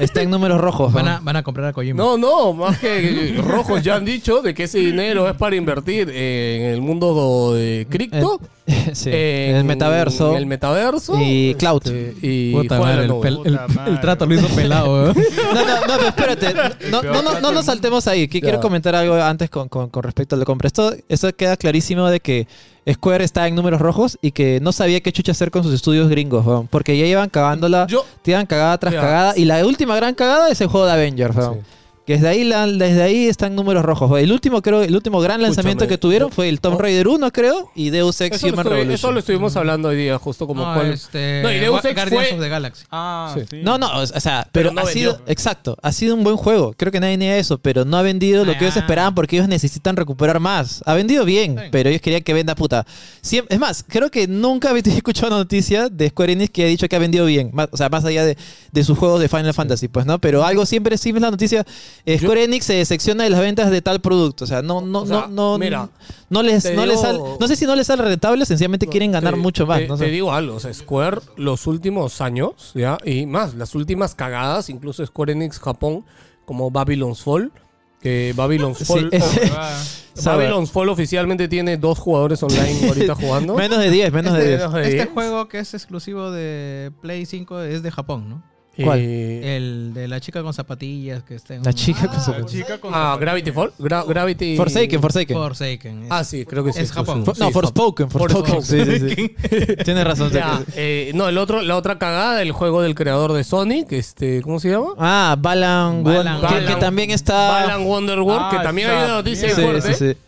Está 0.00 0.22
en 0.22 0.30
números 0.30 0.60
rojos. 0.60 0.92
Van 0.92 1.06
a, 1.06 1.20
van 1.20 1.36
a 1.36 1.42
comprar 1.44 1.68
a 1.68 1.72
Kojima. 1.72 1.96
No, 2.02 2.18
no, 2.18 2.52
más 2.52 2.78
que 2.80 3.40
rojos 3.40 3.80
ya 3.80 3.94
han 3.94 4.04
dicho 4.04 4.42
de 4.42 4.54
que 4.54 4.64
ese 4.64 4.78
dinero 4.78 5.28
es 5.28 5.36
para 5.36 5.54
invertir 5.54 6.10
en 6.10 6.62
el 6.62 6.80
mundo 6.80 7.54
de 7.54 7.86
cripto. 7.88 8.40
sí, 8.92 9.10
en 9.12 9.56
el 9.56 9.64
metaverso. 9.64 10.30
En 10.32 10.36
el 10.38 10.46
metaverso. 10.46 11.16
Y 11.20 11.54
cloud. 11.56 11.82
este, 11.84 12.14
y 12.22 12.52
Puta 12.52 12.78
madre, 12.78 12.96
la 12.96 13.02
el, 13.02 13.08
nube. 13.08 13.28
pel- 13.28 13.46
el- 13.46 13.52
Puta 13.58 13.68
madre. 13.68 13.92
el 13.92 14.00
trato 14.00 14.26
lo 14.26 14.34
hizo 14.34 14.46
pelado, 14.48 14.92
weón. 14.92 15.16
No, 15.54 15.64
no, 15.66 15.86
no, 15.86 16.14
pero 16.16 16.32
espérate. 16.32 16.76
No, 16.90 17.02
no, 17.02 17.22
no, 17.22 17.40
no 17.40 17.52
nos 17.52 17.64
saltemos 17.66 18.06
ahí. 18.06 18.28
Que 18.28 18.40
quiero 18.40 18.60
comentar 18.60 18.94
algo 18.94 19.14
antes 19.14 19.50
con, 19.50 19.68
con- 19.68 19.88
con 19.88 20.02
respecto 20.02 20.34
a 20.36 20.38
lo 20.38 20.44
que 20.44 20.46
compré. 20.46 20.66
Esto, 20.68 20.94
esto 21.08 21.34
queda 21.34 21.56
clarísimo 21.56 22.08
de 22.08 22.20
que 22.20 22.46
Square 22.90 23.24
está 23.24 23.46
en 23.48 23.54
números 23.54 23.80
rojos 23.80 24.18
y 24.22 24.32
que 24.32 24.58
no 24.60 24.72
sabía 24.72 25.00
qué 25.00 25.12
chucha 25.12 25.32
hacer 25.32 25.50
con 25.50 25.62
sus 25.62 25.72
estudios 25.72 26.08
gringos, 26.08 26.44
weón. 26.46 26.66
Porque 26.68 26.96
ya 26.96 27.06
iban 27.06 27.28
cagándola, 27.30 27.86
Yo, 27.88 28.04
te 28.22 28.32
iban 28.32 28.46
cagada 28.46 28.78
tras 28.78 28.94
Ya. 28.94 29.00
cagada. 29.00 29.34
Y 29.36 29.44
la 29.44 29.64
última 29.66 29.96
gran 29.96 30.14
cagada 30.14 30.48
es 30.50 30.60
el 30.60 30.68
juego 30.68 30.86
de 30.86 30.92
Avengers, 30.92 31.34
weón. 31.36 31.54
Sí. 31.54 31.60
Que 32.04 32.14
desde 32.14 32.28
ahí, 32.28 32.42
la- 32.42 32.66
desde 32.66 33.00
ahí 33.00 33.28
están 33.28 33.54
números 33.54 33.84
rojos. 33.84 34.18
El 34.20 34.32
último, 34.32 34.60
creo, 34.60 34.82
el 34.82 34.94
último 34.96 35.20
gran 35.20 35.40
lanzamiento 35.40 35.84
Escúchame, 35.84 35.88
que 35.88 35.98
tuvieron 35.98 36.32
fue 36.32 36.48
el 36.48 36.60
Tomb. 36.60 36.80
Raider 36.80 37.06
1, 37.06 37.30
creo, 37.30 37.70
y 37.76 37.90
Deus 37.90 38.20
Ex 38.20 38.38
eso 38.38 38.48
Human 38.48 38.64
Revolution. 38.64 38.90
eso 38.92 39.12
lo 39.12 39.20
estuvimos 39.20 39.54
hablando 39.54 39.88
hoy 39.90 39.96
día, 39.96 40.18
justo 40.18 40.48
como 40.48 40.64
No, 40.66 40.74
cuál- 40.74 40.90
este, 40.92 41.42
No, 41.44 41.52
y 41.52 41.60
Deus 41.60 41.84
Ex 41.84 41.94
Guardians 41.94 42.26
fue- 42.28 42.36
of 42.36 42.42
the 42.42 42.48
Galaxy. 42.48 42.84
Ah, 42.90 43.32
Sí. 43.38 43.44
sí. 43.48 43.60
No, 43.62 43.78
no, 43.78 44.00
o 44.00 44.06
sea, 44.06 44.48
pero, 44.50 44.70
Pero 44.70 44.72
no 44.72 44.80
ha 44.80 44.84
vendió. 44.84 45.12
sido, 45.12 45.22
exacto, 45.28 45.76
ha 45.80 45.92
sido 45.92 46.16
un 46.16 46.24
buen 46.24 46.36
juego. 46.36 46.74
Creo 46.76 46.90
que 46.90 46.98
nadie 46.98 47.16
niega 47.16 47.36
eso, 47.36 47.58
pero 47.58 47.84
no 47.84 47.96
ha 47.96 48.02
vendido 48.02 48.44
lo 48.44 48.52
que 48.54 48.64
ellos 48.64 48.76
Ah. 48.76 48.80
esperaban 48.80 49.14
porque 49.14 49.36
ellos 49.36 49.46
necesitan 49.48 49.94
recuperar 49.94 50.40
más. 50.40 50.82
Ha 50.86 50.94
vendido 50.94 51.24
bien, 51.24 51.56
Sí. 51.56 51.64
pero 51.70 51.88
ellos 51.88 52.02
querían 52.02 52.22
que 52.22 52.34
venda 52.34 52.56
puta. 52.56 52.84
Siem- 53.22 53.46
es 53.48 53.58
más, 53.60 53.84
creo 53.86 54.10
que 54.10 54.26
nunca 54.26 54.70
había 54.70 54.82
escuchado 55.04 55.28
una 55.28 55.36
noticia 55.38 55.88
de 55.88 56.08
Square 56.08 56.32
Enix 56.32 56.50
que 56.50 56.64
ha 56.64 56.66
dicho 56.66 56.88
que 56.88 56.96
ha 56.96 56.98
vendido 56.98 57.26
bien. 57.26 57.50
Más- 57.52 57.68
o 57.70 57.76
sea, 57.76 57.88
más 57.88 58.04
allá 58.04 58.24
de, 58.24 58.36
de 58.72 58.82
sus 58.84 58.98
juegos 58.98 59.20
de 59.20 59.28
Final 59.28 59.54
Fantasy, 59.54 59.86
pues, 59.86 60.04
¿no? 60.04 60.18
Pero 60.20 60.44
algo 60.44 60.66
siempre 60.66 60.98
sí 60.98 61.10
es 61.10 61.20
la 61.20 61.30
noticia. 61.30 61.64
Eh, 62.04 62.18
Square 62.18 62.44
Enix 62.44 62.64
se 62.66 62.84
secciona 62.84 63.24
de 63.24 63.30
las 63.30 63.40
ventas 63.40 63.70
de 63.70 63.80
tal 63.82 64.00
producto. 64.00 64.44
O 64.44 64.46
sea, 64.46 64.62
no, 64.62 64.80
no, 64.80 65.00
O 65.02 65.06
sea, 65.06 65.26
no, 65.28 65.52
no. 65.52 65.58
mira, 65.58 65.88
no 66.30 66.42
les, 66.42 66.64
no 66.74 66.84
les 66.86 67.00
sale, 67.00 67.18
no 67.38 67.48
sé 67.48 67.56
si 67.56 67.64
no 67.66 67.76
les 67.76 67.86
sale 67.86 68.02
rentable, 68.02 68.44
sencillamente 68.46 68.86
quieren 68.86 69.12
ganar 69.12 69.34
Te- 69.34 69.40
mucho 69.40 69.66
más. 69.66 69.78
Te, 69.80 69.88
no 69.88 69.96
te 69.96 70.04
sé. 70.06 70.10
digo 70.10 70.32
algo, 70.32 70.56
o 70.56 70.60
sea, 70.60 70.72
Square 70.74 71.18
los 71.36 71.66
últimos 71.66 72.20
años, 72.20 72.72
ya, 72.74 72.98
y 73.04 73.26
más, 73.26 73.54
las 73.54 73.74
últimas 73.74 74.14
cagadas, 74.14 74.68
incluso 74.70 75.04
Square 75.06 75.32
Enix 75.32 75.58
Japón, 75.58 76.04
como 76.44 76.70
Babylon's 76.70 77.22
Fall, 77.22 77.52
que 78.00 78.32
Babylon's 78.34 78.78
Sí, 78.78 78.84
Fall, 78.84 79.08
ese- 79.12 79.52
Ah. 79.56 79.80
Babylon's 80.24 80.70
Fall 80.70 80.88
oficialmente 80.88 81.46
tiene 81.48 81.76
dos 81.76 81.98
jugadores 81.98 82.42
online 82.42 82.80
ahorita 82.88 83.14
jugando. 83.14 83.54
Menos 83.54 83.78
de 83.78 83.90
10, 83.90 84.12
menos 84.12 84.32
de 84.34 84.38
Este- 84.40 84.48
10. 84.48 84.58
Menos 84.60 84.74
de 84.74 84.82
Este 84.82 84.94
10. 84.96 85.08
juego 85.14 85.48
que 85.48 85.58
es 85.60 85.72
exclusivo 85.72 86.30
de 86.32 86.90
Play 87.00 87.24
5 87.26 87.60
es 87.60 87.82
de 87.82 87.90
Japón, 87.92 88.28
¿no? 88.28 88.42
¿Cuál? 88.74 88.98
Eh, 89.02 89.56
El 89.56 89.92
de 89.92 90.08
la 90.08 90.18
chica 90.20 90.42
con 90.42 90.54
zapatillas 90.54 91.22
que 91.24 91.34
está 91.34 91.54
en 91.54 91.62
La 91.62 91.70
un- 91.70 91.74
chica 91.74 92.08
con 92.08 92.46
chica 92.46 92.78
con 92.78 92.90
ah, 92.94 93.16
Gravity 93.20 93.52
Fall, 93.52 93.72
Gra- 93.78 94.06
Gravity 94.06 94.56
Forsaken, 94.56 95.00
Forsaken. 95.00 95.36
Forsaken. 95.36 96.06
Ah, 96.08 96.24
sí, 96.24 96.46
creo 96.46 96.64
que 96.64 96.72
sí. 96.72 96.80
Es 96.80 96.90
Japón. 96.90 97.22
For- 97.24 97.34
Sí, 97.36 97.40
no, 97.42 97.48
es 97.48 97.52
Forspoken, 97.52 98.10
Forspoken. 98.10 98.62
Sí, 98.62 98.84
sí, 98.84 99.10
sí. 99.10 99.76
Tienes 99.84 100.04
razón. 100.04 100.30
Ya, 100.30 100.62
eh, 100.74 101.12
no, 101.14 101.28
el 101.28 101.36
otro, 101.36 101.60
la 101.60 101.76
otra 101.76 101.98
cagada, 101.98 102.40
el 102.40 102.52
juego 102.52 102.80
del 102.80 102.94
creador 102.94 103.34
de 103.34 103.44
Sonic, 103.44 103.92
este, 103.92 104.40
¿cómo 104.40 104.58
se 104.58 104.70
llama? 104.70 104.94
Ah, 104.98 105.36
Balan, 105.38 106.02
Balan- 106.02 106.40
Won- 106.40 106.48
que, 106.48 106.54
Balan- 106.54 106.66
que 106.74 106.80
también 106.80 107.10
está... 107.10 107.34
Balan 107.50 107.84
Wonderworld, 107.86 108.40
Ah, 108.42 108.48
que 108.52 108.58
también 108.64 108.88
hay 108.88 108.96
una 109.04 109.14
noticia 109.16 109.46
bien. 109.48 109.56
Sí, 109.56 109.62
fuerte. 109.62 109.94
sí, 109.94 110.12
sí. 110.14 110.18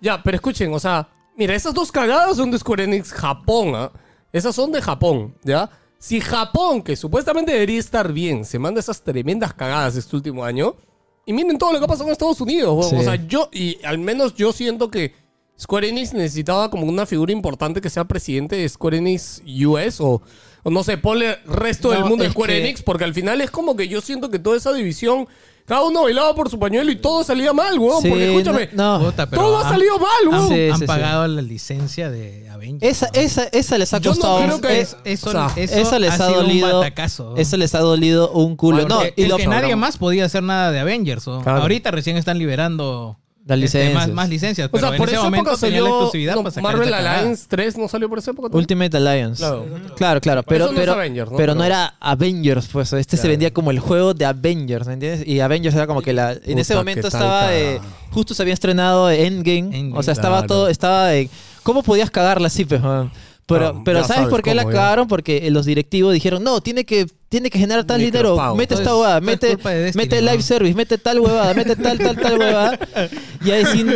Ya, 0.00 0.22
pero 0.22 0.36
escuchen, 0.36 0.72
o 0.72 0.78
sea, 0.80 1.06
mira, 1.36 1.54
esas 1.54 1.74
dos 1.74 1.92
cagadas 1.92 2.34
son 2.36 2.50
de 2.50 2.58
Square 2.58 2.84
Enix 2.84 3.12
Japón, 3.12 3.72
¿ah? 3.74 3.90
Esas 4.32 4.54
son 4.54 4.72
de 4.72 4.80
Japón, 4.80 5.34
¿ya? 5.44 5.68
Si 6.02 6.18
Japón, 6.20 6.82
que 6.82 6.96
supuestamente 6.96 7.52
debería 7.52 7.78
estar 7.78 8.10
bien, 8.12 8.44
se 8.46 8.58
manda 8.58 8.80
esas 8.80 9.02
tremendas 9.02 9.52
cagadas 9.52 9.94
este 9.96 10.16
último 10.16 10.42
año, 10.44 10.74
y 11.26 11.32
miren 11.34 11.58
todo 11.58 11.72
lo 11.72 11.78
que 11.78 11.84
ha 11.84 11.88
pasado 11.88 12.06
en 12.08 12.12
Estados 12.12 12.40
Unidos, 12.40 12.70
weón. 12.74 12.90
Sí. 12.90 12.96
o 12.96 13.02
sea, 13.02 13.14
yo, 13.26 13.50
y 13.52 13.78
al 13.84 13.98
menos 13.98 14.34
yo 14.34 14.52
siento 14.52 14.90
que 14.90 15.12
Square 15.60 15.90
Enix 15.90 16.14
necesitaba 16.14 16.70
como 16.70 16.86
una 16.86 17.04
figura 17.04 17.32
importante 17.32 17.82
que 17.82 17.90
sea 17.90 18.04
presidente 18.04 18.56
de 18.56 18.66
Square 18.66 18.96
Enix 18.96 19.42
US 19.66 20.00
o, 20.00 20.22
o 20.62 20.70
no 20.70 20.82
sé, 20.82 20.96
ponle 20.96 21.36
resto 21.44 21.90
del 21.90 22.04
mundo 22.06 22.24
de 22.24 22.30
Square 22.30 22.54
que- 22.54 22.60
Enix, 22.60 22.82
porque 22.82 23.04
al 23.04 23.12
final 23.12 23.42
es 23.42 23.50
como 23.50 23.76
que 23.76 23.86
yo 23.86 24.00
siento 24.00 24.30
que 24.30 24.38
toda 24.38 24.56
esa 24.56 24.72
división, 24.72 25.28
cada 25.66 25.82
uno 25.82 26.02
bailaba 26.02 26.34
por 26.34 26.50
su 26.50 26.58
pañuelo 26.58 26.90
y 26.90 26.96
todo 26.96 27.22
salía 27.22 27.52
mal, 27.52 27.78
weón. 27.78 28.02
Sí, 28.02 28.08
porque 28.08 28.26
escúchame, 28.30 28.68
no, 28.72 28.98
no. 28.98 29.04
Puta, 29.06 29.28
pero 29.30 29.42
todo 29.42 29.58
ha 29.58 29.68
salido 29.68 29.98
mal, 29.98 30.08
Han, 30.24 30.28
weón. 30.32 30.48
Sí, 30.48 30.68
han 30.70 30.78
sí, 30.80 30.86
pagado 30.86 31.28
la 31.28 31.42
licencia 31.42 32.10
de 32.10 32.48
Avengers. 32.50 32.90
Esa, 32.90 33.06
¿no? 33.06 33.20
esa, 33.20 33.44
esa 33.52 33.78
les 33.78 33.94
ha 33.94 33.98
Yo 33.98 34.10
no 34.10 34.16
costado... 34.16 34.38
creo 34.44 34.60
que- 34.60 34.80
es- 34.80 34.96
Eso, 35.04 35.28
o 35.28 35.32
sea, 35.32 35.50
eso, 35.56 35.74
eso 35.76 35.98
les 35.98 36.10
ha, 36.12 36.26
sido 36.26 36.42
dolido... 36.42 36.66
un 36.66 36.80
batacazo. 36.82 37.36
Eso 37.36 37.56
les 37.56 37.74
ha 37.74 37.80
dolido 37.80 38.32
un 38.32 38.56
culo. 38.56 38.78
Porque 38.88 38.94
No, 38.94 39.02
y 39.16 39.22
es 39.22 39.28
lo 39.28 39.36
que 39.36 39.46
nadie 39.46 39.76
más 39.76 39.96
podía 39.96 40.24
hacer 40.24 40.42
nada 40.42 40.72
de 40.72 40.80
Avengers. 40.80 41.28
¿o? 41.28 41.40
Claro. 41.42 41.62
Ahorita 41.62 41.90
recién 41.92 42.16
están 42.16 42.38
liberando 42.38 43.19
Las 43.46 43.58
este, 43.58 43.78
licencias. 43.78 43.94
más, 43.94 44.14
más 44.14 44.28
licencias. 44.28 44.68
O 44.68 44.70
Pero 44.70 44.86
sea, 44.86 44.90
en 44.90 44.98
por 44.98 45.08
ese 45.08 45.16
esa 45.16 45.24
momento 45.24 45.50
época 45.50 45.52
la 45.52 45.56
salió 45.58 45.86
exclusividad 45.86 46.34
no, 46.34 46.42
para 46.42 46.50
sacar 46.54 46.76
Marvel. 46.76 46.94
Alliance 46.94 47.46
3, 47.48 47.78
¿no 47.78 47.88
salió 47.88 48.08
por 48.08 48.18
esa 48.18 48.30
época? 48.32 48.48
también? 48.48 48.60
Ultimate 48.60 48.96
Alliance. 48.96 49.38
Claro. 49.42 49.66
Claro, 49.96 50.20
claro. 50.20 50.42
Pero 50.42 50.66
no 50.66 50.74
pero, 50.74 50.92
Avengers, 50.92 51.30
¿no? 51.30 51.36
pero 51.36 51.54
no 51.54 51.64
era 51.64 51.94
Avengers, 52.00 52.68
pues. 52.70 52.92
Este 52.92 53.16
se 53.16 53.28
vendía 53.28 53.52
como 53.52 53.70
el 53.70 53.78
juego 53.78 54.14
de 54.14 54.24
Avengers, 54.26 54.86
¿me 54.86 54.92
entiendes? 54.94 55.26
Y 55.26 55.40
Avengers 55.40 55.74
era 55.74 55.86
como 55.86 56.02
que 56.02 56.12
la. 56.12 56.32
En 56.44 56.58
ese 56.58 56.74
momento 56.74 57.08
estaba. 57.08 57.54
eh, 57.56 57.80
justo 58.10 58.34
se 58.34 58.42
había 58.42 58.54
estrenado 58.54 59.10
Endgame. 59.10 59.58
Endgame, 59.58 59.92
o 59.98 60.02
sea, 60.02 60.12
estaba 60.12 60.38
claro. 60.38 60.46
todo. 60.46 60.68
Estaba. 60.68 61.14
eh, 61.14 61.28
¿Cómo 61.62 61.82
podías 61.82 62.10
cagarla 62.10 62.46
así, 62.48 62.64
pues, 62.64 62.80
man? 62.80 63.10
Pero, 63.46 63.72
No, 63.72 63.84
pero 63.84 64.00
¿sabes 64.00 64.14
sabes 64.16 64.28
por 64.30 64.42
qué 64.42 64.54
la 64.54 64.64
cagaron? 64.64 65.08
Porque 65.08 65.50
los 65.50 65.66
directivos 65.66 66.14
dijeron, 66.14 66.44
no, 66.44 66.60
tiene 66.60 66.84
que, 66.84 67.06
tiene 67.30 67.48
que 67.48 67.58
generar 67.58 67.84
tal 67.84 68.00
dinero. 68.02 68.36
Mete 68.54 68.74
esta 68.74 68.94
huevada, 68.94 69.20
mete, 69.22 69.56
de 69.56 69.56
Destiny, 69.56 70.04
mete 70.04 70.20
¿no? 70.20 70.30
live 70.30 70.42
service, 70.42 70.74
mete 70.74 70.98
tal 70.98 71.20
huevada, 71.20 71.54
mete 71.54 71.76
tal, 71.76 71.96
tal, 71.98 72.16
tal 72.20 72.38
huevada. 72.38 72.78
Y 73.42 73.50
ahí 73.52 73.64
sí- 73.66 73.86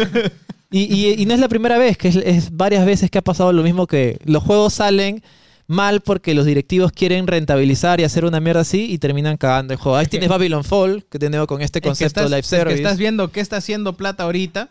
y, 0.70 0.82
y- 0.95 1.22
y 1.22 1.26
no 1.26 1.35
es 1.35 1.41
la 1.41 1.49
primera 1.49 1.76
vez, 1.76 1.99
que 1.99 2.09
es, 2.09 2.16
es 2.16 2.57
varias 2.57 2.87
veces 2.87 3.11
que 3.11 3.18
ha 3.18 3.22
pasado 3.22 3.53
lo 3.53 3.62
mismo 3.62 3.87
que 3.87 4.18
los 4.24 4.43
juegos 4.43 4.72
salen 4.74 5.22
mal 5.66 6.01
porque 6.01 6.35
los 6.35 6.47
directivos 6.47 6.93
quieren 6.93 7.26
rentabilizar 7.26 7.99
y 8.01 8.05
hacer 8.05 8.24
una 8.24 8.39
mierda 8.41 8.61
así 8.62 8.87
y 8.91 8.99
terminan 8.99 9.37
cagando 9.37 9.72
el 9.74 9.78
juego. 9.80 9.97
Ahí 9.99 10.07
tienes 10.07 10.28
Babylon 10.28 10.62
Fall, 10.64 11.05
que 11.11 11.18
tiene 11.18 11.45
con 11.47 11.61
este 11.62 11.78
Es 11.78 11.82
que 11.82 11.89
concepto 11.89 12.20
estás- 12.20 12.30
live 12.30 12.41
es 12.41 12.49
que 12.51 12.57
service. 12.57 12.76
estás 12.76 12.99
viendo 12.99 13.30
qué 13.32 13.41
está 13.41 13.57
haciendo 13.57 13.95
plata 13.97 14.24
ahorita 14.24 14.70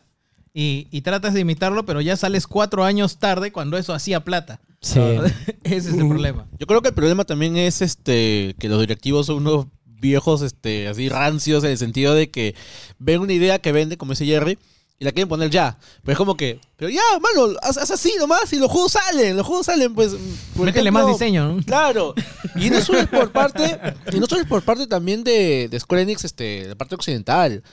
y, 0.53 0.87
y 0.91 1.01
tratas 1.01 1.33
de 1.33 1.39
imitarlo, 1.41 1.85
pero 1.85 1.99
ya 1.99 2.15
sales 2.15 2.47
cuatro 2.47 2.83
años 2.83 3.17
tarde 3.17 3.51
cuando 3.51 3.77
eso 3.77 3.93
hacía 3.93 4.19
plata. 4.23 4.59
Sí. 4.83 4.99
Ese 5.63 5.89
es 5.89 5.97
el 5.97 6.07
problema. 6.07 6.45
Yo 6.59 6.67
creo 6.67 6.81
que 6.81 6.89
el 6.89 6.93
problema 6.93 7.23
también 7.23 7.57
es 7.57 7.81
este 7.81 8.55
que 8.59 8.69
los 8.69 8.79
directivos 8.81 9.25
son 9.25 9.37
unos 9.37 9.67
viejos 9.85 10.41
este 10.41 10.89
así 10.89 11.07
rancios 11.07 11.63
en 11.63 11.71
el 11.71 11.77
sentido 11.77 12.13
de 12.13 12.29
que 12.29 12.53
ven 12.99 13.21
una 13.21 13.33
idea 13.33 13.59
que 13.59 13.71
vende, 13.71 13.97
como 13.97 14.11
dice 14.11 14.25
Jerry, 14.25 14.59
y 14.99 15.05
la 15.05 15.13
quieren 15.13 15.29
poner 15.29 15.49
ya. 15.49 15.77
Pero 16.03 16.11
es 16.11 16.17
como 16.17 16.35
que, 16.35 16.59
pero 16.75 16.89
ya, 16.89 17.01
mano, 17.21 17.57
haz, 17.61 17.77
haz 17.77 17.91
así 17.91 18.13
nomás 18.19 18.51
y 18.51 18.57
los 18.57 18.69
juegos 18.69 18.91
salen, 18.91 19.37
los 19.37 19.47
juegos 19.47 19.65
salen, 19.65 19.95
pues. 19.95 20.11
por 20.55 20.65
Métele 20.65 20.89
ejemplo, 20.89 21.07
más 21.07 21.07
diseño. 21.07 21.53
¿no? 21.53 21.63
Claro. 21.63 22.13
Y 22.55 22.69
no 22.69 22.81
solo 22.81 22.99
es 22.99 23.07
por 23.07 23.31
parte, 23.31 23.79
y 24.11 24.19
no 24.19 24.27
solo 24.27 24.41
es 24.41 24.47
por 24.47 24.63
parte 24.63 24.85
también 24.85 25.23
de, 25.23 25.69
de 25.69 25.79
Square 25.79 26.03
Enix, 26.03 26.25
este, 26.25 26.67
de 26.67 26.75
parte 26.75 26.95
occidental. 26.95 27.63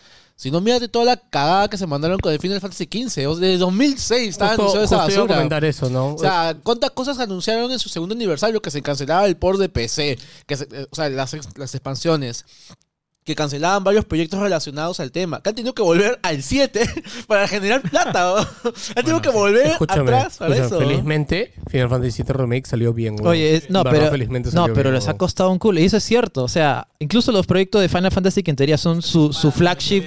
Sino 0.40 0.58
mírate 0.62 0.88
toda 0.88 1.04
la 1.04 1.16
cagada 1.18 1.68
que 1.68 1.76
se 1.76 1.86
mandaron 1.86 2.18
con 2.18 2.32
el 2.32 2.38
Final 2.38 2.62
Fantasy 2.62 2.84
XV. 2.90 3.28
O 3.28 3.34
sea, 3.34 3.40
desde 3.40 3.58
2006 3.58 4.28
estaba 4.30 4.52
anunciado 4.54 4.86
esa 4.86 4.96
justo 4.96 5.12
iba 5.12 5.18
a 5.20 5.20
basura. 5.26 5.34
comentar 5.36 5.64
eso, 5.66 5.90
¿no? 5.90 6.14
O 6.14 6.18
sea, 6.18 6.56
¿cuántas 6.62 6.92
cosas 6.92 7.18
anunciaron 7.18 7.70
en 7.70 7.78
su 7.78 7.90
segundo 7.90 8.14
aniversario? 8.14 8.62
Que 8.62 8.70
se 8.70 8.80
cancelaba 8.80 9.26
el 9.26 9.36
port 9.36 9.60
de 9.60 9.68
PC, 9.68 10.18
que 10.46 10.56
se- 10.56 10.64
eh, 10.72 10.86
o 10.90 10.96
sea, 10.96 11.10
las, 11.10 11.36
las 11.58 11.74
expansiones, 11.74 12.46
que 13.24 13.34
cancelaban 13.34 13.84
varios 13.84 14.04
proyectos 14.06 14.40
relacionados 14.40 14.98
al 14.98 15.12
tema, 15.12 15.42
que 15.42 15.50
han 15.50 15.54
tenido 15.54 15.74
que 15.74 15.82
volver 15.82 16.18
al 16.22 16.42
7 16.42 16.80
para 17.26 17.46
generar 17.46 17.82
plata. 17.82 18.34
¿no? 18.64 18.70
han 18.96 19.04
tenido 19.04 19.20
que 19.22 19.28
volver 19.28 19.66
escúchame, 19.66 20.02
atrás 20.02 20.38
para 20.38 20.54
escúchame, 20.56 20.66
eso. 20.66 20.80
¿no? 20.80 20.88
felizmente 20.88 21.52
Final 21.68 21.88
Fantasy 21.90 22.22
VII 22.22 22.32
Remake 22.32 22.66
salió 22.66 22.92
bien, 22.94 23.16
güey. 23.16 23.30
Oye, 23.30 23.56
es- 23.56 23.70
no, 23.70 23.84
pero, 23.84 24.10
felizmente 24.10 24.48
no, 24.52 24.62
salió 24.62 24.74
pero 24.74 24.90
bien, 24.90 24.94
les 25.00 25.08
ha 25.08 25.14
costado 25.16 25.50
un 25.50 25.58
culo. 25.58 25.80
Y 25.80 25.84
eso 25.84 25.98
es 25.98 26.04
cierto. 26.04 26.42
O 26.44 26.48
sea, 26.48 26.88
incluso 26.98 27.30
los 27.30 27.46
proyectos 27.46 27.82
de 27.82 27.88
Final 27.88 28.10
Fantasy 28.10 28.42
que 28.42 28.50
en 28.50 28.56
teoría 28.56 28.78
son 28.78 29.02
su, 29.02 29.32
su 29.32 29.50
flagship 29.50 30.04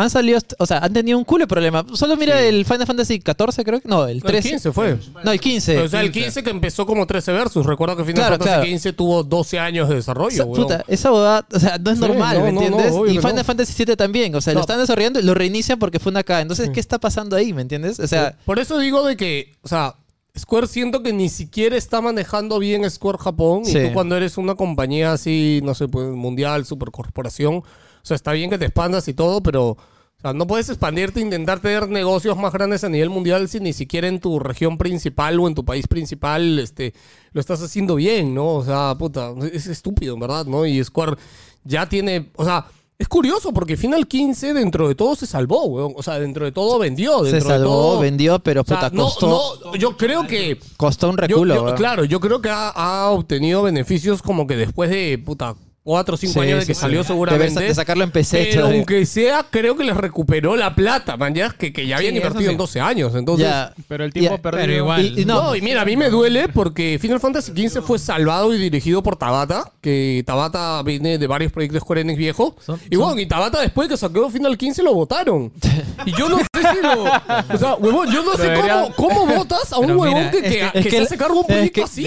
han 0.00 0.10
salido, 0.10 0.38
o 0.58 0.66
sea, 0.66 0.78
han 0.78 0.92
tenido 0.92 1.16
un 1.18 1.24
culo 1.24 1.44
de 1.44 1.48
problema. 1.48 1.84
Solo 1.94 2.16
mira 2.16 2.40
el 2.40 2.64
Final 2.64 2.86
Fantasy 2.86 3.20
14, 3.20 3.64
creo 3.64 3.80
que. 3.80 3.88
No, 3.88 4.06
el 4.06 4.18
No, 4.18 4.24
13. 4.28 4.48
El 4.48 4.54
15 4.54 4.72
fue. 4.72 4.98
No, 5.24 5.30
el 5.32 5.40
15. 5.40 5.78
o 5.78 5.88
sea, 5.88 6.00
el 6.00 6.12
15 6.12 6.42
que 6.42 6.50
empezó 6.50 6.86
como 6.86 7.06
13 7.06 7.32
versus. 7.32 7.64
Recuerdo 7.66 7.96
que 7.96 8.04
Final 8.04 8.16
Claro, 8.16 8.32
Fantasy 8.34 8.48
claro. 8.50 8.64
15 8.64 8.92
tuvo 8.92 9.22
12 9.22 9.58
años 9.58 9.88
de 9.88 9.94
desarrollo, 9.96 10.46
puta, 10.52 10.84
esa 10.88 11.10
boda, 11.10 11.46
o 11.52 11.58
sea, 11.58 11.78
no 11.78 11.90
es 11.90 11.98
Sí, 11.98 12.04
normal, 12.04 12.38
no, 12.38 12.44
¿me 12.44 12.52
no, 12.52 12.62
entiendes? 12.62 12.94
y 13.08 13.18
Final. 13.18 13.44
Fantasy 13.44 13.72
7 13.74 13.96
también, 13.96 14.34
o 14.34 14.40
sea, 14.40 14.54
lo 14.54 14.60
están 14.60 14.78
desarrollando 14.78 15.20
y 15.20 15.22
lo 15.22 15.34
reinician 15.34 15.78
porque 15.78 15.98
fue 15.98 16.10
una 16.10 16.22
caga. 16.22 16.40
Entonces, 16.42 16.70
¿qué 16.70 16.80
está 16.80 16.98
pasando 16.98 17.36
ahí, 17.36 17.52
me 17.52 17.62
entiendes? 17.62 17.98
O 18.00 18.06
sea, 18.06 18.36
Por 18.44 18.58
eso 18.58 18.78
digo 18.78 19.04
de 19.06 19.16
que, 19.16 19.52
o 19.62 19.68
sea, 19.68 19.94
Square 20.38 20.68
siento 20.68 21.02
que 21.02 21.12
ni 21.12 21.28
siquiera 21.28 21.76
está 21.76 22.00
manejando 22.00 22.58
bien 22.60 22.88
Square 22.88 23.18
Japón. 23.18 23.62
Y 23.66 23.72
tú 23.72 23.92
cuando 23.92 24.16
eres 24.16 24.38
una 24.38 24.54
compañía 24.54 25.12
así, 25.12 25.60
no 25.64 25.74
sé, 25.74 25.88
pues 25.88 26.06
mundial, 26.06 26.64
supercorporación, 26.64 27.56
o 27.56 27.64
sea, 28.02 28.14
está 28.14 28.32
bien 28.32 28.48
que 28.48 28.56
te 28.56 28.64
expandas 28.66 29.08
y 29.08 29.14
todo, 29.14 29.42
pero, 29.42 29.76
o 30.20 30.22
sea, 30.22 30.32
no 30.34 30.46
puedes 30.46 30.68
expandirte 30.68 31.20
e 31.20 31.22
intentar 31.22 31.60
tener 31.60 31.88
negocios 31.88 32.36
más 32.36 32.52
grandes 32.52 32.84
a 32.84 32.88
nivel 32.88 33.08
mundial 33.10 33.48
si 33.48 33.58
ni 33.60 33.72
siquiera 33.72 34.06
en 34.06 34.20
tu 34.20 34.38
región 34.38 34.76
principal 34.78 35.40
o 35.40 35.48
en 35.48 35.54
tu 35.54 35.64
país 35.64 35.86
principal 35.86 36.58
este, 36.58 36.92
lo 37.32 37.40
estás 37.40 37.62
haciendo 37.62 37.94
bien, 37.94 38.34
¿no? 38.34 38.56
O 38.56 38.64
sea, 38.64 38.94
puta, 38.98 39.32
es 39.52 39.66
estúpido, 39.66 40.14
en 40.14 40.20
verdad, 40.20 40.44
¿no? 40.46 40.66
Y 40.66 40.82
Square 40.84 41.16
ya 41.64 41.88
tiene, 41.88 42.30
o 42.36 42.44
sea, 42.44 42.66
es 42.98 43.08
curioso 43.08 43.54
porque 43.54 43.78
Final 43.78 44.06
15 44.06 44.52
dentro 44.52 44.86
de 44.86 44.94
todo 44.94 45.16
se 45.16 45.26
salvó, 45.26 45.64
weón. 45.64 45.94
O 45.96 46.02
sea, 46.02 46.18
dentro 46.20 46.44
de 46.44 46.52
todo 46.52 46.78
vendió. 46.78 47.24
Se 47.24 47.32
de 47.32 47.40
salvó, 47.40 47.64
todo, 47.64 48.00
vendió, 48.00 48.38
pero 48.40 48.60
o 48.60 48.64
sea, 48.64 48.76
puta, 48.76 48.90
no- 48.94 49.04
costó, 49.04 49.58
no, 49.64 49.74
yo 49.76 49.96
creo 49.96 50.26
que 50.26 50.58
costó 50.76 51.08
un 51.08 51.16
reculo. 51.16 51.68
yo- 51.70 51.74
claro, 51.76 52.04
yo 52.04 52.20
creo 52.20 52.42
que 52.42 52.50
ha, 52.50 52.68
ha 52.68 53.08
obtenido 53.10 53.62
beneficios 53.62 54.20
como 54.20 54.46
que 54.46 54.56
después 54.56 54.90
de 54.90 55.16
puta 55.24 55.54
cuatro 55.82 56.14
o 56.14 56.18
cinco 56.18 56.34
Sí, 56.34 56.40
años 56.40 56.56
de 56.56 56.60
sí, 56.62 56.66
que 56.68 56.74
sí. 56.74 56.80
salió 56.80 56.96
De 56.98 57.02
ver- 57.02 57.06
seguramente. 57.06 57.60
de 57.60 57.74
sacarlo 57.74 58.04
en 58.04 58.10
PC, 58.10 58.38
Pero 58.50 58.60
todavía. 58.60 58.78
aunque 58.78 59.06
sea, 59.06 59.46
creo 59.50 59.76
que 59.76 59.84
les 59.84 59.96
recuperó 59.96 60.54
la 60.56 60.74
plata, 60.74 61.16
man, 61.16 61.34
ya 61.34 61.50
que, 61.50 61.72
que 61.72 61.86
ya 61.86 61.96
habían 61.96 62.12
Sí, 62.12 62.16
invertido 62.18 62.44
sí. 62.44 62.50
en 62.52 62.56
12 62.58 62.80
años. 62.80 63.14
Entonces. 63.14 63.48
Pero 63.88 64.04
el 64.04 64.12
tiempo 64.12 64.36
Ya, 64.36 64.42
perdido. 64.42 64.62
pero 64.62 64.72
igual. 64.76 65.04
Y, 65.18 65.22
y 65.22 65.24
no, 65.24 65.42
no, 65.42 65.56
y 65.56 65.62
mira, 65.62 65.82
a 65.82 65.84
mí 65.84 65.96
me 65.96 66.10
duele 66.10 66.48
porque 66.48 66.98
Final 67.00 67.18
Fantasy 67.18 67.52
XV 67.68 67.82
fue 67.82 67.98
salvado 67.98 68.54
y 68.54 68.58
dirigido 68.58 69.02
por 69.02 69.16
Tabata, 69.16 69.72
que 69.80 70.22
Tabata 70.26 70.82
viene 70.82 71.16
de 71.18 71.26
varios 71.26 71.50
proyectos 71.50 71.74
de 71.76 71.80
Square 71.80 72.00
Enix 72.02 72.18
viejo. 72.18 72.54
Son- 72.64 72.78
y 72.90 72.96
bueno, 72.96 73.18
y 73.20 73.26
Tabata 73.26 73.60
después 73.60 73.88
que 73.88 73.96
sacó 73.96 74.28
Final 74.30 74.56
15 74.58 74.82
lo 74.82 74.94
votaron. 74.94 75.52
Y 76.06 76.12
yo 76.16 76.30
no 76.30 76.38
sé 76.38 76.44
si 76.54 76.82
lo... 76.82 77.02
O 77.04 77.58
sea, 77.58 77.74
huevón, 77.74 78.10
yo 78.10 78.22
no 78.24 78.32
sé 78.34 78.54
cómo, 78.54 78.94
cómo 78.96 79.26
votas 79.36 79.70
a 79.70 79.76
un 79.78 79.90
huevón 79.90 80.14
mira, 80.14 80.30
que, 80.30 80.38
es 80.38 80.44
que, 80.72 80.78
es 80.78 80.84
que- 80.86 80.90
se 80.92 80.98
hace 81.00 81.16
cargo 81.18 81.34
de 81.34 81.40
un 81.40 81.44
es 81.44 81.46
proyecto 81.70 81.74
que 81.74 81.82
así. 81.84 82.04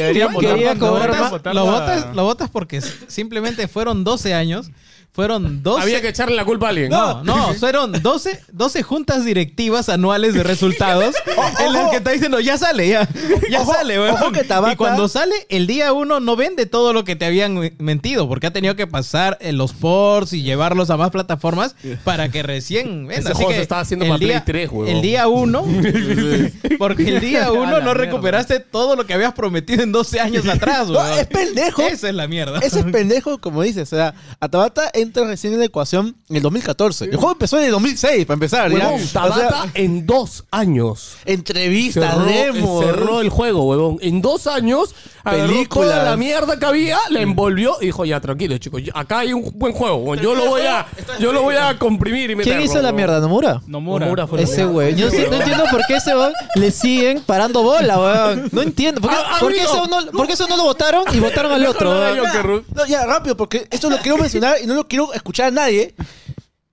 Lo 1.53 1.65
votas, 1.65 2.15
lo 2.15 2.23
votas 2.23 2.49
porque 2.49 2.81
simplemente 3.07 3.62
fueron 3.67 4.03
12 4.03 4.33
años. 4.33 4.71
Fueron 5.13 5.61
12. 5.61 5.83
Había 5.83 6.01
que 6.01 6.07
echarle 6.07 6.35
la 6.35 6.43
culpa 6.43 6.65
a 6.65 6.69
alguien. 6.69 6.89
No, 6.89 7.23
no, 7.23 7.53
fueron 7.53 7.91
12, 7.91 8.45
12 8.51 8.81
juntas 8.81 9.23
directivas 9.23 9.87
anuales 9.89 10.33
de 10.33 10.41
resultados 10.41 11.13
en 11.59 11.71
las 11.71 11.91
que 11.91 11.97
está 11.97 12.09
diciendo, 12.09 12.39
ya 12.39 12.57
sale, 12.57 12.87
ya, 12.89 13.07
ya 13.49 13.61
Ojo, 13.61 13.73
sale, 13.75 13.99
weón. 13.99 14.15
ojo 14.15 14.31
que 14.31 14.43
Tabata- 14.43 14.73
Y 14.73 14.75
cuando 14.75 15.07
sale, 15.07 15.35
el 15.49 15.67
día 15.67 15.93
uno 15.93 16.19
no 16.19 16.35
vende 16.35 16.65
todo 16.65 16.93
lo 16.93 17.03
que 17.03 17.15
te 17.15 17.25
habían 17.25 17.53
me- 17.59 17.73
mentido, 17.77 18.27
porque 18.27 18.47
ha 18.47 18.51
tenido 18.53 18.75
que 18.75 18.87
pasar 18.87 19.37
en 19.39 19.57
los 19.57 19.73
ports 19.73 20.33
y 20.33 20.41
llevarlos 20.41 20.89
a 20.89 20.97
más 20.97 21.11
plataformas 21.11 21.75
para 22.03 22.29
que 22.29 22.41
recién 22.41 23.05
venda. 23.07 23.19
Ese 23.19 23.29
Así 23.29 23.35
juego 23.35 23.49
que 23.51 23.55
se 23.57 23.61
estaba 23.61 23.81
haciendo 23.81 24.05
el 24.05 24.09
para 24.09 24.17
Play 24.17 24.29
día- 24.31 24.43
3, 24.45 24.69
weón. 24.71 24.87
El 24.89 25.01
día 25.03 25.27
uno, 25.27 25.63
porque 26.79 27.07
el 27.09 27.19
día 27.19 27.45
A 27.45 27.51
uno 27.51 27.65
no 27.65 27.71
mierda. 27.77 27.93
recuperaste 27.93 28.59
todo 28.59 28.95
lo 28.95 29.05
que 29.05 29.13
habías 29.13 29.33
prometido 29.33 29.83
en 29.83 29.91
12 29.91 30.19
años 30.19 30.47
atrás, 30.47 30.87
No, 30.87 30.99
weón. 30.99 31.19
es 31.19 31.27
pendejo. 31.27 31.81
Esa 31.83 32.09
es 32.09 32.15
la 32.15 32.27
mierda. 32.27 32.59
Ese 32.59 32.79
es 32.79 32.85
pendejo, 32.85 33.37
como 33.39 33.61
dices. 33.61 33.91
O 33.93 33.95
sea, 33.95 34.13
Atabata 34.39 34.89
entra 35.03 35.25
recién 35.25 35.53
en 35.53 35.59
la 35.59 35.65
ecuación 35.65 36.15
en 36.29 36.35
el 36.37 36.41
2014. 36.41 37.05
El 37.05 37.15
juego 37.17 37.31
empezó 37.33 37.57
en 37.59 37.65
el 37.65 37.71
2006, 37.71 38.25
para 38.25 38.33
empezar. 38.35 38.71
¿ya? 38.71 38.77
Huevón, 38.87 39.01
O 39.01 39.05
sea, 39.05 39.21
Tabata 39.21 39.71
en 39.75 40.05
dos 40.05 40.45
años. 40.51 41.17
entrevistas, 41.25 42.13
cerró, 42.15 42.25
demos. 42.25 42.85
cerró 42.85 43.21
el 43.21 43.29
juego, 43.29 43.63
huevón. 43.69 43.97
En 44.01 44.21
dos 44.21 44.47
años, 44.47 44.95
agarró 45.23 45.47
Películas. 45.53 45.89
toda 45.91 46.03
la 46.03 46.17
mierda 46.17 46.59
que 46.59 46.65
había, 46.65 46.97
la 47.09 47.21
envolvió 47.21 47.77
y 47.81 47.85
dijo, 47.87 48.05
ya, 48.05 48.19
tranquilo, 48.19 48.57
chicos, 48.57 48.81
acá 48.93 49.19
hay 49.19 49.33
un 49.33 49.51
buen 49.55 49.73
juego, 49.73 50.15
yo 50.15 50.35
lo 50.35 50.45
voy 50.45 50.61
a, 50.63 50.85
yo 51.19 51.31
lo 51.31 51.41
voy 51.43 51.55
a 51.55 51.77
comprimir 51.79 52.31
y 52.31 52.35
meterlo. 52.35 52.59
¿Quién 52.59 52.69
hizo 52.71 52.81
la 52.81 52.91
mierda? 52.91 53.19
¿Nomura? 53.19 53.61
Nomura. 53.67 54.05
Nomura 54.05 54.27
fue 54.27 54.41
Ese 54.43 54.65
güey. 54.65 54.95
Yo 54.95 55.09
sí- 55.09 55.23
no 55.29 55.35
entiendo 55.37 55.63
por 55.71 55.81
qué 55.87 55.95
ese 55.95 56.15
weón 56.15 56.33
le 56.55 56.71
siguen 56.71 57.21
parando 57.25 57.63
bola, 57.63 57.99
weón. 57.99 58.49
No 58.51 58.61
entiendo. 58.61 59.01
¿Por 59.01 59.11
qué, 59.11 59.17
por 59.39 59.51
habido- 59.51 59.63
eso 59.65 59.87
no, 59.87 60.11
por 60.11 60.27
qué 60.27 60.33
eso 60.33 60.47
no 60.47 60.57
lo 60.57 60.63
votaron 60.63 61.03
y 61.13 61.19
votaron 61.19 61.51
al 61.51 61.65
otro? 61.65 61.89
Weón? 61.91 62.65
No, 62.75 62.85
ya, 62.85 63.05
rápido, 63.05 63.37
porque 63.37 63.67
esto 63.71 63.89
lo 63.89 63.97
quiero 63.99 64.17
mencionar 64.17 64.57
y 64.61 64.67
no 64.67 64.73
lo 64.73 64.87
quiero 64.87 65.13
escuchar 65.13 65.47
a 65.47 65.51
nadie. 65.51 65.93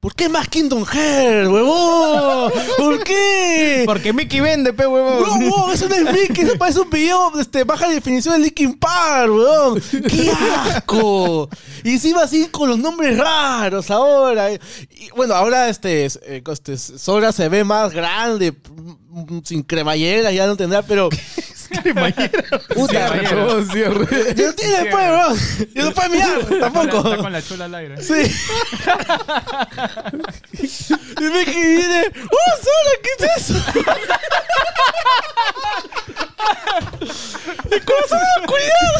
¿Por 0.01 0.15
qué 0.15 0.31
más 0.31 0.49
Kingdom 0.49 0.87
Hearts, 0.87 1.51
huevón? 1.51 2.51
¿Por 2.79 3.05
qué? 3.05 3.83
Porque 3.85 4.15
Mickey 4.15 4.41
vende, 4.41 4.73
pe, 4.73 4.87
huevón. 4.87 5.21
No, 5.21 5.35
huevón, 5.35 5.73
eso 5.75 5.91
no 5.91 5.95
es 5.95 6.05
Mickey, 6.05 6.47
eso 6.47 6.57
parece 6.57 6.81
un 6.81 6.89
video 6.89 7.39
este, 7.39 7.65
baja 7.65 7.87
definición 7.87 8.33
de 8.37 8.47
Linkin 8.47 8.79
Park, 8.79 9.31
weón. 9.31 9.83
¡Qué 10.09 10.31
asco! 10.31 11.51
Y 11.85 11.91
encima 11.91 12.23
así 12.23 12.47
con 12.47 12.71
los 12.71 12.79
nombres 12.79 13.19
raros 13.19 13.91
ahora. 13.91 14.51
Y 14.55 14.61
bueno, 15.15 15.35
ahora 15.35 15.69
este, 15.69 16.07
eh, 16.07 16.43
este 16.51 16.79
Sora 16.79 17.31
se 17.31 17.51
ve 17.51 17.63
más 17.63 17.93
grande, 17.93 18.53
mm, 18.53 19.41
sin 19.45 19.63
cremallera, 19.63 20.33
ya 20.33 20.47
no 20.47 20.57
tendrá, 20.57 20.81
pero. 20.81 21.11
Puta, 22.75 22.93
ya 22.93 23.33
no 23.33 23.65
tiene 24.55 24.83
después, 24.83 24.93
weón. 24.93 25.39
Ya 25.75 25.83
no 25.85 25.93
puede 25.93 26.09
mirar, 26.09 26.45
tampoco. 26.61 26.97
Está 26.99 27.17
con 27.17 27.33
la 27.33 27.43
chula 27.43 27.65
al 27.67 27.75
aire. 27.75 28.03
Sí. 28.03 28.23
y 31.21 31.23
Mickey 31.23 31.77
viene. 31.77 32.03
¡Oh, 32.31 32.53
Sora! 32.63 32.93
¿Qué 33.03 33.11
es 33.19 33.25
eso? 33.37 33.55
¡El 37.71 37.85
corazón 37.85 38.19
de 38.19 38.25
la 38.25 38.37
oscuridad! 38.41 38.95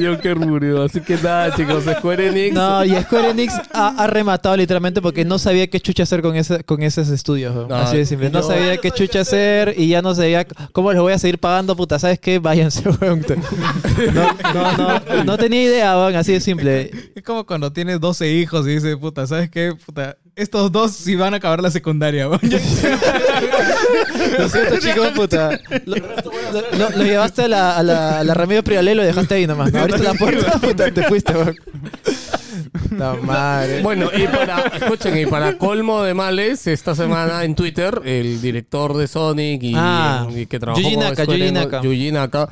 Yo 0.00 0.18
que 0.20 0.34
murió. 0.34 0.82
Así 0.82 1.00
que 1.00 1.16
nada, 1.16 1.54
chicos, 1.54 1.84
Square 1.84 2.28
Enix. 2.28 2.54
No, 2.54 2.84
y 2.84 2.94
Square 3.02 3.30
Enix 3.30 3.54
ha, 3.72 3.88
ha 4.02 4.06
rematado 4.06 4.56
literalmente 4.56 5.02
porque 5.02 5.24
no 5.24 5.38
sabía 5.38 5.66
qué 5.68 5.80
chucha 5.80 6.02
hacer 6.04 6.22
con, 6.22 6.36
ese, 6.36 6.64
con 6.64 6.82
esos 6.82 7.08
estudios. 7.08 7.68
No, 7.68 7.74
Así 7.74 7.98
de 7.98 8.06
simple. 8.06 8.30
No 8.30 8.42
sabía 8.42 8.76
qué 8.78 8.90
chucha 8.90 9.20
hacer 9.20 9.74
y 9.76 9.88
ya 9.88 10.02
no 10.02 10.14
sabía 10.14 10.46
cómo 10.72 10.92
les 10.92 11.00
voy 11.00 11.12
a 11.12 11.18
seguir 11.18 11.38
pagando, 11.38 11.76
puta. 11.76 11.98
¿Sabes 11.98 12.18
qué? 12.18 12.38
Váyanse, 12.38 12.88
weón. 13.00 13.24
No, 14.14 14.32
no, 14.54 14.76
no, 14.76 15.24
no 15.24 15.38
tenía 15.38 15.62
idea, 15.62 15.96
weón. 15.96 16.16
Así 16.16 16.32
de 16.32 16.40
simple. 16.40 16.90
Es 17.14 17.22
como 17.22 17.44
cuando 17.44 17.72
tienes 17.72 18.00
12 18.00 18.30
hijos 18.32 18.66
y 18.66 18.70
dices, 18.70 18.96
puta, 18.96 19.26
¿sabes 19.26 19.50
qué? 19.50 19.72
Puta, 19.84 20.16
estos 20.36 20.70
dos 20.72 20.92
sí 20.92 21.16
van 21.16 21.34
a 21.34 21.38
acabar 21.38 21.60
la 21.62 21.70
secundaria, 21.70 22.28
weón. 22.28 22.40
Lo 24.38 24.48
siento, 24.48 24.78
chicos, 24.78 25.08
puta. 25.14 25.58
Lo, 25.86 25.96
lo- 25.96 26.78
lo- 26.78 26.90
lo 26.96 27.04
llevaste 27.04 27.42
a 27.42 27.48
la, 27.48 27.76
a 27.76 27.82
la, 27.82 28.18
a 28.20 28.24
la 28.24 28.34
Ramiro 28.34 28.62
Prialé 28.62 28.92
y 28.92 28.94
lo 28.94 29.02
dejaste 29.02 29.34
ahí 29.34 29.46
nomás. 29.46 29.72
¿no? 29.72 29.80
Abriste 29.80 30.02
la 30.02 30.14
puerta, 30.14 30.52
puta, 30.60 30.90
te 30.90 31.02
fuiste, 31.04 31.32
weón. 31.32 31.56
La 32.96 33.14
madre. 33.14 33.82
Bueno, 33.82 34.10
y 34.16 34.26
para, 34.26 34.60
escuchen, 34.80 35.16
y 35.18 35.26
para 35.26 35.56
colmo 35.58 36.02
de 36.02 36.14
males, 36.14 36.66
esta 36.66 36.94
semana 36.94 37.44
en 37.44 37.54
Twitter, 37.54 38.00
el 38.04 38.40
director 38.40 38.96
de 38.96 39.06
Sonic 39.08 39.62
y, 39.62 39.72
Ah, 39.76 40.26
y 40.34 40.46
que 40.46 40.58
trabajó 40.58 40.80
Yuji 40.80 40.94
con 40.94 41.04
Naka, 41.04 41.22
Square 41.22 41.38
Yuji 41.38 41.52
Naka. 41.52 41.82
Yuji 41.82 42.12
Naka. 42.12 42.48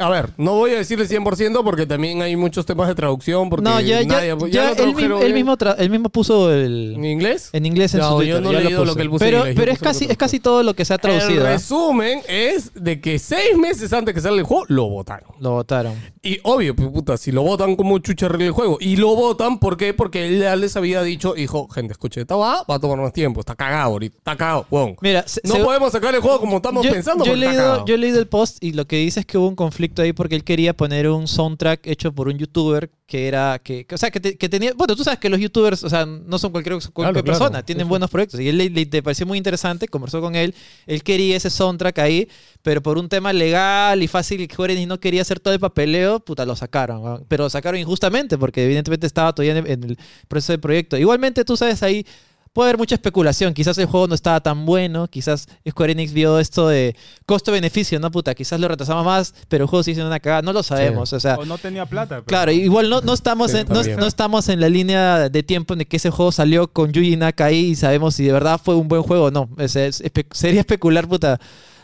A 0.00 0.08
ver, 0.08 0.30
no 0.38 0.54
voy 0.54 0.70
a 0.72 0.76
decirle 0.78 1.06
100% 1.06 1.62
porque 1.62 1.84
también 1.86 2.22
hay 2.22 2.34
muchos 2.34 2.64
temas 2.64 2.88
de 2.88 2.94
traducción. 2.94 3.50
Porque 3.50 3.64
No, 3.64 3.80
ya, 3.80 4.02
nadie- 4.02 4.36
ya, 4.50 4.70
él, 4.72 4.94
mismo, 4.94 5.18
él 5.18 5.24
bien. 5.24 5.34
mismo 5.34 5.58
tra- 5.58 5.74
él 5.78 5.90
mismo 5.90 6.08
puso 6.08 6.50
el, 6.52 6.94
¿En 6.96 7.04
inglés? 7.04 7.50
en 7.52 7.66
inglés 7.66 7.92
en 7.94 8.00
No, 8.00 8.12
su 8.12 8.16
Twitter. 8.16 8.34
yo 8.36 8.40
no 8.40 8.50
he 8.58 8.64
leído 8.64 8.84
lo 8.86 8.94
que 8.96 9.02
él 9.02 9.10
puso 9.10 9.24
en 9.24 9.30
Pero, 9.30 9.38
inglés, 9.40 9.54
yo 9.56 9.60
pero 9.60 9.72
es, 9.72 9.78
casi, 9.78 10.06
es 10.06 10.16
casi 10.16 10.40
todo 10.40 10.62
lo 10.62 10.72
que 10.74 10.86
se 10.86 10.94
ha 10.94 10.98
traducido. 10.98 11.42
El 11.42 11.46
¿eh? 11.48 11.52
resumen 11.52 12.22
es 12.28 12.72
de 12.74 12.98
que 13.02 13.18
seis 13.18 13.58
meses 13.58 13.92
antes 13.92 14.14
que 14.14 14.22
salga 14.22 14.38
el 14.38 14.44
juego, 14.46 14.64
lo 14.68 14.88
votaron. 14.88 15.28
Lo 15.38 15.50
votaron. 15.50 15.94
Y 16.22 16.38
obvio, 16.44 16.74
pues, 16.74 16.88
puta, 16.88 17.18
si 17.18 17.30
lo 17.30 17.42
votan 17.42 17.76
como 17.76 17.98
chucha 17.98 18.24
arregla 18.26 18.46
el 18.46 18.52
juego. 18.52 18.78
Y 18.80 18.96
lo 18.96 19.14
votan, 19.14 19.58
¿por 19.58 19.76
qué? 19.76 19.92
Porque 19.92 20.26
él 20.28 20.38
ya 20.40 20.56
les 20.56 20.76
había 20.76 21.02
dicho, 21.02 21.36
hijo, 21.36 21.68
gente, 21.68 21.92
escuche, 21.92 22.22
esta 22.22 22.36
va, 22.36 22.62
va 22.68 22.76
a 22.76 22.78
tomar 22.78 22.96
más 22.98 23.12
tiempo. 23.12 23.40
Está 23.40 23.54
cagado 23.54 23.92
ahorita, 23.92 24.16
está 24.16 24.34
cagado. 24.36 24.66
Mira, 25.02 25.26
No 25.44 25.58
podemos 25.62 25.92
sacar 25.92 26.14
el 26.14 26.22
juego 26.22 26.40
como 26.40 26.56
estamos 26.56 26.86
yo, 26.86 26.90
pensando. 26.90 27.26
yo 27.26 27.34
he 27.34 27.36
leído, 27.36 27.84
yo 27.84 27.94
he 27.94 27.98
leído 27.98 28.18
el 28.18 28.28
post 28.28 28.56
y 28.64 28.72
lo 28.72 28.86
que 28.86 28.96
dice 28.96 29.20
es 29.20 29.26
que 29.26 29.36
hubo 29.36 29.46
un 29.46 29.56
conflicto 29.56 29.89
ahí 29.98 30.12
porque 30.12 30.34
él 30.36 30.44
quería 30.44 30.74
poner 30.76 31.08
un 31.08 31.26
soundtrack 31.28 31.86
hecho 31.86 32.12
por 32.12 32.28
un 32.28 32.38
youtuber 32.38 32.90
que 33.06 33.26
era 33.28 33.58
que, 33.58 33.84
que- 33.86 33.94
o 33.94 33.98
sea 33.98 34.10
que, 34.10 34.20
te- 34.20 34.36
que 34.38 34.48
tenía 34.48 34.72
bueno 34.74 34.94
tú 34.96 35.02
sabes 35.04 35.18
que 35.18 35.28
los 35.28 35.40
youtubers 35.40 35.82
o 35.84 35.90
sea 35.90 36.06
no 36.06 36.38
son 36.38 36.52
cualquier, 36.52 36.74
cualquier 36.74 36.92
Claro, 36.94 37.12
claro. 37.12 37.24
persona 37.24 37.62
tienen 37.64 37.82
Sí, 37.82 37.86
sí. 37.86 37.88
buenos 37.88 38.10
proyectos 38.10 38.40
y 38.40 38.48
él 38.48 38.58
le, 38.58 38.70
le- 38.70 38.88
le 38.90 39.02
pareció 39.02 39.26
muy 39.26 39.36
interesante 39.38 39.88
conversó 39.88 40.20
con 40.20 40.34
él 40.36 40.54
él 40.86 41.02
quería 41.02 41.36
ese 41.36 41.50
soundtrack 41.50 41.98
ahí 41.98 42.28
pero 42.62 42.82
por 42.82 42.98
un 42.98 43.08
tema 43.08 43.32
legal 43.32 44.02
y 44.02 44.06
fácil 44.08 44.40
Enix 44.40 44.86
no 44.86 45.00
quería 45.00 45.22
hacer 45.22 45.40
todo 45.40 45.52
el 45.54 45.60
papeleo 45.60 46.20
puta 46.20 46.46
lo 46.46 46.54
sacaron 46.54 47.02
¿no? 47.02 47.24
pero 47.28 47.44
lo 47.44 47.50
sacaron 47.50 47.80
injustamente 47.80 48.38
porque 48.38 48.64
evidentemente 48.64 49.06
estaba 49.06 49.34
todavía 49.34 49.58
en, 49.58 49.66
en 49.66 49.84
el 49.84 49.98
proceso 50.28 50.52
del 50.52 50.60
proyecto 50.60 50.96
igualmente 50.96 51.44
tú 51.44 51.56
sabes 51.56 51.82
ahí 51.82 52.06
Puede 52.52 52.70
haber 52.70 52.78
mucha 52.78 52.96
especulación, 52.96 53.54
quizás 53.54 53.78
el 53.78 53.86
juego 53.86 54.08
no 54.08 54.14
estaba 54.16 54.40
tan 54.40 54.66
bueno, 54.66 55.06
quizás 55.06 55.46
Square 55.68 55.92
Enix 55.92 56.12
vio 56.12 56.40
esto 56.40 56.66
de 56.66 56.96
costo-beneficio, 57.24 58.00
¿no, 58.00 58.10
puta? 58.10 58.34
Quizás 58.34 58.58
lo 58.58 58.66
retrasaba 58.66 59.04
más, 59.04 59.34
pero 59.48 59.62
el 59.64 59.70
juego 59.70 59.84
sigue 59.84 59.94
siendo 59.94 60.08
una 60.08 60.18
cagada, 60.18 60.42
no 60.42 60.52
lo 60.52 60.64
sabemos, 60.64 61.12
o 61.12 61.20
sea... 61.20 61.36
O 61.36 61.44
no 61.44 61.58
tenía 61.58 61.86
plata. 61.86 62.16
pero- 62.16 62.24
Claro, 62.26 62.50
igual 62.50 62.90
no, 62.90 63.02
no, 63.02 63.12
estamos 63.14 63.52
Sí, 63.52 63.58
en, 63.58 63.68
no, 63.68 64.06
estamos 64.06 64.48
en 64.48 64.58
la 64.60 64.68
línea 64.68 65.28
de 65.28 65.42
tiempo 65.44 65.74
en 65.74 65.82
el 65.82 65.86
que 65.86 65.98
ese 65.98 66.10
juego 66.10 66.32
salió 66.32 66.66
con 66.72 66.90
Yuji 66.92 67.16
Naka 67.16 67.44
ahí 67.44 67.66
y 67.66 67.76
sabemos 67.76 68.16
si 68.16 68.24
de 68.24 68.32
verdad 68.32 68.60
fue 68.62 68.74
un 68.74 68.88
buen 68.88 69.02
juego 69.02 69.26
o 69.26 69.30
no. 69.30 69.48
Es- 69.56 69.76
es- 69.76 70.02
espe- 70.02 70.26
sería 70.32 70.60
especular, 70.62 71.06
puta, 71.06 71.38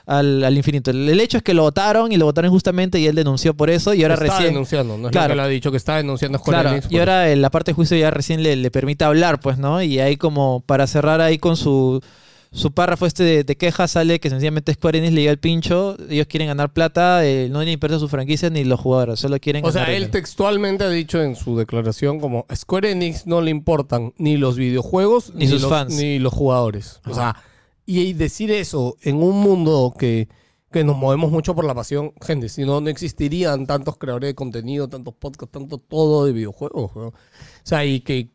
al, 0.07 0.45
al 0.45 0.57
infinito. 0.57 0.91
El, 0.93 1.09
el 1.09 1.21
hecho 1.21 1.37
es 1.39 1.43
que 1.43 1.53
lo 1.53 1.63
votaron 1.63 2.13
y 2.13 2.17
lo 2.17 2.25
votaron 2.27 2.49
injustamente 2.51 2.99
y 3.01 3.07
él 3.07 3.15
denunció 3.17 3.55
por 3.55 3.71
eso 3.71 3.93
y 3.93 4.03
ahora 4.03 4.15
está 4.15 4.27
recién... 4.27 4.49
denunciando, 4.51 4.97
no 4.97 5.09
es 5.09 5.13
Claro. 5.13 5.29
lo 5.29 5.33
que 5.35 5.37
le 5.37 5.43
ha 5.43 5.49
dicho, 5.49 5.71
que 5.71 5.77
está 5.77 5.97
denunciando 5.97 6.39
Claro, 6.41 6.71
y 6.89 6.99
ahora 6.99 7.31
en 7.31 7.43
la 7.43 7.51
parte 7.51 7.73
de 7.73 7.75
juicio 7.75 7.97
ya 7.97 8.11
recién 8.11 8.43
le, 8.43 8.55
le 8.57 8.71
permite 8.71 9.05
hablar, 9.05 9.41
pues, 9.41 9.59
¿no? 9.59 9.83
Y 9.83 9.99
ahí 9.99 10.17
como 10.17 10.63
para 10.65 10.87
cerrar 10.87 11.21
ahí 11.21 11.39
con 11.39 11.57
su, 11.57 12.01
su 12.53 12.71
párrafo 12.71 13.05
este 13.07 13.25
de, 13.25 13.45
de 13.45 13.57
queja 13.57 13.89
sale 13.89 14.21
que 14.21 14.31
sencillamente 14.31 14.73
Square 14.73 14.99
Enix 14.99 15.13
le 15.13 15.21
llega 15.23 15.33
el 15.33 15.39
pincho, 15.39 15.97
ellos 16.09 16.27
quieren 16.29 16.47
ganar 16.49 16.73
plata, 16.73 17.27
eh, 17.27 17.49
no 17.51 17.63
le 17.63 17.73
importa 17.73 17.99
su 17.99 18.09
franquicia 18.09 18.49
ni 18.49 18.63
los 18.65 18.79
jugadores, 18.79 19.19
solo 19.19 19.39
quieren 19.41 19.65
O 19.65 19.73
sea, 19.73 19.81
ganar 19.83 19.95
él 19.97 20.03
dinero. 20.05 20.13
textualmente 20.13 20.85
ha 20.85 20.89
dicho 20.89 21.21
en 21.21 21.35
su 21.35 21.57
declaración 21.59 22.21
como 22.21 22.47
Square 22.55 22.93
Enix 22.93 23.27
no 23.27 23.41
le 23.41 23.51
importan 23.51 24.13
ni 24.19 24.37
los 24.37 24.57
videojuegos 24.57 25.33
Ni 25.35 25.49
sus 25.49 25.63
los, 25.63 25.71
fans. 25.71 25.95
ni 25.95 26.19
los 26.21 26.33
jugadores. 26.33 27.01
O 27.07 27.13
sea, 27.15 27.37
y 27.87 28.13
decir 28.13 28.51
eso 28.51 28.97
en 29.03 29.17
un 29.23 29.41
mundo 29.41 29.95
que, 29.97 30.29
que 30.73 30.85
nos 30.85 30.97
movemos 30.97 31.31
mucho 31.31 31.55
por 31.55 31.65
la 31.65 31.75
pasión, 31.75 32.13
gente, 32.21 32.49
si 32.49 32.65
no, 32.65 32.81
no 32.81 32.91
existirían 32.91 33.67
tantos 33.67 33.97
creadores 33.97 34.31
de 34.31 34.35
contenido, 34.35 34.89
tantos 34.89 35.15
podcasts, 35.15 35.53
tanto 35.53 35.79
todo 35.79 36.27
de 36.27 36.33
videojuegos. 36.33 36.95
weón. 36.95 37.09
O 37.09 37.15
sea, 37.63 37.85
y 37.85 38.01
que, 38.01 38.31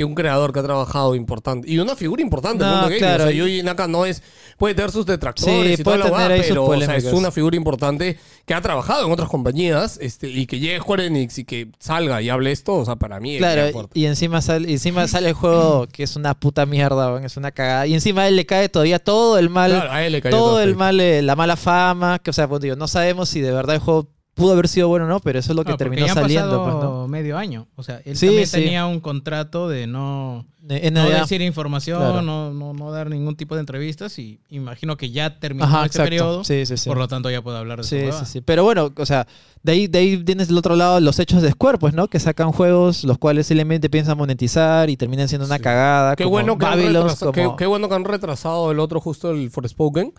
que 0.00 0.04
un 0.06 0.14
creador 0.14 0.50
que 0.50 0.60
ha 0.60 0.62
trabajado 0.62 1.14
importante 1.14 1.70
y 1.70 1.78
una 1.78 1.94
figura 1.94 2.22
importante 2.22 2.64
el 2.64 2.70
mundo 2.70 2.88
claro. 2.98 3.24
O 3.24 3.26
sea, 3.26 3.36
Yuji 3.36 3.62
Naka 3.62 3.86
no 3.86 4.06
es, 4.06 4.22
puede 4.56 4.74
tener 4.74 4.90
sus 4.90 5.04
detractores 5.04 5.76
Sí, 5.76 5.82
y 5.82 5.84
toda 5.84 5.98
puede 5.98 6.10
la 6.10 6.36
sus 6.38 6.46
pero 6.48 6.64
o 6.64 6.80
sea, 6.80 6.96
es 6.96 7.04
una 7.12 7.30
figura 7.30 7.54
importante 7.54 8.18
que 8.46 8.54
ha 8.54 8.62
trabajado 8.62 9.04
en 9.04 9.12
otras 9.12 9.28
compañías 9.28 9.98
este, 10.00 10.30
y 10.30 10.46
que 10.46 10.58
llegue 10.58 10.76
a 10.76 10.80
Square 10.80 11.04
Enix 11.04 11.36
y 11.36 11.44
que 11.44 11.68
salga 11.78 12.22
y 12.22 12.30
hable 12.30 12.50
esto, 12.50 12.76
o 12.76 12.84
sea, 12.86 12.96
para 12.96 13.20
mí 13.20 13.36
Claro, 13.36 13.90
y 13.92 14.06
encima 14.06 14.40
sale, 14.40 14.72
encima 14.72 15.06
sale 15.06 15.28
el 15.28 15.34
juego 15.34 15.86
que 15.92 16.04
es 16.04 16.16
una 16.16 16.32
puta 16.32 16.64
mierda, 16.64 17.22
es 17.22 17.36
una 17.36 17.50
cagada. 17.50 17.86
Y 17.86 17.92
encima 17.92 18.22
a 18.22 18.28
él 18.28 18.36
le 18.36 18.46
cae 18.46 18.70
todavía 18.70 19.00
todo 19.00 19.36
el 19.36 19.50
mal, 19.50 19.72
Claro, 19.72 19.92
a 19.92 20.02
él 20.06 20.12
le 20.12 20.22
cayó 20.22 20.34
todo 20.34 20.62
el 20.62 20.70
esto. 20.70 20.78
mal, 20.78 20.98
eh, 20.98 21.20
la 21.20 21.36
mala 21.36 21.56
fama, 21.56 22.20
que 22.20 22.30
o 22.30 22.32
sea, 22.32 22.48
pues 22.48 22.62
digo, 22.62 22.74
no 22.74 22.88
sabemos 22.88 23.28
si 23.28 23.42
de 23.42 23.52
verdad 23.52 23.74
el 23.74 23.82
juego 23.82 24.08
pudo 24.40 24.52
haber 24.52 24.68
sido 24.68 24.88
bueno 24.88 25.04
o 25.04 25.08
no, 25.08 25.20
pero 25.20 25.38
eso 25.38 25.52
es 25.52 25.56
lo 25.56 25.64
que 25.64 25.70
No, 25.72 25.76
terminó 25.76 26.06
ya 26.06 26.14
saliendo, 26.14 26.64
pasado 26.64 26.80
pues, 26.80 26.84
¿no? 26.84 27.08
medio 27.08 27.36
año. 27.38 27.66
O 27.76 27.82
sea, 27.82 28.00
él 28.04 28.16
Sí, 28.16 28.26
también 28.26 28.46
sí. 28.46 28.52
tenía 28.52 28.86
un 28.86 29.00
contrato 29.00 29.68
de 29.68 29.86
no, 29.86 30.46
no 30.62 31.08
decir 31.10 31.40
información, 31.42 31.98
Claro. 31.98 32.22
no, 32.22 32.52
no, 32.52 32.72
no 32.72 32.90
dar 32.90 33.08
ningún 33.10 33.36
tipo 33.36 33.54
de 33.54 33.60
entrevistas 33.60 34.18
y 34.18 34.40
imagino 34.48 34.96
que 34.96 35.10
ya 35.10 35.38
terminó 35.38 35.64
Ajá, 35.66 35.78
este 35.86 35.98
exacto. 35.98 36.04
periodo. 36.04 36.44
Sí, 36.44 36.66
sí, 36.66 36.76
sí. 36.76 36.88
Por 36.88 36.98
lo 36.98 37.08
tanto, 37.08 37.30
ya 37.30 37.42
puede 37.42 37.58
hablar 37.58 37.78
de 37.78 37.84
Sí, 37.84 38.10
su 38.10 38.18
sí, 38.18 38.24
sí. 38.26 38.40
Pero 38.40 38.64
bueno, 38.64 38.92
o 38.96 39.06
sea, 39.06 39.26
de 39.62 39.72
ahí, 39.72 39.86
de 39.86 39.98
ahí 39.98 40.24
tienes 40.24 40.48
del 40.48 40.58
otro 40.58 40.76
lado 40.76 41.00
los 41.00 41.18
hechos 41.18 41.42
de 41.42 41.50
Square, 41.50 41.78
pues, 41.78 41.94
¿no? 41.94 42.08
Que 42.08 42.18
sacan 42.20 42.52
juegos 42.52 43.04
los 43.04 43.18
cuales 43.18 43.46
simplemente 43.46 43.90
piensan 43.90 44.16
monetizar 44.16 44.88
y 44.90 44.96
terminan 44.96 45.28
siendo 45.28 45.46
una 45.46 45.56
Sí. 45.56 45.62
cagada. 45.62 46.16
Qué 46.16 46.24
como 46.24 46.32
bueno, 46.32 46.56
que 46.58 46.64
Babylons, 46.66 47.24
qué 47.58 47.66
bueno 47.66 47.88
que 47.88 47.94
han 47.94 48.04
retrasado 48.04 48.70
el 48.70 48.78
otro 48.80 49.00
justo, 49.00 49.30
el 49.30 49.50
Forspoken. 49.50 50.12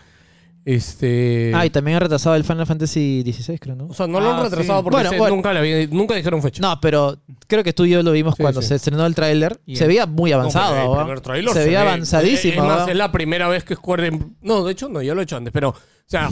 Este... 0.65 1.51
Ah, 1.55 1.65
y 1.65 1.69
también 1.69 1.95
han 1.95 2.01
retrasado 2.01 2.35
el 2.35 2.43
Final 2.43 2.65
Fantasy 2.67 3.23
XVI, 3.25 3.57
creo, 3.57 3.75
¿no? 3.75 3.87
o 3.87 3.93
sea, 3.93 4.05
no 4.07 4.19
lo 4.19 4.29
han 4.31 4.39
Ah, 4.39 4.43
retrasado 4.43 4.79
sí. 4.79 4.83
porque 4.83 4.95
Bueno, 4.97 5.09
se- 5.09 5.17
bueno. 5.17 5.35
Nunca, 5.35 5.53
le 5.53 5.59
había- 5.59 5.87
nunca 5.87 6.15
dijeron 6.15 6.41
fecha. 6.41 6.61
No, 6.61 6.79
pero 6.79 7.17
creo 7.47 7.63
que 7.63 7.73
tú 7.73 7.85
y 7.85 7.89
yo 7.91 8.03
lo 8.03 8.11
vimos 8.11 8.35
Sí, 8.37 8.43
cuando 8.43 8.61
sí. 8.61 8.67
se 8.69 8.75
estrenó 8.75 9.05
el 9.05 9.15
tráiler. 9.15 9.59
Y 9.65 9.75
Se 9.75 9.85
el- 9.85 9.87
veía 9.89 10.05
muy 10.05 10.31
No, 10.31 10.37
avanzado, 10.37 11.21
tráiler 11.21 11.53
Se 11.53 11.65
veía 11.65 11.81
ve- 11.83 11.89
avanzadísimo. 11.89 12.73
Es 12.83 12.89
es 12.89 12.95
la 12.95 13.11
primera 13.11 13.47
vez 13.47 13.63
que 13.63 13.75
Square... 13.75 14.11
No, 14.41 14.63
de 14.63 14.71
hecho 14.71 14.87
no, 14.89 15.01
ya 15.01 15.13
lo 15.15 15.21
he 15.21 15.23
hecho 15.23 15.37
antes, 15.37 15.51
pero... 15.51 15.73
O 16.07 16.11
sea, 16.11 16.29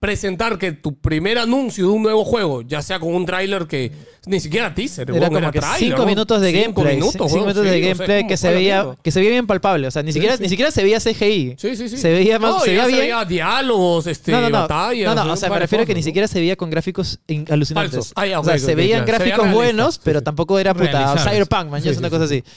presentar 0.00 0.58
que 0.58 0.72
tu 0.72 0.98
primer 0.98 1.38
anuncio 1.38 1.86
de 1.86 1.92
un 1.92 2.02
nuevo 2.02 2.24
juego, 2.24 2.62
ya 2.62 2.80
sea 2.82 2.98
con 2.98 3.14
un 3.14 3.26
tráiler 3.26 3.66
que 3.66 3.92
ni 4.26 4.40
siquiera 4.40 4.74
teaser, 4.74 5.10
Era 5.10 5.28
como 5.28 5.50
que 5.50 5.60
tráiler, 5.60 5.90
cinco 5.90 5.98
¿no? 6.02 6.06
minutos 6.06 6.40
de 6.40 6.50
Cinco 6.50 6.62
gameplay. 6.82 6.96
minutos, 6.96 7.30
cinco 7.30 7.40
minutos 7.46 7.62
sí, 7.64 7.68
de 7.70 7.76
o 7.76 7.80
sea, 7.82 7.90
es 7.92 7.98
gameplay 7.98 8.26
que 8.26 8.36
se 8.36 8.50
veía 8.52 8.96
que 9.02 9.10
se 9.10 9.20
veía 9.20 9.32
bien 9.32 9.46
palpable. 9.46 9.86
O 9.86 9.90
sea, 9.90 10.02
ni 10.02 10.12
siquiera, 10.12 10.36
sí. 10.36 10.42
ni 10.42 10.48
siquiera 10.48 10.70
se 10.70 10.82
veía 10.82 10.98
CGI. 11.00 11.54
Sí, 11.58 11.76
sí, 11.76 11.88
sí. 11.88 11.96
Se 11.98 12.10
veía 12.12 12.38
más, 12.38 12.50
No, 12.54 12.60
se 12.60 12.70
veía 12.70 12.86
bien. 12.86 12.98
veía 13.00 13.24
diálogos, 13.24 14.06
este, 14.06 14.32
no, 14.32 14.40
no, 14.40 14.50
no. 14.50 14.60
batallas. 14.62 15.14
no, 15.14 15.24
no, 15.24 15.32
o 15.32 15.36
sea, 15.36 15.50
me 15.50 15.58
refiero 15.58 15.84
a 15.84 15.86
que 15.86 15.94
ni 15.94 16.02
siquiera 16.02 16.26
se 16.26 16.40
veía 16.40 16.56
con 16.56 16.70
gráficos 16.70 17.20
in- 17.28 17.44
alucinantes. 17.50 17.92
Falsos. 17.92 18.12
Ah, 18.16 18.40
o 18.40 18.44
sea, 18.44 18.58
se 18.58 18.74
veían. 18.74 19.04
Se 19.06 19.12
gráficos 19.12 19.52
buenos, 19.52 20.00
pero 20.02 20.22
tampoco 20.22 20.58
era 20.58 20.74
puta. 20.74 21.16
Cyberpunk, 21.18 21.70
man, 21.70 21.86
es 21.86 21.98
una 21.98 22.10
cosa 22.10 22.26
sí. 22.26 22.42
así. 22.46 22.52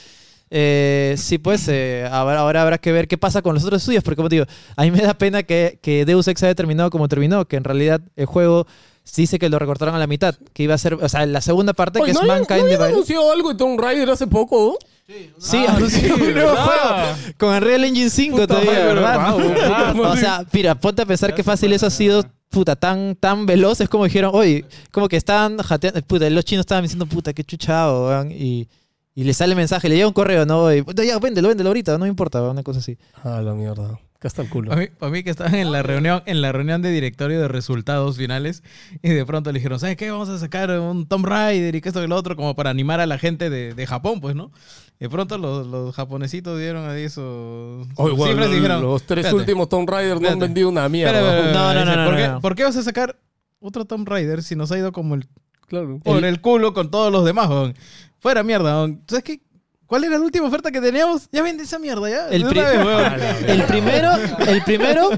Eh, 0.50 1.16
sí, 1.18 1.38
pues 1.40 1.68
eh, 1.68 2.08
ahora, 2.12 2.40
ahora 2.40 2.62
habrá 2.62 2.78
que 2.78 2.92
ver 2.92 3.08
qué 3.08 3.18
pasa 3.18 3.42
con 3.42 3.56
los 3.56 3.64
otros 3.64 3.82
estudios, 3.82 4.04
porque 4.04 4.18
como 4.18 4.30
te 4.30 4.36
digo, 4.36 4.46
a 4.76 4.84
mí 4.84 4.92
me 4.92 5.02
da 5.02 5.14
pena 5.16 5.44
que, 5.44 5.80
que 5.82 6.06
Deus 6.06 6.28
Ex 6.28 6.44
haya 6.44 6.54
terminado 6.56 6.90
como 6.92 7.08
terminó, 7.08 7.46
que 7.46 7.56
en 7.56 7.64
realidad 7.64 8.02
el 8.16 8.26
juego 8.28 8.68
dice 9.16 9.40
que 9.40 9.50
lo 9.50 9.58
recortaron 9.60 9.96
a 9.96 10.00
la 10.00 10.08
mitad, 10.08 10.36
que 10.54 10.64
iba 10.64 10.76
a 10.76 10.78
ser, 10.78 10.94
o 10.94 11.10
sea, 11.10 11.26
la 11.26 11.42
segunda 11.42 11.74
parte 11.74 12.00
Oye, 12.00 12.12
que 12.12 12.14
¿no 12.14 12.20
es 12.22 12.30
habían- 12.30 12.46
Mankind 12.48 12.80
¿no 12.80 12.86
anunciado 12.86 13.32
algo 13.32 13.50
de 13.50 13.56
Tomb 13.58 13.80
Raider 13.80 14.10
hace 14.12 14.28
poco? 14.28 14.78
Sí, 15.38 15.66
Ah, 15.68 15.74
anunció 15.76 16.00
sí, 16.00 16.12
un 16.12 16.34
nuevo 16.34 16.52
¿verdad? 16.52 16.64
juego 17.16 17.34
con 17.38 17.50
Unreal 17.56 17.84
Engine 17.84 18.10
5 18.10 18.36
Puta 18.38 18.48
todavía, 18.48 18.72
madre, 18.72 18.86
¿verdad? 18.86 19.38
¿verdad? 19.38 19.96
O 20.12 20.16
sea, 20.16 20.46
mira, 20.54 20.76
ponte 20.76 21.02
a 21.02 21.06
pensar 21.06 21.36
qué 21.36 21.44
fácil 21.44 21.74
eso 21.74 21.88
ha 21.88 21.90
sido, 21.90 22.24
puta, 22.50 22.78
tan, 22.78 23.16
tan 23.18 23.46
veloz. 23.46 23.82
Es 23.82 23.90
como 23.90 24.06
dijeron, 24.06 24.32
oye, 24.34 24.64
como 24.92 25.10
que 25.10 25.18
estaban 25.18 25.58
jateando, 25.58 26.02
puta, 26.04 26.30
los 26.30 26.46
chinos 26.46 26.62
estaban 26.62 26.84
diciendo, 26.84 27.06
puta, 27.06 27.34
qué 27.34 27.44
chuchado, 27.44 28.08
weón, 28.08 28.32
y, 28.32 28.70
y 29.16 29.24
le 29.24 29.34
sale 29.34 29.52
el 29.54 29.58
mensaje, 29.58 29.90
le 29.90 29.96
llega 29.96 30.08
un 30.08 30.14
correo, 30.14 30.46
¿no? 30.46 30.74
Y, 30.74 30.84
ya, 31.06 31.20
véndelo, 31.20 31.50
véndelo 31.50 31.70
ahorita, 31.70 31.94
no 31.94 32.06
me 32.06 32.10
importa, 32.10 32.42
una 32.42 32.64
cosa 32.64 32.80
así. 32.80 32.98
Ah, 33.24 33.42
la 33.42 33.54
mierda. 33.54 34.00
Acá 34.16 34.28
está 34.30 34.42
el 34.42 34.50
culo. 34.50 34.70
Para 34.70 34.82
mí, 34.82 34.88
para 34.98 35.12
mí 35.12 35.22
que 35.24 35.30
estaban 35.30 35.54
en 35.56 35.72
la 35.72 35.84
reunión, 35.84 36.24
en 36.26 36.42
la 36.42 36.52
reunión 36.54 36.82
de 36.82 36.92
directorio 36.92 37.42
de 37.42 37.50
resultados 37.50 38.16
finales 38.18 38.64
y 39.02 39.10
de 39.10 39.26
pronto 39.26 39.52
le 39.52 39.60
dijeron, 39.60 39.80
¿sabes 39.80 39.98
qué? 39.98 40.10
Vamos 40.10 40.30
a 40.30 40.40
sacar 40.40 40.72
un 40.80 41.06
Tomb 41.08 41.26
Raider 41.26 41.76
y 41.76 41.82
que 41.82 41.90
esto 41.90 42.02
y 42.02 42.08
lo 42.08 42.16
otro 42.16 42.36
como 42.38 42.56
para 42.56 42.70
animar 42.70 43.02
a 43.02 43.06
la 43.06 43.18
gente 43.18 43.50
de, 43.50 43.74
de 43.74 43.86
Japón, 43.86 44.22
pues, 44.22 44.34
¿no? 44.34 44.52
De 45.00 45.10
pronto 45.10 45.38
los, 45.38 45.68
los 45.68 45.94
japonesitos 45.94 46.58
dieron 46.58 46.90
ahí 46.90 47.10
sus 47.10 47.86
sus 47.88 48.16
bueno, 48.16 48.46
y 48.46 48.56
dijeron, 48.56 48.82
los 48.82 49.04
tres 49.04 49.26
espérate, 49.26 49.36
últimos 49.36 49.68
Tomb 49.68 49.90
Raider 49.90 50.22
no 50.22 50.30
han 50.30 50.40
vendido 50.40 50.70
una 50.70 50.88
mierda. 50.88 51.52
No, 51.52 51.74
no, 51.74 51.86
no, 51.86 51.96
no, 51.98 52.06
¿por, 52.06 52.14
no, 52.14 52.18
qué, 52.18 52.28
no. 52.30 52.42
por 52.42 52.56
qué 52.56 52.64
vas 52.64 52.78
a 52.78 52.84
sacar 52.84 53.20
otro 53.60 53.84
Tomb 53.84 54.08
Raider 54.08 54.42
si 54.42 54.56
nos 54.56 54.72
ha 54.72 54.78
ido 54.78 54.94
como 54.94 55.16
el 55.16 55.28
Claro. 55.68 56.00
por 56.04 56.24
el 56.24 56.40
culo 56.40 56.74
con 56.74 56.92
todos 56.92 57.12
los 57.12 57.26
demás, 57.26 57.50
weón? 57.50 57.74
Fuera 58.24 58.42
mierda. 58.42 58.88
¿Sabes 59.06 59.24
qué? 59.24 59.42
¿Cuál 59.86 60.06
era 60.06 60.18
la 60.18 60.24
última 60.24 60.48
oferta 60.48 60.72
que 60.72 60.80
teníamos? 60.80 61.28
Ya 61.32 61.44
vende 61.44 61.64
esa 61.64 61.78
mierda, 61.78 62.10
ya. 62.10 62.30
El, 62.30 62.46
pri- 62.46 62.60
el 63.48 63.64
primero, 63.66 64.12
el 64.48 64.64
primero 64.64 65.10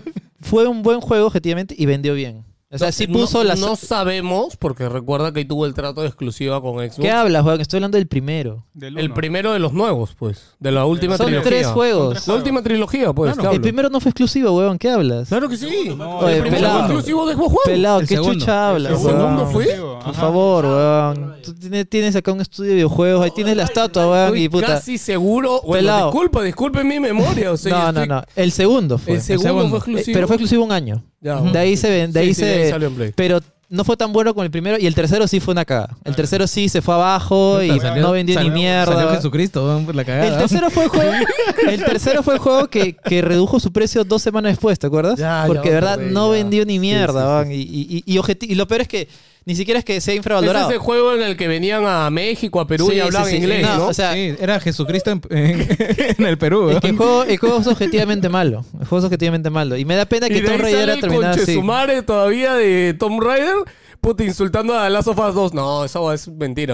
fue 0.41 0.67
un 0.67 0.81
buen 0.81 0.99
juego, 1.01 1.27
objetivamente, 1.27 1.75
y 1.77 1.85
vendió 1.85 2.15
bien. 2.15 2.43
O 2.75 2.77
sea, 2.77 2.91
sí 2.91 3.07
No- 3.07 3.13
puso 3.19 3.43
las... 3.43 3.59
No 3.59 3.75
sabemos, 3.75 4.57
porque 4.57 4.87
recuerda 4.89 5.31
que 5.33 5.39
ahí 5.39 5.45
tuvo 5.45 5.65
el 5.65 5.73
trato 5.73 6.01
de 6.01 6.07
exclusiva 6.07 6.61
con 6.61 6.75
Xbox. 6.79 6.97
¿Qué 6.99 7.09
hablas, 7.11 7.43
weón? 7.43 7.61
Estoy 7.61 7.77
hablando 7.77 7.97
del 7.97 8.07
primero. 8.07 8.65
Del 8.73 8.97
El 8.97 9.11
primero 9.13 9.53
de 9.53 9.59
los 9.59 9.73
nuevos, 9.73 10.15
pues. 10.17 10.55
De 10.59 10.71
la 10.71 10.85
última 10.85 11.17
Son 11.17 11.27
trilogía. 11.27 11.49
tres 11.49 11.67
juegos. 11.67 12.27
La 12.27 12.33
última 12.35 12.61
trilogía, 12.61 13.13
pues. 13.13 13.33
Claro. 13.35 13.51
El 13.51 13.61
primero 13.61 13.89
no 13.89 13.99
fue 13.99 14.09
exclusivo, 14.11 14.51
weón. 14.57 14.77
¿Qué 14.77 14.89
hablas? 14.89 15.29
Claro 15.29 15.47
que 15.49 15.57
sí. 15.57 15.65
Oye, 15.65 16.35
el 16.35 16.41
primero 16.41 16.51
pelado. 16.51 16.73
fue 16.73 16.81
exclusivo 16.85 17.25
de 17.27 17.33
Xbox 17.35 17.49
One. 17.51 17.59
Pelado, 17.65 17.99
El 18.01 18.07
qué 18.07 18.15
segundo. 18.15 18.33
chucha 18.39 18.69
hablas, 18.69 18.91
¿El 18.91 18.97
weón? 19.05 19.17
segundo 19.19 19.45
fue? 19.47 19.65
Por 20.05 20.13
favor, 20.13 20.65
weón. 20.65 21.35
Tú 21.43 21.53
tienes, 21.89 22.15
acá 22.15 22.31
un 22.31 22.41
estudio 22.41 22.69
de 22.69 22.75
videojuegos, 22.75 23.23
ahí 23.23 23.31
tienes 23.31 23.55
la 23.55 23.63
estatua, 23.63 24.05
weón, 24.09 24.25
Estoy 24.25 24.43
y 24.43 24.49
puta. 24.49 24.67
casi 24.67 24.97
seguro. 24.97 25.61
Bueno, 25.65 25.81
Pelado. 25.83 26.11
disculpa, 26.11 26.43
disculpe 26.43 26.83
mi 26.83 26.99
memoria. 26.99 27.51
O 27.51 27.57
sea, 27.57 27.71
No, 27.71 27.91
no, 27.91 28.01
estoy- 28.01 28.07
no. 28.07 28.23
El 28.35 28.51
segundo 28.51 28.97
fue. 28.97 29.13
El 29.13 29.21
segundo, 29.21 29.47
segundo. 29.47 29.69
fue 29.69 29.77
Eh, 29.77 29.79
exclusivo. 29.79 30.13
pero 30.15 30.27
fue 30.27 30.35
exclusivo 30.35 30.63
un 30.65 30.71
año. 30.71 31.03
Ya, 31.21 31.41
De 31.41 31.57
ahí 31.57 31.75
se 31.75 31.89
ven, 31.89 32.11
de 32.11 32.19
ahí 32.19 32.27
sí, 32.35 32.41
se. 32.41 32.64
De 32.65 32.67
ahí 32.67 32.71
salió 32.73 32.87
en 32.89 32.95
Play. 32.95 33.13
Pero 33.15 33.39
no 33.67 33.83
fue 33.83 33.97
tan 33.97 34.13
bueno 34.13 34.33
como 34.33 34.43
el 34.43 34.51
primero 34.51 34.77
y 34.79 34.85
el 34.85 34.93
tercero 34.93 35.27
sí 35.27 35.39
fue 35.39 35.53
una 35.53 35.65
cagada. 35.65 35.97
El 36.03 36.15
tercero 36.15 36.45
sí 36.45 36.69
se 36.69 36.81
fue 36.83 36.93
abajo 36.93 37.61
y 37.63 37.79
Salió- 37.79 38.01
no 38.03 38.11
vendió 38.11 38.35
salió- 38.35 38.51
ni 38.51 38.59
mierda. 38.59 38.93
Salió 38.93 39.09
Jesucristo, 39.15 39.65
weón, 39.65 39.85
por 39.85 39.95
la 39.95 40.05
cagada. 40.05 40.27
El 40.27 40.37
tercero 40.37 40.69
fue 40.69 40.83
el 40.83 40.89
juego, 40.89 41.11
el 41.69 41.83
tercero 41.83 42.21
fue 42.23 42.35
el 42.35 42.39
juego 42.39 42.67
que, 42.67 42.95
que 42.95 43.21
redujo 43.23 43.59
su 43.59 43.71
precio 43.71 44.03
dos 44.03 44.21
semanas 44.21 44.51
después, 44.51 44.77
¿te 44.77 44.85
acuerdas? 44.87 45.17
Ya, 45.17 45.45
Porque 45.47 45.69
de 45.69 45.75
verdad 45.75 45.97
no 45.97 46.29
vendió 46.29 46.63
ni 46.65 46.73
Sí, 46.73 46.79
mierda, 46.79 47.43
sí. 47.43 47.51
Y, 47.53 48.03
y, 48.07 48.13
y, 48.17 48.51
y 48.51 48.55
lo 48.55 48.67
peor 48.67 48.81
es 48.81 48.87
que 48.87 49.07
ni 49.45 49.55
siquiera 49.55 49.77
es 49.79 49.85
que 49.85 50.01
sea 50.01 50.13
Ese 50.13 50.17
infravalorado. 50.17 50.67
es 50.69 50.73
el 50.73 50.79
juego 50.79 51.13
en 51.13 51.21
el 51.21 51.37
que 51.37 51.47
venían 51.47 51.83
a 51.85 52.09
México, 52.09 52.59
a 52.59 52.67
Perú 52.67 52.87
Sí, 52.89 52.95
y 52.97 52.99
hablaban 52.99 53.29
sí. 53.29 53.37
inglés, 53.37 53.61
No, 53.63 53.77
¿no? 53.77 53.87
o 53.87 53.93
sea, 53.93 54.13
Sí, 54.13 54.33
era 54.39 54.59
Jesucristo 54.59 55.11
en, 55.11 55.21
en- 55.29 55.67
en 56.17 56.25
el 56.25 56.37
Perú, 56.37 56.69
Es 56.71 56.79
que 56.79 56.87
el 56.87 56.97
juego, 56.97 57.23
el 57.23 57.37
juego 57.37 57.59
es 57.59 57.67
objetivamente 57.67 58.27
malo. 58.29 58.65
El 58.79 58.85
juego 58.87 58.99
es 58.99 59.05
objetivamente 59.05 59.49
malo. 59.49 59.77
Y 59.77 59.85
me 59.85 59.95
da 59.95 60.05
pena 60.05 60.27
que 60.29 60.41
Tomb 60.41 60.59
Raider 60.61 60.89
haya 60.89 60.99
terminado 61.01 61.31
así. 61.33 61.39
conchesumare 61.41 62.01
todavía 62.01 62.53
de 62.55 62.95
Tomb 62.97 63.21
Raider, 63.21 63.55
puta, 64.01 64.23
insultando 64.23 64.77
a 64.77 64.89
Last 64.89 65.07
of 65.09 65.19
Us 65.19 65.35
2. 65.35 65.53
No, 65.53 65.85
eso 65.85 66.11
es 66.11 66.27
mentira, 66.27 66.73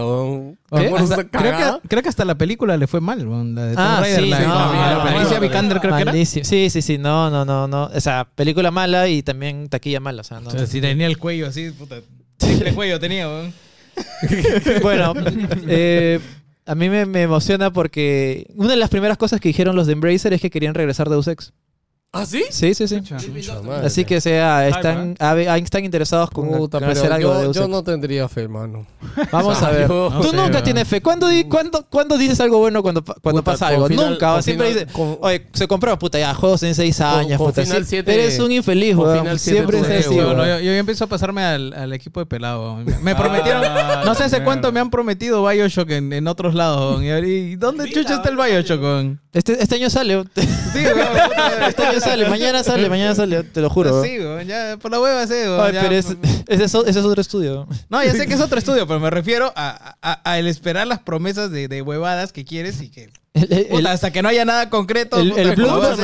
creo, 0.69 1.01
que, 1.81 1.87
creo 1.87 2.03
que 2.03 2.09
hasta 2.09 2.25
la 2.25 2.35
película 2.35 2.77
le 2.77 2.87
fue 2.87 3.01
mal, 3.01 3.19
la 3.55 3.65
de 3.65 3.75
Tomb 3.75 3.85
Ah, 3.85 3.97
Raider, 4.01 4.23
sí, 4.23 4.29
la, 4.29 4.39
no, 4.39 4.47
la- 4.47 5.13
no, 5.23 5.29
la 5.31 5.39
Vikander 5.39 5.79
creo 5.79 5.95
que 5.95 6.01
era. 6.01 6.13
Sí, 6.13 6.69
sí, 6.69 6.81
sí. 6.81 6.97
No, 6.97 7.29
no, 7.29 7.45
no, 7.45 7.67
no. 7.67 7.89
O 7.93 7.99
sea, 8.01 8.27
película 8.35 8.71
mala 8.71 9.07
y 9.07 9.23
también 9.23 9.67
taquilla 9.69 9.99
mala. 9.99 10.21
O 10.21 10.23
sea, 10.23 10.39
no. 10.39 10.47
O 10.49 10.51
sea, 10.51 10.65
si 10.67 10.79
tenía 10.81 11.07
el 11.07 11.17
cuello 11.17 11.47
así, 11.47 11.69
puta, 11.71 11.97
triple 12.41 12.73
cuello 12.73 12.99
tenía. 12.99 13.27
Bueno, 14.81 15.13
eh, 15.67 16.19
a 16.65 16.75
mí 16.75 16.89
me, 16.89 17.05
me 17.05 17.23
emociona 17.23 17.71
porque 17.71 18.47
una 18.55 18.69
de 18.69 18.77
las 18.77 18.89
primeras 18.89 19.17
cosas 19.17 19.39
que 19.39 19.49
dijeron 19.49 19.75
los 19.75 19.87
de 19.87 19.93
Embracer 19.93 20.33
es 20.33 20.41
que 20.41 20.49
querían 20.49 20.73
regresar 20.73 21.09
Deus 21.09 21.27
Ex. 21.27 21.53
¿Ah, 22.13 22.25
sí? 22.25 22.43
Sí, 22.49 22.73
sí, 22.73 22.89
sí. 22.89 23.01
Así 23.85 24.03
que 24.03 24.19
sea, 24.19 24.67
están, 24.67 25.15
a 25.17 25.33
ver, 25.33 25.47
ahí 25.47 25.61
están 25.61 25.85
interesados 25.85 26.29
con, 26.29 26.49
Puta, 26.49 26.79
con 26.79 26.89
pero 26.89 26.99
hacer 26.99 27.09
algo 27.13 27.29
de 27.29 27.35
yo, 27.35 27.41
Deus 27.43 27.55
yo 27.55 27.61
Ex. 27.61 27.69
no 27.69 27.83
tendría 27.85 28.27
fe, 28.27 28.49
mano. 28.49 28.85
Vamos 29.31 29.63
a 29.63 29.69
ver. 29.71 29.87
yo- 29.87 30.09
No 30.13 30.19
Tú 30.21 30.31
sé, 30.31 30.35
nunca 30.35 30.61
tienes 30.61 30.89
fe. 30.89 31.01
¿Cuándo, 31.01 31.29
di- 31.29 31.45
cuándo, 31.45 31.85
cuándo 31.89 32.17
dices 32.17 32.41
algo 32.41 32.57
bueno 32.59 32.81
cuando, 32.83 33.01
pa- 33.01 33.15
cuando 33.21 33.41
Puta, 33.41 33.51
pasa 33.53 33.67
con 33.67 33.75
algo? 33.75 33.87
final- 33.87 34.09
nunca. 34.09 34.33
con 34.33 34.43
siempre 34.43 34.67
final- 34.67 34.85
dices, 34.87 34.93
con- 34.93 35.17
oye, 35.21 35.47
se 35.53 35.67
compró, 35.69 35.97
puta, 35.97 36.19
ya, 36.19 36.33
juegos 36.33 36.61
en 36.63 36.75
seis 36.75 36.99
años, 36.99 37.37
con 37.37 37.47
puta. 37.47 37.63
final 37.63 37.83
sí, 37.85 37.89
siete- 37.91 38.13
eres 38.13 38.37
un 38.39 38.51
infeliz, 38.51 38.93
con 38.93 39.05
weón. 39.05 39.19
final 39.19 39.39
siete 39.39 39.57
Siempre 39.59 39.79
es 39.99 40.05
así, 40.05 40.13
weón. 40.15 40.35
weón. 40.35 40.47
yo, 40.49 40.59
yo 40.59 40.71
ya 40.73 40.77
empiezo 40.79 41.05
a 41.05 41.07
pasarme 41.07 41.43
al, 41.43 41.71
al 41.73 41.93
equipo 41.93 42.19
de 42.19 42.25
pelado. 42.25 42.73
weón. 42.75 42.85
Me 43.03 43.15
prometieron, 43.15 43.63
no 44.05 44.15
sé 44.15 44.25
hace 44.25 44.43
cuánto 44.43 44.69
me 44.73 44.81
han 44.81 44.89
prometido 44.89 45.47
Bioshock 45.47 45.89
en, 45.91 46.11
en 46.11 46.27
otros 46.27 46.55
lados. 46.55 46.91
weón. 46.95 47.05
Y 47.05 47.09
ahora- 47.11 47.25
¿Y 47.25 47.55
dónde 47.55 47.89
chucha 47.89 48.15
está 48.15 48.27
el 48.27 48.35
Bioshock? 48.35 48.81
weón? 48.81 49.21
Este, 49.31 49.63
este 49.63 49.75
año 49.75 49.89
sale. 49.89 50.25
Sí, 50.35 50.79
weón, 50.83 51.07
puta, 51.07 51.67
Este 51.69 51.83
año 51.85 52.00
sale, 52.01 52.29
mañana 52.29 52.63
sale, 52.65 52.89
mañana 52.89 53.15
sale, 53.15 53.43
te 53.43 53.61
lo 53.61 53.69
juro. 53.69 54.03
Sí, 54.03 54.17
ya 54.45 54.77
por 54.81 54.91
la 54.91 54.99
hueva 54.99 55.25
sí, 55.27 55.33
weón, 55.33 55.61
Ay, 55.61 55.73
ya, 55.73 55.81
pero 55.81 55.95
es- 55.95 56.07
ese, 56.47 56.63
es, 56.65 56.75
otro 56.97 57.21
estudio. 57.21 57.67
No, 57.89 58.03
ya 58.03 58.11
sé 58.13 58.27
que 58.27 58.33
es 58.33 58.41
otro 58.41 58.59
estudio, 58.59 58.85
pero 58.87 58.99
me 58.99 59.09
refiero 59.09 59.51
a, 59.55 59.95
a- 60.01 60.21
a 60.29 60.39
el 60.39 60.47
esperar 60.47 60.87
las 60.87 60.99
promesas 60.99 61.51
de, 61.51 61.67
de 61.67 61.81
huevadas 61.81 62.31
que 62.33 62.43
quieres 62.45 62.81
y 62.81 62.89
que. 62.89 63.09
El, 63.33 63.47
el- 63.53 63.65
puta, 63.67 63.91
hasta 63.93 64.11
que 64.11 64.21
no 64.21 64.27
haya 64.27 64.43
nada 64.43 64.69
concreto. 64.69 65.17
el- 65.17 65.31
el 65.37 65.55
¿cómo 65.55 65.67
Bloodborne- 65.67 65.91
es 65.93 65.97
de 65.97 66.03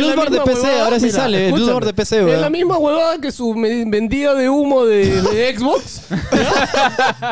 misma 0.00 0.44
PC, 0.44 0.60
huevada, 0.62 0.84
ahora 0.84 0.98
sí 0.98 1.06
mira, 1.06 1.16
sale, 1.16 1.46
el 1.46 1.52
Bloodborne 1.52 1.86
de 1.86 1.94
PC, 1.94 2.18
Es 2.18 2.24
weón. 2.24 2.40
la 2.40 2.50
misma 2.50 2.78
huevada 2.78 3.20
que 3.20 3.30
su 3.30 3.54
vendida 3.54 4.34
de 4.34 4.48
humo 4.50 4.84
de, 4.84 5.22
de 5.22 5.54
Xbox. 5.56 6.00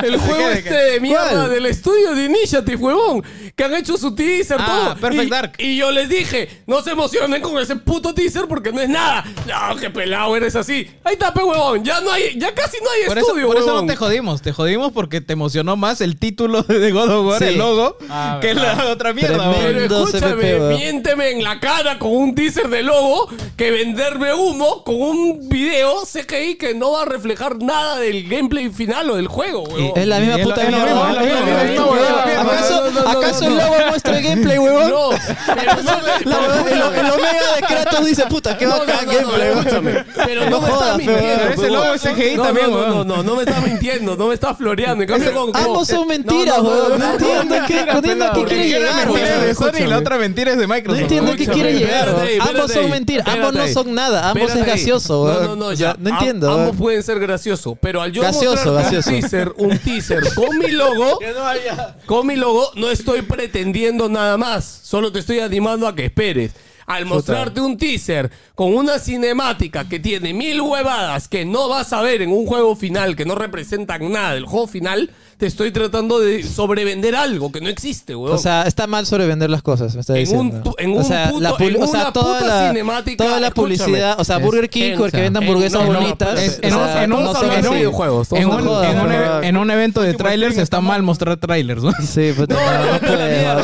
El 0.04 0.18
juego 0.18 0.36
qué, 0.38 0.46
de 0.48 0.58
este 0.58 0.74
de 0.74 1.00
mierda 1.00 1.30
¿Cuál? 1.32 1.50
del 1.50 1.66
estudio 1.66 2.14
de 2.14 2.24
Initiative, 2.26 2.76
huevón. 2.76 3.24
Que 3.56 3.64
han 3.64 3.74
hecho 3.74 3.96
su 3.96 4.14
teaser, 4.14 4.56
Ah, 4.60 4.66
todo. 4.94 5.00
Perfect 5.00 5.26
y, 5.26 5.30
Dark. 5.30 5.52
Y 5.58 5.76
yo 5.78 5.90
les 5.90 6.08
dije, 6.08 6.62
no 6.66 6.80
se 6.82 6.90
emocionen 6.92 7.42
con 7.42 7.58
ese 7.60 7.74
puto 7.76 8.14
teaser 8.14 8.46
porque 8.48 8.70
no 8.72 8.80
es 8.80 8.88
nada. 8.88 9.24
No, 9.48 9.76
qué 9.76 9.90
pelado 9.90 10.36
eres 10.36 10.54
así. 10.56 10.88
Ahí 11.02 11.14
está, 11.14 11.34
pe, 11.34 11.42
huevón. 11.42 11.84
Ya 11.84 12.00
no 12.00 12.10
hay, 12.12 12.38
ya 12.38 12.54
casi 12.54 12.76
no 12.82 12.90
hay 12.90 13.08
Por 13.08 13.18
eso, 13.18 13.26
estudio, 13.28 13.46
por 13.48 13.56
eso 13.56 13.80
no 13.82 13.86
te 13.86 13.96
jodimos. 13.96 14.42
Te 14.42 14.52
jodimos 14.52 14.92
porque 14.92 15.20
te 15.20 15.32
emocionó 15.32 15.76
más 15.76 16.00
el 16.00 16.16
título 16.18 16.62
de 16.62 16.92
God 16.92 17.08
of 17.10 17.26
War, 17.26 17.38
Sí. 17.40 17.44
el 17.48 17.58
logo, 17.58 17.96
Ah, 18.08 18.38
que 18.40 18.54
la 18.54 18.86
otra 18.86 19.12
mierda. 19.12 19.23
Tremendo. 19.26 19.74
weón. 19.76 19.88
Dos 19.88 20.14
escúchame, 20.14 20.54
weón. 20.56 20.68
miénteme 20.76 21.30
en 21.30 21.44
la 21.44 21.60
cara 21.60 21.98
con 21.98 22.12
un 22.14 22.34
teaser 22.34 22.68
de 22.68 22.82
logo 22.82 23.28
que 23.56 23.70
venderme 23.70 24.34
humo 24.34 24.82
con 24.84 24.96
un 25.00 25.48
video 25.48 26.02
CGI 26.04 26.56
que 26.56 26.74
no 26.74 26.92
va 26.92 27.02
a 27.02 27.04
reflejar 27.04 27.56
nada 27.58 27.96
del 27.98 28.28
gameplay 28.28 28.68
final 28.70 29.10
o 29.10 29.16
del 29.16 29.28
juego, 29.28 29.62
weón. 29.64 29.92
Es 29.96 30.06
la 30.06 30.18
misma 30.20 30.38
puta 30.38 30.64
mierda. 30.64 30.94
lo 30.94 31.00
huevada. 31.00 31.64
mismo, 31.64 32.50
¿Acaso, 32.50 32.84
no, 32.84 32.90
no, 32.90 33.02
no, 33.02 33.08
acaso 33.10 33.40
no, 33.42 33.48
el 33.48 33.56
no. 33.56 33.62
logo 33.62 33.86
muestra 33.88 34.18
el 34.18 34.24
gameplay, 34.24 34.58
huevón? 34.58 34.90
No, 34.90 35.10
el, 35.12 36.82
Omega 37.14 37.54
de 37.56 37.62
Kratos 37.66 38.06
dice, 38.06 38.26
puta, 38.26 38.56
qué 38.56 38.66
bacán 38.66 39.06
gameplay, 39.06 39.48
escúchame. 39.50 40.04
Pero 40.26 40.50
no, 40.50 40.60
jodas, 40.60 41.00
pero 41.04 41.50
ese 41.54 41.70
logo 41.70 41.94
es 41.94 42.02
CGI 42.02 42.36
no, 42.36 42.42
también, 42.42 42.70
no, 42.70 42.86
no, 42.86 43.04
no, 43.04 43.22
no, 43.22 43.36
me 43.36 43.42
estás 43.42 43.62
mintiendo, 43.62 44.16
no 44.16 44.28
me 44.28 44.34
estás 44.34 44.56
floreando. 44.56 45.02
En 45.02 45.08
cambio, 45.08 45.32
con- 45.32 45.56
Ambos 45.56 45.88
son 45.88 46.00
no, 46.00 46.06
mentiras, 46.06 46.62
no, 46.62 46.88
no, 46.88 47.12
entiendo 47.12 47.56
qué- 47.66 47.74
no, 47.74 47.92
no 47.92 47.98
entiendo 47.98 48.24
a 48.24 48.32
qué 48.32 48.38
porque 48.40 48.54
quiere 48.56 48.78
Una 48.78 48.92
llegar, 48.92 49.08
mentira 49.14 49.36
huevón. 49.38 49.48
es 49.50 49.58
de 49.58 49.64
Sony 49.64 49.84
y 49.84 49.86
la 49.88 49.98
otra 49.98 50.18
mentira 50.18 50.50
es 50.52 50.58
de 50.58 50.66
No 50.66 50.74
Microsoft. 50.74 51.02
entiendo 51.02 51.32
a 51.32 51.36
qué 51.36 51.46
quiere 51.46 51.72
llegar. 51.78 52.08
Ambos 52.40 52.72
son 52.72 52.90
mentiras. 52.90 53.26
Ambos 53.28 53.54
no 53.54 53.68
son 53.68 53.94
nada. 53.94 54.30
Ambos 54.30 54.54
es 54.54 54.64
gracioso, 54.64 55.26
No, 55.26 55.40
no, 55.48 55.56
no, 55.56 55.72
ya. 55.72 55.96
no 55.98 56.10
entiendo. 56.10 56.50
Ambos 56.50 56.76
pueden 56.76 57.02
ser 57.02 57.18
graciosos, 57.20 57.74
pero 57.80 58.00
al 58.02 58.12
yo 58.12 58.22
mostrar 58.22 58.68
un 58.68 59.02
teaser, 59.02 59.52
un 59.56 59.78
teaser 59.78 60.22
con 60.34 60.58
mi 60.58 60.68
logo, 60.68 61.18
con 62.06 62.26
mi 62.26 62.36
logo, 62.36 62.70
no 62.76 62.90
estoy 62.90 63.22
pretendiendo 63.22 64.08
nada 64.08 64.36
más. 64.36 64.64
Solo 64.82 65.12
te 65.12 65.20
estoy 65.20 65.40
animando 65.40 65.86
a 65.88 65.94
que 65.94 66.04
esperes. 66.06 66.52
Al 66.86 67.06
mostrarte 67.06 67.62
un 67.62 67.78
teaser 67.78 68.30
con 68.54 68.74
una 68.74 68.98
cinemática 68.98 69.88
que 69.88 69.98
tiene 69.98 70.34
mil 70.34 70.60
huevadas 70.60 71.28
que 71.28 71.46
no 71.46 71.68
vas 71.70 71.94
a 71.94 72.02
ver 72.02 72.20
en 72.20 72.30
un 72.30 72.44
juego 72.46 72.76
final, 72.76 73.16
que 73.16 73.24
no 73.24 73.34
representan 73.34 74.12
nada 74.12 74.34
del 74.34 74.44
juego 74.44 74.66
final, 74.66 75.10
te 75.38 75.46
estoy 75.46 75.70
tratando 75.72 76.20
de 76.20 76.42
sobrevender 76.42 77.14
algo 77.16 77.50
que 77.52 77.60
no 77.60 77.68
existe, 77.68 78.14
weón. 78.14 78.34
O 78.34 78.38
sea, 78.38 78.62
está 78.62 78.86
mal 78.86 79.06
sobrevender 79.06 79.50
las 79.50 79.62
cosas, 79.62 79.94
me 79.94 80.00
está 80.00 80.16
En 80.16 80.28
un 80.36 80.46
diciendo. 80.50 80.74
en 80.78 80.90
un 80.92 80.98
o 81.00 81.04
sea, 81.04 81.30
puto- 81.30 81.40
la 81.40 81.50
en 81.58 81.82
o 81.82 81.86
sea, 81.86 82.00
una 82.02 82.12
toda 82.12 82.38
puta 82.40 82.46
la, 82.62 82.68
cinemática, 82.68 83.24
toda 83.24 83.40
la 83.40 83.50
publicidad, 83.50 84.20
o 84.20 84.24
sea, 84.24 84.38
Burger 84.38 84.68
King, 84.70 84.92
en- 84.92 84.98
porque 84.98 85.16
venden 85.20 85.42
en- 85.42 85.48
hamburguesas 85.48 85.86
no, 85.86 85.92
bonitas. 85.94 86.40
es- 86.40 86.58
o 86.62 86.66
en 86.66 86.74
un- 86.74 86.84
sea, 86.84 87.04
en 87.04 87.12
un- 87.12 87.24
no 87.24 87.34
son 87.34 87.50
así. 87.50 87.68
videojuegos, 87.74 88.32
En 88.32 88.48
un, 88.48 88.60
en 88.60 89.56
un- 89.56 89.64
en 89.64 89.70
evento 89.70 90.02
de 90.02 90.14
trailers 90.14 90.56
está 90.58 90.80
mal 90.80 91.02
mostrar 91.02 91.36
trailers, 91.36 91.82
¿no? 91.82 91.92
Sí, 92.06 92.32
puta, 92.36 92.54
No, 92.54 92.92
no, 92.92 92.98
puede. 93.00 93.44
No, 93.44 93.54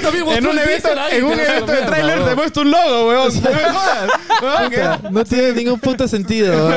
también 0.00 0.28
En 0.36 0.46
un 0.46 0.58
evento, 0.58 0.88
en 1.10 1.24
un 1.24 1.38
evento 1.40 1.72
de 1.72 1.82
trailers 1.82 2.16
weón. 2.18 2.28
te 2.30 2.34
muestro 2.36 2.62
un 2.62 2.70
logo, 2.70 3.08
weón. 3.08 3.32
No 5.10 5.24
tiene 5.24 5.52
ningún 5.52 5.78
puto 5.80 6.08
sentido. 6.08 6.68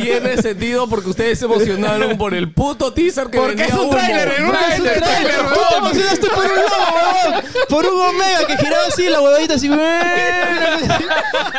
Tiene 0.00 0.40
sentido 0.40 0.88
porque 0.88 1.10
ustedes 1.26 1.38
se 1.38 1.44
emocionaron 1.46 2.16
por 2.18 2.34
el 2.34 2.52
puto 2.52 2.92
teaser 2.92 3.28
que 3.28 3.38
Porque 3.38 3.56
vendía 3.56 3.66
es 3.66 3.72
un 3.74 3.80
humo. 3.80 3.90
tráiler, 3.90 4.32
en 4.38 4.44
un 4.44 4.52
No, 4.52 4.58
es 4.58 4.78
un 4.78 4.84
trailer, 4.84 5.02
trailer, 5.02 5.30
trailer, 5.32 5.54
tú 5.54 5.60
te 5.70 5.76
emocionaste 5.78 6.26
por 6.28 6.44
un 6.44 6.50
logo, 6.56 6.86
weón. 6.94 7.44
Por 7.68 7.86
un 7.86 8.00
Omega 8.00 8.46
que 8.46 8.56
giraba 8.58 8.86
así, 8.86 9.08
la 9.08 9.20
huevadita 9.20 9.54
así, 9.54 9.68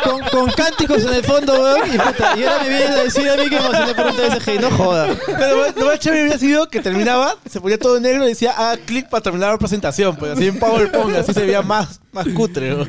con, 0.04 0.20
con 0.30 0.50
cánticos 0.52 1.04
en 1.04 1.14
el 1.14 1.24
fondo, 1.24 1.52
weón. 1.60 1.94
Y 1.94 1.98
puta, 1.98 2.34
y 2.36 2.42
ahora 2.44 2.62
me 2.62 2.68
vienes 2.68 2.90
a 2.90 3.04
decir 3.04 3.28
a 3.28 3.36
mí 3.36 3.44
que 3.44 3.50
me 3.50 3.66
emocioné 3.66 3.94
por 3.94 4.06
un 4.06 4.16
TSG. 4.16 4.60
No 4.60 4.70
joda. 4.70 5.08
Pero 5.26 5.72
lo 5.76 5.86
más- 5.86 5.98
chévere 5.98 6.22
hubiera 6.22 6.38
sido 6.38 6.68
que 6.68 6.80
terminaba, 6.80 7.36
se 7.50 7.60
ponía 7.60 7.78
todo 7.78 7.98
negro 8.00 8.24
y 8.24 8.28
decía, 8.28 8.52
haga 8.52 8.76
clic 8.84 9.08
para 9.08 9.22
terminar 9.22 9.50
la 9.52 9.58
presentación. 9.58 10.16
Pues 10.16 10.32
así 10.32 10.46
en 10.48 10.58
PowerPoint, 10.58 11.16
así 11.18 11.32
se 11.32 11.40
veía 11.44 11.62
más, 11.62 12.00
más 12.12 12.26
cutre. 12.28 12.70
¿no? 12.70 12.86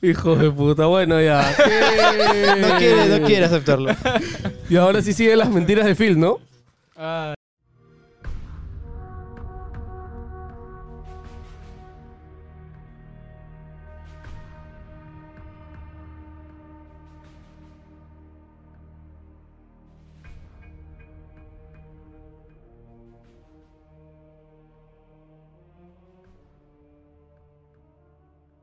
Hijo 0.00 0.36
de 0.36 0.50
puta, 0.50 0.86
bueno 0.86 1.20
ya. 1.20 1.54
No 2.58 2.78
quiere, 2.78 3.06
no 3.18 3.26
quiere 3.26 3.44
aceptarlo. 3.46 3.94
Y 4.70 4.76
ahora 4.76 5.02
sí 5.02 5.12
siguen 5.12 5.38
las 5.38 5.48
mentiras 5.50 5.84
de 5.86 5.94
Phil, 5.94 6.18
¿no? 6.18 6.31
Uh, 7.02 7.34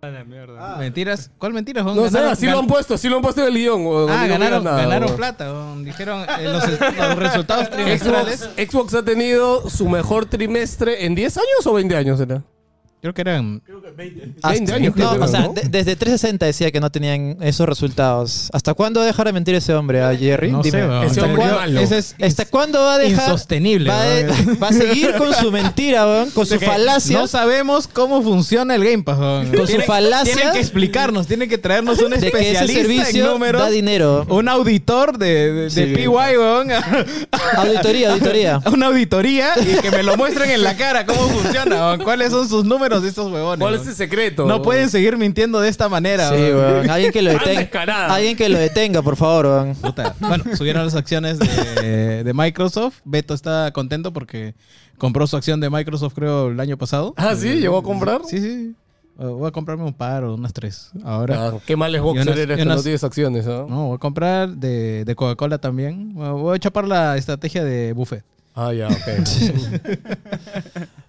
A 0.02 0.08
la 0.08 0.24
mierda. 0.24 0.78
Mentiras. 0.78 1.30
¿Cuál 1.38 1.52
mentiras? 1.54 1.84
No 1.84 2.10
sé, 2.10 2.20
así 2.20 2.46
lo 2.46 2.60
han 2.60 2.68
puesto, 2.68 2.94
así 2.94 3.10
lo 3.10 3.18
han 3.18 3.22
puesto 3.22 3.42
en 3.42 3.48
el 3.48 3.54
guion. 3.54 3.86
weón. 3.86 4.10
Ah, 4.10 4.16
No 4.16 4.24
digo 4.24 4.34
ganaron, 4.40 4.64
nada, 4.64 4.82
ganaron 4.82 5.04
weón. 5.08 5.18
plata, 5.18 5.52
weón. 5.52 5.84
Dijeron 5.84 6.22
eh, 6.40 6.44
los, 6.46 6.64
los 6.98 7.16
resultados 7.18 7.70
trimestrales. 7.70 8.40
Xbox, 8.40 8.72
Xbox 8.72 8.94
ha 8.94 9.04
tenido 9.04 9.70
su 9.70 9.90
mejor 9.90 10.26
trimestre 10.26 11.06
en 11.06 11.16
10 11.16 11.38
años 11.38 11.66
o 11.68 11.74
20 11.74 11.96
años, 11.98 12.20
¿era? 12.22 12.42
Creo 13.02 13.14
que 13.14 13.22
eran. 13.22 13.62
20 13.96 14.74
años, 14.74 14.94
creo 14.94 15.12
No, 15.14 15.18
que 15.20 15.24
o 15.24 15.28
sea, 15.28 15.40
¿no? 15.42 15.54
de- 15.54 15.62
desde 15.70 15.96
360 15.96 16.46
decía 16.46 16.70
que 16.72 16.80
no 16.82 16.90
tenían 16.90 17.38
esos 17.42 17.68
resultados. 17.68 18.50
¿Hasta 18.54 18.74
cuándo 18.74 19.00
va 19.00 19.06
a 19.06 19.08
dejar 19.08 19.26
de 19.28 19.34
mentir 19.34 19.56
ese 19.56 19.74
hombre 19.74 20.02
a 20.02 20.16
Jerry? 20.16 20.52
No 20.52 20.62
Dime. 20.62 20.80
sé, 20.80 20.84
Hasta 20.86 21.26
hombre 21.26 21.44
cuándo- 21.46 21.80
es 21.80 22.16
¿Hasta 22.22 22.46
cuándo 22.46 22.80
va 22.80 22.96
a 22.96 22.98
dejar? 22.98 23.24
insostenible. 23.26 23.90
Va 23.90 24.04
va 24.62 24.68
a 24.68 24.74
seguir 24.74 25.14
con 25.18 25.34
su 25.34 25.50
mentira, 25.52 26.06
weón, 26.06 26.30
con 26.34 26.46
sus 26.46 26.58
Que 26.60 26.66
falacias. 26.66 27.20
No 27.20 27.28
sabemos 27.28 27.88
cómo 27.88 28.22
funciona 28.22 28.76
el 28.76 28.84
Game 28.84 29.04
Pass. 29.04 29.18
weón. 29.18 29.52
Con 29.56 29.68
su 29.68 29.80
falacia 29.82 30.34
Tienen 30.34 30.54
que 30.54 30.60
explicarnos, 30.60 31.26
tienen 31.28 31.48
que 31.50 31.58
traernos 31.58 32.00
un 32.00 32.10
de 32.12 32.20
que 32.20 32.28
ese 32.28 32.38
especialista 32.38 32.80
en 32.80 32.86
servicio 33.06 33.28
números. 33.32 33.62
da 33.62 33.70
dinero. 33.70 34.26
Un 34.30 34.50
auditor 34.50 35.18
de, 35.18 35.54
de, 35.54 35.62
de 35.64 35.70
Sí. 35.70 35.86
PY, 35.96 36.08
weón. 36.08 36.68
Auditoría, 37.58 38.12
auditoría. 38.12 38.62
Una 38.72 38.88
auditoría 38.88 39.52
y 39.60 39.82
que 39.82 39.92
me 39.92 40.04
lo 40.04 40.18
muestren 40.18 40.52
en 40.52 40.64
la 40.64 40.76
cara 40.76 41.06
cómo 41.06 41.22
funciona, 41.30 41.76
weón. 41.88 42.04
¿Cuáles 42.04 42.32
son 42.32 42.48
sus 42.48 42.66
números 42.66 42.89
de 42.90 43.08
estos 43.10 43.32
huevones? 43.32 43.60
¿Cuál 43.62 43.76
es 43.76 43.88
el 43.88 43.94
secreto? 43.96 44.46
No 44.46 44.62
pueden 44.62 44.90
seguir 44.90 45.18
mintiendo 45.18 45.60
de 45.60 45.70
esta 45.70 45.88
manera, 45.88 46.30
Sí, 46.30 46.36
weón. 46.36 46.90
Alguien 46.90 47.12
que 47.12 47.22
lo 47.22 47.32
detenga. 47.32 48.14
Alguien 48.14 48.36
que 48.36 48.50
lo 48.50 48.58
detenga, 48.58 49.02
por 49.02 49.16
favor, 49.16 49.46
weón. 49.46 49.76
Puta. 49.76 50.16
Bueno, 50.20 50.44
subieron 50.56 50.84
las 50.84 50.96
acciones 50.96 51.38
de, 51.40 52.24
de 52.24 52.34
Microsoft. 52.34 53.00
Beto 53.06 53.34
está 53.34 53.72
contento 53.72 54.12
porque 54.12 54.56
compró 54.98 55.26
su 55.28 55.38
acción 55.38 55.60
de 55.60 55.70
Microsoft, 55.70 56.14
creo, 56.14 56.50
el 56.50 56.60
año 56.60 56.78
pasado. 56.78 57.14
Ah, 57.18 57.36
¿sí? 57.36 57.56
¿Llegó 57.56 57.78
a 57.78 57.84
comprar? 57.84 58.22
Sí, 58.26 58.40
sí. 58.40 58.76
Uh, 59.18 59.32
Voy 59.36 59.48
a 59.50 59.52
comprarme 59.52 59.84
un 59.84 59.94
par 59.94 60.24
o 60.24 60.36
unas 60.36 60.54
tres. 60.54 60.92
Ahora. 61.04 61.48
Ah, 61.48 61.54
qué 61.66 61.76
mal 61.76 61.94
es 61.94 62.02
boxer 62.02 62.38
eres 62.38 62.58
que 62.58 62.64
no 62.66 62.82
tienes 62.82 63.04
acciones, 63.04 63.46
¿no? 63.46 63.68
No, 63.68 63.88
voy 63.88 63.96
a 63.96 64.00
comprar 64.00 64.50
de, 64.50 65.04
de 65.04 65.16
Coca-Cola 65.16 65.58
también. 65.58 66.14
Voy 66.14 66.56
a 66.56 66.60
chapar 66.60 66.88
la 66.88 67.18
estrategia 67.18 67.64
de 67.64 67.92
Buffett. 67.92 68.24
Ah, 68.56 68.74
ya, 68.74 68.88
ok. 68.88 68.96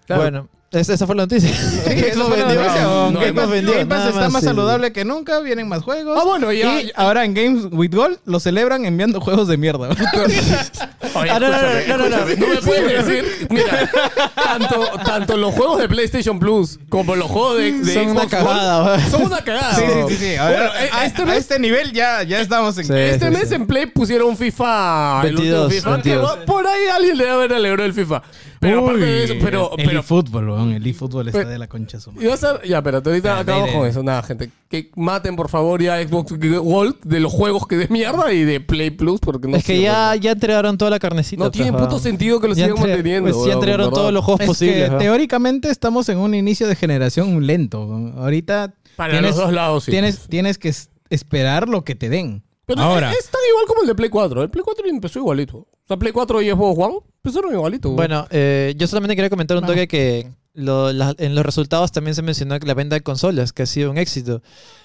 Claro. 0.06 0.22
Bueno, 0.22 0.48
esa, 0.72 0.94
esa 0.94 1.06
fue 1.06 1.16
la 1.16 1.22
noticia. 1.24 1.50
Sí, 1.90 1.96
Xbox 2.12 2.30
vendió. 2.36 2.62
no, 3.10 3.12
Game 3.20 3.32
Pass- 3.32 3.50
vendió, 3.50 3.72
Game 3.74 3.86
Pass 3.86 4.08
está 4.08 4.28
más 4.28 4.42
sí. 4.42 4.46
saludable 4.48 4.92
que 4.92 5.04
nunca, 5.04 5.40
vienen 5.40 5.66
más 5.68 5.82
juegos. 5.82 6.16
Ah, 6.20 6.24
bueno, 6.24 6.52
ya- 6.52 6.80
Y 6.80 6.86
ya- 6.86 6.92
ahora 6.94 7.24
en 7.24 7.34
Games 7.34 7.64
with 7.72 7.92
Gold 7.94 8.18
lo 8.26 8.38
celebran 8.38 8.84
enviando 8.84 9.20
juegos 9.20 9.48
de 9.48 9.56
mierda. 9.56 9.88
Oye, 11.14 11.30
Ah, 11.30 11.38
no, 11.40 11.48
no, 11.48 11.60
no, 11.60 11.68
escúchame, 11.68 11.86
no, 11.88 11.96
no, 11.96 12.08
no. 12.08 12.18
no 12.36 12.54
me 12.54 12.62
puedes 12.62 13.06
decir, 13.06 13.46
mira, 13.50 13.90
tanto, 14.34 14.90
tanto 15.04 15.36
los 15.36 15.54
juegos 15.54 15.78
de 15.80 15.88
PlayStation 15.88 16.38
Plus 16.38 16.78
como 16.88 17.16
los 17.16 17.28
juegos 17.28 17.56
de, 17.58 17.72
de 17.72 17.94
Son 17.94 18.08
una 18.08 18.20
Xbox 18.20 18.30
cagada, 18.30 18.78
One 18.82 18.90
weón. 18.98 19.10
son 19.10 19.22
una 19.24 19.38
cagada. 19.44 19.74
sí, 19.74 19.82
sí, 19.82 20.14
sí, 20.14 20.16
sí. 20.16 20.36
A, 20.36 20.48
ver, 20.48 20.56
Bueno, 20.58 20.72
eh, 20.80 20.90
a, 20.92 21.04
este 21.06 21.22
a 21.22 21.26
mes, 21.26 21.38
este 21.38 21.58
nivel 21.58 21.92
ya, 21.92 22.22
ya 22.22 22.40
estamos 22.40 22.78
en... 22.78 22.84
Sí. 22.84 22.92
este 22.94 23.30
mes 23.30 23.50
en 23.52 23.66
Play 23.66 23.86
pusieron 23.86 24.36
FIFA, 24.36 25.22
el 25.24 25.36
último 25.36 25.66
22, 25.66 25.72
FIFA, 25.72 26.02
que 26.02 26.10
22. 26.10 26.24
va- 26.38 26.44
por 26.44 26.66
ahí 26.66 26.86
alguien 26.94 27.18
le 27.18 27.24
va 27.26 27.32
a 27.32 27.36
ver 27.38 27.52
alegró 27.54 27.84
el 27.84 27.92
FIFA. 27.92 28.22
Pero 28.60 28.80
aparte 28.84 29.00
de 29.06 29.24
eso, 29.24 29.34
pero, 29.40 29.70
el 29.78 29.86
pero 29.86 30.00
eFootball, 30.00 30.50
weón. 30.50 30.72
El 30.72 30.86
eFootball 30.86 31.28
está 31.28 31.46
de 31.46 31.58
la 31.58 31.66
concha 31.66 31.98
su 31.98 32.12
madre. 32.12 32.30
A 32.30 32.62
ya, 32.64 32.82
pero 32.82 32.98
ahorita 33.04 33.38
Ah, 33.38 33.40
acabamos 33.40 33.66
de- 33.68 33.72
de- 33.72 33.78
con 33.78 33.88
eso. 33.88 34.02
Nada, 34.02 34.22
gente. 34.22 34.50
Que 34.68 34.90
maten, 34.96 35.34
por 35.34 35.48
favor, 35.48 35.80
ya 35.82 35.96
Xbox 36.06 36.34
Gold 36.38 36.96
de 37.02 37.20
los 37.20 37.32
juegos 37.32 37.66
que 37.66 37.76
de 37.78 37.88
mierda 37.88 38.32
y 38.34 38.44
de 38.44 38.60
Play 38.60 38.90
Plus, 38.90 39.18
porque 39.18 39.48
no 39.48 39.56
es 39.56 39.64
que 39.64 39.80
ya, 39.80 40.14
ya 40.14 40.32
entregaron 40.32 40.76
toda 40.76 40.90
la 40.90 40.98
carnecita. 40.98 41.42
No 41.42 41.50
tiene 41.50 41.72
pues, 41.72 41.84
puto 41.84 41.98
sentido 41.98 42.38
que 42.38 42.48
lo 42.48 42.54
sigan 42.54 42.70
entre- 42.70 42.86
manteniendo. 42.88 43.32
pues, 43.32 43.46
ya 43.46 43.54
entregaron 43.54 43.86
¿verdad? 43.86 43.96
todos 44.00 44.12
los 44.12 44.24
juegos 44.24 44.40
Es 44.42 44.46
posibles. 44.46 44.98
teóricamente 44.98 45.70
estamos 45.70 46.08
en 46.10 46.18
un 46.18 46.34
inicio 46.34 46.68
de 46.68 46.76
generación 46.76 47.46
lento. 47.46 48.12
Ahorita 48.18 48.74
Para 48.96 49.12
tienes, 49.14 49.30
los 49.36 49.44
dos 49.46 49.52
lados, 49.54 49.84
sí. 49.84 49.90
Tienes, 49.90 50.26
tienes 50.28 50.58
que 50.58 50.68
es- 50.68 50.90
esperar 51.08 51.66
lo 51.68 51.82
que 51.82 51.94
te 51.94 52.10
den. 52.10 52.42
Pero 52.74 52.86
Ahora, 52.86 53.12
es 53.12 53.28
tan 53.28 53.40
igual 53.50 53.66
como 53.66 53.82
el 53.82 53.86
de 53.88 53.94
Play 53.94 54.10
4. 54.10 54.42
El 54.42 54.50
Play 54.50 54.62
4 54.64 54.86
empezó 54.88 55.18
igualito. 55.18 55.56
O 55.58 55.68
sea, 55.88 55.96
Play 55.96 56.12
4 56.12 56.42
y 56.42 56.50
Xbox 56.50 56.78
One 56.78 56.98
empezaron 57.22 57.52
igualito. 57.52 57.90
Bueno, 57.90 58.26
eh, 58.30 58.74
yo 58.76 58.86
solamente 58.86 59.16
quería 59.16 59.30
comentar 59.30 59.56
un 59.56 59.64
toque 59.66 59.88
que 59.88 60.30
lo- 60.54 60.92
la- 60.92 61.14
en 61.18 61.34
los 61.34 61.44
resultados 61.44 61.92
también 61.92 62.14
se 62.14 62.22
mencionó 62.22 62.58
que 62.60 62.66
la 62.66 62.74
venta 62.74 62.94
de 62.96 63.00
consolas, 63.02 63.52
que 63.52 63.62
ha 63.62 63.66
sido 63.66 63.90
un 63.90 63.98
éxito. 63.98 64.42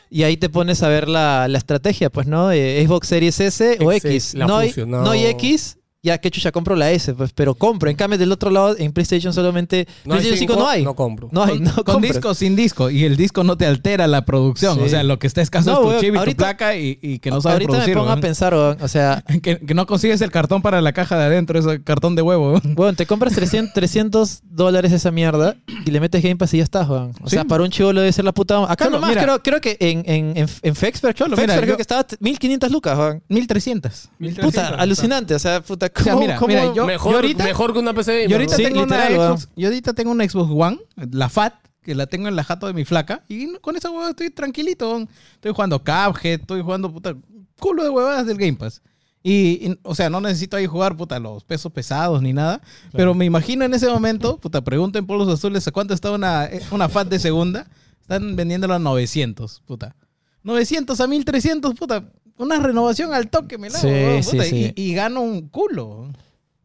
Y 0.10 0.24
ahí 0.24 0.38
te 0.38 0.50
pones 0.50 0.84
a 0.84 0.88
ver 0.90 1.08
la, 1.10 1.48
la 1.48 1.58
estrategia, 1.58 2.10
pues, 2.12 2.28
¿no? 2.28 2.52
Eh, 2.52 2.84
Xbox 2.86 3.08
Series 3.08 3.40
S 3.40 3.78
o 3.82 3.92
X, 3.92 4.06
X. 4.06 4.34
la 4.36 4.46
No 4.46 4.58
hay, 4.58 4.72
no 4.86 5.10
hay 5.12 5.26
X, 5.28 5.78
ya 6.06 6.18
que 6.20 6.32
chucha 6.32 6.52
compro 6.52 6.76
la 6.76 6.92
S, 6.92 7.14
pues, 7.14 7.34
pero 7.34 7.56
compro. 7.56 7.90
En 7.90 7.96
cambio, 7.98 8.18
del 8.18 8.32
otro 8.32 8.50
lado, 8.52 8.76
en 8.78 8.94
PlayStation 8.94 9.34
solamente. 9.34 9.88
no 10.06 10.14
hay 10.14 10.22
PlayStation 10.22 10.38
5 10.40 10.54
cinco, 10.54 10.64
no 10.64 10.70
hay. 10.70 10.84
No 10.84 10.96
compro. 10.96 11.30
No 11.32 11.44
hay, 11.44 11.60
no 11.60 11.74
con 11.74 11.84
compras. 11.84 12.14
disco 12.14 12.30
o 12.30 12.34
sin 12.34 12.56
disco. 12.56 12.90
Y 12.90 13.04
el 13.04 13.18
disco 13.18 13.44
no 13.44 13.58
te 13.58 13.66
altera 13.66 14.08
la 14.08 14.24
producción. 14.24 14.78
Sí. 14.78 14.84
O 14.86 14.90
sea, 14.90 15.04
lo 15.04 15.20
que 15.20 15.28
está 15.28 15.42
escaso 15.42 15.72
No, 15.72 15.76
es 15.78 15.82
tu 15.82 15.88
weón, 15.90 16.00
chip 16.02 16.10
y 16.10 16.14
tu 16.14 16.20
ahorita- 16.20 16.38
placa 16.38 16.76
y, 16.76 17.00
y 17.02 17.20
que 17.20 17.30
no 17.32 17.42
sabes 17.42 17.56
Ahorita 17.56 17.72
producir. 17.72 17.96
me 17.96 18.00
pongo 18.00 18.10
a 18.10 18.14
weón. 18.14 18.22
pensar, 18.22 18.54
weón, 18.54 18.78
o 18.82 18.88
sea, 18.88 19.24
que, 19.42 19.58
que 19.60 19.74
no 19.74 19.86
consigues 19.88 20.22
el 20.22 20.32
cartón 20.32 20.62
para 20.62 20.80
la 20.82 20.94
caja 20.94 21.18
de 21.18 21.26
adentro, 21.26 21.58
ese 21.60 21.82
cartón 21.84 22.16
de 22.16 22.22
huevo. 22.22 22.62
Weón, 22.78 22.96
te 22.96 23.06
compras 23.06 23.34
300, 23.34 23.74
300 23.74 24.42
dólares 24.44 24.92
esa 24.92 25.12
mierda 25.12 25.56
y 25.86 25.92
le 25.92 26.00
metes 26.00 26.22
Game 26.22 26.36
Pass 26.36 26.54
y 26.54 26.58
ya 26.58 26.64
estás, 26.64 26.88
weón. 26.88 27.12
O 27.22 27.28
Sí. 27.30 27.36
sea, 27.36 27.46
para 27.46 27.64
un 27.64 27.70
chivo 27.72 27.92
debe 27.94 28.12
ser 28.12 28.26
la 28.26 28.32
puta... 28.32 28.64
Acá 28.72 28.86
Cholo, 28.86 28.98
nomás 28.98 29.10
mira. 29.10 29.24
creo, 29.24 29.42
creo 29.44 29.62
que 29.62 29.78
en, 29.80 30.04
en, 30.06 30.38
en, 30.38 30.50
en 30.62 30.76
Fexper, 30.76 31.14
Cholo, 31.16 31.36
Fexper 31.36 31.48
mira, 31.56 31.62
creo 31.62 31.74
yo- 31.74 31.78
que 31.78 31.82
estaba 31.82 32.06
1500 32.20 32.72
lucas, 32.72 32.98
weón. 32.98 33.24
1300. 33.30 34.10
Puta, 34.42 34.68
alucinante. 34.70 35.34
O 35.36 35.40
sea, 35.40 35.62
puta, 35.62 35.90
¿cómo, 35.90 35.95
O 35.98 36.04
sea, 36.04 36.16
mira, 36.16 36.36
cómo- 36.38 36.48
mira, 36.48 36.74
yo- 36.74 36.86
mejor, 36.86 37.16
ahorita- 37.16 37.44
mejor 37.44 37.74
que 37.74 37.80
una 37.80 37.94
PC. 37.94 38.28
Yo 38.28 38.36
ahorita, 38.36 38.56
Sí, 38.56 38.64
tengo 38.64 38.82
literal, 38.82 39.14
una. 39.14 39.28
Xbox, 39.28 39.50
yo 39.56 39.68
ahorita 39.68 39.94
tengo 39.94 40.12
una 40.12 40.28
Xbox 40.30 40.52
One, 40.52 40.80
la 41.12 41.30
FAT, 41.30 41.54
que 41.82 41.96
la 41.96 42.08
tengo 42.08 42.28
en 42.28 42.36
la 42.36 42.44
jato 42.44 42.68
de 42.68 42.74
mi 42.74 42.84
flaca. 42.86 43.24
Y 43.28 43.56
con 43.60 43.76
esa 43.78 43.90
huevada 43.92 44.10
estoy 44.10 44.30
tranquilito. 44.32 45.08
Estoy 45.36 45.52
jugando 45.54 45.80
Cuphead, 45.80 46.42
estoy 46.42 46.62
jugando 46.62 46.92
puta, 46.92 47.16
culo 47.60 47.84
de 47.84 47.90
huevadas 47.90 48.26
del 48.26 48.38
Game 48.38 48.54
Pass. 48.56 48.82
Y, 49.24 49.68
y, 49.68 49.80
o 49.84 49.96
sea, 49.96 50.10
no 50.10 50.22
necesito 50.22 50.56
ahí 50.58 50.68
jugar, 50.68 50.96
puta, 50.98 51.18
los 51.20 51.44
pesos 51.44 51.72
pesados 51.72 52.22
ni 52.22 52.32
nada. 52.34 52.62
Pero 52.92 53.14
me 53.16 53.26
imagino 53.26 53.66
en 53.66 53.74
ese 53.74 53.88
momento, 53.88 54.38
puta, 54.38 54.64
pregunten 54.64 55.06
por 55.08 55.18
los 55.18 55.28
azules 55.30 55.68
a 55.68 55.72
cuánto 55.72 55.94
está 55.96 56.12
una, 56.12 56.46
eh, 56.46 56.62
una 56.72 56.90
FAT 56.90 57.08
de 57.08 57.20
segunda. 57.20 57.68
Están 58.02 58.36
vendiéndola 58.36 58.76
a 58.76 58.80
900, 58.80 59.62
puta. 59.66 59.96
900 60.44 61.00
a 61.02 61.08
1300, 61.08 61.74
puta. 61.74 62.04
Una 62.38 62.60
renovación 62.60 63.14
al 63.14 63.30
toque, 63.30 63.58
me 63.58 63.70
la 63.70 63.78
hago, 63.80 63.88
Sí, 63.88 63.94
weón, 63.94 64.24
sí, 64.24 64.32
puta, 64.32 64.44
sí. 64.44 64.74
Y, 64.76 64.82
y 64.92 64.94
gano 64.94 65.22
un 65.22 65.48
culo. 65.50 66.08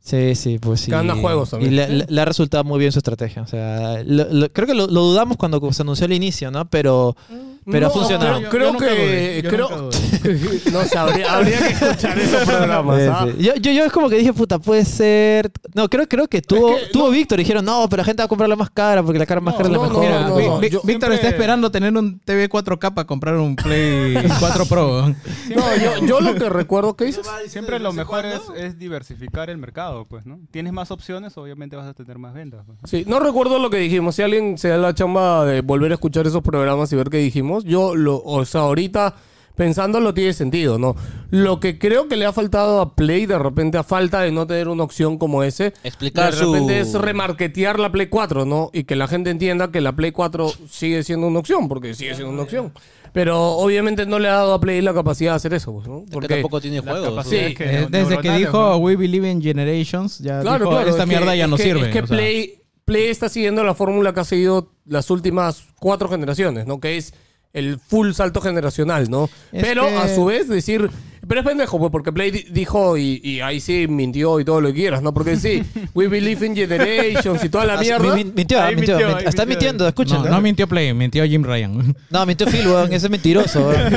Sí, 0.02 0.34
sí, 0.34 0.58
pues 0.58 0.80
sí. 0.80 0.90
Gana 0.90 1.14
juegos 1.14 1.50
también. 1.50 1.72
Y 1.72 1.76
le, 1.76 1.88
le- 1.88 2.06
le 2.08 2.20
ha 2.20 2.24
resultado 2.24 2.64
muy 2.64 2.78
bien 2.80 2.90
su 2.90 2.98
estrategia. 2.98 3.42
O 3.42 3.46
sea, 3.46 4.02
lo- 4.04 4.32
lo- 4.32 4.50
creo 4.52 4.66
que 4.66 4.74
lo, 4.74 4.86
lo 4.86 5.02
dudamos 5.02 5.36
cuando 5.36 5.60
se 5.72 5.82
anunció 5.82 6.06
al 6.06 6.12
inicio, 6.12 6.50
¿no? 6.50 6.68
Pero, 6.70 7.16
pero 7.64 7.86
ha 7.86 7.88
No, 7.88 7.94
funcionado. 7.94 8.38
Creo, 8.48 8.50
creo 8.50 8.72
Yo 8.72 8.78
que. 8.78 9.40
yo 9.44 9.50
creo, 9.50 9.68
nunca 9.70 9.98
no 10.72 10.84
sé, 10.84 10.98
habría, 10.98 11.32
habría 11.34 11.58
que 11.58 11.68
escuchar 11.74 12.18
esos 12.18 12.44
programas. 12.44 13.00
Sí, 13.02 13.08
¿ah? 13.10 13.26
sí. 13.36 13.44
Yo, 13.44 13.54
yo, 13.56 13.72
yo 13.72 13.84
es 13.84 13.92
como 13.92 14.08
que 14.08 14.16
dije, 14.16 14.32
puta, 14.32 14.58
puede 14.58 14.84
ser. 14.84 15.50
No, 15.74 15.88
creo, 15.88 16.08
creo 16.08 16.28
que 16.28 16.42
tuvo, 16.42 16.76
que 16.76 16.86
tuvo 16.92 17.10
Víctor. 17.10 17.38
Dijeron, 17.38 17.64
no, 17.64 17.88
pero 17.88 18.00
la 18.00 18.04
gente 18.04 18.20
va 18.22 18.24
a 18.26 18.28
comprar 18.28 18.48
la 18.48 18.56
más 18.56 18.70
cara 18.70 19.02
porque 19.02 19.18
la 19.18 19.26
cara 19.26 19.40
más 19.40 19.54
cara 19.54 19.66
es 19.68 19.72
la 19.72 19.76
no, 19.78 19.82
mejor. 19.84 20.00
Mira, 20.04 20.20
no, 20.28 20.36
Vi- 20.36 20.46
no, 20.46 20.58
Vi- 20.58 20.70
yo 20.70 20.80
Víctor 20.82 21.10
siempre- 21.10 21.14
está 21.14 21.28
esperando 21.28 21.70
tener 21.70 21.96
un 21.96 22.18
TV 22.20 22.48
4K 22.48 22.94
para 22.94 23.06
comprar 23.06 23.36
un 23.36 23.56
Play 23.56 24.14
4 24.40 24.64
Pro. 24.66 25.08
No, 25.08 25.76
yo, 25.76 26.06
yo 26.06 26.20
lo 26.20 26.34
que 26.34 26.48
recuerdo 26.48 26.96
que 26.96 27.04
dices. 27.06 27.26
Siempre 27.48 27.78
lo 27.78 27.92
mejor 27.92 28.24
es, 28.26 28.40
es 28.56 28.78
diversificar 28.78 29.50
el 29.50 29.58
mercado, 29.58 30.04
pues, 30.06 30.26
¿no? 30.26 30.38
Tienes 30.50 30.72
más 30.72 30.90
opciones, 30.90 31.36
obviamente 31.36 31.76
vas 31.76 31.86
a 31.86 31.94
tener 31.94 32.18
más 32.18 32.34
ventas. 32.34 32.62
pues. 32.66 32.78
Sí, 32.84 33.04
no 33.06 33.20
recuerdo 33.20 33.58
lo 33.58 33.70
que 33.70 33.78
dijimos. 33.78 34.14
Si 34.16 34.22
alguien 34.22 34.58
se 34.58 34.68
da 34.68 34.76
la 34.78 34.94
chamba 34.94 35.44
de 35.44 35.60
volver 35.62 35.90
a 35.92 35.94
escuchar 35.94 36.26
esos 36.26 36.42
programas 36.42 36.92
y 36.92 36.96
ver 36.96 37.08
qué 37.10 37.18
dijimos, 37.18 37.49
yo 37.58 37.94
lo, 37.96 38.22
o 38.24 38.44
sea, 38.44 38.62
ahorita 38.62 39.16
pensándolo 39.56 40.14
tiene 40.14 40.32
sentido, 40.32 40.78
¿no? 40.78 40.96
Lo 41.30 41.60
que 41.60 41.78
creo 41.78 42.08
que 42.08 42.16
le 42.16 42.24
ha 42.24 42.32
faltado 42.32 42.80
a 42.80 42.94
Play 42.94 43.26
de 43.26 43.38
repente 43.38 43.76
a 43.76 43.82
falta 43.82 44.22
de 44.22 44.32
no 44.32 44.46
tener 44.46 44.68
una 44.68 44.84
opción 44.84 45.18
como 45.18 45.42
ese, 45.42 45.74
Explicar 45.84 46.34
de 46.34 46.40
repente 46.40 46.84
su- 46.84 46.96
es 46.96 47.02
remarketear 47.02 47.78
la 47.78 47.92
Play 47.92 48.06
4, 48.06 48.46
¿no? 48.46 48.70
Y 48.72 48.84
que 48.84 48.96
la 48.96 49.06
gente 49.06 49.28
entienda 49.28 49.70
que 49.70 49.82
la 49.82 49.92
Play 49.94 50.12
4 50.12 50.50
sigue 50.70 51.02
siendo 51.02 51.26
una 51.26 51.40
opción, 51.40 51.68
porque 51.68 51.92
sigue 51.94 52.14
siendo 52.14 52.32
una 52.32 52.42
opción. 52.42 52.72
Pero 53.12 53.38
obviamente 53.58 54.06
no 54.06 54.18
le 54.18 54.28
ha 54.28 54.34
dado 54.34 54.54
a 54.54 54.60
Play 54.60 54.80
la 54.80 54.94
capacidad 54.94 55.32
de 55.32 55.36
hacer 55.36 55.52
eso, 55.52 55.72
pues, 55.74 55.86
¿no? 55.88 55.98
Es 55.98 56.04
que 56.06 56.10
Porque 56.12 56.28
tampoco 56.28 56.60
tiene 56.60 56.80
juegos. 56.80 57.26
Eh, 57.32 57.86
desde 57.90 58.18
que 58.18 58.30
dijo 58.30 58.58
¿no? 58.58 58.76
We 58.78 58.96
Believe 58.96 59.28
in 59.30 59.42
Generations, 59.42 60.20
ya 60.20 60.40
Claro, 60.40 60.58
dijo, 60.66 60.70
claro. 60.70 60.88
esta 60.90 61.02
es 61.02 61.08
mierda 61.08 61.32
que- 61.32 61.38
ya 61.38 61.46
no 61.48 61.56
es 61.56 61.62
que- 61.62 61.68
sirve. 61.68 61.86
Es 61.88 61.92
que 61.92 62.00
o 62.02 62.06
sea. 62.06 62.16
Play, 62.16 62.62
Play 62.86 63.08
está 63.08 63.28
siguiendo 63.28 63.62
la 63.62 63.74
fórmula 63.74 64.14
que 64.14 64.20
ha 64.20 64.24
seguido 64.24 64.72
las 64.86 65.10
últimas 65.10 65.64
cuatro 65.80 66.08
generaciones, 66.08 66.66
¿no? 66.66 66.80
Que 66.80 66.96
es 66.96 67.12
el 67.52 67.78
full 67.78 68.12
salto 68.12 68.40
generacional, 68.40 69.10
¿no? 69.10 69.28
Pero 69.52 69.84
a 69.86 70.08
su 70.08 70.24
vez 70.26 70.48
decir... 70.48 70.90
Pero 71.28 71.42
es 71.42 71.46
pendejo, 71.46 71.78
pues, 71.78 71.92
porque 71.92 72.12
Play 72.12 72.30
di- 72.30 72.46
dijo, 72.50 72.96
y, 72.96 73.20
y 73.22 73.40
ahí 73.40 73.60
sí 73.60 73.86
mintió 73.88 74.40
y 74.40 74.44
todo 74.44 74.60
lo 74.60 74.68
que 74.68 74.74
quieras, 74.76 75.00
¿no? 75.02 75.12
Porque 75.14 75.36
sí, 75.36 75.62
we 75.94 76.08
believe 76.08 76.44
in 76.44 76.56
generations 76.56 77.44
y 77.44 77.48
toda 77.50 77.66
la 77.66 77.74
Ah, 77.74 77.80
mierda. 77.80 78.14
mi- 78.16 78.24
mi- 78.24 78.32
mintió, 78.32 78.60
Ahí 78.60 78.74
mintió, 78.74 78.94
mintió, 78.96 79.06
mintió. 79.08 79.16
ahí 79.18 79.24
Está 79.28 79.44
mintiendo, 79.46 79.84
No, 79.84 79.88
escúchenlo. 79.88 80.28
no 80.28 80.40
mintió 80.40 80.66
Play, 80.66 80.92
mintió 80.94 81.24
Jim 81.26 81.44
Ryan. 81.44 81.94
No, 82.10 82.26
mintió 82.26 82.46
Phil, 82.48 82.66
weón. 82.66 82.92
Ese 82.92 83.06
es 83.06 83.10
mentiroso, 83.10 83.68
weón. 83.68 83.92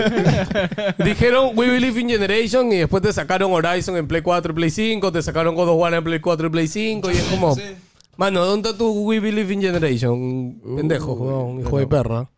Dijeron 1.04 1.52
We 1.56 1.70
Believe 1.70 2.00
in 2.02 2.10
Generation 2.10 2.72
y 2.72 2.76
después 2.78 3.02
te 3.02 3.14
sacaron 3.14 3.52
Horizon 3.54 3.96
en 3.98 4.08
Play 4.08 4.22
4 4.22 4.52
y 4.52 4.56
Play 4.56 4.70
5, 4.70 5.12
te 5.12 5.22
sacaron 5.24 5.56
God 5.56 5.70
of 5.70 5.80
War 5.80 5.94
en 5.94 6.04
Play 6.04 6.20
4 6.20 6.48
y 6.48 6.50
Play 6.52 6.68
5 6.68 7.10
y 7.10 7.14
es 7.16 7.24
como... 7.24 7.58
Mano, 8.18 8.46
¿dónde 8.46 8.70
está 8.70 8.78
tu 8.78 8.92
We 9.06 9.20
Believe 9.20 9.52
in 9.54 9.62
Generation? 9.62 10.60
Pendejo, 10.76 11.14
weón, 11.14 11.62
hijo 11.62 11.80
de 11.80 11.88
perra. 11.88 12.30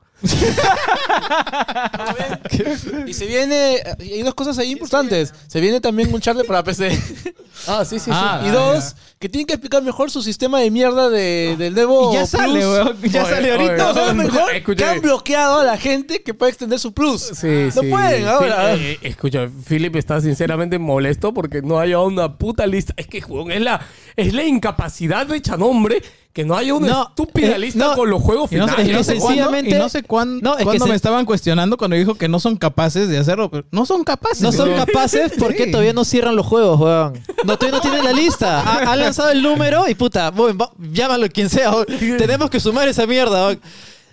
Y 3.07 3.14
se 3.14 3.26
viene. 3.26 3.81
y 3.99 4.14
Hay 4.14 4.23
dos 4.23 4.34
cosas 4.34 4.57
ahí 4.57 4.72
importantes. 4.72 5.34
Se 5.47 5.60
viene 5.60 5.81
también 5.81 6.14
un 6.14 6.22
charle 6.22 6.43
para 6.43 6.64
PC. 6.64 6.97
Ah, 7.68 7.85
sí, 7.85 7.99
sí, 7.99 8.11
Ah, 8.14 8.41
sí. 8.43 8.49
y 8.49 8.52
dos, 8.52 8.95
que 9.18 9.30
tienen 9.30 9.47
que 9.47 9.53
explicar 9.53 9.81
mejor 9.81 10.11
su 10.11 10.22
sistema 10.22 10.60
de 10.60 10.69
mierda 10.69 11.10
de, 11.10 11.56
del 11.57 11.73
Devo. 11.73 12.11
Y 12.11 12.15
ya 12.15 12.26
sale, 12.27 12.60
weón. 12.68 13.02
Ya 13.02 13.23
Oye, 13.23 13.34
sale 13.34 13.52
oye, 13.53 13.69
ahorita. 13.69 13.77
No, 13.77 13.93
¿sabes 13.93 14.10
Escucha, 14.11 14.14
mejor? 14.35 14.56
escucha. 14.56 14.77
Que 14.85 14.91
han 14.91 15.02
bloqueado 15.02 15.60
a 15.61 15.64
la 15.64 15.77
gente 15.77 16.22
que 16.22 16.34
puede 16.34 16.52
extender 16.52 16.80
su 16.80 16.93
Plus. 16.93 17.22
Sí, 17.34 17.47
no 17.73 17.81
sí. 17.81 17.88
pueden 17.89 18.27
ahora. 18.27 18.76
Eh, 18.76 18.91
eh, 18.91 18.99
escucha, 19.03 19.47
Philip 19.68 19.95
está 19.95 20.19
sinceramente 20.19 20.77
molesto 20.77 21.34
porque 21.34 21.61
no 21.61 21.80
haya 21.80 21.99
una 22.02 22.38
puta 22.38 22.68
lista. 22.68 22.93
Es 22.97 23.07
que, 23.07 23.19
weón, 23.23 23.49
es 23.52 23.61
la, 23.61 23.80
es 24.18 24.34
la 24.34 24.43
incapacidad 24.43 25.26
de 25.26 25.41
Chanombre 25.41 26.03
que 26.36 26.44
no 26.44 26.53
haya 26.57 26.74
una 26.74 26.88
No, 26.88 27.03
estúpida 27.07 27.56
eh, 27.56 27.60
lista 27.60 27.86
no. 27.88 27.95
con 27.95 28.10
los 28.10 28.22
juegos 28.22 28.52
Y 28.52 28.57
no, 28.57 28.66
finales. 28.68 28.88
y 28.90 28.91
no 28.91 28.98
que 28.98 29.03
sé 29.06 29.14
cuándo, 29.16 29.28
sencillamente- 29.30 29.70
y 29.76 29.80
no 29.80 29.88
sé 29.88 30.03
cuán- 30.03 30.40
No, 30.41 30.52
es 30.52 30.57
que 30.57 30.64
cuándo 30.66 30.84
se- 30.86 30.90
me 30.90 30.95
estaban 30.98 31.26
cuestionando 31.26 31.78
cuando 31.78 31.95
dijo 31.95 32.16
que 32.16 32.28
no 32.28 32.41
son 32.41 32.57
capaces 32.57 33.07
de 33.07 33.18
hacerlo. 33.18 33.49
pero 33.49 33.64
No 33.72 33.86
son 33.86 34.03
capaces. 34.03 34.41
No 34.41 34.52
son 34.52 34.74
capaces 34.74 35.32
porque 35.40 35.64
Sí. 35.64 35.72
todavía 35.72 35.94
no 35.94 36.03
cierran 36.03 36.36
los 36.36 36.45
juegos, 36.45 36.78
weón. 36.82 37.14
No, 37.45 37.57
todavía 37.57 37.78
no 37.78 37.82
tienen 37.82 38.03
la 38.03 38.12
lista. 38.12 38.60
Ha, 38.62 38.91
ha 38.91 38.95
lanzado 38.98 39.30
el 39.32 39.41
número 39.41 39.88
y 39.88 39.95
puta, 39.95 40.30
weón, 40.36 40.57
va- 40.62 40.72
llámalo 40.91 41.30
quien 41.30 41.49
sea. 41.49 41.72
weón. 41.72 41.86
Tenemos 42.18 42.49
que 42.49 42.60
sumar 42.60 42.86
esa 42.90 43.07
mierda. 43.07 43.48
weón. 43.48 43.62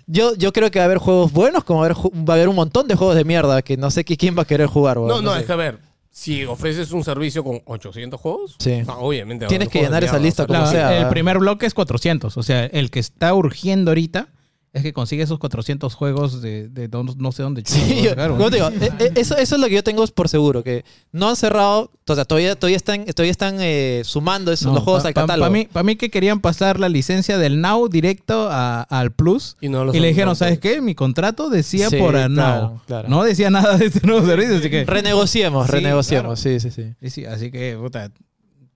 Yo, 0.07 0.33
yo 0.35 0.53
creo 0.53 0.71
que 0.71 0.79
va 0.79 0.83
a 0.83 0.85
haber 0.85 0.99
juegos 0.99 1.31
buenos, 1.33 1.65
como 1.65 1.79
va 1.81 1.87
a 1.87 1.89
haber, 1.89 1.97
va 1.97 2.33
a 2.33 2.37
haber 2.37 2.47
un 2.47 2.55
montón 2.55 2.87
de 2.87 2.95
juegos 2.95 3.17
de 3.17 3.25
mierda 3.25 3.61
que 3.61 3.75
no 3.75 3.91
sé 3.91 4.05
qui- 4.05 4.17
quién 4.17 4.37
va 4.37 4.43
a 4.43 4.45
querer 4.45 4.67
jugar. 4.67 4.97
weón. 4.97 5.09
No, 5.09 5.21
no, 5.21 5.33
sé. 5.33 5.41
es 5.41 5.45
que 5.45 5.51
a 5.51 5.55
ver, 5.57 5.79
si 6.15 6.45
ofreces 6.45 6.91
un 6.91 7.03
servicio 7.03 7.43
con 7.43 7.59
800 7.65 8.21
juegos, 8.21 8.55
Sí. 8.59 8.83
ah, 8.87 8.97
obviamente. 8.99 9.45
va 9.45 9.47
a 9.47 9.49
Tienes 9.49 9.67
que 9.69 9.81
llenar 9.81 10.03
esa 10.03 10.19
lista 10.19 10.43
o 10.43 10.45
sea, 10.45 10.55
como 10.55 10.65
La- 10.67 10.71
sea, 10.71 10.89
el 10.91 10.95
¿verdad? 10.97 11.09
primer 11.09 11.39
bloque 11.39 11.65
es 11.65 11.73
400. 11.73 12.37
O 12.37 12.43
sea, 12.43 12.65
el 12.65 12.91
que 12.91 12.99
está 12.99 13.33
urgiendo 13.33 13.89
ahorita 13.89 14.27
es 14.73 14.81
que 14.81 14.91
consigue 14.91 15.21
esos 15.21 15.37
400 15.37 15.93
juegos 15.93 16.41
de, 16.41 16.67
de 16.67 16.87
don- 16.87 17.13
no 17.17 17.31
sé 17.31 17.43
dónde. 17.43 17.61
Sí, 17.65 18.01
yo- 18.03 18.09
sacar, 18.09 18.29
como 18.31 18.39
weón. 18.39 18.51
te 18.51 18.57
digo, 18.57 18.69
eh, 18.69 18.91
eh, 18.99 19.11
eso, 19.15 19.37
eso 19.37 19.55
es 19.55 19.61
lo 19.61 19.67
que 19.67 19.75
yo 19.75 19.83
tengo 19.83 20.03
por 20.07 20.27
seguro, 20.29 20.63
que 20.63 20.83
no 21.11 21.29
han 21.29 21.35
cerrado, 21.35 21.91
o 22.07 22.15
sea, 22.15 22.25
todavía, 22.25 22.55
todavía 22.55 22.77
están, 22.77 23.05
todavía 23.05 23.29
están 23.31 23.57
eh, 23.59 24.01
sumando 24.03 24.51
esos, 24.51 24.67
No, 24.69 24.73
los 24.73 24.83
juegos 24.83 25.03
pa- 25.03 25.09
al 25.09 25.13
catálogo. 25.13 25.41
Para 25.47 25.51
mí, 25.53 25.67
pa' 25.71 25.83
mí 25.83 25.95
que 25.95 26.09
querían 26.09 26.39
pasar 26.41 26.79
la 26.79 26.89
licencia 26.89 27.37
del 27.37 27.61
Now 27.61 27.87
directo 27.87 28.47
a- 28.51 28.81
al 28.81 29.11
Plus. 29.11 29.57
Y 29.61 29.69
no 29.69 29.93
Y 29.93 29.99
le 29.99 30.07
dijeron. 30.07 30.35
¿sabes 30.35 30.57
qué? 30.57 30.81
Mi 30.81 30.95
contrato 30.95 31.49
decía 31.51 31.89
Sí, 31.91 31.97
por 31.97 32.13
claro, 32.13 32.29
Now. 32.29 32.81
claro. 32.87 33.09
No 33.09 33.23
decía 33.23 33.51
nada 33.51 33.77
de 33.77 33.85
este 33.85 34.05
nuevo 34.07 34.25
servicio, 34.25 34.57
así 34.57 34.69
que... 34.71 34.85
renegociemos, 34.85 35.67
Sí, 35.67 35.71
renegociemos, 35.71 36.39
sí, 36.39 36.59
sí, 36.59 36.71
sí. 36.71 36.93
Sí, 36.99 37.09
sí, 37.11 37.25
así 37.25 37.51
que, 37.51 37.77
puta, 37.79 38.09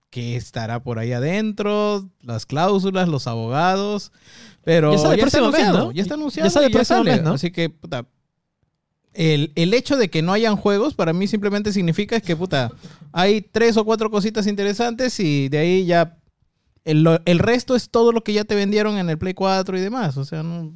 ¿qué 0.10 0.36
estará 0.36 0.84
por 0.84 1.00
ahí 1.00 1.12
adentro? 1.12 2.10
Las 2.22 2.46
cláusulas, 2.46 3.08
los 3.08 3.28
abogados. 3.28 4.12
Pero 4.64 4.92
Ya 4.92 4.98
sale 4.98 5.22
el 5.22 5.28
está 5.28 5.40
mes, 5.42 5.48
anunciado, 5.48 5.78
¿no? 5.78 5.92
Ya 5.92 6.02
está 6.02 6.14
anunciado. 6.16 6.48
Ya 6.48 6.52
sale 6.52 6.68
y 6.68 6.70
próximo 6.72 7.00
sale. 7.00 7.12
mes, 7.12 7.24
¿no? 7.24 7.34
Así 7.34 7.52
que, 7.52 7.70
puta, 7.70 8.06
el, 9.14 9.52
el 9.56 9.74
hecho 9.74 9.98
de 9.98 10.10
que 10.10 10.22
no 10.22 10.34
hayan 10.34 10.56
juegos 10.58 10.94
para 10.94 11.14
mí 11.14 11.28
simplemente 11.28 11.72
significa 11.74 12.20
que, 12.20 12.36
puta, 12.36 12.72
hay 13.12 13.42
tres 13.42 13.78
o 13.78 13.86
cuatro 13.86 14.12
cositas 14.12 14.48
interesantes 14.48 15.20
y 15.20 15.50
de 15.50 15.58
ahí 15.58 15.86
ya... 15.86 16.18
El, 16.84 17.06
el 17.26 17.40
resto 17.40 17.76
es 17.76 17.90
todo 17.90 18.14
lo 18.14 18.24
que 18.24 18.32
ya 18.32 18.46
te 18.46 18.56
vendieron 18.56 18.98
en 18.98 19.10
el 19.10 19.18
Play 19.18 19.34
4 19.34 19.78
y 19.78 19.82
demás. 19.82 20.16
O 20.16 20.24
sea, 20.24 20.42
no... 20.44 20.74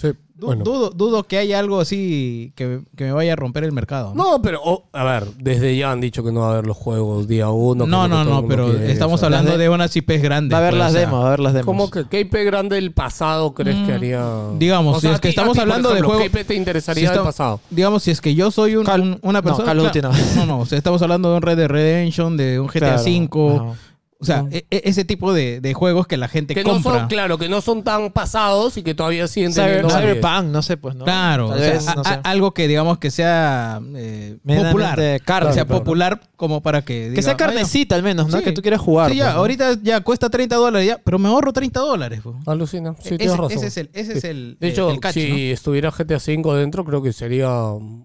Sí, 0.00 0.08
Du- 0.36 0.46
bueno. 0.46 0.62
dudo, 0.62 0.90
dudo 0.90 1.24
que 1.24 1.36
haya 1.38 1.58
algo 1.58 1.80
así 1.80 2.52
que, 2.54 2.82
que 2.96 3.04
me 3.06 3.10
vaya 3.12 3.32
a 3.32 3.36
romper 3.36 3.64
el 3.64 3.72
mercado. 3.72 4.14
¿no? 4.14 4.22
No, 4.34 4.42
pero, 4.42 4.60
oh, 4.64 4.84
a 4.92 5.02
ver, 5.02 5.24
desde 5.40 5.76
ya 5.76 5.90
han 5.90 6.00
dicho 6.00 6.22
que 6.22 6.30
no 6.30 6.42
va 6.42 6.50
a 6.50 6.52
haber 6.52 6.66
los 6.68 6.76
juegos 6.76 7.26
día 7.26 7.48
uno. 7.48 7.84
No, 7.88 8.06
no, 8.06 8.22
no, 8.24 8.46
pero 8.46 8.70
quiere, 8.70 8.92
estamos 8.92 9.14
o 9.14 9.18
sea. 9.18 9.26
hablando 9.26 9.50
de- 9.52 9.58
de 9.58 9.68
unas 9.68 9.96
IPs 9.96 10.22
grandes. 10.22 10.52
Va 10.54 10.58
a 10.58 10.60
haber 10.60 10.70
pues, 10.74 10.78
las 10.78 10.90
o 10.90 10.92
sea, 10.92 11.00
demos, 11.00 11.20
va 11.20 11.24
a 11.24 11.26
haber 11.26 11.40
las 11.40 11.52
demos. 11.54 11.66
¿Cómo 11.66 11.90
que 11.90 12.04
qué 12.08 12.20
IP 12.20 12.44
grande 12.44 12.76
del 12.76 12.92
pasado 12.92 13.52
crees 13.52 13.76
que 13.78 13.90
Mm, 13.92 13.96
haría? 13.96 14.24
digamos, 14.56 15.00
si 15.00 15.08
es 15.08 15.14
que 15.18 15.22
ti- 15.22 15.28
estamos 15.30 15.54
ti, 15.54 15.60
hablando 15.60 15.88
de 15.88 15.94
ejemplo, 15.96 16.14
juego- 16.18 16.32
¿Qué 16.32 16.40
IP 16.40 16.46
te 16.46 16.54
interesaría 16.54 17.08
si 17.08 17.14
del 17.16 17.24
pasado? 17.24 17.60
Digamos, 17.70 18.04
si 18.04 18.12
es 18.12 18.20
que 18.20 18.36
yo 18.36 18.52
soy 18.52 18.76
un- 18.76 18.86
Call- 18.86 19.00
un- 19.02 19.18
una 19.22 19.40
no, 19.40 19.42
persona. 19.42 19.64
Call 19.64 19.90
claro, 19.90 20.12
no. 20.12 20.18
no, 20.36 20.46
no, 20.46 20.58
o 20.60 20.66
sea, 20.66 20.78
estamos 20.78 21.02
hablando 21.02 21.30
de 21.32 21.36
un 21.38 21.42
Red 21.42 21.56
Dead 21.56 21.68
Redemption, 21.68 22.36
de 22.36 22.60
un 22.60 22.68
GTA 22.68 22.78
Claro, 22.94 23.02
V. 23.02 23.76
O 24.20 24.24
sea, 24.24 24.44
e- 24.50 24.66
e- 24.70 24.82
ese 24.84 25.04
tipo 25.04 25.32
de, 25.32 25.60
de 25.60 25.74
juegos 25.74 26.08
que 26.08 26.16
la 26.16 26.26
gente 26.26 26.52
Que 26.52 26.64
no 26.64 26.70
compra. 26.72 26.98
son, 27.00 27.08
claro, 27.08 27.38
que 27.38 27.48
no 27.48 27.60
son 27.60 27.84
tan 27.84 28.10
pasados 28.10 28.76
y 28.76 28.82
que 28.82 28.92
todavía 28.92 29.28
siguen 29.28 29.54
teniendo. 29.54 29.88
Cyberpunk, 29.90 30.46
no 30.46 30.60
sé, 30.62 30.76
pues, 30.76 30.96
¿no? 30.96 31.04
Claro, 31.04 31.50
o 31.50 31.56
sea, 31.56 31.72
vez, 31.74 31.86
a- 31.86 31.94
no 31.94 32.00
a- 32.00 32.14
sé. 32.14 32.20
algo 32.24 32.52
que 32.52 32.66
digamos 32.66 32.98
que 32.98 33.12
sea 33.12 33.80
eh, 33.94 34.38
popular. 34.44 34.96
carne, 35.24 35.48
que 35.50 35.54
sea 35.54 35.64
claro. 35.66 35.78
popular 35.84 36.20
como 36.34 36.60
para 36.62 36.82
que. 36.82 37.12
Que 37.14 37.22
sea 37.22 37.34
diga, 37.34 37.46
"Ah, 37.46 37.48
ya". 37.50 37.54
carnecita 37.54 37.94
al 37.94 38.02
menos, 38.02 38.26
¿no? 38.28 38.38
Sí. 38.38 38.44
Que 38.44 38.50
tú 38.50 38.60
quieras 38.60 38.80
jugar. 38.80 39.12
Sí, 39.12 39.18
ya, 39.18 39.24
pues, 39.26 39.34
¿no? 39.34 39.40
ahorita 39.40 39.78
ya 39.84 40.00
cuesta 40.00 40.28
30 40.28 40.56
dólares, 40.56 40.88
ya, 40.88 40.98
pero 41.04 41.20
me 41.20 41.28
ahorro 41.28 41.52
30 41.52 41.78
dólares. 41.78 42.20
pues. 42.24 42.34
Alucina, 42.46 42.94
sí, 42.98 43.10
ese, 43.10 43.18
tienes 43.18 43.36
razón. 43.36 43.52
ese 43.56 43.66
es 43.68 43.76
el, 43.76 43.90
ese 43.92 44.18
es 44.18 44.24
el, 44.24 44.56
De 44.58 44.68
hecho, 44.68 44.90
el 44.90 44.98
catch, 44.98 45.14
si 45.14 45.28
¿no? 45.30 45.36
estuviera 45.36 45.90
GTA 45.92 46.16
V 46.16 46.58
dentro, 46.58 46.84
creo 46.84 47.00
que 47.02 47.12
sería... 47.12 47.46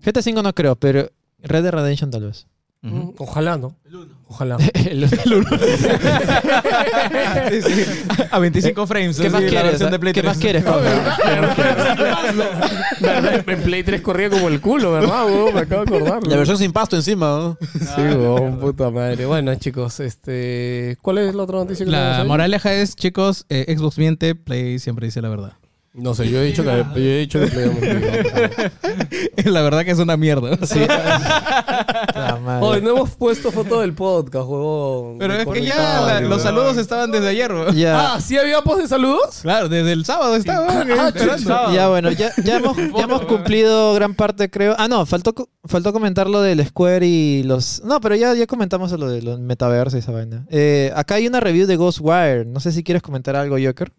GTA 0.05 0.19
V 0.21 0.43
no 0.43 0.53
creo, 0.53 0.75
pero 0.75 1.09
Red 1.39 1.63
Dead 1.63 1.71
Redemption 1.73 2.11
tal 2.11 2.25
vez. 2.25 2.45
Ujú. 2.83 2.95
Mm, 2.95 3.13
Ojalá, 3.17 3.57
¿no? 3.57 3.75
Ojalá. 4.27 4.57
El- 4.73 5.07
Sí, 7.49 7.61
sí. 7.61 7.85
A 8.31 8.39
25 8.39 8.87
frames. 8.87 9.19
¿Qué 9.19 9.29
más 9.29 9.41
la 9.43 9.49
quieres? 9.49 9.63
versión 9.71 9.91
de 9.91 9.99
Play 9.99 10.13
¿Qué 10.13 10.21
3. 10.21 10.33
más 10.33 10.37
quieres, 10.41 10.63
Pablo? 10.63 10.83
¿Verdad? 12.99 13.49
En 13.49 13.61
Play 13.63 13.83
3 13.83 14.01
corría 14.01 14.29
como 14.29 14.47
el 14.49 14.59
culo, 14.61 14.91
¿verdad, 14.91 15.25
weón? 15.27 15.53
Me 15.53 15.61
acabo 15.61 15.85
de 15.85 15.95
acordar. 15.97 16.27
La 16.27 16.37
versión 16.37 16.57
sin 16.57 16.71
pasto 16.71 16.95
encima, 16.95 17.25
¿no? 17.27 17.57
Sí, 17.61 18.01
weón, 18.01 18.59
puta 18.59 18.89
madre. 18.89 19.25
Bueno, 19.25 19.53
chicos, 19.55 19.99
este... 19.99 20.97
¿Cuál 21.01 21.19
es 21.19 21.35
la 21.35 21.43
otra 21.43 21.57
noticia 21.59 21.85
que 21.85 21.91
La 21.91 22.23
moraleja 22.27 22.73
es, 22.73 22.95
chicos, 22.95 23.45
eh, 23.49 23.73
Xbox 23.77 23.97
miente, 23.97 24.35
Play 24.35 24.79
siempre 24.79 25.05
dice 25.07 25.21
la 25.21 25.29
verdad. 25.29 25.53
No 25.95 26.15
sé, 26.15 26.27
yo 26.27 26.39
he 26.39 26.45
dicho 26.45 26.63
que, 26.63 26.69
yo 26.95 27.01
he 27.01 27.19
dicho 27.19 27.39
que 27.39 27.45
me 29.45 29.51
la 29.51 29.61
verdad 29.61 29.85
que 29.85 29.91
es 29.91 29.99
una 29.99 30.17
mierda. 30.17 30.57
La 32.15 32.39
madre. 32.43 32.65
Hoy 32.65 32.81
no 32.81 32.89
hemos 32.95 33.11
puesto 33.11 33.51
foto 33.51 33.79
del 33.81 33.93
podcast, 33.93 34.47
huevón. 34.47 35.19
Pero 35.19 35.33
es 35.35 35.45
que 35.45 35.63
ya 35.63 36.01
la- 36.01 36.21
los 36.21 36.41
saludos 36.41 36.77
estaban 36.77 37.11
desde 37.11 37.27
ayer, 37.27 37.51
weón. 37.53 37.75
Ya, 37.75 38.15
Ah, 38.15 38.21
¿sí 38.21 38.35
había 38.37 38.61
post 38.61 38.81
de 38.81 38.87
saludos? 38.87 39.39
Claro, 39.43 39.69
desde 39.69 39.91
el 39.91 40.03
sábado 40.03 40.35
estaba 40.35 40.67
weón, 40.67 40.91
Ah, 40.99 41.11
esperando. 41.15 41.71
ya 41.73 41.87
bueno, 41.89 42.11
ya, 42.11 42.31
ya 42.43 42.57
hemos, 42.57 42.75
ya 42.75 43.03
hemos 43.03 43.21
cumplido 43.27 43.93
gran 43.93 44.15
parte, 44.15 44.49
creo. 44.49 44.75
Ah, 44.79 44.87
no, 44.87 45.05
faltó, 45.05 45.33
co- 45.35 45.49
faltó 45.65 45.93
comentar 45.93 46.27
lo 46.27 46.41
del 46.41 46.65
Square 46.65 47.05
y 47.05 47.43
los... 47.43 47.83
No, 47.85 48.01
pero 48.01 48.15
ya, 48.15 48.33
ya 48.33 48.47
comentamos 48.47 48.91
lo 48.93 49.09
de 49.11 49.21
los 49.21 49.39
metaversos 49.39 49.93
y 49.93 49.99
esa 49.99 50.11
vaina. 50.11 50.45
Eh, 50.49 50.91
acá 50.95 51.15
hay 51.15 51.27
una 51.27 51.39
review 51.39 51.67
de 51.67 51.75
Ghostwire. 51.75 52.45
No 52.45 52.59
sé 52.59 52.71
si 52.71 52.83
quieres 52.83 53.03
comentar 53.03 53.35
algo, 53.35 53.57
Joker. 53.63 53.91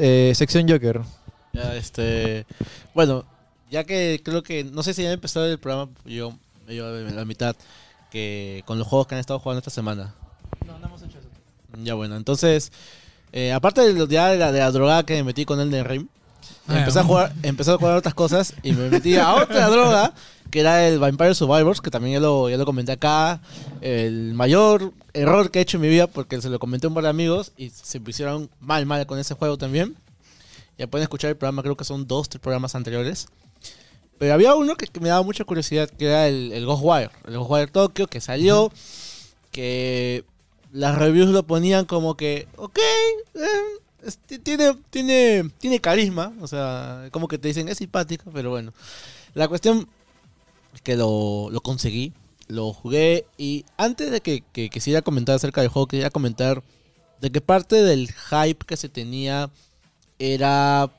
Eh, 0.00 0.32
sección 0.34 0.68
Joker. 0.68 1.00
Ya, 1.52 1.74
este, 1.76 2.46
bueno, 2.94 3.24
ya 3.70 3.84
que 3.84 4.20
creo 4.24 4.42
que, 4.42 4.64
no 4.64 4.82
sé 4.82 4.94
si 4.94 5.02
ya 5.02 5.12
empezó 5.12 5.44
el 5.44 5.58
programa, 5.58 5.90
yo, 6.04 6.34
yo 6.68 6.86
a 6.86 6.90
la 6.90 7.24
mitad, 7.24 7.56
que 8.10 8.62
con 8.66 8.78
los 8.78 8.86
juegos 8.86 9.06
que 9.06 9.14
han 9.14 9.20
estado 9.20 9.38
jugando 9.40 9.58
esta 9.58 9.70
semana. 9.70 10.14
No, 10.66 10.78
no 10.78 10.86
hemos 10.86 11.02
hecho 11.02 11.18
eso. 11.18 11.28
Ya 11.84 11.94
bueno, 11.94 12.16
entonces, 12.16 12.72
eh, 13.32 13.52
aparte 13.52 13.80
de, 13.82 13.92
lo- 13.94 14.08
ya 14.08 14.28
de, 14.28 14.38
la, 14.38 14.52
de 14.52 14.60
la 14.60 14.70
drogada 14.70 15.04
que 15.04 15.14
me 15.14 15.24
metí 15.24 15.44
con 15.44 15.60
el 15.60 15.70
de 15.70 15.84
Ring, 15.84 16.06
Ah, 16.66 16.78
empecé 16.78 16.98
a 17.00 17.04
jugar, 17.04 17.32
empecé 17.42 17.70
a 17.72 17.76
jugar 17.78 17.96
otras 17.96 18.14
cosas 18.14 18.54
y 18.62 18.72
me 18.72 18.88
metí 18.90 19.16
a 19.16 19.34
otra 19.34 19.68
droga 19.68 20.12
que 20.50 20.60
era 20.60 20.86
el 20.88 20.98
Vampire 20.98 21.34
Survivors, 21.34 21.80
que 21.80 21.90
también 21.90 22.14
ya 22.14 22.20
lo, 22.20 22.48
ya 22.48 22.56
lo 22.56 22.64
comenté 22.64 22.92
acá. 22.92 23.40
El 23.80 24.34
mayor 24.34 24.92
error 25.12 25.50
que 25.50 25.58
he 25.58 25.62
hecho 25.62 25.76
en 25.76 25.82
mi 25.82 25.88
vida, 25.88 26.06
porque 26.06 26.40
se 26.40 26.48
lo 26.48 26.58
comenté 26.58 26.86
a 26.86 26.88
un 26.88 26.94
par 26.94 27.04
de 27.04 27.10
amigos 27.10 27.52
y 27.56 27.70
se 27.70 28.00
pusieron 28.00 28.48
mal, 28.60 28.86
mal 28.86 29.06
con 29.06 29.18
ese 29.18 29.34
juego 29.34 29.58
también. 29.58 29.96
Ya 30.78 30.86
pueden 30.86 31.02
escuchar 31.02 31.30
el 31.30 31.36
programa, 31.36 31.62
creo 31.62 31.76
que 31.76 31.84
son 31.84 32.06
dos, 32.06 32.28
tres 32.28 32.40
programas 32.40 32.74
anteriores. 32.74 33.26
Pero 34.18 34.34
había 34.34 34.54
uno 34.54 34.76
que, 34.76 34.86
que 34.86 35.00
me 35.00 35.08
daba 35.10 35.22
mucha 35.22 35.44
curiosidad, 35.44 35.88
que 35.90 36.06
era 36.06 36.26
el, 36.28 36.52
el 36.52 36.66
Ghostwire. 36.66 37.10
El 37.26 37.38
Ghostwire 37.38 37.70
Tokyo, 37.70 38.06
que 38.06 38.20
salió, 38.20 38.72
que 39.52 40.24
las 40.72 40.96
reviews 40.98 41.30
lo 41.30 41.44
ponían 41.44 41.84
como 41.84 42.16
que, 42.16 42.46
ok, 42.56 42.78
eh, 43.34 43.40
es- 44.04 44.18
tiene, 44.42 44.76
tiene, 44.90 45.50
tiene 45.58 45.80
carisma, 45.80 46.32
o 46.40 46.46
sea, 46.46 47.08
como 47.10 47.26
que 47.28 47.38
te 47.38 47.48
dicen 47.48 47.68
es 47.68 47.78
simpático, 47.78 48.30
pero 48.32 48.50
bueno. 48.50 48.72
La 49.34 49.46
cuestión 49.48 49.80
es 49.80 49.86
que 50.82 50.96
lo, 50.96 51.48
lo 51.50 51.60
conseguí, 51.60 52.12
lo 52.48 52.72
jugué 52.72 53.26
y 53.36 53.64
antes 53.76 54.10
de 54.10 54.20
que, 54.20 54.42
que 54.52 54.70
quisiera 54.70 55.02
comentar 55.02 55.36
acerca 55.36 55.60
del 55.60 55.70
juego, 55.70 55.88
quería 55.88 56.10
comentar 56.10 56.62
de 57.20 57.30
que 57.30 57.40
parte 57.40 57.82
del 57.82 58.08
hype 58.08 58.64
que 58.66 58.76
se 58.76 58.88
tenía 58.88 59.50
era 60.18 60.90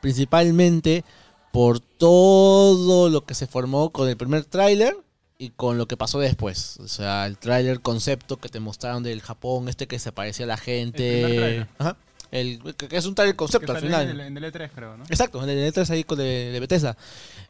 principalmente 0.00 1.04
por 1.52 1.80
todo 1.80 3.08
lo 3.08 3.24
que 3.24 3.34
se 3.34 3.46
formó 3.46 3.90
con 3.90 4.08
el 4.08 4.16
primer 4.16 4.44
tráiler 4.44 4.96
y 5.38 5.50
con 5.50 5.78
lo 5.78 5.86
que 5.86 5.96
pasó 5.96 6.18
después. 6.18 6.78
O 6.80 6.88
sea, 6.88 7.26
el 7.26 7.38
tráiler 7.38 7.80
concepto 7.80 8.38
que 8.38 8.48
te 8.48 8.60
mostraron 8.60 9.02
del 9.02 9.20
Japón, 9.20 9.68
este 9.68 9.86
que 9.86 9.98
se 9.98 10.12
parecía 10.12 10.46
a 10.46 10.48
la 10.48 10.56
gente. 10.56 11.66
Ajá. 11.78 11.96
El, 12.34 12.74
que 12.74 12.96
es 12.96 13.06
un 13.06 13.14
tráiler 13.14 13.36
concepto 13.36 13.70
al 13.70 13.80
final. 13.80 14.10
En 14.10 14.10
el, 14.10 14.20
en 14.20 14.36
el 14.36 14.52
E3, 14.52 14.68
creo, 14.74 14.96
¿no? 14.96 15.04
Exacto, 15.04 15.40
en 15.44 15.48
el 15.50 15.72
E3 15.72 15.88
ahí 15.90 16.02
con 16.02 16.18
de, 16.18 16.50
de 16.50 16.58
Bethesda. 16.58 16.96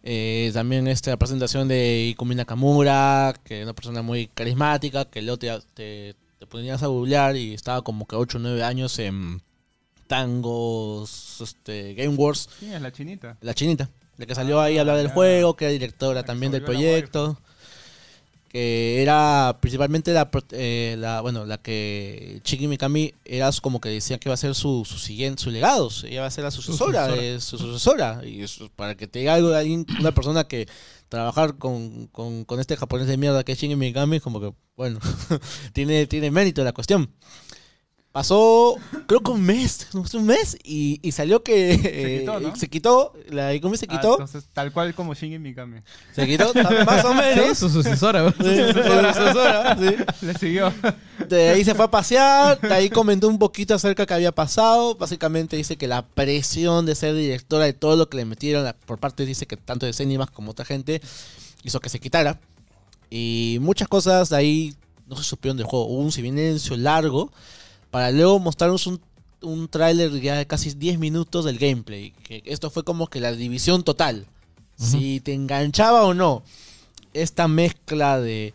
Eh, 0.02 0.50
también 0.52 0.84
la 0.84 1.16
presentación 1.16 1.68
de 1.68 2.08
Ikumi 2.10 2.34
Nakamura, 2.34 3.34
que 3.44 3.60
es 3.60 3.64
una 3.64 3.72
persona 3.72 4.02
muy 4.02 4.26
carismática, 4.26 5.06
que 5.06 5.22
luego 5.22 5.38
te, 5.38 5.50
te, 5.72 6.14
te 6.38 6.46
ponías 6.46 6.82
a 6.82 6.88
googlear 6.88 7.34
y 7.34 7.54
estaba 7.54 7.80
como 7.80 8.06
que 8.06 8.14
8 8.14 8.36
o 8.36 8.40
9 8.42 8.62
años 8.62 8.98
en 8.98 9.40
Tangos, 10.06 11.40
este, 11.40 11.94
Game 11.94 12.16
Wars, 12.16 12.50
¿Quién 12.58 12.74
es 12.74 12.82
la 12.82 12.92
chinita? 12.92 13.38
la 13.40 13.54
chinita, 13.54 13.88
la 14.18 14.26
que 14.26 14.34
salió 14.34 14.60
ahí 14.60 14.76
a 14.76 14.82
hablar 14.82 14.98
del 14.98 15.08
juego, 15.08 15.56
que 15.56 15.64
era 15.64 15.72
directora 15.72 16.24
también 16.24 16.52
del 16.52 16.62
proyecto. 16.62 17.40
Que 18.54 19.02
era 19.02 19.58
principalmente 19.60 20.12
la, 20.12 20.30
eh, 20.52 20.94
la 20.96 21.20
bueno 21.22 21.44
la 21.44 21.58
que 21.58 22.38
Chiki 22.44 22.68
Mikami 22.68 23.12
era 23.24 23.50
su- 23.50 23.60
como 23.60 23.80
que 23.80 23.88
decía 23.88 24.16
que 24.18 24.28
iba 24.28 24.34
a 24.34 24.36
ser 24.36 24.54
su, 24.54 24.84
su 24.88 24.96
siguiente 24.96 25.42
su 25.42 25.50
legado, 25.50 25.90
ella 26.04 26.20
va 26.20 26.28
a 26.28 26.30
ser 26.30 26.44
la 26.44 26.52
sucesora, 26.52 27.06
sucesora. 27.08 27.20
de- 27.32 27.40
su 27.40 27.58
sucesora 27.58 28.20
y 28.24 28.42
eso, 28.42 28.70
para 28.76 28.96
que 28.96 29.08
te 29.08 29.18
diga 29.18 29.34
algo 29.34 29.48
de 29.48 29.58
alguien, 29.58 29.84
una 29.98 30.12
persona 30.14 30.44
que 30.46 30.68
trabajar 31.08 31.58
con, 31.58 32.06
con, 32.12 32.44
con 32.44 32.60
este 32.60 32.76
japonés 32.76 33.08
de 33.08 33.16
mierda 33.16 33.42
que 33.42 33.50
es 33.50 33.58
Shinji 33.58 33.74
Mikami 33.74 34.20
como 34.20 34.40
que 34.40 34.52
bueno 34.76 35.00
tiene 35.72 36.06
tiene 36.06 36.30
mérito 36.30 36.62
la 36.62 36.72
cuestión 36.72 37.10
Pasó, 38.14 38.76
creo 39.08 39.18
que 39.24 39.32
un 39.32 39.42
mes, 39.42 39.88
un 39.92 40.24
mes, 40.24 40.56
y, 40.62 41.00
y 41.02 41.10
salió 41.10 41.42
que 41.42 41.72
eh, 41.82 42.18
quitó, 42.20 42.38
¿no? 42.38 42.54
se 42.54 42.68
quitó, 42.68 43.12
la 43.28 43.52
Ikumi 43.54 43.76
se 43.76 43.86
Ah, 43.88 43.92
quitó, 43.96 44.12
entonces, 44.12 44.44
tal 44.52 44.70
cual 44.70 44.94
como 44.94 45.14
Shinji 45.14 45.40
Mikami. 45.40 45.80
se 46.14 46.24
quitó, 46.24 46.54
más 46.86 47.04
o 47.04 47.10
Sí, 47.10 47.18
menos. 47.18 47.58
su 47.58 47.68
sucesora. 47.68 48.30
Sí, 48.30 48.56
su 48.72 48.72
sucesora, 48.72 49.76
sí. 49.80 49.96
Le 50.26 50.34
siguió. 50.38 50.72
De 51.28 51.48
ahí 51.48 51.64
se 51.64 51.74
fue 51.74 51.86
a 51.86 51.90
pasear, 51.90 52.60
de 52.60 52.72
ahí 52.72 52.88
comentó 52.88 53.26
un 53.26 53.36
poquito 53.40 53.74
acerca 53.74 54.04
de 54.04 54.06
qué 54.06 54.14
había 54.14 54.30
pasado. 54.32 54.94
Básicamente 54.94 55.56
dice 55.56 55.76
que 55.76 55.88
la 55.88 56.06
presión 56.06 56.86
de 56.86 56.94
ser 56.94 57.16
directora 57.16 57.64
de 57.64 57.72
todo 57.72 57.96
lo 57.96 58.08
que 58.08 58.16
le 58.18 58.26
metieron, 58.26 58.72
por 58.86 58.98
parte 59.00 59.26
dice 59.26 59.46
que 59.46 59.56
tanto 59.56 59.86
de 59.86 59.92
Cenimas 59.92 60.30
como 60.30 60.52
otra 60.52 60.64
gente, 60.64 61.02
hizo 61.64 61.80
que 61.80 61.88
se 61.88 61.98
quitara. 61.98 62.38
Y 63.10 63.58
muchas 63.60 63.88
cosas 63.88 64.28
de 64.28 64.36
ahí 64.36 64.74
no 65.08 65.16
se 65.16 65.24
supieron 65.24 65.56
del 65.56 65.66
juego. 65.66 65.86
Hubo 65.86 65.98
un 65.98 66.12
silencio 66.12 66.76
largo 66.76 67.32
para 67.94 68.10
luego 68.10 68.40
mostrarnos 68.40 68.88
un, 68.88 69.00
un 69.40 69.68
tráiler 69.68 70.20
ya 70.20 70.34
de 70.36 70.48
casi 70.48 70.74
10 70.74 70.98
minutos 70.98 71.44
del 71.44 71.60
gameplay. 71.60 72.10
Que 72.24 72.42
esto 72.44 72.68
fue 72.68 72.82
como 72.82 73.06
que 73.06 73.20
la 73.20 73.30
división 73.30 73.84
total. 73.84 74.26
Si 74.76 75.20
te 75.20 75.32
enganchaba 75.32 76.02
o 76.02 76.12
no. 76.12 76.42
Esta 77.12 77.46
mezcla 77.46 78.18
de 78.20 78.52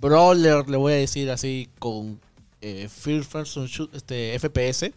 brawler, 0.00 0.68
le 0.70 0.76
voy 0.76 0.92
a 0.92 0.96
decir 0.96 1.32
así, 1.32 1.68
con 1.80 2.20
eh, 2.60 2.88
First 2.88 3.32
Person 3.32 3.66
Shoot- 3.66 3.90
este, 3.92 4.38
FPS. 4.38 4.92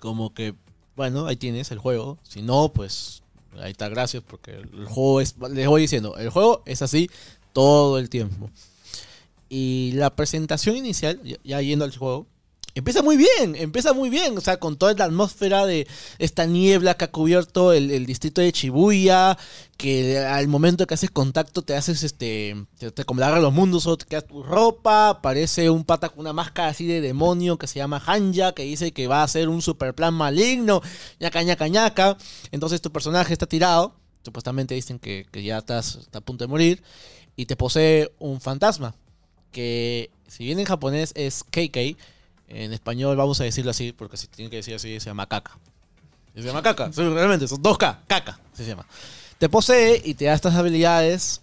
Como 0.00 0.32
que, 0.32 0.54
bueno, 0.96 1.26
ahí 1.26 1.36
tienes 1.36 1.70
el 1.70 1.78
juego. 1.78 2.16
Si 2.22 2.40
no, 2.40 2.70
pues 2.70 3.22
ahí 3.60 3.72
está, 3.72 3.90
gracias, 3.90 4.22
porque 4.26 4.52
el 4.52 4.86
juego 4.86 5.20
es, 5.20 5.34
les 5.50 5.68
voy 5.68 5.82
diciendo, 5.82 6.16
el 6.16 6.30
juego 6.30 6.62
es 6.64 6.80
así 6.80 7.10
todo 7.52 7.98
el 7.98 8.08
tiempo. 8.08 8.48
Y 9.50 9.92
la 9.96 10.08
presentación 10.16 10.76
inicial, 10.78 11.20
ya, 11.22 11.36
ya 11.44 11.60
yendo 11.60 11.84
al 11.84 11.94
juego, 11.94 12.26
empieza 12.74 13.02
muy 13.02 13.16
bien, 13.16 13.54
empieza 13.56 13.92
muy 13.92 14.10
bien. 14.10 14.36
O 14.36 14.40
sea, 14.40 14.58
con 14.58 14.76
toda 14.76 14.94
la 14.94 15.04
atmósfera 15.04 15.64
de 15.66 15.86
esta 16.18 16.46
niebla 16.46 16.94
que 16.94 17.04
ha 17.04 17.10
cubierto 17.10 17.72
el, 17.72 18.06
distrito 18.06 18.40
de 18.40 18.50
Shibuya, 18.50 19.38
que 19.76 20.18
al 20.18 20.48
momento 20.48 20.86
que 20.86 20.94
haces 20.94 21.10
contacto 21.10 21.62
te 21.62 21.76
haces 21.76 22.02
este. 22.02 22.56
te, 22.78 22.90
te 22.90 23.04
como 23.04 23.20
los 23.20 23.52
mundos 23.52 23.86
o 23.86 23.96
te 23.96 24.06
queda 24.06 24.22
tu 24.22 24.42
ropa. 24.42 25.10
Aparece 25.10 25.70
un 25.70 25.84
pata 25.84 26.08
con 26.08 26.20
una 26.20 26.32
máscara 26.32 26.68
así 26.68 26.86
de 26.86 27.00
demonio 27.00 27.58
que 27.58 27.66
se 27.66 27.78
llama 27.78 28.02
Hanja, 28.04 28.52
que 28.52 28.64
dice 28.64 28.92
que 28.92 29.06
va 29.06 29.20
a 29.20 29.24
hacer 29.24 29.48
un 29.48 29.62
super 29.62 29.94
plan 29.94 30.14
maligno. 30.14 30.82
ñaca, 31.20 31.42
ñaca, 31.42 31.68
ñaca. 31.68 32.16
Entonces 32.50 32.80
tu 32.80 32.90
personaje 32.92 33.32
está 33.32 33.46
tirado. 33.46 33.94
Supuestamente 34.24 34.74
dicen 34.74 34.98
que, 34.98 35.26
que 35.30 35.42
ya 35.42 35.58
estás, 35.58 35.96
está 35.96 36.18
a 36.18 36.22
punto 36.22 36.44
de 36.44 36.48
morir. 36.48 36.82
Y 37.36 37.46
te 37.46 37.56
posee 37.56 38.12
un 38.18 38.40
fantasma. 38.40 38.94
Que 39.52 40.10
si 40.26 40.44
bien 40.44 40.58
en 40.58 40.64
japonés 40.64 41.12
es 41.14 41.44
KK, 41.44 41.96
en 42.48 42.72
español 42.72 43.16
vamos 43.16 43.40
a 43.40 43.44
decirlo 43.44 43.70
así, 43.70 43.92
porque 43.92 44.16
si 44.16 44.26
tiene 44.26 44.50
que 44.50 44.56
decir 44.56 44.74
así, 44.74 45.00
se 45.00 45.06
llama 45.06 45.26
caca. 45.28 45.58
Se 46.34 46.42
llama 46.42 46.62
caca, 46.62 46.92
sí, 46.92 47.00
realmente, 47.02 47.46
son 47.48 47.62
2K, 47.62 47.98
caca, 48.06 48.38
se 48.52 48.64
llama. 48.66 48.84
Te 49.38 49.48
posee 49.48 50.00
y 50.04 50.14
te 50.14 50.24
da 50.26 50.34
estas 50.34 50.54
habilidades 50.54 51.40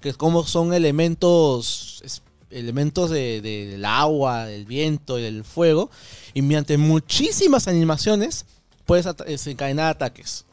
que 0.00 0.14
como 0.14 0.44
son 0.46 0.72
elementos 0.72 2.00
es- 2.04 2.22
elementos 2.50 3.10
de- 3.10 3.40
de- 3.42 3.66
del 3.66 3.84
agua, 3.84 4.46
del 4.46 4.64
viento 4.64 5.18
y 5.18 5.22
del 5.22 5.44
fuego. 5.44 5.90
Y 6.32 6.40
mediante 6.42 6.78
muchísimas 6.78 7.68
animaciones 7.68 8.46
puedes 8.86 9.06
ata- 9.06 9.24
desencadenar 9.24 9.90
ataques. 9.90 10.46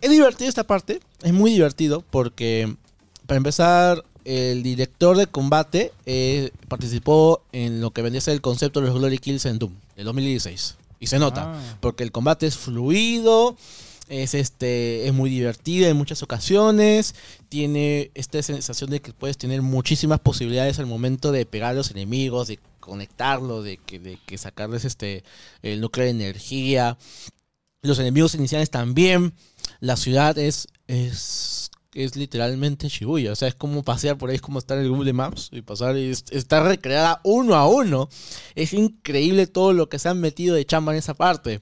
Es 0.00 0.10
divertido 0.10 0.48
esta 0.48 0.64
parte, 0.64 1.00
es 1.22 1.32
muy 1.32 1.50
divertido 1.52 2.02
porque, 2.10 2.76
para 3.26 3.38
empezar, 3.38 4.04
el 4.26 4.62
director 4.62 5.16
de 5.16 5.26
combate 5.28 5.92
eh, 6.04 6.50
participó 6.68 7.42
en 7.52 7.80
lo 7.80 7.92
que 7.92 8.02
vendría 8.02 8.18
a 8.18 8.22
ser 8.22 8.34
el 8.34 8.40
concepto 8.40 8.80
de 8.80 8.88
los 8.88 8.98
Glory 8.98 9.18
Kills 9.18 9.46
en 9.46 9.58
Doom, 9.58 9.72
el 9.96 10.04
2016. 10.04 10.76
Y 10.98 11.06
se 11.06 11.18
nota, 11.18 11.52
Ah. 11.54 11.76
porque 11.80 12.02
el 12.02 12.10
combate 12.10 12.46
es 12.46 12.56
fluido, 12.56 13.56
es, 14.08 14.34
este, 14.34 15.06
es 15.06 15.12
muy 15.14 15.30
divertido 15.30 15.88
en 15.88 15.96
muchas 15.96 16.22
ocasiones, 16.22 17.14
tiene 17.48 18.10
esta 18.14 18.42
sensación 18.42 18.90
de 18.90 19.00
que 19.00 19.12
puedes 19.12 19.36
tener 19.38 19.62
muchísimas 19.62 20.20
posibilidades 20.20 20.78
al 20.78 20.86
momento 20.86 21.32
de 21.32 21.46
pegar 21.46 21.70
a 21.70 21.74
los 21.74 21.90
enemigos, 21.90 22.48
de 22.48 22.58
conectarlos, 22.80 23.64
de 23.64 23.76
que, 23.78 23.98
de 23.98 24.18
que 24.26 24.38
sacarles 24.38 24.84
este, 24.84 25.22
el 25.62 25.80
núcleo 25.80 26.04
de 26.04 26.10
energía. 26.10 26.96
Los 27.82 27.98
enemigos 27.98 28.34
iniciales 28.34 28.70
también. 28.70 29.32
La 29.80 29.96
ciudad 29.96 30.38
es, 30.38 30.68
es, 30.88 31.65
es 32.04 32.16
literalmente 32.16 32.88
Shibuya. 32.88 33.32
O 33.32 33.36
sea, 33.36 33.48
es 33.48 33.54
como 33.54 33.82
pasear 33.82 34.18
por 34.18 34.30
ahí, 34.30 34.36
es 34.36 34.42
como 34.42 34.58
estar 34.58 34.78
en 34.78 34.84
el 34.84 34.90
Google 34.90 35.12
Maps 35.12 35.48
y 35.52 35.62
pasar 35.62 35.96
y 35.96 36.10
es- 36.10 36.24
está 36.30 36.62
recreada 36.62 37.20
uno 37.24 37.54
a 37.54 37.66
uno. 37.68 38.08
Es 38.54 38.72
increíble 38.72 39.46
todo 39.46 39.72
lo 39.72 39.88
que 39.88 39.98
se 39.98 40.08
han 40.08 40.20
metido 40.20 40.54
de 40.54 40.66
chamba 40.66 40.92
en 40.92 40.98
esa 40.98 41.14
parte. 41.14 41.60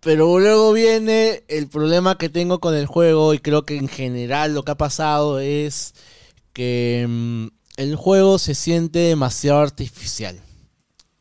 Pero 0.00 0.38
luego 0.38 0.72
viene 0.72 1.44
el 1.48 1.68
problema 1.68 2.16
que 2.16 2.30
tengo 2.30 2.58
con 2.58 2.74
el 2.74 2.86
juego 2.86 3.34
y 3.34 3.38
creo 3.38 3.66
que 3.66 3.76
en 3.76 3.88
general 3.88 4.54
lo 4.54 4.64
que 4.64 4.72
ha 4.72 4.76
pasado 4.78 5.40
es 5.40 5.94
que 6.54 7.06
mm, 7.08 7.46
el 7.76 7.96
juego 7.96 8.38
se 8.38 8.54
siente 8.54 8.98
demasiado 9.00 9.60
artificial. 9.60 10.40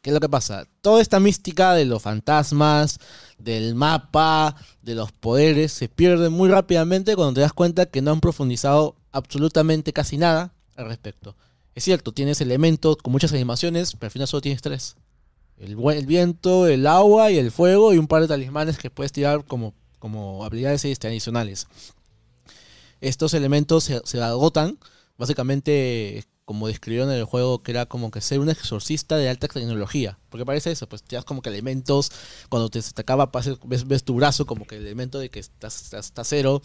¿Qué 0.02 0.12
es 0.12 0.14
lo 0.14 0.22
que 0.22 0.30
pasa? 0.30 0.66
Toda 0.82 1.02
esta 1.02 1.20
mística 1.20 1.74
de 1.74 1.84
los 1.86 2.02
fantasmas, 2.02 3.00
del 3.40 3.74
mapa, 3.76 4.56
de 4.82 4.96
los 4.96 5.12
poderes, 5.12 5.72
se 5.72 5.90
pierde 5.90 6.30
muy 6.30 6.50
rápidamente 6.50 7.16
cuando 7.16 7.34
te 7.34 7.42
das 7.42 7.54
cuenta 7.54 7.86
que 7.86 8.02
no 8.02 8.12
han 8.12 8.20
profundizado 8.20 8.96
absolutamente 9.12 9.94
casi 9.94 10.18
nada 10.18 10.54
al 10.76 10.88
respecto. 10.88 11.36
Es 11.76 11.84
cierto, 11.84 12.12
tienes 12.12 12.42
elementos 12.42 12.98
con 12.98 13.12
muchas 13.12 13.32
animaciones, 13.34 13.96
pero 13.96 14.08
al 14.08 14.12
final 14.12 14.28
solo 14.28 14.42
tienes 14.42 14.62
tres. 14.62 14.98
El, 15.58 15.76
viento, 16.06 16.68
el 16.68 16.88
agua 16.88 17.32
y 17.32 17.38
el 17.38 17.52
fuego 17.52 17.94
y 17.94 17.98
un 17.98 18.08
par 18.08 18.22
de 18.22 18.28
talismanes 18.28 18.78
que 18.78 18.90
puedes 18.90 19.12
tirar 19.12 19.46
como, 19.46 19.74
habilidades 20.44 20.86
este, 20.86 21.08
adicionales. 21.08 21.68
Estos 23.02 23.34
elementos 23.34 23.90
se 24.04 24.22
agotan, 24.22 24.78
básicamente 25.18 26.24
como 26.50 26.66
describieron 26.66 27.12
en 27.12 27.18
el 27.20 27.26
juego, 27.26 27.62
que 27.62 27.70
era 27.70 27.86
como 27.86 28.10
que 28.10 28.22
ser 28.22 28.40
un 28.40 28.50
exorcista 28.50 29.18
de 29.18 29.30
alta 29.30 29.48
tecnología. 29.48 30.18
Porque 30.30 30.48
parece 30.48 30.72
eso, 30.72 30.90
pues 30.90 31.04
te 31.04 31.16
das 31.16 31.24
como 31.24 31.44
que 31.44 31.50
elementos, 31.50 32.12
cuando 32.50 32.70
te, 32.72 32.82
te 32.82 33.02
acaba, 33.02 33.30
ves, 33.66 33.88
ves 33.88 34.04
tu 34.04 34.16
brazo 34.16 34.48
como 34.48 34.66
que 34.66 34.78
el 34.78 34.82
elemento 34.82 35.20
de 35.20 35.30
que 35.30 35.40
estás, 35.40 35.80
estás, 35.80 36.08
estás 36.08 36.28
cero. 36.28 36.64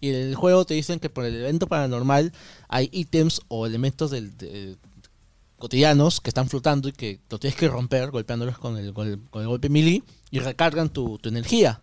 Y 0.00 0.08
en 0.08 0.14
el 0.14 0.34
juego 0.36 0.64
te 0.64 0.72
dicen 0.72 1.00
que 1.00 1.10
por 1.10 1.26
el 1.26 1.36
evento 1.36 1.66
paranormal 1.66 2.32
hay 2.68 2.88
ítems 2.92 3.42
o 3.48 3.66
elementos 3.66 4.10
del, 4.10 4.34
de- 4.38 4.78
cotidianos 5.58 6.22
que 6.22 6.30
están 6.30 6.48
flotando 6.48 6.88
y 6.88 6.92
que 6.92 7.20
lo 7.28 7.38
tienes 7.38 7.58
que 7.58 7.68
romper 7.68 8.10
golpeándolos 8.10 8.56
con 8.56 8.78
el, 8.78 8.94
con 8.94 9.06
el, 9.06 9.46
golpe 9.48 9.68
melee 9.68 10.02
y 10.30 10.38
recargan 10.38 10.88
tu, 10.88 11.18
tu 11.18 11.28
energía. 11.28 11.82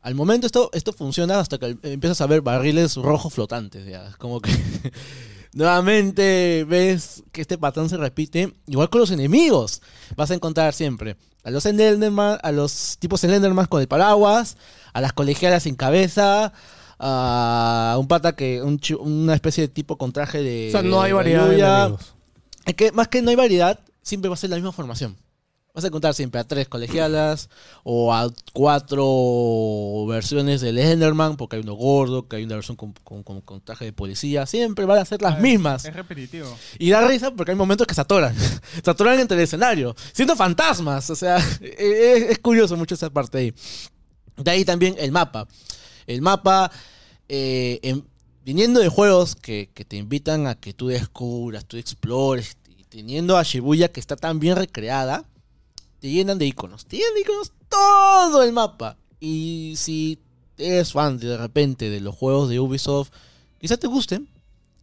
Al 0.00 0.14
momento 0.14 0.46
esto, 0.46 0.70
esto 0.72 0.94
funciona 0.94 1.38
hasta 1.38 1.58
que 1.58 1.76
empiezas 1.82 2.22
a 2.22 2.26
ver 2.26 2.40
barriles 2.40 2.96
rojos 2.96 3.34
flotantes. 3.34 3.84
Como 4.16 4.40
que 4.40 4.50
nuevamente 5.52 6.64
ves 6.68 7.22
que 7.32 7.40
este 7.40 7.58
patrón 7.58 7.88
se 7.88 7.96
repite. 7.96 8.54
Igual 8.66 8.90
con 8.90 9.00
los 9.00 9.10
enemigos. 9.10 9.82
Vas 10.16 10.30
a 10.30 10.34
encontrar 10.34 10.74
siempre 10.74 11.16
a 11.44 11.50
los 11.50 11.64
Enderman, 11.66 12.38
a 12.42 12.52
los 12.52 12.98
tipos 12.98 13.24
Enderman 13.24 13.66
con 13.66 13.80
el 13.80 13.88
paraguas, 13.88 14.56
a 14.92 15.00
las 15.00 15.12
colegialas 15.12 15.62
sin 15.62 15.76
cabeza, 15.76 16.52
a 16.98 17.96
un 17.98 18.06
pata 18.06 18.34
que. 18.34 18.62
un 18.62 18.80
una 19.00 19.34
especie 19.34 19.62
de 19.62 19.68
tipo 19.68 19.96
con 19.96 20.12
traje 20.12 20.42
de. 20.42 20.68
O 20.68 20.72
sea, 20.72 20.82
no 20.82 21.00
hay 21.00 21.12
variedad 21.12 21.44
de 21.46 21.52
lluvia. 21.52 21.78
enemigos. 21.78 22.14
Es 22.66 22.74
que 22.74 22.92
más 22.92 23.08
que 23.08 23.22
no 23.22 23.30
hay 23.30 23.36
variedad, 23.36 23.80
siempre 24.02 24.28
va 24.28 24.34
a 24.34 24.36
ser 24.36 24.50
la 24.50 24.56
misma 24.56 24.72
formación. 24.72 25.16
Vas 25.78 25.84
a 25.84 25.86
encontrar 25.86 26.12
siempre 26.12 26.40
a 26.40 26.44
tres 26.44 26.66
colegialas 26.66 27.48
o 27.84 28.12
a 28.12 28.28
cuatro 28.52 30.06
versiones 30.08 30.60
del 30.60 30.76
Enderman, 30.76 31.36
porque 31.36 31.54
hay 31.54 31.62
uno 31.62 31.74
gordo, 31.74 32.26
que 32.26 32.34
hay 32.34 32.42
una 32.42 32.56
versión 32.56 32.76
con, 32.76 32.92
con- 33.04 33.22
con- 33.22 33.40
con 33.42 33.60
traje 33.60 33.84
de 33.84 33.92
policía. 33.92 34.44
Siempre 34.46 34.86
van 34.86 34.98
a 34.98 35.04
ser 35.04 35.22
las 35.22 35.38
mismas. 35.40 35.84
Es 35.84 35.94
repetitivo. 35.94 36.48
Y 36.80 36.90
da 36.90 37.06
risa 37.06 37.30
porque 37.30 37.52
hay 37.52 37.56
momentos 37.56 37.86
que 37.86 37.94
se 37.94 38.00
atoran. 38.00 38.34
se 38.84 38.90
atoran 38.90 39.20
entre 39.20 39.36
el 39.36 39.44
escenario, 39.44 39.94
siendo 40.12 40.34
fantasmas. 40.34 41.08
O 41.10 41.14
sea, 41.14 41.36
es, 41.60 41.60
es 42.30 42.38
curioso 42.40 42.76
mucho 42.76 42.96
esa 42.96 43.10
parte 43.10 43.38
ahí. 43.38 43.54
De 44.36 44.50
ahí 44.50 44.64
también 44.64 44.96
el 44.98 45.12
mapa. 45.12 45.46
El 46.08 46.22
mapa, 46.22 46.72
eh, 47.28 47.78
en- 47.84 48.04
viniendo 48.44 48.80
de 48.80 48.88
juegos 48.88 49.36
que, 49.36 49.70
que 49.74 49.84
te 49.84 49.94
invitan 49.96 50.48
a 50.48 50.56
que 50.56 50.72
tú 50.72 50.88
descubras, 50.88 51.64
tú 51.66 51.76
explores, 51.76 52.56
y 52.76 52.82
teniendo 52.82 53.36
a 53.36 53.44
Shibuya 53.44 53.92
que 53.92 54.00
está 54.00 54.16
tan 54.16 54.40
bien 54.40 54.56
recreada, 54.56 55.24
te 56.00 56.10
llenan 56.10 56.38
de 56.38 56.46
iconos. 56.46 56.86
Te 56.86 56.96
llenan 56.96 57.14
de 57.14 57.20
iconos 57.20 57.52
todo 57.68 58.42
el 58.42 58.52
mapa. 58.52 58.96
Y 59.20 59.74
si 59.76 60.18
eres 60.56 60.92
fan 60.92 61.18
de, 61.18 61.36
repente 61.36 61.90
de 61.90 62.00
los 62.00 62.14
juegos 62.14 62.48
de 62.48 62.60
Ubisoft, 62.60 63.10
quizás 63.60 63.78
te 63.78 63.86
gusten, 63.86 64.28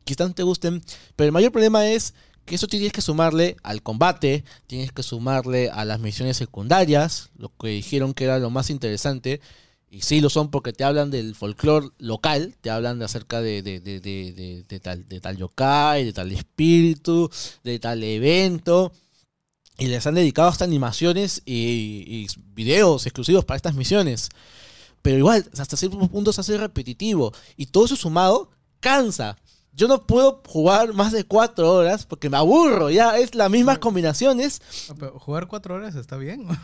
quizás 0.04 0.34
te 0.36 0.44
gusten, 0.44 0.82
pero 1.16 1.26
el 1.28 1.32
mayor 1.32 1.52
problema 1.52 1.88
es 1.88 2.14
que 2.46 2.56
eso 2.56 2.68
tienes 2.68 2.92
que 2.92 3.02
sumarle 3.02 3.58
al 3.64 3.82
combate, 3.82 4.44
tienes 4.68 4.92
que 4.92 5.04
sumarle 5.04 5.70
a 5.72 5.84
las 5.84 6.00
misiones 6.00 6.38
secundarias, 6.38 7.30
lo 7.38 7.50
que 7.58 7.70
dijeron 7.70 8.14
que 8.14 8.26
era 8.26 8.38
lo 8.40 8.50
más 8.52 8.70
interesante, 8.70 9.42
y 9.90 10.02
sí 10.02 10.22
lo 10.22 10.30
son 10.30 10.52
porque 10.52 10.74
te 10.74 10.84
hablan 10.84 11.10
del 11.10 11.36
folclore 11.36 11.90
local, 11.98 12.56
te 12.62 12.70
hablan 12.70 13.00
de 13.00 13.06
acerca 13.06 13.42
de, 13.42 13.62
de, 13.62 13.80
de- 13.80 14.64
de 14.68 14.80
tal, 14.80 15.08
de 15.08 15.20
tal 15.22 15.38
yokai, 15.38 16.06
de 16.06 16.14
tal 16.14 16.32
espíritu, 16.32 17.30
de 17.64 17.80
tal 17.80 18.04
evento, 18.04 18.92
y 19.78 19.88
les 19.88 20.06
han 20.08 20.16
dedicado 20.16 20.48
hasta 20.48 20.66
animaciones 20.66 21.42
y, 21.46 21.54
y 22.08 22.28
videos 22.54 23.06
exclusivos 23.06 23.46
para 23.46 23.58
estas 23.58 23.76
misiones. 23.76 24.30
Pero 25.02 25.18
igual, 25.18 25.46
hasta 25.58 25.78
cierto 25.78 26.00
punto 26.08 26.34
se 26.34 26.42
hace 26.42 26.58
repetitivo. 26.58 27.32
Y 27.58 27.68
todo 27.68 27.86
eso 27.86 27.96
sumado 27.96 28.50
cansa. 28.80 29.38
Yo 29.72 29.90
no 29.90 30.08
puedo 30.08 30.42
jugar 30.48 30.94
más 30.94 31.12
de 31.12 31.26
cuatro 31.26 31.70
horas 31.72 32.06
porque 32.06 32.30
me 32.30 32.38
aburro. 32.38 32.90
Ya 32.90 33.18
es 33.18 33.36
las 33.36 33.52
mismas 33.52 33.78
combinaciones. 33.78 34.62
Pero 34.98 35.20
jugar 35.20 35.48
cuatro 35.48 35.76
horas 35.76 35.96
está 35.96 36.16
bien. 36.18 36.48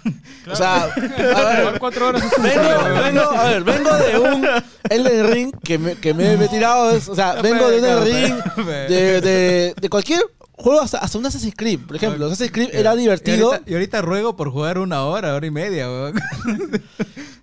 O 0.50 0.56
sea, 0.56 0.86
a 0.86 0.88
ver, 0.96 1.12
Jugar 1.12 1.80
cuatro 1.80 2.08
horas 2.08 2.24
es 2.24 2.36
un 2.36 2.44
vengo, 2.44 3.04
vengo, 3.04 3.22
a 3.22 3.44
ver, 3.44 3.64
vengo 3.64 3.96
de 3.96 4.18
un 4.18 4.48
Elden 4.90 5.28
Ring 5.28 5.56
que 5.64 5.78
me, 5.78 5.96
que 5.98 6.14
me 6.16 6.34
he 6.34 6.48
tirado. 6.48 6.96
O 6.96 7.16
sea, 7.16 7.42
vengo 7.44 7.70
de 7.70 7.78
un 7.78 7.86
Elden 7.86 8.04
Ring, 8.06 8.66
de, 8.66 9.22
de, 9.22 9.76
de 9.80 9.90
cualquier 9.90 10.22
juego, 10.62 10.82
hasta, 10.82 10.98
hasta 11.00 11.18
un 11.18 11.26
Assassin's 11.26 11.54
Creed. 11.56 11.80
Por 11.88 11.96
ejemplo, 11.96 12.26
Assassin's 12.28 12.52
Creed 12.52 12.70
era 12.74 12.94
Y 12.96 13.00
divertido. 13.00 13.52
ahorita, 13.52 13.70
y 13.70 13.74
ahorita 13.74 14.02
ruego 14.02 14.36
por 14.36 14.50
jugar 14.52 14.78
una 14.78 15.04
hora, 15.04 15.34
hora 15.36 15.46
y 15.48 15.52
media, 15.52 15.88
weón. 15.88 16.18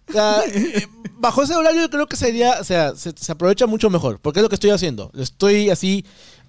O 0.09 0.13
sea, 0.13 0.41
eh, 0.47 0.87
bajo 1.19 1.43
ese 1.43 1.55
horario 1.55 1.83
yo 1.83 1.91
creo 1.91 2.07
que 2.07 2.17
sería, 2.17 2.57
o 2.61 2.65
sea, 2.65 2.95
se, 2.97 3.13
se 3.17 3.33
aprovecha 3.33 3.67
mucho 3.67 3.91
mejor, 3.91 4.19
porque 4.21 4.41
es 4.41 4.43
lo 4.43 4.49
que 4.49 4.55
estoy 4.55 4.71
haciendo. 4.71 5.11
Lo 5.13 5.23
estoy 5.23 5.69
así 5.71 6.05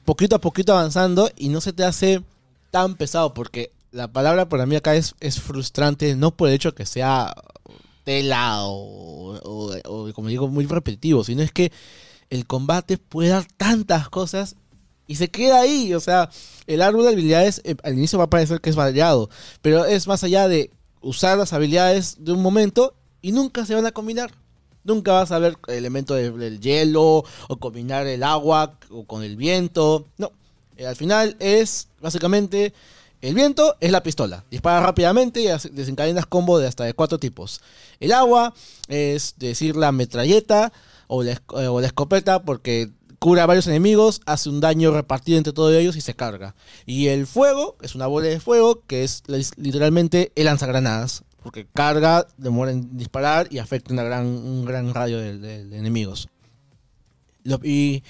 poquito 0.06 0.36
a 0.36 0.40
poquito 0.40 0.72
avanzando 0.74 1.30
y 1.38 1.50
no 1.50 1.60
se 1.62 1.74
te 1.74 1.84
hace 1.84 2.22
tan 2.72 2.96
pesado, 2.96 3.34
porque 3.34 3.72
la 3.92 4.08
palabra 4.08 4.48
para 4.48 4.66
mí 4.66 4.76
acá 4.76 4.96
es, 4.96 5.16
es 5.20 5.42
frustrante, 5.42 6.16
no 6.16 6.32
por 6.32 6.48
el 6.50 6.56
hecho 6.56 6.74
que 6.74 6.86
sea 6.86 7.34
tela 8.06 8.64
o, 8.64 9.36
o- 9.44 9.76
o, 9.86 10.14
como 10.14 10.30
digo, 10.30 10.48
muy 10.48 10.66
repetitivo, 10.66 11.24
sino 11.24 11.42
es 11.44 11.52
que 11.52 11.72
el 12.30 12.46
combate 12.46 12.98
puede 12.98 13.30
dar 13.30 13.46
tantas 13.58 14.08
cosas 14.10 14.56
y 15.10 15.16
se 15.16 15.28
queda 15.30 15.60
ahí. 15.60 15.94
O 15.94 16.00
sea, 16.00 16.30
el 16.68 16.82
árbol 16.82 17.04
de 17.04 17.10
habilidades 17.10 17.62
eh, 17.66 17.76
al 17.84 17.96
inicio 17.98 18.18
va 18.20 18.26
a 18.26 18.30
parecer 18.30 18.62
que 18.62 18.70
es 18.70 18.76
variado, 18.78 19.30
pero 19.62 19.84
es 19.86 20.08
más 20.08 20.24
allá 20.24 20.48
de 20.48 20.70
usar 21.02 21.38
las 21.38 21.52
habilidades 21.52 22.16
de 22.20 22.32
un 22.32 22.42
momento 22.42 22.94
y 23.22 23.32
nunca 23.34 23.66
se 23.66 23.74
van 23.76 23.86
a 23.88 23.92
combinar. 23.92 24.32
Nunca 24.84 25.12
vas 25.14 25.32
a 25.32 25.40
ver 25.40 25.58
elementos 25.68 26.16
de- 26.16 26.32
del 26.32 26.60
hielo 26.62 27.24
o 27.50 27.58
combinar 27.60 28.08
el 28.08 28.24
agua 28.24 28.78
o 28.90 29.04
con 29.06 29.24
el 29.24 29.36
viento. 29.36 30.06
No, 30.18 30.32
Eh, 30.78 30.86
al 30.88 30.96
final 30.96 31.36
es 31.40 31.90
básicamente 32.00 32.72
el 33.22 33.34
viento 33.36 33.76
es 33.82 33.92
la 33.92 34.02
pistola. 34.02 34.46
Dispara 34.50 34.80
rápidamente 34.86 35.42
y 35.42 35.48
desencadenas 35.72 36.26
combo 36.26 36.58
de 36.58 36.68
hasta 36.68 36.86
de 36.86 36.94
cuatro 36.94 37.18
tipos. 37.20 37.60
El 38.00 38.14
agua 38.14 38.54
es 38.88 39.34
decir 39.38 39.76
la 39.76 39.92
metralleta 39.92 40.72
o 41.08 41.22
la, 41.24 41.32
eh, 41.34 41.68
o 41.68 41.82
la 41.82 41.88
escopeta 41.88 42.44
porque 42.44 42.92
cura 43.20 43.46
varios 43.46 43.68
enemigos, 43.68 44.22
hace 44.26 44.50
un 44.50 44.62
daño 44.62 44.92
repartido 44.92 45.38
entre 45.38 45.54
todos 45.54 45.74
ellos 45.74 45.96
y 45.96 46.02
se 46.02 46.16
carga. 46.16 46.56
Y 46.86 47.08
el 47.08 47.28
fuego 47.28 47.78
es 47.82 47.94
una 47.94 48.08
bola 48.08 48.28
de 48.28 48.40
fuego 48.40 48.84
que 48.88 49.04
es 49.04 49.24
literalmente 49.58 50.32
el 50.36 50.46
lanzagranadas. 50.46 51.24
Porque 51.44 51.68
carga, 51.74 52.28
demora 52.38 52.72
en 52.72 52.98
disparar 52.98 53.48
y 53.52 53.60
afecta 53.60 53.94
una 53.94 54.04
gran, 54.04 54.26
un 54.26 54.66
gran 54.66 54.94
radio 54.94 55.20
de, 55.20 55.78
enemigos. 55.78 56.30
Y, 57.64 58.04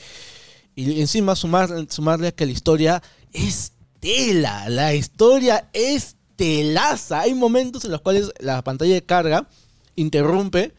y 0.75 1.01
encima 1.01 1.35
sumar, 1.35 1.69
sumarle 1.89 2.33
que 2.33 2.45
la 2.45 2.51
historia 2.51 3.03
es 3.33 3.73
tela. 3.99 4.69
La 4.69 4.93
historia 4.93 5.69
es 5.73 6.15
telaza. 6.35 7.21
Hay 7.21 7.33
momentos 7.33 7.85
en 7.85 7.91
los 7.91 8.01
cuales 8.01 8.31
la 8.39 8.63
pantalla 8.63 8.93
de 8.93 9.05
carga 9.05 9.47
interrumpe 9.95 10.73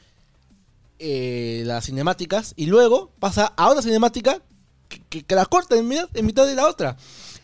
eh, 1.01 1.63
las 1.67 1.87
cinemáticas 1.87 2.53
y 2.57 2.67
luego 2.67 3.11
pasa 3.19 3.53
a 3.57 3.69
otra 3.69 3.83
cinemática 3.83 4.41
que, 4.89 5.01
que- 5.09 5.23
que 5.25 5.35
la 5.35 5.47
corta 5.47 5.77
en 5.77 5.89
mitad, 5.89 6.09
en 6.15 6.27
mitad 6.27 6.47
de 6.47 6.55
la 6.55 6.69
otra. 6.69 6.97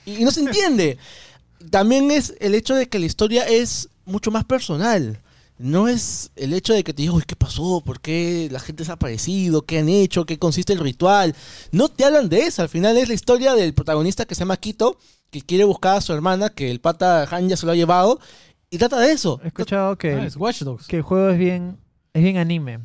Y, 0.04 0.16
y 0.16 0.24
no 0.24 0.30
se 0.30 0.40
entiende. 0.40 0.98
También 1.70 2.10
es 2.10 2.34
el 2.40 2.54
hecho 2.54 2.74
de 2.74 2.88
que 2.88 2.98
la 2.98 3.06
historia 3.06 3.44
es 3.48 3.88
mucho 4.04 4.30
más 4.30 4.44
personal. 4.44 5.20
No 5.58 5.88
es 5.88 6.30
el 6.36 6.52
hecho 6.52 6.74
de 6.74 6.84
que 6.84 6.92
te 6.92 7.00
digo, 7.02 7.14
"Uy, 7.14 7.22
¿qué 7.26 7.34
pasó? 7.34 7.82
¿Por 7.84 7.98
qué 8.00 8.48
la 8.52 8.60
gente 8.60 8.84
se 8.84 8.90
ha 8.90 8.94
aparecido? 8.94 9.62
¿Qué 9.62 9.78
han 9.78 9.88
hecho? 9.88 10.26
¿Qué 10.26 10.38
consiste 10.38 10.74
el 10.74 10.80
ritual? 10.80 11.34
No 11.72 11.88
te 11.88 12.04
hablan 12.04 12.28
de 12.28 12.40
eso. 12.40 12.60
Al 12.60 12.68
final 12.68 12.96
es 12.98 13.08
la 13.08 13.14
historia 13.14 13.54
del 13.54 13.72
protagonista 13.72 14.26
que 14.26 14.34
se 14.34 14.40
llama 14.40 14.58
Quito, 14.58 14.98
que 15.30 15.40
quiere 15.40 15.64
buscar 15.64 15.96
a 15.96 16.00
su 16.02 16.12
hermana, 16.12 16.50
que 16.50 16.70
el 16.70 16.80
pata 16.80 17.26
Han 17.34 17.48
ya 17.48 17.56
se 17.56 17.64
lo 17.64 17.72
ha 17.72 17.74
llevado. 17.74 18.20
Y 18.68 18.76
trata 18.76 19.00
de 19.00 19.12
eso. 19.12 19.40
He 19.44 19.46
escuchado 19.46 19.96
que, 19.96 20.12
Ah, 20.12 20.26
es 20.26 20.36
Watch 20.36 20.60
Dogs. 20.60 20.86
que 20.88 20.96
el 20.96 21.02
juego 21.02 21.30
es 21.30 21.38
bien, 21.38 21.78
es 22.12 22.22
bien 22.22 22.36
anime. 22.36 22.80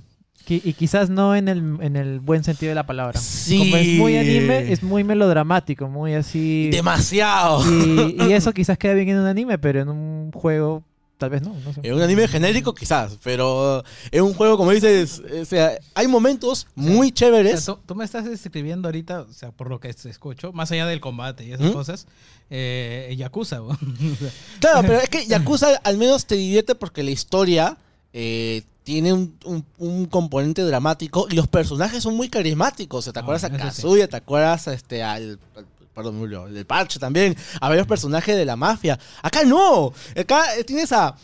Y 0.63 0.73
quizás 0.73 1.09
no 1.09 1.35
en 1.35 1.47
el, 1.47 1.77
en 1.81 1.95
el 1.95 2.19
buen 2.19 2.43
sentido 2.43 2.69
de 2.69 2.75
la 2.75 2.85
palabra. 2.85 3.19
Sí. 3.19 3.57
Como 3.57 3.77
es 3.77 3.87
muy 3.97 4.17
anime, 4.17 4.71
es 4.71 4.83
muy 4.83 5.03
melodramático, 5.03 5.87
muy 5.87 6.13
así. 6.13 6.69
Demasiado. 6.71 7.63
Y, 7.71 8.17
y 8.27 8.33
eso 8.33 8.51
quizás 8.51 8.77
queda 8.77 8.93
bien 8.93 9.09
en 9.09 9.19
un 9.19 9.27
anime, 9.27 9.57
pero 9.57 9.81
en 9.81 9.89
un 9.89 10.31
juego 10.31 10.83
tal 11.17 11.29
vez 11.29 11.43
no. 11.43 11.55
no 11.63 11.71
sé. 11.71 11.81
En 11.83 11.93
un 11.93 12.01
anime 12.01 12.27
genérico 12.27 12.73
quizás, 12.73 13.17
pero 13.23 13.83
en 14.09 14.23
un 14.23 14.33
juego, 14.33 14.57
como 14.57 14.71
dices, 14.71 15.21
o 15.39 15.45
sea, 15.45 15.77
hay 15.93 16.07
momentos 16.07 16.65
muy 16.73 17.09
O 17.09 17.11
chéveres. 17.11 17.63
sea, 17.63 17.75
tú, 17.75 17.81
tú 17.85 17.95
me 17.95 18.03
estás 18.03 18.25
describiendo 18.25 18.87
ahorita, 18.87 19.21
o 19.21 19.31
sea, 19.31 19.51
por 19.51 19.69
lo 19.69 19.79
que 19.79 19.93
te 19.93 20.09
escucho, 20.09 20.51
más 20.51 20.71
allá 20.71 20.87
del 20.87 20.99
combate 20.99 21.45
y 21.45 21.51
esas 21.53 21.69
¿Mm? 21.69 21.73
cosas, 21.73 22.07
eh, 22.49 23.13
Yakuza. 23.17 23.61
Claro, 24.59 24.81
pero 24.81 24.95
es 24.99 25.09
que 25.09 25.27
Yakuza 25.27 25.79
al 25.83 25.97
menos 25.97 26.25
te 26.25 26.35
divierte 26.35 26.73
porque 26.73 27.03
la 27.03 27.11
historia 27.11 27.77
eh, 28.13 28.63
tiene 28.83 29.13
un, 29.13 29.37
un- 29.45 29.65
un 29.77 30.05
componente 30.07 30.63
dramático 30.63 31.27
y 31.29 31.35
los 31.35 31.47
personajes 31.47 32.01
son 32.03 32.15
muy 32.15 32.29
carismáticos. 32.29 33.05
¿Te 33.05 33.11
Ah, 33.19 33.21
acuerdas 33.21 33.43
a 33.43 33.47
eso 33.47 33.55
sí. 33.57 33.61
Kazuya? 33.61 34.07
¿Te 34.07 34.17
acuerdas 34.17 34.67
a 34.67 34.73
este, 34.73 35.03
al, 35.03 35.39
al- 35.55 35.65
Perdón, 35.93 36.21
olvidó, 36.21 36.47
el 36.47 36.65
parche 36.65 36.99
también. 36.99 37.35
A 37.59 37.67
varios 37.69 37.85
personajes 37.85 38.35
de 38.35 38.45
la 38.45 38.55
mafia. 38.55 38.97
Acá 39.21 39.43
no. 39.43 39.93
Acá 40.17 40.55
eh, 40.57 40.63
tienes 40.63 40.91
a, 40.93 41.15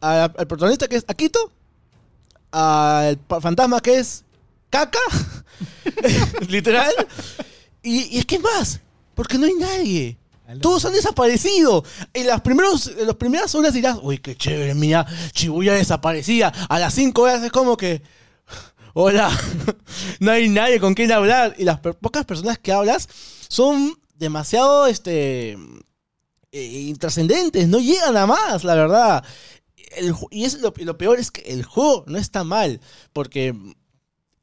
a- 0.00 0.24
al 0.24 0.46
protagonista 0.46 0.88
que 0.88 0.96
es 0.96 1.04
Akito. 1.06 1.50
Al 2.50 3.18
fantasma 3.40 3.80
que 3.80 3.98
es 3.98 4.24
Kaka. 4.70 4.98
Literal. 6.48 6.92
Y, 7.82 8.16
y 8.16 8.18
es 8.18 8.26
que 8.26 8.38
más. 8.38 8.80
Porque 9.14 9.38
no 9.38 9.46
hay 9.46 9.54
nadie. 9.54 10.16
Todos 10.60 10.84
han 10.84 10.92
desaparecido. 10.92 11.84
En 12.12 12.26
las, 12.26 12.40
primeros, 12.40 12.88
en 12.88 13.06
las 13.06 13.16
primeras 13.16 13.54
horas 13.54 13.74
dirás, 13.74 13.98
uy, 14.02 14.18
qué 14.18 14.36
chévere, 14.36 14.74
mira, 14.74 15.06
Shibuya 15.34 15.74
desaparecía. 15.74 16.48
A 16.68 16.78
las 16.78 16.94
5 16.94 17.22
horas 17.22 17.42
es 17.42 17.52
como 17.52 17.76
que, 17.76 18.02
hola, 18.94 19.30
no 20.20 20.30
hay 20.30 20.48
nadie 20.48 20.80
con 20.80 20.94
quien 20.94 21.12
hablar. 21.12 21.54
Y 21.58 21.64
las 21.64 21.80
pocas 21.80 22.24
personas 22.24 22.58
que 22.58 22.72
hablas 22.72 23.08
son 23.48 23.94
demasiado, 24.14 24.86
este, 24.86 25.58
eh, 26.52 26.62
intrascendentes, 26.62 27.66
no 27.68 27.78
llegan 27.78 28.16
a 28.16 28.26
más, 28.26 28.64
la 28.64 28.74
verdad. 28.74 29.24
El 29.96 30.14
y 30.30 30.44
es 30.44 30.58
lo, 30.60 30.72
peor 30.72 31.18
es 31.18 31.30
que 31.30 31.42
el 31.52 31.64
juego 31.64 32.04
no 32.06 32.18
está 32.18 32.44
mal, 32.44 32.80
porque 33.12 33.54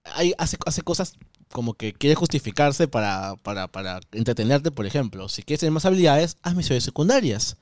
hay, 0.04 0.34
hace, 0.38 0.58
hace 0.66 0.82
cosas 0.82 1.14
como 1.52 1.74
que 1.74 1.94
quiere 1.94 2.16
justificarse 2.16 2.88
para, 2.88 3.36
para, 3.44 3.68
para 3.68 4.00
entretenerte, 4.12 4.72
por 4.72 4.86
ejemplo. 4.86 5.30
Si 5.30 5.44
quieres 5.44 5.62
tener 5.62 5.72
más 5.74 5.86
habilidades, 5.86 6.38
haz 6.42 6.56
misiones 6.56 6.84
secundarias. 6.84 7.58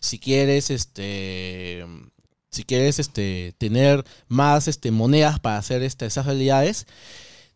Si 0.00 0.18
quieres, 0.18 0.70
este. 0.70 1.84
Si 2.50 2.64
quieres 2.64 2.98
este, 2.98 3.54
tener 3.58 4.04
más 4.26 4.66
este, 4.66 4.90
monedas 4.90 5.38
para 5.38 5.56
hacer 5.58 5.82
este, 5.84 6.06
esas 6.06 6.26
habilidades, 6.26 6.86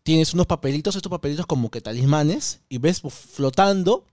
tienes 0.03 0.33
unos 0.33 0.45
papelitos, 0.45 0.95
estos 0.95 1.09
papelitos 1.09 1.45
como 1.45 1.69
que 1.69 1.81
talismanes, 1.81 2.61
y 2.69 2.77
ves 2.77 3.01
flotando 3.01 4.05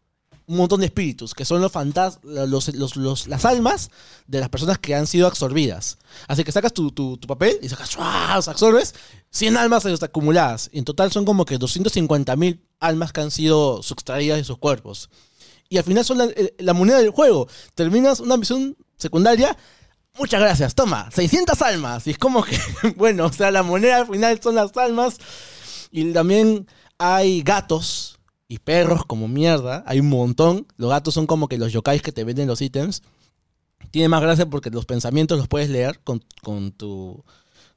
un 0.49 0.57
montón 0.57 0.81
de 0.81 0.87
espíritus, 0.87 1.35
que 1.35 1.45
son 1.45 1.61
los 1.61 1.71
fantas 1.71 2.19
los, 2.25 2.75
los- 2.75 2.97
los- 2.97 3.29
las 3.29 3.45
almas 3.45 3.91
de 4.27 4.41
las 4.41 4.49
personas 4.49 4.79
que 4.79 4.97
han 4.97 5.07
sido 5.07 5.29
absorbidas. 5.29 5.99
Así 6.27 6.43
que 6.43 6.51
sacas 6.51 6.73
tu, 6.75 6.91
tu- 6.91 7.17
tu 7.17 7.29
papel 7.29 7.61
y 7.63 7.69
sacas, 7.69 7.97
absorbes, 8.49 8.95
100 9.33 9.57
almas 9.57 9.87
acumuladas. 10.03 10.71
En 10.73 10.85
total 10.85 11.11
son 11.11 11.25
como 11.25 11.45
que 11.45 11.59
250 11.59 12.37
mil 12.37 12.63
almas 12.79 13.13
que 13.13 13.23
han 13.23 13.31
sido 13.31 13.83
sustraídas 13.83 14.39
de 14.39 14.45
sus 14.45 14.59
cuerpos. 14.59 15.11
Y 15.69 15.79
al 15.79 15.85
final 15.85 16.05
son 16.05 16.19
la, 16.19 16.25
eh, 16.27 16.55
moneda 16.75 16.99
del 16.99 17.11
juego. 17.11 17.49
Terminas 17.75 18.21
una 18.21 18.37
misión 18.37 18.77
secundaria. 18.99 19.57
Muchas 20.19 20.41
gracias, 20.41 20.75
toma, 20.75 21.11
600 21.11 21.63
almas. 21.63 22.07
Y 22.07 22.11
es 22.11 22.19
como 22.19 22.45
que, 22.45 22.59
bueno, 22.97 23.27
o 23.27 23.33
sea, 23.33 23.51
la 23.51 23.63
moneda 23.63 23.99
al 23.99 24.07
final 24.07 24.39
son 24.43 24.55
las 24.55 24.77
almas. 24.77 25.17
Y 25.91 26.13
también 26.13 26.67
hay 26.99 27.43
gatos 27.43 28.19
y 28.49 28.59
perros 28.59 29.07
como 29.07 29.29
mierda. 29.29 29.83
Hay 29.87 30.01
un 30.01 30.11
montón. 30.11 30.67
Los 30.77 30.91
gatos 30.91 31.15
son 31.15 31.27
como 31.27 31.49
que 31.49 31.57
los 31.57 31.73
yokais 31.73 32.03
que 32.03 32.13
te 32.13 32.25
venden 32.25 32.49
los 32.49 32.61
ítems. 32.61 33.03
Tiene 33.91 34.11
más 34.11 34.21
gracia 34.21 34.45
porque 34.45 34.69
los 34.69 34.85
pensamientos 34.85 35.39
los 35.39 35.49
puedes 35.49 35.71
leer 35.71 36.01
con, 36.01 36.23
con 36.43 36.73
tu, 36.73 37.25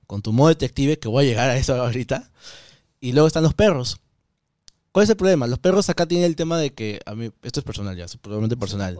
con 0.07 0.21
tu 0.21 0.33
modo 0.33 0.49
detective, 0.49 0.99
que 0.99 1.07
voy 1.07 1.25
a 1.25 1.27
llegar 1.27 1.49
a 1.49 1.57
eso 1.57 1.75
ahorita. 1.81 2.29
Y 2.99 3.11
luego 3.13 3.27
están 3.27 3.43
los 3.43 3.53
perros. 3.53 3.97
¿Cuál 4.91 5.03
es 5.03 5.09
el 5.09 5.17
problema? 5.17 5.45
Los 5.45 5.59
perros 5.59 5.89
acá 5.89 6.05
tienen 6.05 6.25
el 6.25 6.37
tema 6.37 6.57
de 6.57 6.73
que, 6.73 7.01
a 7.05 7.15
mí, 7.15 7.29
esto 7.43 7.59
es 7.59 7.65
personal 7.65 7.97
ya, 7.97 8.05
es 8.05 8.15
probablemente 8.15 8.55
personal. 8.55 8.97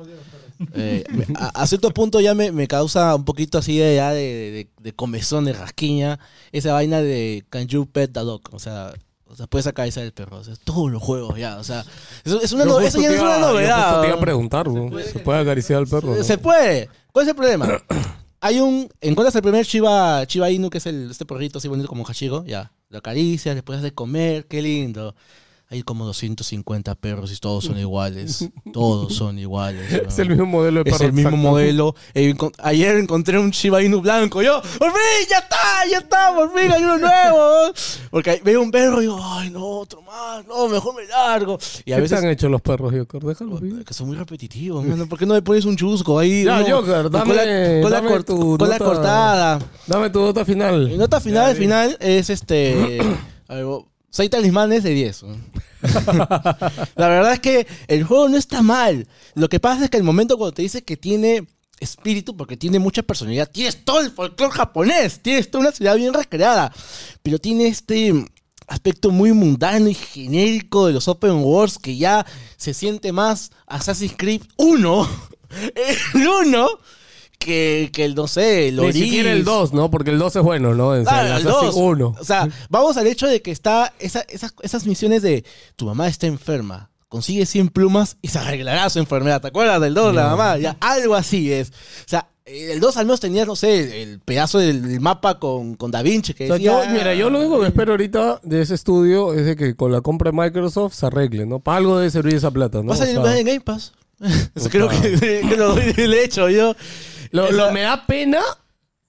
Eh, 0.74 1.06
a, 1.38 1.62
a 1.62 1.68
cierto 1.68 1.90
punto 1.92 2.20
ya 2.20 2.34
me, 2.36 2.52
me 2.52 2.68
causa 2.68 3.16
un 3.16 3.24
poquito 3.24 3.58
así 3.58 3.78
de, 3.78 3.96
ya 3.96 4.12
de, 4.12 4.22
de, 4.22 4.68
de 4.82 4.94
comezón, 4.94 5.46
de 5.46 5.54
rasquiña, 5.54 6.20
esa 6.52 6.74
vaina 6.74 7.02
de 7.02 7.46
can 7.50 7.68
you 7.68 7.86
pet 7.86 8.12
the 8.12 8.20
dog? 8.20 8.42
O 8.52 8.60
sea, 8.60 8.94
o 9.28 9.36
sea 9.38 9.48
puedes 9.48 9.68
acariciar 9.68 10.04
el 10.06 10.12
perro. 10.12 10.38
O 10.40 10.44
sea, 10.44 10.56
todos 10.66 10.92
los 10.92 11.02
juegos 11.02 11.40
ya, 11.40 11.58
o 11.60 11.64
sea, 11.64 11.86
es, 12.26 12.34
es 12.34 12.52
una, 12.52 12.66
Yo 12.66 12.72
no- 12.72 12.80
eso 12.82 13.00
ya 13.02 13.08
te 13.10 13.16
es 13.16 13.22
una 13.22 13.40
yo 13.40 13.48
novedad. 13.54 13.86
justo 13.86 14.02
te 14.02 14.08
iba 14.08 14.14
a 14.16 14.18
¿no? 14.18 14.22
preguntar, 14.22 14.68
¿no? 14.68 15.00
¿se 15.00 15.20
puede 15.20 15.40
acariciar 15.40 15.80
al 15.80 15.88
perro? 15.88 16.14
no? 16.14 16.24
Se 16.26 16.38
puede. 16.38 16.90
¿Cuál 17.14 17.24
es 17.24 17.30
el 17.30 17.36
problema? 17.38 17.82
Hay 18.46 18.60
un. 18.60 18.88
Encuentras 19.02 19.36
el 19.36 19.42
primer 19.42 19.66
Chiva 20.28 20.52
Inu, 20.52 20.70
que 20.70 20.78
es 20.78 20.86
el, 20.86 21.10
este 21.10 21.26
perrito 21.26 21.58
así 21.58 21.68
bonito 21.68 21.88
como 21.88 22.04
un. 22.04 22.46
Ya. 22.46 22.72
Lo 22.90 23.00
acaricias, 23.00 23.56
después 23.56 23.82
de 23.82 23.92
comer. 23.92 24.46
Qué 24.46 24.62
lindo. 24.62 25.16
Hay 25.68 25.82
como 25.82 26.06
250 26.06 26.94
perros 26.96 27.32
y 27.34 27.38
todos 27.38 27.66
son 27.66 27.78
iguales. 27.80 28.50
Todos 28.72 29.16
son 29.16 29.40
iguales. 29.40 29.92
Es 30.08 30.18
¿no? 30.18 30.24
el 30.24 30.30
mismo 30.30 30.46
modelo 30.46 30.84
de 30.84 30.90
Es 30.92 30.96
perro. 30.98 31.08
el 31.08 31.14
mismo 31.14 31.30
exacto. 31.32 31.50
modelo. 31.50 31.96
Eh, 32.14 32.34
encon- 32.36 32.54
ayer 32.60 32.98
encontré 32.98 33.40
un 33.40 33.50
Shiba 33.50 33.82
Inu 33.84 34.00
blanco. 34.02 34.42
Yo, 34.44 34.62
por 34.62 34.92
fin, 34.92 35.28
ya 35.30 35.40
está, 35.40 35.58
ya 35.90 35.98
está, 35.98 36.34
por 36.36 36.54
fin 36.58 36.72
hay 36.72 36.84
uno 36.84 36.98
nuevo. 37.00 37.74
Porque 38.12 38.42
veo 38.44 38.62
un 38.62 38.70
perro 38.72 39.00
y 39.00 39.02
digo, 39.02 39.20
ay, 39.22 39.50
no, 39.50 39.66
otro 39.66 40.02
más, 40.04 40.46
no, 40.46 40.68
mejor 40.68 40.96
me 40.96 41.06
largo. 41.08 41.58
Y 41.84 41.92
a 41.92 41.96
¿Qué 41.96 42.02
veces 42.04 42.20
te 42.20 42.26
han 42.26 42.32
hecho 42.32 42.48
los 42.48 42.62
perros, 42.62 42.94
Joker? 42.96 43.22
Déjalo. 43.24 43.60
Que 43.84 43.94
son 43.94 44.08
muy 44.08 44.16
repetitivos, 44.18 44.86
mano. 44.86 45.08
¿Por 45.08 45.18
qué 45.18 45.26
no 45.26 45.34
le 45.34 45.42
pones 45.42 45.66
un 45.66 45.76
chusco 45.76 46.20
ahí? 46.20 46.44
Ya, 46.46 46.62
uno- 46.64 46.76
Joker, 46.78 47.04
con 47.04 47.14
la- 47.14 47.20
dame- 47.20 47.82
con 47.82 47.92
la, 47.92 47.98
dame 47.98 48.10
cor- 48.10 48.24
tu 48.24 48.58
con 48.58 48.70
la 48.70 48.78
nota. 48.78 48.86
cortada. 48.86 49.60
Dame 49.88 50.10
tu 50.12 50.20
nota 50.22 50.42
Mi 50.42 50.46
final. 50.46 50.98
nota 50.98 51.20
final, 51.20 51.56
final 51.56 51.98
es 52.00 52.30
este. 52.30 53.00
algo- 53.48 53.88
seis 54.16 54.30
talismanes 54.30 54.84
de 54.84 54.92
10. 54.92 55.24
¿no? 55.24 55.38
la 56.96 57.08
verdad 57.10 57.34
es 57.34 57.40
que 57.42 57.68
el 57.88 58.06
juego 58.06 58.30
no 58.30 58.38
está 58.38 58.62
mal. 58.62 59.08
Lo 59.34 59.50
que 59.50 59.60
pasa 59.60 59.84
es 59.84 59.90
que 59.90 59.98
el 59.98 60.04
momento 60.04 60.38
cuando 60.38 60.54
te 60.54 60.62
dice 60.62 60.84
que 60.84 60.96
tiene 60.96 61.46
espíritu, 61.82 62.38
porque 62.38 62.56
tiene 62.56 62.80
mucha 62.80 63.04
personalidad, 63.04 63.52
tienes 63.52 63.84
todo 63.84 64.00
el 64.00 64.12
folclore 64.12 64.54
japonés, 64.54 65.20
tienes 65.22 65.52
toda 65.52 65.66
una 65.66 65.74
ciudad 65.74 65.98
bien 65.98 66.14
recreada, 66.14 66.72
pero 67.22 67.40
tiene 67.40 67.68
este 67.68 68.14
aspecto 68.68 69.12
muy 69.12 69.34
mundano 69.34 69.90
y 69.90 69.94
genérico 69.94 70.88
de 70.88 70.94
los 70.94 71.10
open 71.10 71.44
worlds 71.44 71.78
que 71.78 71.98
ya 71.98 72.26
se 72.56 72.74
siente 72.74 73.12
más 73.12 73.52
Assassin's 73.68 74.16
Creed 74.18 74.44
1, 74.56 75.10
el 76.14 76.28
1, 76.28 76.68
que, 77.46 77.90
que 77.94 78.04
el, 78.04 78.16
no 78.16 78.28
sé, 78.28 78.68
el 78.70 78.76
Ni 78.78 78.92
siquiera 78.92 79.30
el 79.32 79.38
Origins. 79.38 79.46
2, 79.46 79.74
¿no? 79.74 79.90
Porque 79.92 80.10
el 80.12 80.18
2 80.20 80.36
es 80.36 80.42
bueno, 80.44 80.74
¿no? 80.74 80.96
En 80.96 81.04
Claro, 81.06 81.28
el 81.28 81.34
Assassin's 81.34 81.76
2. 81.76 81.76
1. 81.76 82.16
O 82.20 82.24
sea, 82.26 82.50
vamos 82.70 82.98
al 82.98 83.08
hecho 83.08 83.28
de 83.28 83.42
que 83.42 83.52
está 83.52 83.94
esa- 84.00 84.26
esas, 84.28 84.54
esas 84.62 84.86
misiones 84.86 85.22
de 85.22 85.46
tu 85.76 85.86
mamá 85.86 86.08
está 86.08 86.28
enferma, 86.28 86.90
consigue 87.08 87.46
100 87.46 87.70
plumas 87.70 88.18
y 88.22 88.28
se 88.30 88.40
arreglará 88.40 88.90
su 88.90 89.00
enfermedad. 89.00 89.40
¿Te 89.42 89.48
acuerdas 89.48 89.80
del 89.80 89.94
2, 89.94 90.14
la 90.14 90.28
mamá? 90.30 90.58
Ya, 90.58 90.76
algo 90.82 91.16
así 91.16 91.54
es. 91.54 91.70
O 91.70 92.08
sea, 92.10 92.28
el 92.46 92.80
2 92.80 92.98
al 92.98 93.06
menos 93.06 93.20
tenía, 93.20 93.46
no 93.46 93.56
sé, 93.56 94.04
el 94.04 94.20
pedazo 94.20 94.60
del, 94.60 95.00
mapa 95.00 95.40
con, 95.40 95.76
con 95.76 95.90
Da 95.90 96.02
Vinci 96.04 96.34
que 96.34 96.44
O 96.44 96.48
sea, 96.48 96.56
decía... 96.58 96.86
yo, 96.86 96.92
mira, 96.92 97.14
yo 97.16 97.30
lo 97.30 97.40
único 97.40 97.60
que 97.62 97.68
espero 97.68 97.94
ahorita 97.94 98.40
de 98.44 98.62
ese 98.62 98.76
estudio 98.76 99.34
es 99.34 99.46
de 99.46 99.56
que 99.56 99.76
con 99.76 99.92
la 99.92 100.02
compra 100.02 100.30
de 100.32 100.38
Microsoft 100.38 100.94
se 100.94 101.06
arregle, 101.08 101.46
¿no? 101.46 101.60
Para 101.60 101.78
algo 101.78 101.98
debe 101.98 102.12
servir 102.12 102.36
esa 102.36 102.52
plata, 102.52 102.84
¿no? 102.84 102.90
Va 102.90 102.94
a 102.94 102.98
salir 102.98 103.16
en 103.16 103.46
Game 103.46 103.62
Pass. 103.62 103.94
Eso 104.56 104.70
creo 104.70 104.88
que, 104.90 105.00
que 105.50 105.58
lo 105.58 105.76
le 105.76 106.22
he 106.22 106.24
hecho 106.26 106.50
yo. 106.50 106.76
Lo, 107.32 107.52
lo- 107.52 107.72
me 107.72 107.82
da 107.82 108.06
pena, 108.06 108.42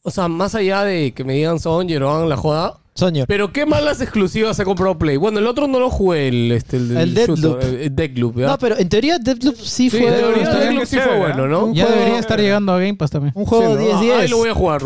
o 0.03 0.11
sea, 0.11 0.29
más 0.29 0.55
allá 0.55 0.85
de 0.85 1.13
que 1.13 1.25
me 1.25 1.35
digan 1.35 1.59
son 1.61 1.91
o 2.03 2.11
hagan 2.11 2.29
la 2.29 2.37
joda, 2.37 2.79
Soño. 2.95 3.25
pero 3.29 3.53
qué 3.53 3.67
malas 3.67 4.01
exclusivas 4.01 4.57
se 4.57 4.65
compró 4.65 4.97
Play. 4.99 5.17
Bueno, 5.17 5.39
el 5.39 5.47
otro 5.47 5.67
no 5.67 5.79
lo 5.81 5.91
jugué, 5.91 6.29
el, 6.29 6.53
este, 6.53 6.77
el, 6.79 6.97
El 6.97 7.15
shooter, 7.15 7.27
Deathloop. 7.37 7.63
el- 7.63 7.75
el 7.81 7.97
Deathloop, 7.97 8.39
¿ya? 8.39 8.47
No, 8.47 8.59
pero 8.59 8.79
en 8.79 8.89
teoría 8.89 9.19
Deathloop 9.19 9.57
sí, 9.57 9.91
Sí, 9.91 9.99
fue. 9.99 10.09
en 10.09 10.15
teoría 10.15 10.43
está 10.45 10.55
bien, 10.61 10.69
Deathloop 10.77 10.87
sí 10.89 10.99
fue 10.99 11.19
bueno. 11.19 11.47
¿no? 11.47 11.65
Un 11.67 11.75
Ya 11.75 11.85
juego- 11.85 11.99
debería 11.99 12.19
estar 12.21 12.41
llegando 12.41 12.73
a 12.73 12.79
Game 12.79 12.95
Pass 12.95 13.11
también. 13.11 13.33
Un 13.37 13.45
juego 13.47 13.77
Sí, 13.77 13.85
¿no? 13.85 14.01
10-10. 14.03 14.13
Ahí 14.21 14.29
lo 14.29 14.37
voy 14.39 14.49
a 14.49 14.55
jugar. 14.55 14.83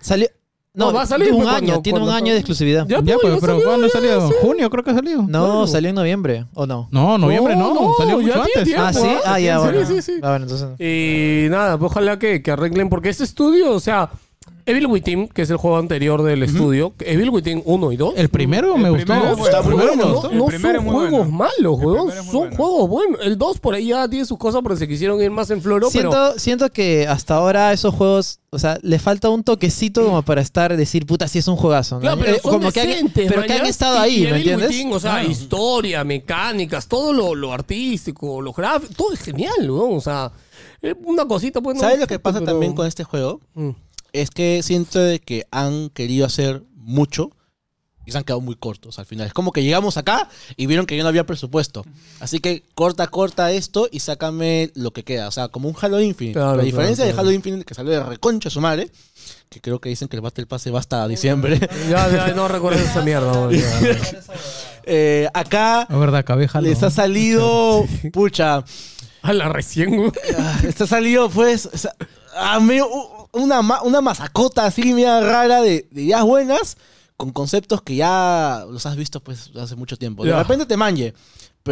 Salió. 0.00 0.28
No, 0.76 0.88
No, 0.88 0.92
va 0.92 1.02
a 1.02 1.06
salir, 1.06 1.32
un 1.32 1.38
pues, 1.42 1.48
año, 1.48 1.66
cuando- 1.68 1.82
tiene 1.82 1.98
un 2.00 2.10
año 2.10 2.32
de 2.34 2.38
exclusividad. 2.38 2.86
Ya, 2.86 3.00
Ya, 3.02 3.16
pues, 3.20 3.34
ya 3.34 3.40
pero 3.40 3.54
salió, 3.54 3.64
¿cuándo 3.66 3.86
ya, 3.86 3.92
salió? 3.94 4.28
sí. 4.28 4.34
Junio 4.42 4.68
creo 4.70 4.84
que 4.84 4.90
ha 4.90 4.94
salido. 4.94 5.22
No, 5.22 5.26
Claro. 5.44 5.66
salió 5.66 5.88
en 5.88 5.96
noviembre, 5.96 6.44
¿o 6.52 6.66
no? 6.66 6.88
No, 6.90 7.16
noviembre 7.16 7.56
no. 7.56 7.72
No, 7.74 7.94
salió 7.96 8.20
mucho 8.20 8.34
antes. 8.42 8.64
tiempo. 8.64 8.82
Ah, 8.84 8.92
sí, 8.92 9.00
¿ah? 9.06 9.20
ah, 9.24 9.40
ya, 9.40 9.56
Sí, 9.58 9.64
bueno. 9.64 9.86
sí, 9.86 10.02
sí. 10.02 10.12
Ah, 10.22 10.28
bueno, 10.30 10.44
entonces. 10.44 10.68
Y 10.78 11.48
nada, 11.48 11.78
pues 11.78 11.90
ojalá 11.92 12.18
que, 12.18 12.42
que 12.42 12.50
arreglen, 12.50 12.90
porque 12.90 13.08
ese 13.08 13.24
estudio, 13.24 13.72
o 13.72 13.80
sea, 13.80 14.10
Evil 14.68 14.88
Within, 14.88 15.28
que 15.28 15.42
es 15.42 15.50
el 15.50 15.58
juego 15.58 15.76
anterior 15.78 16.24
del 16.24 16.42
estudio, 16.42 16.92
Evil 16.98 17.30
Within 17.30 17.62
1 17.64 17.92
y 17.92 17.96
2. 17.96 18.14
El 18.16 18.28
primero 18.30 18.76
me 18.76 18.90
gustó. 18.90 19.04
primero 19.06 19.32
es 19.34 19.38
Está 19.44 19.60
bueno. 19.60 19.76
muy 19.76 19.86
bueno, 19.86 20.04
no, 20.06 20.22
¿no? 20.24 20.30
El 20.30 20.38
no 20.38 20.46
primero 20.46 20.68
son 20.68 20.76
es 20.76 20.82
muy 20.82 20.92
juegos 21.08 21.10
bueno. 21.10 21.30
malos, 21.36 21.54
El 21.60 21.66
juegos, 21.84 22.02
primero 22.06 22.20
es 22.20 22.24
muy 22.24 22.32
son 22.32 22.40
bueno. 22.40 22.56
juegos 22.56 22.88
buenos. 22.90 23.20
El 23.22 23.38
2 23.38 23.58
por 23.60 23.74
ahí 23.74 23.86
ya 23.88 24.08
tiene 24.08 24.24
sus 24.24 24.38
cosas, 24.38 24.62
pero 24.64 24.76
se 24.76 24.88
quisieron 24.88 25.22
ir 25.22 25.30
más 25.30 25.50
en 25.50 25.62
floro, 25.62 25.88
siento, 25.88 26.10
pero... 26.10 26.38
siento 26.40 26.68
que 26.70 27.06
hasta 27.06 27.36
ahora 27.36 27.72
esos 27.72 27.94
juegos, 27.94 28.40
o 28.50 28.58
sea, 28.58 28.76
le 28.82 28.98
falta 28.98 29.28
un 29.30 29.44
toquecito 29.44 30.04
como 30.04 30.22
para 30.22 30.40
estar, 30.40 30.76
decir, 30.76 31.06
puta, 31.06 31.28
sí 31.28 31.38
es 31.38 31.46
un 31.46 31.54
juegazo. 31.56 31.96
¿no? 31.96 32.00
Claro, 32.00 32.20
pero 32.20 32.32
Eh, 32.36 32.40
son 32.42 32.50
como 32.54 32.72
que 32.72 32.80
han, 32.80 32.86
decentes, 32.88 33.28
pero 33.28 33.42
que 33.46 33.52
han 33.52 33.58
mañas, 33.58 33.70
estado 33.70 33.96
y- 33.98 34.00
ahí, 34.00 34.16
y 34.16 34.20
¿me 34.22 34.28
Evil 34.30 34.36
entiendes? 34.38 34.68
Within, 34.70 34.92
o 34.92 34.98
sea, 34.98 35.12
Claro. 35.12 35.30
historia, 35.30 36.02
mecánicas, 36.02 36.88
todo 36.88 37.12
lo, 37.12 37.36
lo 37.36 37.52
artístico, 37.52 38.40
lo 38.42 38.52
gráfico, 38.52 38.92
todo 38.96 39.12
es 39.12 39.20
genial, 39.20 39.64
¿no? 39.64 39.90
O 39.90 40.00
sea, 40.00 40.32
es 40.82 40.96
una 41.04 41.24
cosita, 41.24 41.60
pues... 41.60 41.76
no- 41.76 41.82
¿Sabes 41.82 42.00
lo 42.00 42.08
que 42.08 42.18
pasa 42.18 42.40
pero- 42.40 42.50
también 42.50 42.74
con 42.74 42.84
este 42.88 43.04
juego? 43.04 43.40
Mm. 43.54 43.70
Es 44.20 44.30
que 44.30 44.62
siento 44.62 44.98
de 44.98 45.20
que 45.20 45.46
han 45.50 45.90
querido 45.90 46.26
hacer 46.26 46.62
mucho 46.74 47.30
y 48.04 48.12
se 48.12 48.18
han 48.18 48.24
quedado 48.24 48.40
muy 48.40 48.54
cortos 48.54 48.98
al 49.00 49.06
final. 49.06 49.26
Es 49.26 49.32
como 49.32 49.50
que 49.50 49.64
llegamos 49.64 49.96
acá 49.96 50.28
y 50.56 50.66
vieron 50.66 50.86
que 50.86 50.96
ya 50.96 51.02
no 51.02 51.08
había 51.08 51.26
presupuesto. 51.26 51.84
Así 52.20 52.38
que 52.38 52.62
corta, 52.74 53.08
corta 53.08 53.50
esto 53.50 53.88
y 53.90 53.98
sácame 54.00 54.70
lo 54.76 54.92
que 54.92 55.02
queda. 55.02 55.26
O 55.26 55.32
sea, 55.32 55.48
como 55.48 55.68
un 55.68 55.74
Halo 55.80 56.00
Infinite. 56.00 56.34
Claro, 56.38 56.60
a 56.60 56.62
diferencia 56.62 57.04
claro, 57.04 57.16
de. 57.16 57.20
Halo 57.20 57.32
Infinite 57.32 57.64
que 57.64 57.74
salió 57.74 57.90
de 57.92 58.02
reconcha 58.04 58.48
su 58.48 58.60
madre, 58.60 58.90
que 59.50 59.60
creo 59.60 59.80
que 59.80 59.88
dicen 59.88 60.06
que 60.06 60.14
el 60.16 60.22
Battle 60.22 60.46
Pass 60.46 60.62
se 60.62 60.70
va 60.70 60.78
hasta 60.78 61.06
diciembre. 61.08 61.58
Ya, 61.90 62.08
ya, 62.10 62.28
no 62.32 62.46
recuerdo 62.46 62.78
esa 62.78 63.02
mierda. 63.02 63.32
¿no? 63.32 63.50
Ya, 63.50 63.58
ya. 63.80 63.98
Eh, 64.84 65.28
acá 65.34 65.86
Es 65.90 65.98
verdad, 65.98 66.24
cabeja. 66.24 66.60
les 66.60 66.82
ha 66.84 66.90
salido, 66.90 67.84
pucha, 68.12 68.62
A 69.22 69.32
la 69.32 69.48
recién, 69.48 69.96
güey. 69.96 70.12
Ah, 70.38 70.60
Está 70.62 70.86
salido, 70.86 71.28
pues, 71.28 71.66
o 71.66 71.76
sea, 71.76 71.92
a 72.36 72.60
medio- 72.60 72.88
una, 73.36 73.62
ma- 73.62 73.82
una 73.82 74.00
masacota 74.00 74.66
así, 74.66 74.92
media 74.92 75.20
rara 75.20 75.60
de, 75.62 75.86
de 75.90 76.02
ideas 76.02 76.24
buenas, 76.24 76.76
con 77.16 77.30
conceptos 77.32 77.82
que 77.82 77.96
ya 77.96 78.64
los 78.70 78.84
has 78.86 78.96
visto, 78.96 79.20
pues, 79.20 79.50
hace 79.56 79.76
mucho 79.76 79.96
tiempo. 79.96 80.24
De 80.24 80.30
repente 80.42 80.66
te 80.66 80.76
manje, 80.76 81.14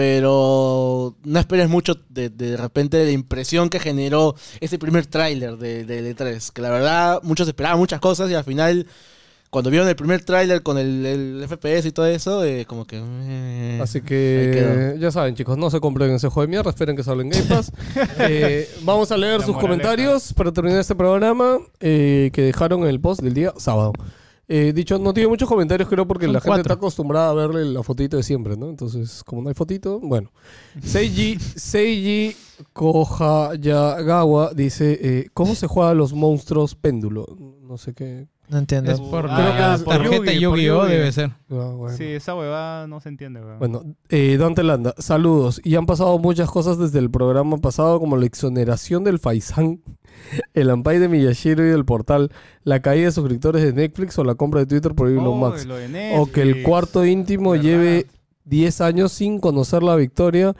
pero 0.08 1.16
no 1.24 1.38
esperes 1.38 1.68
mucho 1.68 1.94
de, 2.08 2.28
de 2.28 2.56
repente 2.56 2.96
de 2.96 3.06
la 3.06 3.10
impresión 3.12 3.68
que 3.70 3.80
generó 3.80 4.34
ese 4.60 4.78
primer 4.78 5.06
tráiler 5.06 5.56
de, 5.56 5.84
de 5.84 6.16
E3, 6.16 6.50
que 6.50 6.62
la 6.62 6.70
verdad 6.70 7.20
muchos 7.22 7.46
esperaban 7.48 7.78
muchas 7.78 8.00
cosas 8.00 8.30
y 8.30 8.34
al 8.34 8.44
final... 8.44 8.86
Cuando 9.54 9.70
vieron 9.70 9.88
el 9.88 9.94
primer 9.94 10.24
tráiler 10.24 10.64
con 10.64 10.78
el, 10.78 11.06
el 11.06 11.46
FPS 11.48 11.86
y 11.86 11.92
todo 11.92 12.06
eso, 12.06 12.42
eh, 12.44 12.64
como 12.66 12.86
que... 12.86 13.00
eh, 13.00 13.78
Así 13.80 14.00
que 14.00 14.96
ya 14.98 15.12
saben, 15.12 15.36
chicos, 15.36 15.56
no 15.56 15.70
se 15.70 15.78
compren 15.78 16.10
ese 16.10 16.26
juego 16.28 16.42
de 16.42 16.50
mierda, 16.50 16.70
esperen 16.70 16.96
que 16.96 17.04
salga 17.04 17.22
en 17.22 17.30
Game 17.30 17.44
Pass. 17.46 17.70
Eh, 18.18 18.68
vamos 18.82 19.12
a 19.12 19.16
leer 19.16 19.38
La 19.38 19.46
sus 19.46 19.54
moraleja. 19.54 19.60
comentarios 19.84 20.32
para 20.34 20.50
terminar 20.52 20.80
este 20.80 20.96
programa 20.96 21.58
eh, 21.78 22.30
que 22.32 22.42
dejaron 22.42 22.80
en 22.82 22.88
el 22.88 23.00
post 23.00 23.22
del 23.22 23.32
día 23.34 23.52
sábado. 23.56 23.92
Eh, 24.48 24.72
dicho, 24.74 24.98
no 24.98 25.14
tiene 25.14 25.28
muchos 25.28 25.48
comentarios, 25.48 25.88
creo, 25.88 26.04
porque 26.06 26.26
Son 26.26 26.34
la 26.34 26.40
gente 26.40 26.60
está 26.62 26.74
acostumbrada 26.74 27.30
a 27.30 27.34
verle 27.34 27.64
la 27.64 27.82
fotito 27.84 28.16
de 28.16 28.24
siempre, 28.24 28.56
¿no? 28.56 28.68
Entonces, 28.68 29.22
como 29.24 29.40
no 29.40 29.48
hay 29.50 29.54
fotito, 29.54 30.00
bueno. 30.00 30.32
Seiji, 30.82 31.38
Seiji 31.38 32.34
Kohayagawa 32.72 34.52
dice: 34.54 34.98
eh, 35.00 35.28
¿Cómo 35.32 35.54
se 35.54 35.66
juega 35.66 35.90
a 35.90 35.94
los 35.94 36.12
monstruos 36.12 36.74
péndulo? 36.74 37.26
No 37.62 37.78
sé 37.78 37.94
qué. 37.94 38.26
No 38.48 38.58
entiendo. 38.58 38.92
Es 38.92 39.00
por 39.00 39.26
Ah, 39.30 39.38
la 39.38 39.76
ya, 39.78 39.84
por 39.84 39.94
tarjeta 39.94 40.32
Yugi, 40.32 40.40
Yu-Gi-Oh! 40.40 40.82
Yugi. 40.84 40.92
debe 40.92 41.12
ser. 41.12 41.30
Bueno. 41.48 41.88
Sí, 41.96 42.04
esa 42.04 42.34
huevada 42.34 42.86
no 42.86 43.00
se 43.00 43.08
entiende, 43.08 43.40
weón. 43.40 43.58
Bueno, 43.58 43.82
eh, 44.10 44.36
Dante 44.38 44.62
Landa, 44.62 44.94
saludos. 44.98 45.60
Y 45.64 45.76
han 45.76 45.86
pasado 45.86 46.18
muchas 46.18 46.50
cosas 46.50 46.78
desde 46.78 46.98
el 46.98 47.10
programa 47.10 47.56
pasado, 47.58 47.98
como 48.00 48.16
la 48.18 48.26
exoneración 48.26 49.02
del 49.02 49.18
Faisán, 49.18 49.80
el 50.54 50.68
Ampay 50.70 50.98
de 50.98 51.08
Miyashiro 51.08 51.64
y 51.64 51.70
del 51.70 51.84
portal, 51.86 52.30
la 52.64 52.80
caída 52.80 53.06
de 53.06 53.12
suscriptores 53.12 53.62
de 53.62 53.72
Netflix 53.72 54.18
o 54.18 54.24
la 54.24 54.34
compra 54.34 54.60
de 54.60 54.66
Twitter 54.66 54.94
por 54.94 55.08
Elon 55.08 55.26
Oh, 55.26 55.54
lo 55.66 55.76
de 55.76 56.12
O 56.18 56.26
que 56.30 56.42
el 56.42 56.62
cuarto 56.62 57.04
íntimo 57.06 57.52
¿Verdad? 57.52 57.64
lleve 57.64 58.06
10 58.44 58.80
años 58.82 59.12
sin 59.12 59.40
conocer 59.40 59.82
la 59.82 59.96
victoria 59.96 60.54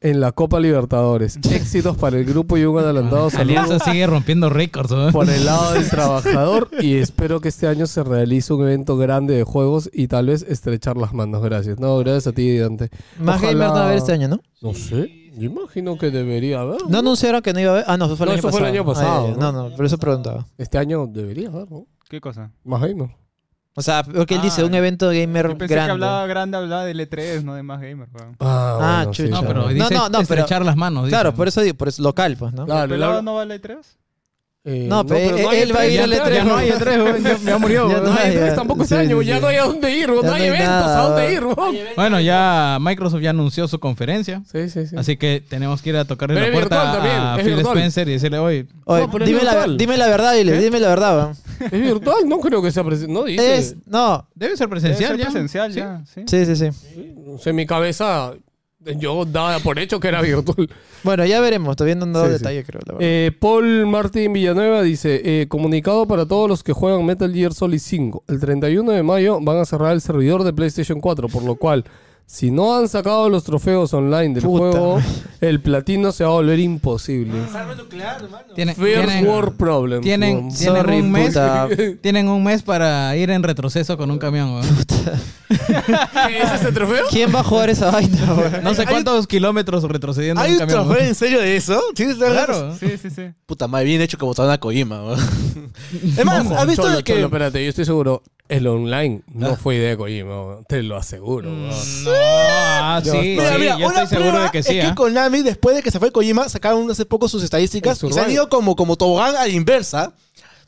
en 0.00 0.20
la 0.20 0.32
Copa 0.32 0.60
Libertadores. 0.60 1.36
Éxitos 1.50 1.96
para 1.96 2.18
el 2.18 2.24
grupo 2.24 2.56
y 2.56 2.64
un 2.64 2.78
adelantado 2.78 3.30
saludo 3.30 3.60
Alianza 3.60 3.78
sigue 3.90 4.06
rompiendo 4.06 4.48
récords. 4.50 4.90
¿no? 4.90 5.10
por 5.12 5.28
el 5.28 5.44
lado 5.44 5.72
del 5.74 5.88
trabajador 5.90 6.68
y 6.80 6.96
espero 6.96 7.40
que 7.40 7.48
este 7.48 7.66
año 7.66 7.86
se 7.86 8.02
realice 8.02 8.52
un 8.52 8.62
evento 8.62 8.96
grande 8.96 9.34
de 9.34 9.44
juegos 9.44 9.90
y 9.92 10.08
tal 10.08 10.26
vez 10.28 10.42
estrechar 10.48 10.96
las 10.96 11.12
manos. 11.12 11.42
Gracias. 11.42 11.78
No, 11.78 11.98
gracias 11.98 12.28
a 12.28 12.32
ti, 12.32 12.56
Dante. 12.58 12.90
Más 13.18 13.36
Ojalá- 13.36 13.52
gamer 13.52 13.68
no 13.68 13.74
va 13.74 13.80
a 13.80 13.84
haber 13.86 13.98
este 13.98 14.12
año, 14.12 14.28
¿no? 14.28 14.40
No 14.62 14.74
sé. 14.74 15.16
Yo 15.36 15.44
imagino 15.48 15.96
que 15.96 16.10
debería 16.10 16.60
haber. 16.60 16.80
No 16.88 16.98
anunciaron 16.98 17.40
que 17.40 17.52
no 17.52 17.60
iba 17.60 17.70
a 17.70 17.74
haber. 17.74 17.84
Ah, 17.86 17.96
no, 17.96 18.06
eso 18.06 18.16
fue 18.16 18.26
el 18.26 18.30
No, 18.30 18.32
año 18.32 18.38
eso 18.40 18.48
pasado. 18.48 18.58
fue 18.58 18.68
el 18.68 18.74
año 18.74 18.82
Ah, 18.82 18.92
pasado. 18.94 19.28
¿no? 19.38 19.52
No, 19.52 19.68
no, 19.70 19.76
por 19.76 19.84
eso 19.86 19.96
preguntaba. 19.98 20.46
Este 20.58 20.76
año 20.78 21.06
debería 21.06 21.48
haber, 21.48 21.70
¿no? 21.70 21.86
¿Qué 22.08 22.20
cosa? 22.20 22.50
Más 22.64 22.80
gamer. 22.82 23.10
O 23.80 23.82
sea, 23.82 24.02
porque 24.04 24.34
él 24.34 24.40
Ah, 24.42 24.44
dice 24.44 24.62
un 24.62 24.74
evento 24.74 25.08
gamer 25.08 25.48
Yo 25.48 25.56
pensé 25.58 25.74
grande. 25.74 25.88
que 25.88 25.92
hablaba 25.92 26.26
grande, 26.26 26.56
hablaba 26.58 26.84
del 26.84 27.00
E3, 27.00 27.42
no 27.42 27.54
de 27.54 27.62
más 27.62 27.80
gamer, 27.80 28.08
weón. 28.12 28.36
Ah, 28.38 28.76
Ah, 28.80 28.96
bueno, 29.04 29.10
chucha. 29.12 29.28
No, 29.30 29.40
pero 29.40 29.62
No, 29.62 29.68
dice 29.68 29.94
no, 29.94 30.00
no, 30.08 30.10
pero- 30.10 30.20
estrechar 30.22 30.64
las 30.64 30.76
manos. 30.76 31.04
dice. 31.04 31.14
Claro, 31.16 31.34
por 31.34 31.48
eso 31.48 31.62
digo, 31.62 31.74
por 31.76 31.88
eso 31.88 32.02
local, 32.02 32.36
pues, 32.38 32.52
¿no? 32.52 32.66
Claro, 32.66 32.84
¿El 32.84 32.90
pelado 32.90 33.12
la- 33.14 33.22
no 33.22 33.34
va 33.34 33.42
al 33.42 33.50
E3? 33.50 33.78
Eh, 34.64 34.86
No, 34.88 35.06
pero 35.06 35.20
él- 35.50 35.74
va 35.74 35.80
a 35.80 35.86
E3, 35.86 35.88
ir 35.88 35.94
ya 35.94 36.04
al 36.04 36.12
está, 36.12 36.28
E3, 36.28 36.34
Ya 36.34 36.44
no 36.44 36.56
hay 36.56 36.68
¿no? 36.70 36.76
E3, 36.76 37.04
weón, 37.04 37.22
ya, 37.24 37.38
ya 37.38 37.58
murió. 37.58 37.88
Ya 37.90 38.00
no 38.00 38.12
hay 38.12 38.18
hay, 38.30 38.36
E3 38.36 38.46
ya. 38.48 38.54
tampoco 38.54 38.82
este 38.82 38.94
Sí, 38.94 39.00
año, 39.00 39.20
sí, 39.20 39.26
ya 39.26 39.36
sí. 39.36 39.40
no 39.40 39.46
hay 39.48 39.56
a 39.56 39.62
dónde 39.64 39.96
ir, 39.96 40.08
no 40.10 40.32
hay 40.32 40.42
eventos 40.44 40.68
a 40.68 41.02
dónde 41.08 41.32
ir, 41.32 41.44
weón. 41.44 41.76
Bueno, 41.96 42.20
ya 42.20 42.78
Microsoft 42.80 43.20
ya 43.22 43.30
anunció 43.30 43.66
su 43.68 43.80
conferencia. 43.80 44.42
Sí, 44.52 44.68
sí, 44.68 44.86
sí. 44.86 44.96
Así 44.98 45.16
que 45.16 45.42
tenemos 45.48 45.80
que 45.80 45.88
ir 45.90 45.96
a 45.96 46.04
tocarle 46.04 46.34
Pero 46.34 46.46
la 46.46 46.52
es 46.52 46.54
puerta 46.58 46.76
virtual 46.82 47.02
también, 47.02 47.20
a 47.22 47.36
Phil 47.38 47.54
virtual. 47.56 47.76
Spencer 47.78 48.08
y 48.08 48.12
decirle, 48.12 48.38
oye, 48.38 48.66
Oye, 48.84 49.06
dime, 49.24 49.42
la, 49.44 49.52
virtual. 49.52 49.76
dime 49.78 49.96
la 49.96 50.06
verdad, 50.08 50.34
dile, 50.34 50.52
¿Qué? 50.52 50.58
dime 50.60 50.78
la 50.80 50.88
verdad, 50.88 51.16
weón. 51.16 51.36
Es 51.60 51.70
virtual, 51.80 52.28
no 52.28 52.40
creo 52.40 52.62
que 52.62 52.70
sea 52.70 52.84
presencial. 52.84 53.12
No, 53.14 53.24
dice. 53.24 53.56
Es, 53.58 53.76
no, 53.86 54.28
debe 54.34 54.56
ser 54.56 54.68
Debe 54.68 54.80
presencial 54.80 55.10
ser 55.10 55.18
ya. 55.18 55.24
presencial 55.24 55.72
ya, 55.72 56.02
sí. 56.06 56.22
sí, 56.26 56.46
sí, 56.46 56.56
sé, 56.56 57.50
en 57.50 57.56
mi 57.56 57.66
cabeza 57.66 58.32
yo 58.98 59.24
daba 59.24 59.58
por 59.58 59.78
hecho 59.78 60.00
que 60.00 60.08
era 60.08 60.22
virtual. 60.22 60.68
Bueno, 61.02 61.24
ya 61.26 61.40
veremos, 61.40 61.76
todavía 61.76 61.94
no 61.94 62.04
han 62.04 62.12
dado 62.12 62.38
Sí, 62.38 62.44
creo, 62.44 62.80
la 62.86 62.92
verdad. 62.94 62.98
Eh, 63.00 63.32
Paul 63.38 63.86
Martín 63.86 64.32
Villanueva 64.32 64.82
dice, 64.82 65.20
eh, 65.24 65.48
comunicado 65.48 66.06
para 66.06 66.26
todos 66.26 66.48
los 66.48 66.62
que 66.62 66.72
juegan 66.72 67.04
Metal 67.04 67.32
Gear 67.32 67.52
Solid 67.52 67.78
5. 67.78 68.24
El 68.28 68.40
31 68.40 68.92
de 68.92 69.02
mayo 69.02 69.38
van 69.40 69.58
a 69.58 69.64
cerrar 69.64 69.92
el 69.92 70.00
servidor 70.00 70.44
de 70.44 70.52
PlayStation 70.52 71.00
4, 71.00 71.28
por 71.28 71.42
lo 71.42 71.56
cual, 71.56 71.84
Si 72.32 72.52
no 72.52 72.76
han 72.76 72.88
sacado 72.88 73.28
los 73.28 73.42
trofeos 73.42 73.92
online 73.92 74.34
del 74.34 74.44
Puta. 74.44 74.58
juego, 74.78 75.02
el 75.40 75.60
platino 75.60 76.12
se 76.12 76.22
va 76.22 76.30
a 76.30 76.34
volver 76.34 76.60
imposible. 76.60 77.34
Tienen, 78.54 78.76
First 78.76 79.04
tienen- 79.08 79.26
world 79.26 79.56
problem. 79.56 80.00
tienen, 80.00 80.36
weón. 80.36 80.54
tienen 80.54 80.76
Sorry, 80.76 81.00
un 81.00 81.10
mes, 81.10 81.26
puta. 81.28 81.68
tienen 82.02 82.28
un 82.28 82.44
mes 82.44 82.62
para 82.62 83.16
ir 83.16 83.30
en 83.30 83.42
retroceso 83.42 83.96
con 83.98 84.12
un 84.12 84.18
camión, 84.18 84.54
weón. 84.54 84.66
¿Qué 86.28 86.38
es 86.42 86.52
ese 86.52 86.70
trofeo? 86.70 87.04
¿Quién 87.10 87.34
va 87.34 87.40
a 87.40 87.44
jugar 87.44 87.68
esa 87.68 87.90
vaina, 87.90 88.32
weón? 88.34 88.62
No 88.62 88.74
sé 88.74 88.86
cuántos 88.86 89.26
kilómetros 89.26 89.82
retrocediendo 89.82 90.40
¿Hay 90.40 90.50
en 90.52 90.56
un 90.58 90.62
un 90.62 90.68
camión. 90.68 90.86
trofeo 90.86 91.08
en 91.08 91.14
serio 91.16 91.40
de 91.40 91.56
eso? 91.56 91.82
¿Sí? 91.96 92.06
Claro. 92.16 92.76
Sí, 92.78 92.96
sí, 92.96 93.10
sí. 93.10 93.22
Puta 93.44 93.66
madre, 93.66 93.86
bien 93.86 94.00
hecho 94.02 94.16
que 94.16 94.24
botaron 94.24 94.52
a 94.52 94.58
Kojima. 94.58 95.02
weón. 95.04 95.18
Es 96.16 96.24
más, 96.24 96.46
Ojo, 96.46 96.54
¿has 96.54 96.66
visto 96.68 96.82
Cholo, 96.82 96.96
de 96.96 97.02
que... 97.02 97.12
Cholo, 97.14 97.26
espérate, 97.26 97.62
yo 97.64 97.68
estoy 97.70 97.84
seguro. 97.84 98.22
El 98.48 98.66
online 98.66 99.22
no 99.32 99.50
Ah. 99.50 99.56
fue 99.56 99.76
idea 99.76 99.90
de 99.90 99.96
Kojima, 99.96 100.44
weón. 100.44 100.64
te 100.68 100.82
lo 100.82 100.96
aseguro. 100.96 101.48
weón. 101.50 101.68
No, 101.68 101.74
ah, 102.22 103.00
sí, 103.04 103.38
Mira, 103.58 103.78
yo 103.78 103.86
una 103.86 104.02
estoy 104.02 104.06
seguro 104.18 104.30
prueba 104.30 104.44
de 104.46 104.50
que 104.50 104.62
sí. 104.62 104.78
es 104.78 104.84
que 104.84 104.90
¿ah? 104.90 104.94
Konami, 104.94 105.42
después 105.42 105.76
de 105.76 105.82
que 105.82 105.90
se 105.90 105.98
fue 105.98 106.10
Kojima, 106.12 106.48
sacaron 106.48 106.90
hace 106.90 107.04
poco 107.06 107.28
sus 107.28 107.42
estadísticas 107.42 108.02
El 108.02 108.10
y 108.10 108.12
se 108.12 108.20
han 108.20 108.30
ido 108.30 108.48
como, 108.48 108.76
como 108.76 108.96
tobogán 108.96 109.36
a 109.36 109.40
la 109.46 109.48
inversa. 109.48 110.12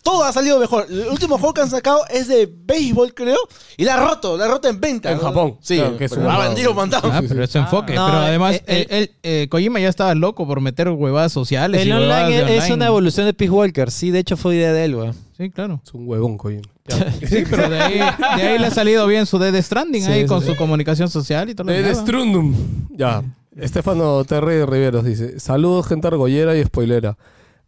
Todo 0.03 0.24
ha 0.24 0.33
salido 0.33 0.59
mejor. 0.59 0.87
El 0.91 1.07
último 1.11 1.39
juego 1.39 1.55
que 1.55 1.61
han 1.61 1.70
sacado 1.70 2.01
es 2.11 2.27
de 2.27 2.51
béisbol, 2.53 3.15
creo, 3.15 3.39
y 3.77 3.85
la 3.85 3.95
ha 3.95 4.01
roto, 4.05 4.37
la 4.37 4.47
ha 4.47 4.49
roto 4.49 4.66
en 4.69 4.81
venta. 4.81 5.12
En 5.12 5.19
¿no? 5.19 5.23
Japón, 5.23 5.59
Sí, 5.62 5.77
claro, 5.77 5.97
que 5.97 6.07
es 6.07 6.11
pero 6.11 6.23
un 6.23 6.27
ha 6.29 6.39
mandado. 6.39 6.55
vendido. 6.73 7.12
Ah, 7.12 7.23
pero 7.29 7.45
es 7.45 7.55
enfoque. 7.55 7.95
No, 7.95 8.07
pero 8.07 8.19
además, 8.19 8.57
eh, 8.57 8.62
eh, 8.66 8.87
él- 8.91 8.97
él, 8.99 9.11
eh, 9.23 9.47
Kojima 9.49 9.79
ya 9.79 9.89
estaba 9.89 10.12
loco 10.16 10.45
por 10.45 10.61
meter 10.61 10.89
huevadas 10.89 11.31
sociales. 11.33 11.83
El 11.83 11.89
y 11.89 11.93
huevadas 11.93 12.24
online 12.24 12.37
de 12.37 12.57
es 12.57 12.62
online. 12.62 12.74
una 12.74 12.87
evolución 12.87 13.27
de 13.27 13.33
Peace 13.33 13.53
Walker. 13.53 13.93
Sí, 13.93 14.11
de 14.11 14.19
hecho 14.19 14.37
fue 14.37 14.57
idea 14.57 14.73
de 14.73 14.85
él, 14.87 14.97
weón. 14.97 15.15
Sí, 15.43 15.51
claro. 15.51 15.81
Es 15.85 15.93
un 15.94 16.06
huevón, 16.09 16.36
Kojima. 16.39 16.62
Sí, 17.28 17.44
pero 17.51 17.69
de 17.69 17.81
ahí, 17.81 17.98
de 18.36 18.43
ahí 18.43 18.59
le 18.59 18.66
ha 18.66 18.70
salido 18.70 19.06
bien 19.06 19.27
su 19.27 19.39
Dead 19.39 19.60
Stranding 19.62 20.05
Sí, 20.05 20.10
ahí 20.12 20.23
sí, 20.23 20.27
con 20.28 20.40
sí. 20.40 20.47
su 20.48 20.56
comunicación 20.56 21.09
social 21.09 21.51
y 21.51 21.55
todo 21.55 21.66
lo 21.66 21.73
demás. 21.73 21.98
Strundum. 21.98 22.55
Ya. 22.90 23.23
Estefano 23.56 24.24
Terry 24.24 24.64
Riveros 24.64 25.05
dice: 25.05 25.40
Saludos, 25.40 25.86
gente 25.89 26.06
argollera 26.06 26.56
y 26.56 26.62
spoilera. 26.64 27.16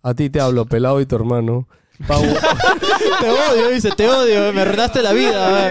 A 0.02 0.14
ti 0.14 0.30
te 0.30 0.40
hablo, 0.40 0.66
pelado 0.66 1.00
y 1.00 1.06
tu 1.06 1.16
hermano. 1.16 1.66
Pago, 2.08 2.22
te 3.20 3.30
odio, 3.30 3.68
dice, 3.72 3.90
te 3.96 4.08
odio, 4.08 4.52
me 4.52 4.62
arruinaste 4.62 5.00
la 5.00 5.12
vida. 5.12 5.70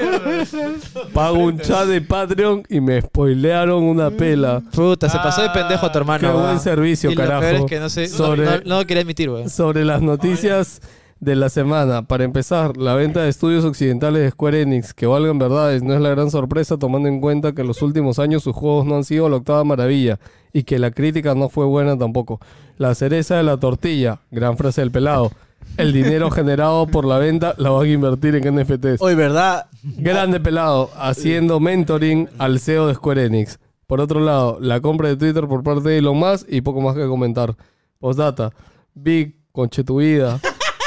pago 1.14 1.38
un 1.38 1.60
chat 1.60 1.86
de 1.88 2.02
Patreon 2.02 2.64
y 2.70 2.80
me 2.80 3.02
spoilearon 3.02 3.84
una 3.84 4.10
pela. 4.10 4.62
Puta, 4.74 5.10
se 5.10 5.18
pasó 5.18 5.42
de 5.42 5.50
pendejo 5.50 5.86
a 5.86 5.92
tu 5.92 5.98
hermano. 5.98 6.32
Qué 6.32 6.38
buen 6.38 6.60
servicio, 6.60 7.12
y 7.12 7.16
Lo 7.16 7.22
carajo. 7.22 7.42
peor 7.42 7.56
es 7.56 7.66
que 7.66 7.80
no 7.80 7.90
sé, 7.90 8.08
no- 8.08 8.16
Sobre- 8.18 8.46
no, 8.46 8.52
no 8.66 8.78
lo 8.80 8.88
quería 8.88 9.02
admitir, 9.04 9.30
weón. 9.30 9.50
Sobre 9.50 9.84
las 9.84 10.02
noticias 10.02 10.80
de 11.24 11.36
la 11.36 11.50
semana. 11.50 12.06
Para 12.06 12.26
empezar, 12.26 12.76
la 12.76 12.96
venta 12.96 13.22
de 13.22 13.30
estudios 13.30 13.64
occidentales 13.64 14.22
de 14.22 14.32
Square 14.32 14.62
Enix, 14.62 14.94
que 14.94 15.06
valgan 15.06 15.40
verdades, 15.40 15.82
no 15.82 15.94
es 15.94 16.02
la 16.02 16.10
gran 16.10 16.30
sorpresa 16.30 16.78
tomando 16.78 17.08
en 17.08 17.22
cuenta 17.22 17.54
que 17.54 17.62
en 17.62 17.68
los 17.68 17.82
últimos 17.82 18.20
años 18.20 18.44
sus 18.44 18.56
juegos 18.56 18.86
no 18.86 18.96
han 18.96 19.06
sido 19.06 19.30
la 19.30 19.38
octava 19.38 19.64
maravilla 19.64 20.20
y 20.52 20.64
que 20.64 20.80
la 20.80 20.92
crítica 20.92 21.34
no 21.34 21.48
fue 21.48 21.66
buena 21.66 21.98
tampoco. 21.98 22.40
La 22.78 22.94
cereza 22.94 23.38
de 23.38 23.44
la 23.44 23.58
tortilla, 23.58 24.20
gran 24.32 24.58
frase 24.58 24.82
del 24.82 24.92
pelado. 24.92 25.32
El 25.78 25.94
dinero 25.94 26.30
generado 26.32 26.88
por 26.88 27.06
la 27.06 27.18
venta 27.18 27.56
la 27.58 27.70
van 27.70 27.86
a 27.86 27.90
invertir 27.90 28.36
en 28.36 28.56
NFTs. 28.56 29.02
Hoy, 29.02 29.16
¿verdad? 29.16 29.68
Grande 29.84 30.42
pelado, 30.42 30.90
haciendo 30.98 31.60
mentoring 31.62 32.28
al 32.38 32.60
CEO 32.60 32.88
de 32.88 32.96
Square 32.96 33.26
Enix. 33.26 33.60
Por 33.88 34.02
otro 34.02 34.20
lado, 34.20 34.58
la 34.60 34.82
compra 34.82 35.08
de 35.08 35.16
Twitter 35.16 35.48
por 35.48 35.64
parte 35.64 35.88
de 35.88 36.00
Elon 36.00 36.18
Musk 36.18 36.48
y 36.50 36.62
poco 36.62 36.82
más 36.82 36.96
que 36.96 37.08
comentar. 37.08 37.56
Postdata, 38.00 38.52
Big, 38.94 39.36
conche 39.54 39.84
tu 39.84 39.98
vida. 39.98 40.40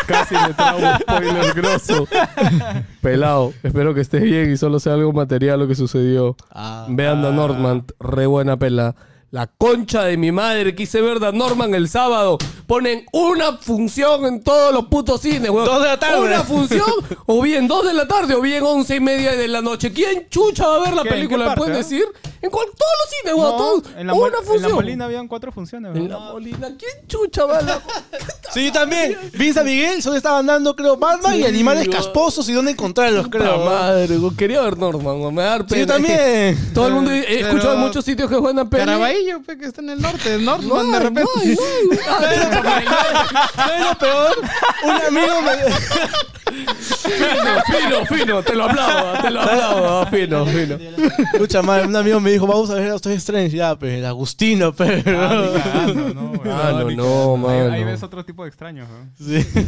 Casi 0.07 0.35
me 0.35 0.55
trago 0.55 0.79
un 0.79 0.99
spoiler 1.01 1.55
grosso. 1.55 2.09
Pelado, 3.01 3.53
espero 3.63 3.95
que 3.95 4.01
estés 4.01 4.23
bien 4.23 4.51
y 4.53 4.57
solo 4.57 4.81
sea 4.81 4.95
algo 4.95 5.13
material 5.13 5.61
lo 5.61 5.69
que 5.69 5.75
sucedió. 5.75 6.37
Ah. 6.51 6.87
Vean 6.89 7.23
The 7.23 7.33
Norman, 7.33 7.85
re 8.01 8.27
buena 8.27 8.57
pela. 8.57 8.95
La 9.33 9.49
concha 9.49 10.05
de 10.05 10.17
mi 10.17 10.31
madre, 10.33 10.75
quise 10.75 11.01
ver 11.01 11.19
The 11.19 11.33
Norman 11.33 11.75
el 11.75 11.89
sábado. 11.89 12.39
Ponen 12.67 13.05
una 13.13 13.57
función 13.59 14.25
en 14.25 14.43
todos 14.43 14.73
los 14.73 14.87
putos 14.87 15.21
cines, 15.21 15.51
weón. 15.51 15.65
Dos 15.67 15.83
de 15.83 15.89
la 15.89 15.99
tarde. 15.99 16.21
Una 16.21 16.43
función, 16.45 16.91
o 17.27 17.43
bien 17.43 17.67
dos 17.69 17.85
de 17.87 17.93
la 17.93 18.07
tarde, 18.09 18.35
o 18.35 18.41
bien 18.41 18.63
once 18.65 18.97
y 18.97 19.01
media 19.01 19.33
de 19.33 19.49
la 19.49 19.61
noche. 19.63 19.93
¿Quién 19.93 20.29
chucha 20.31 20.67
va 20.67 20.77
a 20.77 20.81
ver 20.81 20.95
la 20.95 21.03
¿Qué? 21.03 21.09
¿En 21.09 21.15
película? 21.15 21.49
¿Me 21.51 21.55
pueden 21.57 21.75
parte, 21.75 21.95
decir? 21.95 22.05
En 22.41 22.51
cual- 22.51 22.67
todos 22.67 22.93
los 23.03 23.11
cines, 23.21 23.35
weón. 23.35 23.51
No, 23.51 23.57
todos. 23.57 23.97
en 23.99 24.07
la, 24.07 24.15
una 24.15 24.39
en 24.39 24.45
función. 24.45 24.69
la 24.71 24.75
Molina 24.75 25.05
habían 25.05 25.29
cuatro 25.29 25.53
funciones. 25.53 25.91
En 25.95 26.03
weón. 26.03 26.09
la 26.11 26.19
Molina. 26.19 26.69
¿Quién 26.79 27.07
chucha 27.09 27.45
va 27.45 27.59
a 27.59 27.63
la.? 27.63 27.83
Sí, 28.55 28.67
yo 28.67 28.73
también. 28.73 29.19
Vi 29.35 29.49
en 29.49 29.55
San 29.55 29.67
Miguel, 29.67 30.01
solo 30.03 30.17
estaban 30.17 30.47
dando, 30.47 30.75
creo, 30.75 30.97
Batman 30.97 31.35
Sí, 31.35 31.41
y 31.41 31.45
animales 31.45 31.89
weón. 31.89 31.97
casposos 32.01 32.49
y 32.49 32.53
dónde 32.55 32.71
encontrarlos, 32.71 33.29
creo. 33.29 33.65
madre, 33.65 34.17
weón. 34.17 34.35
Quería 34.37 34.63
ver 34.63 34.79
Norman, 34.79 35.21
weón. 35.21 35.35
Me 35.35 35.43
da 35.43 35.59
Sí, 35.59 35.65
pena. 35.69 35.81
yo 35.81 35.87
también. 35.89 36.71
Todo 36.75 36.87
el 36.87 36.95
mundo 36.95 37.11
he 37.11 37.41
escuchado 37.41 37.75
en 37.75 37.81
muchos 37.81 38.05
sitios 38.05 38.31
que 38.31 38.37
buena 38.37 38.65
peli. 38.69 38.85
Pe, 39.47 39.59
que 39.59 39.67
está 39.67 39.81
en 39.83 39.91
el 39.91 40.01
norte, 40.01 40.35
el 40.35 40.45
norte, 40.45 40.67
No, 40.67 40.83
de 40.85 40.99
repente. 41.01 41.31
no 41.45 41.55
no 41.95 42.03
¿Sabes 43.55 43.81
lo 43.81 43.99
peor? 43.99 44.37
Un 44.85 44.91
amigo 44.91 45.43
me... 45.43 45.53
Fino, 47.67 48.07
fino, 48.07 48.43
te 48.43 48.55
lo 48.55 48.65
aplaudo, 48.65 49.21
te 49.23 49.31
lo 49.31 49.41
aplaudo, 49.43 50.07
fino, 50.07 50.47
fino. 50.47 50.77
Escucha, 51.35 51.61
madre, 51.63 51.87
un 51.87 51.97
amigo 51.97 52.21
me 52.21 52.31
dijo, 52.31 52.47
vamos 52.47 52.71
a 52.71 52.75
ver 52.75 52.89
a 52.89 52.93
Doctor 52.93 53.13
Strange. 53.13 53.57
Ya, 53.57 53.77
pues, 53.77 53.99
el 53.99 54.07
Agustino, 54.07 54.73
pero... 54.73 55.03
Ah, 55.07 55.87
no, 55.89 55.95
no, 56.15 56.33
no, 56.33 56.41
cagando. 56.41 56.89
Ahí- 56.89 56.97
mano. 56.97 57.73
Ahí 57.73 57.85
ves 57.85 58.03
otro 58.03 58.25
tipo 58.25 58.43
de 58.45 58.49
extraños, 58.49 58.89
weón. 58.89 59.13
Sí. 59.19 59.47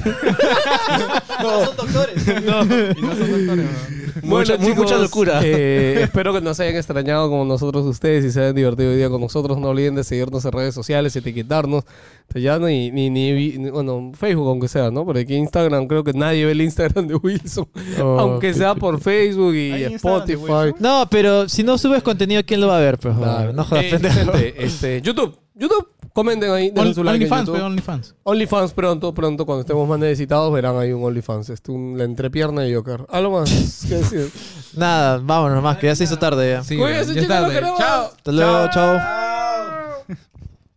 No, 1.41 1.65
son 1.67 1.77
doctores. 1.77 2.27
Y 2.27 2.31
no 2.33 2.51
son 2.51 2.69
doctores, 2.69 3.47
weón. 3.49 3.69
Mucha- 4.23 4.57
muy- 4.57 4.75
mucha 4.75 4.97
locura. 4.97 5.41
eh, 5.45 6.01
espero 6.05 6.33
que 6.33 6.41
nos 6.41 6.59
hayan 6.61 6.77
extrañado 6.77 7.29
como 7.29 7.45
nosotros 7.45 7.85
ustedes 7.87 8.25
y 8.25 8.31
se 8.33 8.41
hayan 8.41 8.55
divertido 8.55 8.91
hoy 8.91 8.97
día 8.97 9.09
con 9.09 9.21
nosotros. 9.21 9.38
No 9.47 9.69
olviden 9.69 9.95
de 9.95 10.05
seguirnos 10.05 10.45
en 10.45 10.53
redes 10.53 10.75
sociales, 10.75 11.15
etiquetarnos. 11.15 11.85
Pues 12.31 12.45
ya 12.45 12.59
ni, 12.59 12.91
ni, 12.91 13.09
ni, 13.09 13.33
ni- 13.57 13.71
bueno, 13.71 14.11
Facebook 14.15 14.49
aunque 14.49 14.69
sea, 14.69 14.91
¿no? 14.91 15.07
Pero 15.07 15.19
aquí 15.21 15.35
Instagram 15.35 15.87
creo 15.87 16.05
que 16.05 16.13
nadie 16.13 16.45
ve 16.45 16.53
el 16.53 16.61
Instagram 16.63 17.07
de 17.07 17.15
Wilson. 17.15 17.69
Oh, 18.03 18.19
aunque 18.21 18.53
sea 18.55 18.75
por 18.75 19.01
Facebook 19.01 19.55
y 19.55 19.73
¿Hay 19.73 19.85
Instagram 19.93 20.27
de 20.27 20.35
Spotify. 20.35 20.75
No, 20.81 21.07
pero 21.11 21.49
si 21.49 21.63
no 21.63 21.79
subes 21.79 22.03
contenido, 22.03 22.43
¿quién 22.45 22.61
lo 22.61 22.69
va 22.69 22.77
a 22.79 22.81
ver? 22.81 22.99
Pues, 22.99 23.17
Claro. 23.17 23.53
no 23.53 23.65
jodas, 23.65 23.85
Eh, 23.85 23.99
gente, 23.99 24.55
este, 24.65 25.01
YouTube, 25.03 25.39
YouTube, 25.55 25.89
comenten 26.13 26.51
ahí, 26.51 26.71
denle 26.71 26.91
Only- 26.91 26.95
su 26.95 27.03
like 27.05 27.17
OnlyFans, 27.25 27.51
pe, 27.51 27.61
OnlyFans. 27.63 28.15
OnlyFans 28.25 28.73
pronto, 28.73 29.15
pronto, 29.15 29.47
cuando 29.47 29.61
estemos 29.63 29.89
más 29.89 29.99
necesitados, 29.99 30.53
verán 30.53 30.77
ahí 30.79 30.93
un 30.93 31.03
OnlyFans. 31.05 31.49
Este, 31.51 31.73
un, 31.73 31.97
la 31.97 32.05
entrepierna 32.05 32.63
de 32.63 32.75
Joker. 32.75 33.07
Algo 33.09 33.41
más 33.41 33.87
que 33.89 33.95
decir. 33.95 34.31
Nada, 34.77 35.19
vámonos 35.23 35.63
más, 35.63 35.79
que 35.79 35.87
ya 35.87 35.97
se 35.97 36.05
hizo 36.05 36.19
tarde 36.19 36.51
ya. 36.51 36.63
Sí, 36.63 36.77
Cuídense, 36.77 37.15
ya 37.15 37.23
chicos, 37.23 37.23
está 37.23 37.41
los 37.41 37.49
de- 37.49 37.55
queremos. 37.55 37.79
Chao. 37.79 38.05
Hasta 38.15 38.33
luego, 38.33 38.69
chao. 38.73 39.28